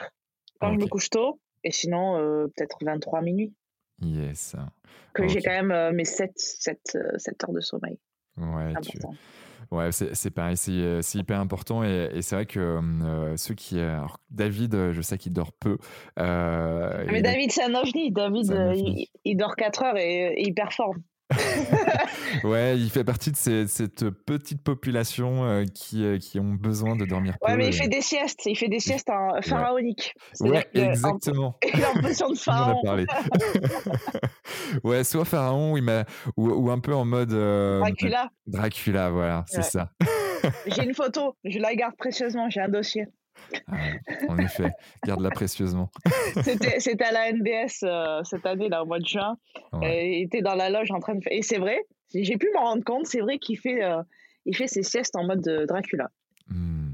quand 0.61 0.73
je 0.73 0.79
me 0.79 0.87
couche 0.87 1.09
tôt. 1.09 1.39
Et 1.63 1.71
sinon, 1.71 2.17
euh, 2.17 2.47
peut-être 2.55 2.77
23 2.81 3.21
minuit. 3.21 3.53
Yes. 4.01 4.55
Que 5.13 5.27
j'ai 5.27 5.41
quand 5.41 5.51
même 5.51 5.71
euh, 5.71 5.91
mes 5.91 6.05
7, 6.05 6.31
7, 6.35 6.97
7, 7.17 7.43
heures 7.43 7.53
de 7.53 7.59
sommeil. 7.59 7.99
Ouais, 8.37 8.73
tu... 8.81 8.99
ouais 9.71 9.91
c'est 9.91 10.31
pareil, 10.31 10.57
c'est 10.57 10.71
euh, 10.71 11.01
hyper 11.13 11.39
important. 11.39 11.83
Et, 11.83 12.09
et 12.13 12.21
c'est 12.21 12.35
vrai 12.35 12.45
que 12.45 12.59
euh, 12.59 13.37
ceux 13.37 13.53
qui. 13.53 13.79
Alors, 13.79 14.19
David, 14.29 14.91
je 14.91 15.01
sais 15.01 15.17
qu'il 15.17 15.33
dort 15.33 15.51
peu. 15.53 15.77
Ah, 16.17 17.03
mais 17.11 17.21
David, 17.21 17.51
c'est 17.51 17.63
un 17.63 17.75
ovni. 17.75 18.11
David, 18.11 18.45
il, 18.75 19.07
il, 19.23 19.37
dort 19.37 19.55
4 19.55 19.83
heures 19.83 19.97
et, 19.97 20.33
et 20.33 20.47
il 20.47 20.53
performe. 20.53 21.01
ouais, 22.43 22.77
il 22.77 22.89
fait 22.89 23.03
partie 23.03 23.31
de 23.31 23.37
cette 23.37 24.09
petite 24.09 24.63
population 24.63 25.43
euh, 25.43 25.63
qui, 25.63 26.05
euh, 26.05 26.19
qui 26.19 26.39
ont 26.39 26.53
besoin 26.53 26.95
de 26.95 27.05
dormir 27.05 27.35
Ouais, 27.41 27.57
mais 27.57 27.67
il 27.67 27.73
fait 27.73 27.87
des 27.87 28.01
siestes, 28.01 28.45
il 28.45 28.55
fait 28.55 28.67
des 28.67 28.79
siestes 28.79 29.09
en 29.09 29.41
pharaonique. 29.41 30.13
Ouais, 30.39 30.67
exactement. 30.73 31.57
il 31.73 31.79
est 31.79 31.85
en 31.85 31.93
position 32.01 32.29
de 32.29 32.37
pharaon. 32.37 32.81
ouais, 34.83 35.03
soit 35.03 35.25
pharaon 35.25 35.75
ou, 36.37 36.49
ou, 36.49 36.69
un 36.69 36.79
peu 36.79 36.93
en 36.93 37.05
mode. 37.05 37.33
Euh, 37.33 37.79
Dracula. 37.79 38.29
Dracula, 38.45 39.09
voilà, 39.09 39.45
c'est 39.47 39.63
ça. 39.63 39.91
j'ai 40.67 40.83
une 40.83 40.93
photo, 40.93 41.35
je 41.43 41.57
la 41.57 41.73
garde 41.75 41.95
précieusement, 41.97 42.49
j'ai 42.49 42.61
un 42.61 42.69
dossier. 42.69 43.07
Ah 43.67 43.75
en 44.27 44.37
effet, 44.37 44.71
garde-la 45.05 45.29
précieusement. 45.29 45.89
C'était 46.41 47.03
à 47.03 47.11
la 47.11 47.31
NBS 47.31 47.83
euh, 47.83 48.23
cette 48.23 48.45
année, 48.45 48.69
là, 48.69 48.83
au 48.83 48.85
mois 48.85 48.99
de 48.99 49.05
juin. 49.05 49.37
il 49.81 50.23
était 50.23 50.41
dans 50.41 50.55
la 50.55 50.69
loge 50.69 50.91
en 50.91 50.99
train 50.99 51.15
de 51.15 51.23
faire. 51.23 51.33
Et 51.33 51.41
c'est 51.41 51.57
vrai, 51.57 51.79
j'ai 52.13 52.37
pu 52.37 52.47
m'en 52.53 52.61
rendre 52.61 52.83
compte, 52.83 53.05
c'est 53.07 53.21
vrai 53.21 53.37
qu'il 53.37 53.57
fait, 53.57 53.83
euh, 53.83 54.01
il 54.45 54.55
fait 54.55 54.67
ses 54.67 54.83
siestes 54.83 55.15
en 55.15 55.25
mode 55.25 55.41
Dracula. 55.67 56.09
Mmh, 56.47 56.93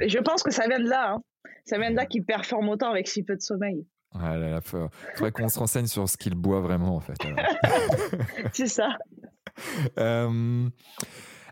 Et 0.00 0.08
je 0.08 0.18
pense 0.18 0.42
que 0.42 0.50
ça 0.50 0.66
vient 0.68 0.80
de 0.80 0.88
là. 0.88 1.12
Hein. 1.12 1.22
Ça 1.64 1.78
vient 1.78 1.90
de 1.90 1.96
là 1.96 2.06
qu'il 2.06 2.24
performe 2.24 2.68
autant 2.68 2.90
avec 2.90 3.08
si 3.08 3.22
peu 3.22 3.36
de 3.36 3.40
sommeil. 3.40 3.86
Ah 4.12 4.36
là 4.36 4.50
là, 4.50 4.60
faudrait 4.60 5.30
qu'on 5.30 5.48
se 5.48 5.58
renseigne 5.58 5.86
sur 5.86 6.08
ce 6.08 6.16
qu'il 6.16 6.34
boit 6.34 6.60
vraiment, 6.60 6.96
en 6.96 7.00
fait. 7.00 7.14
c'est 8.52 8.66
ça. 8.66 8.96
Euh, 9.98 10.68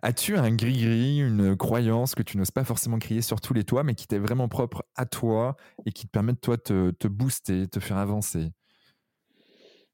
As-tu 0.03 0.37
un 0.37 0.55
gris-gris, 0.55 1.19
une 1.19 1.57
croyance 1.57 2.15
que 2.15 2.23
tu 2.23 2.37
n'oses 2.37 2.51
pas 2.51 2.65
forcément 2.65 2.99
crier 2.99 3.23
sur 3.23 3.41
tous 3.41 3.55
les 3.55 3.65
toits, 3.65 3.83
mais 3.83 3.95
qui 3.95 4.07
t'est 4.07 4.19
vraiment 4.19 4.49
propre 4.49 4.85
à 4.95 5.07
toi 5.07 5.57
et 5.87 5.93
qui 5.93 6.07
te 6.07 6.11
permet 6.11 6.33
de 6.33 6.39
toi 6.39 6.57
te, 6.57 6.91
te 6.91 7.09
booster, 7.09 7.67
te 7.67 7.81
faire 7.81 7.99
avancer? 7.99 8.51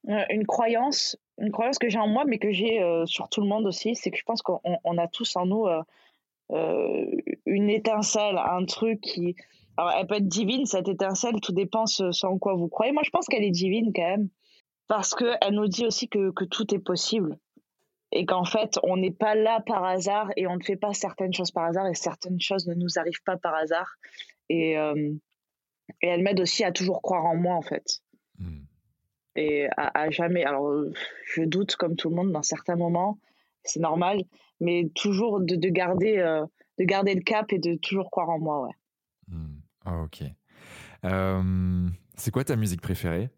Euh, 0.08 0.24
Une 0.28 0.46
croyance, 0.46 1.16
une 1.38 1.50
croyance 1.50 1.78
que 1.78 1.88
j'ai 1.88 1.98
en 1.98 2.08
moi, 2.08 2.24
mais 2.26 2.38
que 2.38 2.52
j'ai 2.52 2.82
euh, 2.82 3.06
sur 3.06 3.28
tout 3.30 3.40
le 3.40 3.46
monde 3.46 3.66
aussi, 3.66 3.94
c'est 3.94 4.10
que 4.10 4.18
je 4.18 4.24
pense 4.24 4.42
qu'on 4.42 4.98
a 4.98 5.08
tous 5.08 5.36
en 5.36 5.46
nous 5.46 5.66
euh, 5.66 7.06
une 7.46 7.70
étincelle, 7.70 8.36
un 8.38 8.64
truc 8.66 9.00
qui. 9.00 9.34
Alors, 9.76 9.92
elle 9.98 10.06
peut 10.06 10.16
être 10.16 10.28
divine, 10.28 10.66
cette 10.66 10.88
étincelle, 10.88 11.40
tout 11.40 11.52
dépend 11.52 11.86
ce, 11.86 12.26
en 12.26 12.38
quoi 12.38 12.54
vous 12.54 12.68
croyez. 12.68 12.92
Moi, 12.92 13.02
je 13.04 13.10
pense 13.10 13.26
qu'elle 13.26 13.42
est 13.42 13.50
divine 13.50 13.92
quand 13.94 14.02
même, 14.02 14.28
parce 14.86 15.14
qu'elle 15.14 15.54
nous 15.54 15.66
dit 15.66 15.86
aussi 15.86 16.08
que, 16.08 16.30
que 16.30 16.44
tout 16.44 16.72
est 16.74 16.78
possible 16.78 17.38
et 18.14 18.26
qu'en 18.26 18.44
fait, 18.44 18.78
on 18.84 18.96
n'est 18.96 19.10
pas 19.10 19.34
là 19.34 19.60
par 19.60 19.84
hasard 19.84 20.30
et 20.36 20.46
on 20.46 20.56
ne 20.56 20.62
fait 20.62 20.76
pas 20.76 20.94
certaines 20.94 21.34
choses 21.34 21.50
par 21.50 21.64
hasard 21.64 21.88
et 21.88 21.94
certaines 21.94 22.40
choses 22.40 22.66
ne 22.68 22.74
nous 22.74 22.96
arrivent 22.96 23.22
pas 23.24 23.36
par 23.36 23.54
hasard. 23.54 23.96
Et, 24.48 24.78
euh, 24.78 25.12
et 26.00 26.06
elle 26.06 26.22
m'aide 26.22 26.40
aussi 26.40 26.62
à 26.62 26.70
toujours 26.70 27.02
croire 27.02 27.24
en 27.24 27.34
moi, 27.34 27.56
en 27.56 27.62
fait. 27.62 28.00
Hmm. 28.38 28.62
Et 29.34 29.66
à, 29.76 30.10
jamais. 30.10 30.44
Alors, 30.44 30.72
je 31.26 31.42
doute 31.42 31.74
comme 31.74 31.96
tout 31.96 32.08
le 32.08 32.14
monde 32.14 32.30
dans 32.30 32.44
certains 32.44 32.76
moments, 32.76 33.18
c'est 33.64 33.80
normal, 33.80 34.22
mais 34.60 34.88
toujours 34.94 35.40
de, 35.40 35.56
de 35.56 35.68
garder, 35.68 36.18
euh, 36.18 36.46
de 36.78 36.84
garder 36.84 37.14
le 37.16 37.22
cap 37.22 37.52
et 37.52 37.58
de 37.58 37.74
toujours 37.74 38.12
croire 38.12 38.28
en 38.28 38.38
moi, 38.38 38.62
ouais. 38.62 38.74
Ah, 39.84 40.02
ok. 40.02 40.22
Euh, 41.04 41.88
c'est 42.16 42.30
quoi 42.30 42.44
ta 42.44 42.54
musique 42.54 42.80
préférée? 42.80 43.28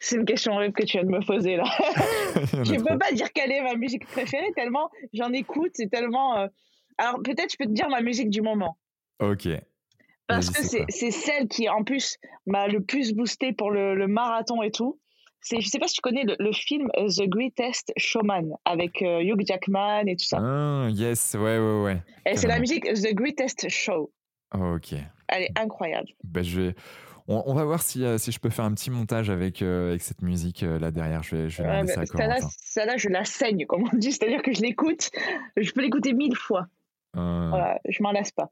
C'est 0.00 0.16
une 0.16 0.24
question 0.24 0.52
que 0.72 0.84
tu 0.84 0.98
viens 0.98 1.04
de 1.04 1.10
me 1.10 1.24
poser 1.24 1.56
là. 1.56 1.64
je 2.64 2.74
ne 2.74 2.82
peux 2.82 2.98
pas 2.98 3.12
dire 3.12 3.32
quelle 3.32 3.52
est 3.52 3.62
ma 3.62 3.76
musique 3.76 4.06
préférée 4.06 4.52
tellement 4.54 4.90
j'en 5.12 5.32
écoute, 5.32 5.72
c'est 5.74 5.90
tellement. 5.90 6.38
Euh, 6.38 6.46
alors 6.98 7.20
peut-être 7.22 7.52
je 7.52 7.56
peux 7.58 7.66
te 7.66 7.72
dire 7.72 7.88
ma 7.88 8.00
musique 8.00 8.30
du 8.30 8.42
moment. 8.42 8.78
Ok. 9.20 9.48
Parce 10.26 10.50
que 10.50 10.62
c'est 10.62 11.10
celle 11.10 11.48
qui 11.48 11.68
en 11.68 11.84
plus 11.84 12.16
m'a 12.46 12.66
le 12.66 12.82
plus 12.82 13.12
boosté 13.12 13.52
pour 13.52 13.70
le, 13.70 14.06
marathon 14.06 14.62
et 14.62 14.70
tout. 14.70 14.98
C'est, 15.40 15.60
je 15.60 15.68
sais 15.68 15.78
pas 15.78 15.88
si 15.88 15.94
tu 15.94 16.00
connais 16.00 16.24
le, 16.24 16.52
film 16.52 16.88
euh, 16.96 17.08
The 17.08 17.28
Greatest 17.28 17.92
Showman 17.98 18.56
avec 18.64 19.02
euh, 19.02 19.20
Hugh 19.20 19.46
Jackman 19.46 20.06
et 20.06 20.16
tout 20.16 20.24
ça. 20.24 20.38
Ah, 20.40 20.88
yes, 20.90 21.34
ouais, 21.34 21.58
ouais, 21.58 21.82
ouais. 21.82 22.02
Et 22.24 22.36
c'est 22.36 22.46
la 22.46 22.58
musique 22.58 22.84
The 22.84 23.12
Greatest 23.12 23.68
Show. 23.68 24.10
ok. 24.54 24.94
Elle 25.28 25.42
est 25.42 25.58
incroyable. 25.58 26.08
Ben, 26.22 26.42
je 26.42 26.60
vais 26.60 26.74
on, 27.26 27.54
va 27.54 27.64
voir 27.64 27.82
si, 27.82 28.04
euh, 28.04 28.18
si, 28.18 28.32
je 28.32 28.38
peux 28.38 28.50
faire 28.50 28.66
un 28.66 28.74
petit 28.74 28.90
montage 28.90 29.30
avec, 29.30 29.62
euh, 29.62 29.90
avec 29.90 30.02
cette 30.02 30.20
musique 30.20 30.62
euh, 30.62 30.78
là 30.78 30.90
derrière. 30.90 31.22
Je 31.22 31.36
vais, 31.36 31.48
je 31.48 31.62
vais 31.62 31.68
ouais, 31.68 31.86
ça 31.86 32.04
ça 32.06 32.84
là, 32.84 32.96
je 32.96 33.08
la 33.08 33.24
saigne, 33.24 33.64
comme 33.66 33.88
on 33.90 33.96
dit. 33.96 34.12
C'est-à-dire 34.12 34.42
que 34.42 34.52
je 34.52 34.60
l'écoute, 34.60 35.10
je 35.56 35.72
peux 35.72 35.80
l'écouter 35.80 36.12
mille 36.12 36.36
fois. 36.36 36.66
Voilà, 37.14 37.80
je 37.88 38.02
m'en 38.02 38.12
lasse 38.12 38.32
pas. 38.32 38.50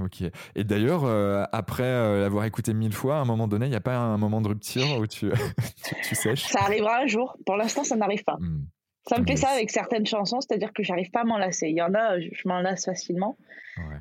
Ok. 0.00 0.22
Et 0.54 0.64
d'ailleurs, 0.64 1.04
après 1.52 2.18
l'avoir 2.20 2.44
écouté 2.44 2.72
mille 2.72 2.94
fois, 2.94 3.18
à 3.18 3.20
un 3.20 3.24
moment 3.24 3.46
donné, 3.46 3.66
il 3.66 3.70
n'y 3.70 3.76
a 3.76 3.80
pas 3.80 3.96
un 3.96 4.16
moment 4.16 4.40
de 4.40 4.48
rupture 4.48 4.98
où 4.98 5.06
tu, 5.06 5.30
tu, 6.08 6.14
sèches? 6.14 6.46
Ça 6.46 6.60
arrivera 6.62 7.00
un 7.02 7.06
jour. 7.06 7.36
Pour 7.44 7.56
l'instant, 7.56 7.84
ça 7.84 7.96
n'arrive 7.96 8.24
pas. 8.24 8.36
Hmm. 8.38 8.64
Ça 9.06 9.18
me 9.18 9.26
fait 9.26 9.36
ça 9.36 9.50
avec 9.50 9.70
certaines 9.70 10.06
chansons, 10.06 10.40
c'est-à-dire 10.40 10.72
que 10.72 10.82
j'arrive 10.82 11.10
pas 11.10 11.20
à 11.20 11.24
m'en 11.24 11.36
lasser. 11.36 11.68
Il 11.68 11.76
y 11.76 11.82
en 11.82 11.92
a, 11.92 12.18
je, 12.18 12.30
m'en 12.46 12.60
lasse 12.60 12.86
facilement. 12.86 13.36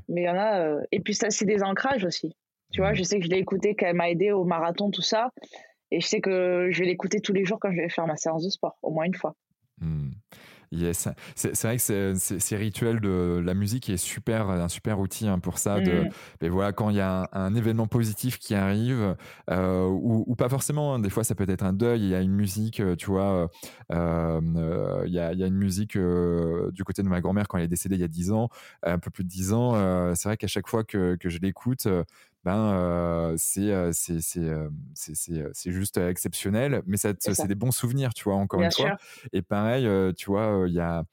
Mais 0.08 0.22
il 0.22 0.26
y 0.26 0.30
en 0.30 0.38
a. 0.38 0.78
et 0.94 1.02
puis, 1.02 1.14
ça, 1.14 1.30
c'est 1.30 1.46
des 1.46 1.62
ancrages 1.62 2.06
aussi. 2.06 2.34
Tu 2.74 2.82
vois, 2.82 2.94
je 2.94 3.04
sais 3.04 3.20
que 3.20 3.26
je 3.26 3.30
l'ai 3.30 3.38
écouté 3.38 3.76
quand 3.76 3.86
elle 3.86 3.96
m'a 3.96 4.10
aidé 4.10 4.32
au 4.32 4.44
marathon, 4.44 4.92
tout 4.92 5.02
ça. 5.02 5.30
Et 5.92 6.02
je 6.02 6.08
sais 6.08 6.22
que 6.22 6.70
je 6.72 6.80
vais 6.80 6.86
l'écouter 6.86 7.20
tous 7.20 7.34
les 7.34 7.46
jours 7.46 7.60
quand 7.62 7.72
je 7.72 7.78
vais 7.78 7.90
faire 7.90 8.08
ma 8.08 8.16
séance 8.16 8.44
de 8.44 8.50
sport, 8.50 8.78
au 8.82 8.92
moins 8.92 9.06
une 9.06 9.14
fois. 9.14 9.36
Hmm. 9.80 10.10
Yes, 10.74 11.08
c'est 11.36 11.62
vrai 11.64 11.78
que 11.78 12.16
ces 12.16 12.56
rituels 12.56 13.00
de 13.00 13.40
la 13.46 13.54
musique 13.54 13.92
est 13.92 13.98
super, 13.98 14.50
un 14.50 14.70
super 14.70 15.00
outil 15.00 15.28
hein, 15.28 15.38
pour 15.38 15.60
ça. 15.60 15.80
De, 15.80 15.92
mais 15.92 16.02
mm. 16.02 16.10
ben 16.42 16.52
voilà, 16.52 16.72
quand 16.72 16.90
il 16.90 16.96
y 16.96 17.00
a 17.00 17.30
un, 17.32 17.54
événement 17.54 17.86
positif 17.86 18.40
qui 18.40 18.56
arrive, 18.56 19.16
euh, 19.52 19.88
ou, 19.88 20.36
pas 20.36 20.50
forcément, 20.50 20.96
hein, 20.96 21.00
des 21.00 21.12
fois 21.12 21.24
ça 21.24 21.36
peut 21.36 21.46
être 21.48 21.64
un 21.64 21.74
deuil, 21.74 22.02
il 22.02 22.10
y 22.10 22.16
a 22.16 22.22
une 22.22 22.34
musique, 22.34 22.80
euh, 22.80 22.96
tu 22.96 23.06
vois, 23.06 23.52
euh, 23.92 24.42
il, 25.06 25.14
y 25.14 25.20
a, 25.20 25.34
il, 25.34 25.40
y 25.40 25.44
a, 25.44 25.48
une 25.48 25.58
musique 25.58 25.96
du 25.96 26.84
côté 26.84 27.04
de 27.04 27.08
ma 27.08 27.22
grand-mère 27.22 27.48
quand 27.48 27.60
elle 27.60 27.66
est 27.66 27.68
décédée 27.68 27.96
il 27.96 28.02
y 28.02 28.06
a 28.06 28.08
10 28.08 28.32
ans, 28.32 28.50
un 28.82 28.98
peu 28.98 29.12
plus 29.12 29.24
de 29.24 29.30
10 29.30 29.54
ans. 29.54 30.16
c'est 30.16 30.28
vrai 30.28 30.38
qu'à 30.38 30.48
chaque 30.48 30.68
fois 30.68 30.84
que, 30.84 31.16
que 31.18 31.30
je 31.30 31.38
l'écoute, 31.38 31.88
ben 32.44 33.34
c'est 33.38 33.92
c'est 33.94 35.72
juste 35.72 35.98
exceptionnel 35.98 36.82
mais 36.86 36.98
c'est 36.98 37.48
des 37.48 37.56
bons 37.56 37.72
souvenirs 37.72 38.14
tu 38.14 38.26
vois 38.26 38.36
encore 38.36 38.62
une 38.62 38.72
fois 38.72 38.98
et 39.32 39.42
pareil 39.42 39.88
tu 40.16 40.30
vois 40.30 40.66
il 40.68 40.74
y 40.74 40.80
a 40.80 41.04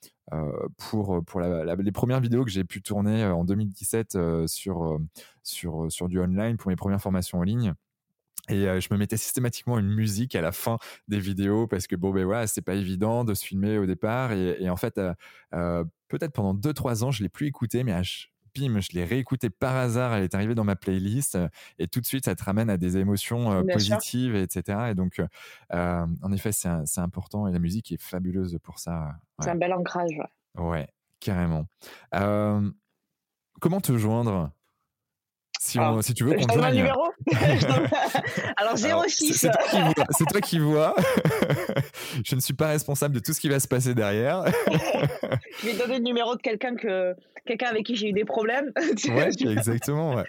pour 0.76 1.24
pour 1.24 1.40
les 1.40 1.92
premières 1.92 2.20
vidéos 2.20 2.44
que 2.44 2.50
j'ai 2.50 2.64
pu 2.64 2.82
tourner 2.82 3.24
en 3.24 3.44
2017 3.44 4.18
sur 4.46 4.98
sur 5.42 5.90
sur 5.90 6.08
du 6.08 6.20
online 6.20 6.56
pour 6.56 6.68
mes 6.68 6.76
premières 6.76 7.00
formations 7.00 7.38
en 7.38 7.42
ligne 7.42 7.74
Et 8.48 8.80
je 8.80 8.88
me 8.92 8.98
mettais 8.98 9.16
systématiquement 9.16 9.78
une 9.78 9.88
musique 9.94 10.34
à 10.34 10.40
la 10.40 10.50
fin 10.52 10.78
des 11.08 11.20
vidéos 11.20 11.66
parce 11.66 11.86
que 11.86 11.94
bon, 11.96 12.10
ben 12.10 12.24
voilà, 12.24 12.46
c'est 12.46 12.62
pas 12.62 12.74
évident 12.74 13.24
de 13.24 13.34
se 13.34 13.44
filmer 13.44 13.78
au 13.78 13.86
départ. 13.86 14.32
Et, 14.32 14.68
en 14.68 14.76
fait, 14.76 15.00
peut-être 16.08 16.32
pendant 16.32 16.54
2-3 16.54 17.04
ans, 17.04 17.10
je 17.12 17.22
l'ai 17.22 17.28
plus 17.28 17.46
écouté, 17.46 17.84
mais 17.84 17.92
à, 17.92 18.02
bim, 18.54 18.80
je 18.80 18.88
l'ai 18.92 19.04
réécouté 19.04 19.50
par 19.50 19.76
hasard, 19.76 20.14
elle 20.14 20.24
est 20.24 20.34
arrivée 20.34 20.54
dans 20.54 20.64
ma 20.64 20.76
playlist 20.76 21.38
et 21.78 21.88
tout 21.88 22.00
de 22.00 22.06
suite, 22.06 22.24
ça 22.24 22.34
te 22.34 22.44
ramène 22.44 22.70
à 22.70 22.76
des 22.76 22.96
émotions 22.96 23.64
positives, 23.64 24.34
etc. 24.34 24.90
Et 24.90 24.94
donc, 24.94 25.20
en 25.70 26.32
effet, 26.32 26.52
c'est 26.52 27.00
important 27.00 27.46
et 27.46 27.52
la 27.52 27.58
musique 27.58 27.92
est 27.92 28.00
fabuleuse 28.00 28.58
pour 28.62 28.78
ça. 28.78 29.16
C'est 29.40 29.50
un 29.50 29.56
bel 29.56 29.72
ancrage. 29.72 30.20
Ouais, 30.56 30.88
carrément. 31.20 31.66
comment 32.12 33.80
te 33.80 33.96
joindre 33.96 34.50
si, 35.62 35.78
si, 36.00 36.14
tu 36.14 36.24
veux 36.24 36.32
qu'on 36.32 36.46
te 36.46 36.54
joigne. 36.54 36.74
numéro 36.74 37.04
Alors 38.56 38.78
06. 38.78 39.34
C'est 39.34 39.50
toi, 39.50 40.40
qui 40.40 40.58
vois. 40.58 40.94
je 42.24 42.34
ne 42.34 42.40
suis 42.40 42.54
pas 42.54 42.68
responsable 42.68 43.16
de 43.16 43.20
tout 43.20 43.34
ce 43.34 43.40
qui 43.40 43.50
va 43.50 43.60
se 43.60 43.68
passer 43.68 43.94
derrière. 43.94 44.46
je 45.60 45.66
vais 45.66 45.74
donner 45.74 45.98
le 45.98 46.04
numéro 46.04 46.34
de 46.34 46.40
quelqu'un 46.40 46.76
que 46.76 47.14
quelqu'un 47.44 47.66
avec 47.66 47.84
qui 47.84 47.94
j'ai 47.94 48.08
eu 48.08 48.12
des 48.12 48.24
problèmes. 48.24 48.72
ouais, 48.76 49.28
exactement. 49.28 50.14
Ouais. 50.14 50.24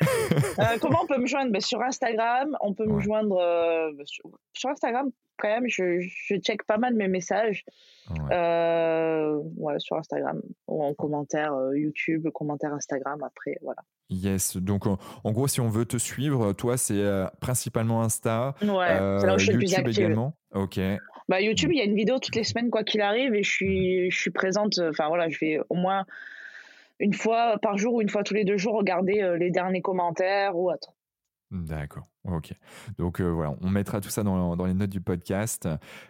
Euh, 0.59 0.77
comment 0.81 0.99
on 1.03 1.07
peut 1.07 1.17
me 1.17 1.27
joindre? 1.27 1.53
Ben, 1.53 1.61
Sur 1.61 1.81
Instagram, 1.81 2.57
on 2.59 2.73
peut 2.73 2.85
me 2.85 2.99
joindre 2.99 3.37
euh, 3.37 3.89
sur, 4.03 4.69
Instagram 4.69 5.11
quand 5.41 5.49
même. 5.49 5.65
Je, 5.67 5.99
je 5.99 6.35
check 6.35 6.63
pas 6.65 6.77
mal 6.77 6.93
mes 6.93 7.07
messages. 7.07 7.65
Euh, 8.31 9.39
sur 9.77 9.95
Instagram 9.95 10.41
ou 10.67 10.83
en 10.83 10.93
commentaire 10.93 11.53
YouTube, 11.73 12.27
commentaire 12.33 12.73
Instagram 12.73 13.23
après, 13.23 13.57
voilà. 13.61 13.81
Yes, 14.09 14.57
donc 14.57 14.85
en, 14.85 14.97
gros, 15.31 15.47
si 15.47 15.61
on 15.61 15.69
veut 15.69 15.85
te 15.85 15.97
suivre, 15.97 16.51
toi, 16.51 16.77
c'est 16.77 17.01
principalement 17.39 18.01
Insta. 18.01 18.55
Ouais, 18.61 18.67
là 18.67 19.35
où 19.35 19.39
je 19.39 19.45
suis 19.45 19.53
YouTube 19.53 19.83
plus 19.83 19.97
également? 19.97 20.35
Ok. 20.53 20.79
Bah, 21.29 21.39
YouTube, 21.39 21.71
il 21.71 21.77
y 21.77 21.81
a 21.81 21.85
une 21.85 21.95
vidéo 21.95 22.19
toutes 22.19 22.35
les 22.35 22.43
semaines, 22.43 22.69
quoi 22.69 22.83
qu'il 22.83 22.99
arrive, 22.99 23.33
et 23.33 23.43
je 23.43 23.49
suis, 23.49 24.11
je 24.11 24.19
suis 24.19 24.31
présente. 24.31 24.79
Enfin 24.89 25.07
voilà, 25.07 25.29
je 25.29 25.37
vais 25.39 25.59
au 25.69 25.75
moins 25.75 26.05
une 27.01 27.13
fois 27.13 27.57
par 27.61 27.77
jour 27.77 27.95
ou 27.95 28.01
une 28.01 28.09
fois 28.09 28.23
tous 28.23 28.33
les 28.33 28.45
deux 28.45 28.57
jours 28.57 28.75
regarder 28.75 29.21
euh, 29.21 29.37
les 29.37 29.49
derniers 29.49 29.81
commentaires 29.81 30.55
ou 30.55 30.71
autre. 30.71 30.93
D'accord, 31.51 32.07
ok. 32.23 32.53
Donc 32.97 33.19
euh, 33.19 33.25
voilà, 33.29 33.53
on 33.61 33.69
mettra 33.69 33.99
tout 33.99 34.09
ça 34.09 34.23
dans, 34.23 34.55
dans 34.55 34.65
les 34.65 34.73
notes 34.73 34.89
du 34.89 35.01
podcast. 35.01 35.67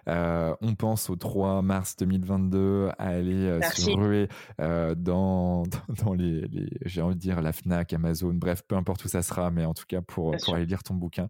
Euh, 0.07 0.55
on 0.61 0.75
pense 0.75 1.09
au 1.09 1.15
3 1.15 1.63
mars 1.63 1.95
2022 1.97 2.89
à 2.97 3.07
aller 3.07 3.59
se 3.73 3.89
ruer 3.89 4.27
dans, 4.59 5.63
dans 6.03 6.13
les, 6.13 6.41
les 6.41 6.69
j'ai 6.85 7.01
envie 7.01 7.15
de 7.15 7.19
dire 7.19 7.41
la 7.41 7.51
FNAC, 7.51 7.93
Amazon, 7.93 8.33
bref, 8.33 8.61
peu 8.67 8.75
importe 8.75 9.03
où 9.05 9.07
ça 9.07 9.23
sera, 9.23 9.49
mais 9.49 9.65
en 9.65 9.73
tout 9.73 9.85
cas 9.87 10.01
pour, 10.01 10.35
pour 10.43 10.53
aller 10.55 10.67
lire 10.67 10.83
ton 10.83 10.93
bouquin. 10.93 11.27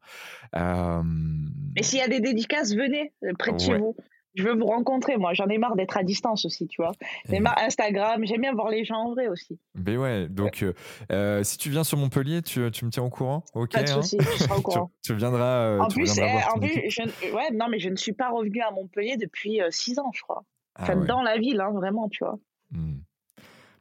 Et 0.54 1.84
s'il 1.84 2.00
y 2.00 2.04
a 2.04 2.10
des 2.10 2.20
dédicaces, 2.20 2.74
venez 2.74 3.14
près 3.40 3.54
de 3.54 3.60
chez 3.60 3.78
vous 3.78 3.96
je 4.36 4.44
veux 4.44 4.56
vous 4.56 4.66
rencontrer, 4.66 5.18
moi. 5.18 5.34
J'en 5.34 5.48
ai 5.48 5.58
marre 5.58 5.76
d'être 5.76 5.98
à 5.98 6.04
distance 6.04 6.46
aussi, 6.46 6.68
tu 6.68 6.82
vois. 6.82 6.92
J'en 7.28 7.34
ai 7.34 7.40
marre 7.40 7.58
Instagram. 7.60 8.26
J'aime 8.26 8.42
bien 8.42 8.54
voir 8.54 8.70
les 8.70 8.86
gens 8.86 8.98
en 8.98 9.12
vrai 9.12 9.28
aussi. 9.28 9.60
Mais 9.76 9.98
ouais, 9.98 10.28
donc 10.28 10.64
euh, 10.64 10.74
euh, 11.12 11.44
si 11.44 11.58
tu 11.58 11.70
viens 11.70 11.84
sur 11.84 11.98
Montpellier, 11.98 12.42
tu, 12.42 12.70
tu 12.72 12.86
me 12.86 12.92
tiens 12.92 13.04
au 13.04 13.10
courant? 13.10 13.44
Ok. 13.54 13.74
Pas 13.74 13.84
de 13.84 13.92
hein 13.92 14.02
tu 14.02 14.44
seras 14.44 14.58
au 14.58 14.62
courant. 14.62 14.92
tu, 15.04 15.14
viendras. 15.14 15.66
Euh, 15.66 15.80
en 15.80 15.88
plus, 15.88 16.18
eh, 16.18 16.24
en 16.54 16.60
plus 16.60 16.90
je, 16.90 17.34
ouais, 17.34 17.52
non, 17.54 17.68
mais 17.70 17.80
je 17.80 17.90
ne 17.90 17.96
suis 17.96 18.14
pas 18.14 18.30
revenu 18.30 18.62
à 18.62 18.72
Montpellier 18.72 19.18
depuis 19.18 19.60
6 19.70 20.00
ans, 20.00 20.12
je 20.14 20.22
crois. 20.22 20.44
Ah 20.76 20.84
enfin, 20.84 20.96
dans 20.96 21.22
la 21.22 21.38
ville, 21.38 21.60
hein, 21.60 21.72
vraiment, 21.72 22.08
tu 22.08 22.24
vois. 22.24 22.40
Hmm. 22.72 23.00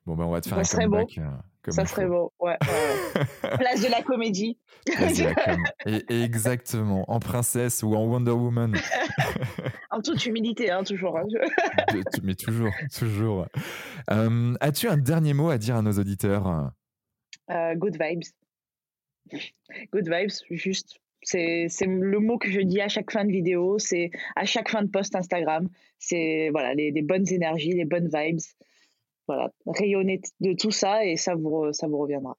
Bon, 0.07 0.17
ben, 0.17 0.25
on 0.25 0.31
va 0.31 0.41
te 0.41 0.49
faire 0.49 0.59
un 0.59 0.63
comeback. 0.63 1.19
Beau 1.19 1.23
ça 1.69 1.85
serait 1.85 2.07
beau, 2.07 2.33
ouais. 2.41 2.57
Place 3.59 3.83
de 3.83 3.91
la 3.91 4.03
comédie. 4.03 4.59
Et, 5.87 6.23
exactement, 6.23 7.05
en 7.11 7.21
princesse 7.21 7.83
ou 7.83 7.95
en 7.95 8.05
Wonder 8.05 8.31
Woman. 8.31 8.77
En 9.91 10.01
toute 10.01 10.25
humilité, 10.27 10.71
hein, 10.71 10.85
toujours. 10.85 11.19
Hein. 11.19 11.27
Mais 12.23 12.35
toujours, 12.35 12.71
toujours. 12.99 13.47
Euh, 14.11 14.55
as-tu 14.61 14.89
un 14.89 14.97
dernier 14.97 15.35
mot 15.35 15.51
à 15.51 15.59
dire 15.59 15.77
à 15.77 15.83
nos 15.83 15.93
auditeurs? 15.93 16.73
Euh, 17.51 17.75
Good 17.75 17.99
vibes. 18.01 18.25
Good 19.93 20.09
vibes, 20.09 20.33
juste. 20.51 21.01
C'est 21.23 21.69
le 21.87 22.19
mot 22.19 22.39
que 22.39 22.51
je 22.51 22.61
dis 22.61 22.81
à 22.81 22.89
chaque 22.89 23.11
fin 23.11 23.25
de 23.25 23.31
vidéo, 23.31 23.79
c'est 23.79 24.11
à 24.37 24.47
chaque 24.47 24.71
fin 24.71 24.83
de 24.83 24.89
post 24.89 25.15
Instagram. 25.15 25.69
C'est 25.99 26.49
voilà, 26.51 26.75
les, 26.75 26.91
les 26.91 27.03
bonnes 27.03 27.31
énergies, 27.31 27.73
les 27.73 27.85
bonnes 27.85 28.09
vibes 28.13 28.41
voilà, 29.31 29.53
rayonner 29.65 30.21
de 30.41 30.55
tout 30.55 30.73
ça 30.73 31.05
et 31.05 31.17
ça 31.17 31.37
vous, 31.37 31.73
ça 31.73 31.87
vous 31.87 31.99
reviendra. 31.99 32.37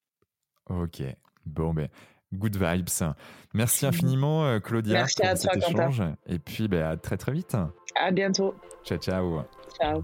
Ok, 0.70 1.02
bon, 1.46 1.74
ben, 1.74 1.88
good 2.34 2.56
vibes. 2.56 3.14
Merci 3.54 3.86
infiniment, 3.86 4.46
euh, 4.46 4.60
Claudia, 4.60 4.94
Merci 4.94 5.24
à 5.24 5.36
toi, 5.36 5.54
cet 5.54 5.70
échange. 5.70 6.04
Et 6.28 6.40
puis, 6.40 6.68
ben, 6.68 6.86
à 6.86 6.98
très 6.98 7.18
très 7.18 7.32
vite. 7.32 7.56
À 8.00 8.12
bientôt. 8.12 8.56
Ciao, 8.84 8.98
ciao. 8.98 9.44
Ciao. 9.78 10.04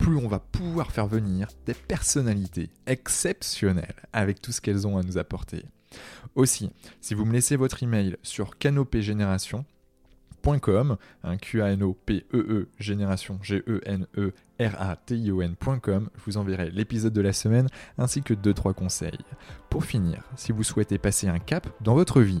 plus 0.00 0.16
on 0.16 0.26
va 0.28 0.40
pouvoir 0.40 0.90
faire 0.90 1.06
venir 1.06 1.48
des 1.66 1.74
personnalités 1.74 2.70
exceptionnelles 2.86 4.02
avec 4.14 4.40
tout 4.40 4.50
ce 4.50 4.62
qu'elles 4.62 4.86
ont 4.86 4.96
à 4.96 5.02
nous 5.02 5.18
apporter. 5.18 5.66
Aussi, 6.34 6.70
si 7.00 7.14
vous 7.14 7.26
me 7.26 7.32
laissez 7.32 7.56
votre 7.56 7.82
email 7.82 8.16
sur 8.22 8.56
canopégénération.com, 8.56 10.96
un 11.22 11.36
Q 11.36 11.62
A 11.62 11.72
N 11.72 11.82
O 11.82 11.92
P 11.92 12.24
E 12.32 12.38
E 12.38 12.68
génération 12.78 13.38
G 13.42 13.62
E 13.68 13.82
N 13.84 14.06
E 14.16 14.32
R 14.58 14.80
A 14.80 14.96
T 14.96 15.16
I 15.16 15.32
O 15.32 15.42
N.com, 15.42 16.08
je 16.16 16.22
vous 16.24 16.38
enverrai 16.38 16.70
l'épisode 16.70 17.12
de 17.12 17.20
la 17.20 17.34
semaine 17.34 17.68
ainsi 17.98 18.22
que 18.22 18.32
2 18.32 18.54
3 18.54 18.72
conseils. 18.72 19.18
Pour 19.68 19.84
finir, 19.84 20.24
si 20.34 20.52
vous 20.52 20.64
souhaitez 20.64 20.96
passer 20.96 21.28
un 21.28 21.38
cap 21.38 21.68
dans 21.82 21.94
votre 21.94 22.22
vie 22.22 22.40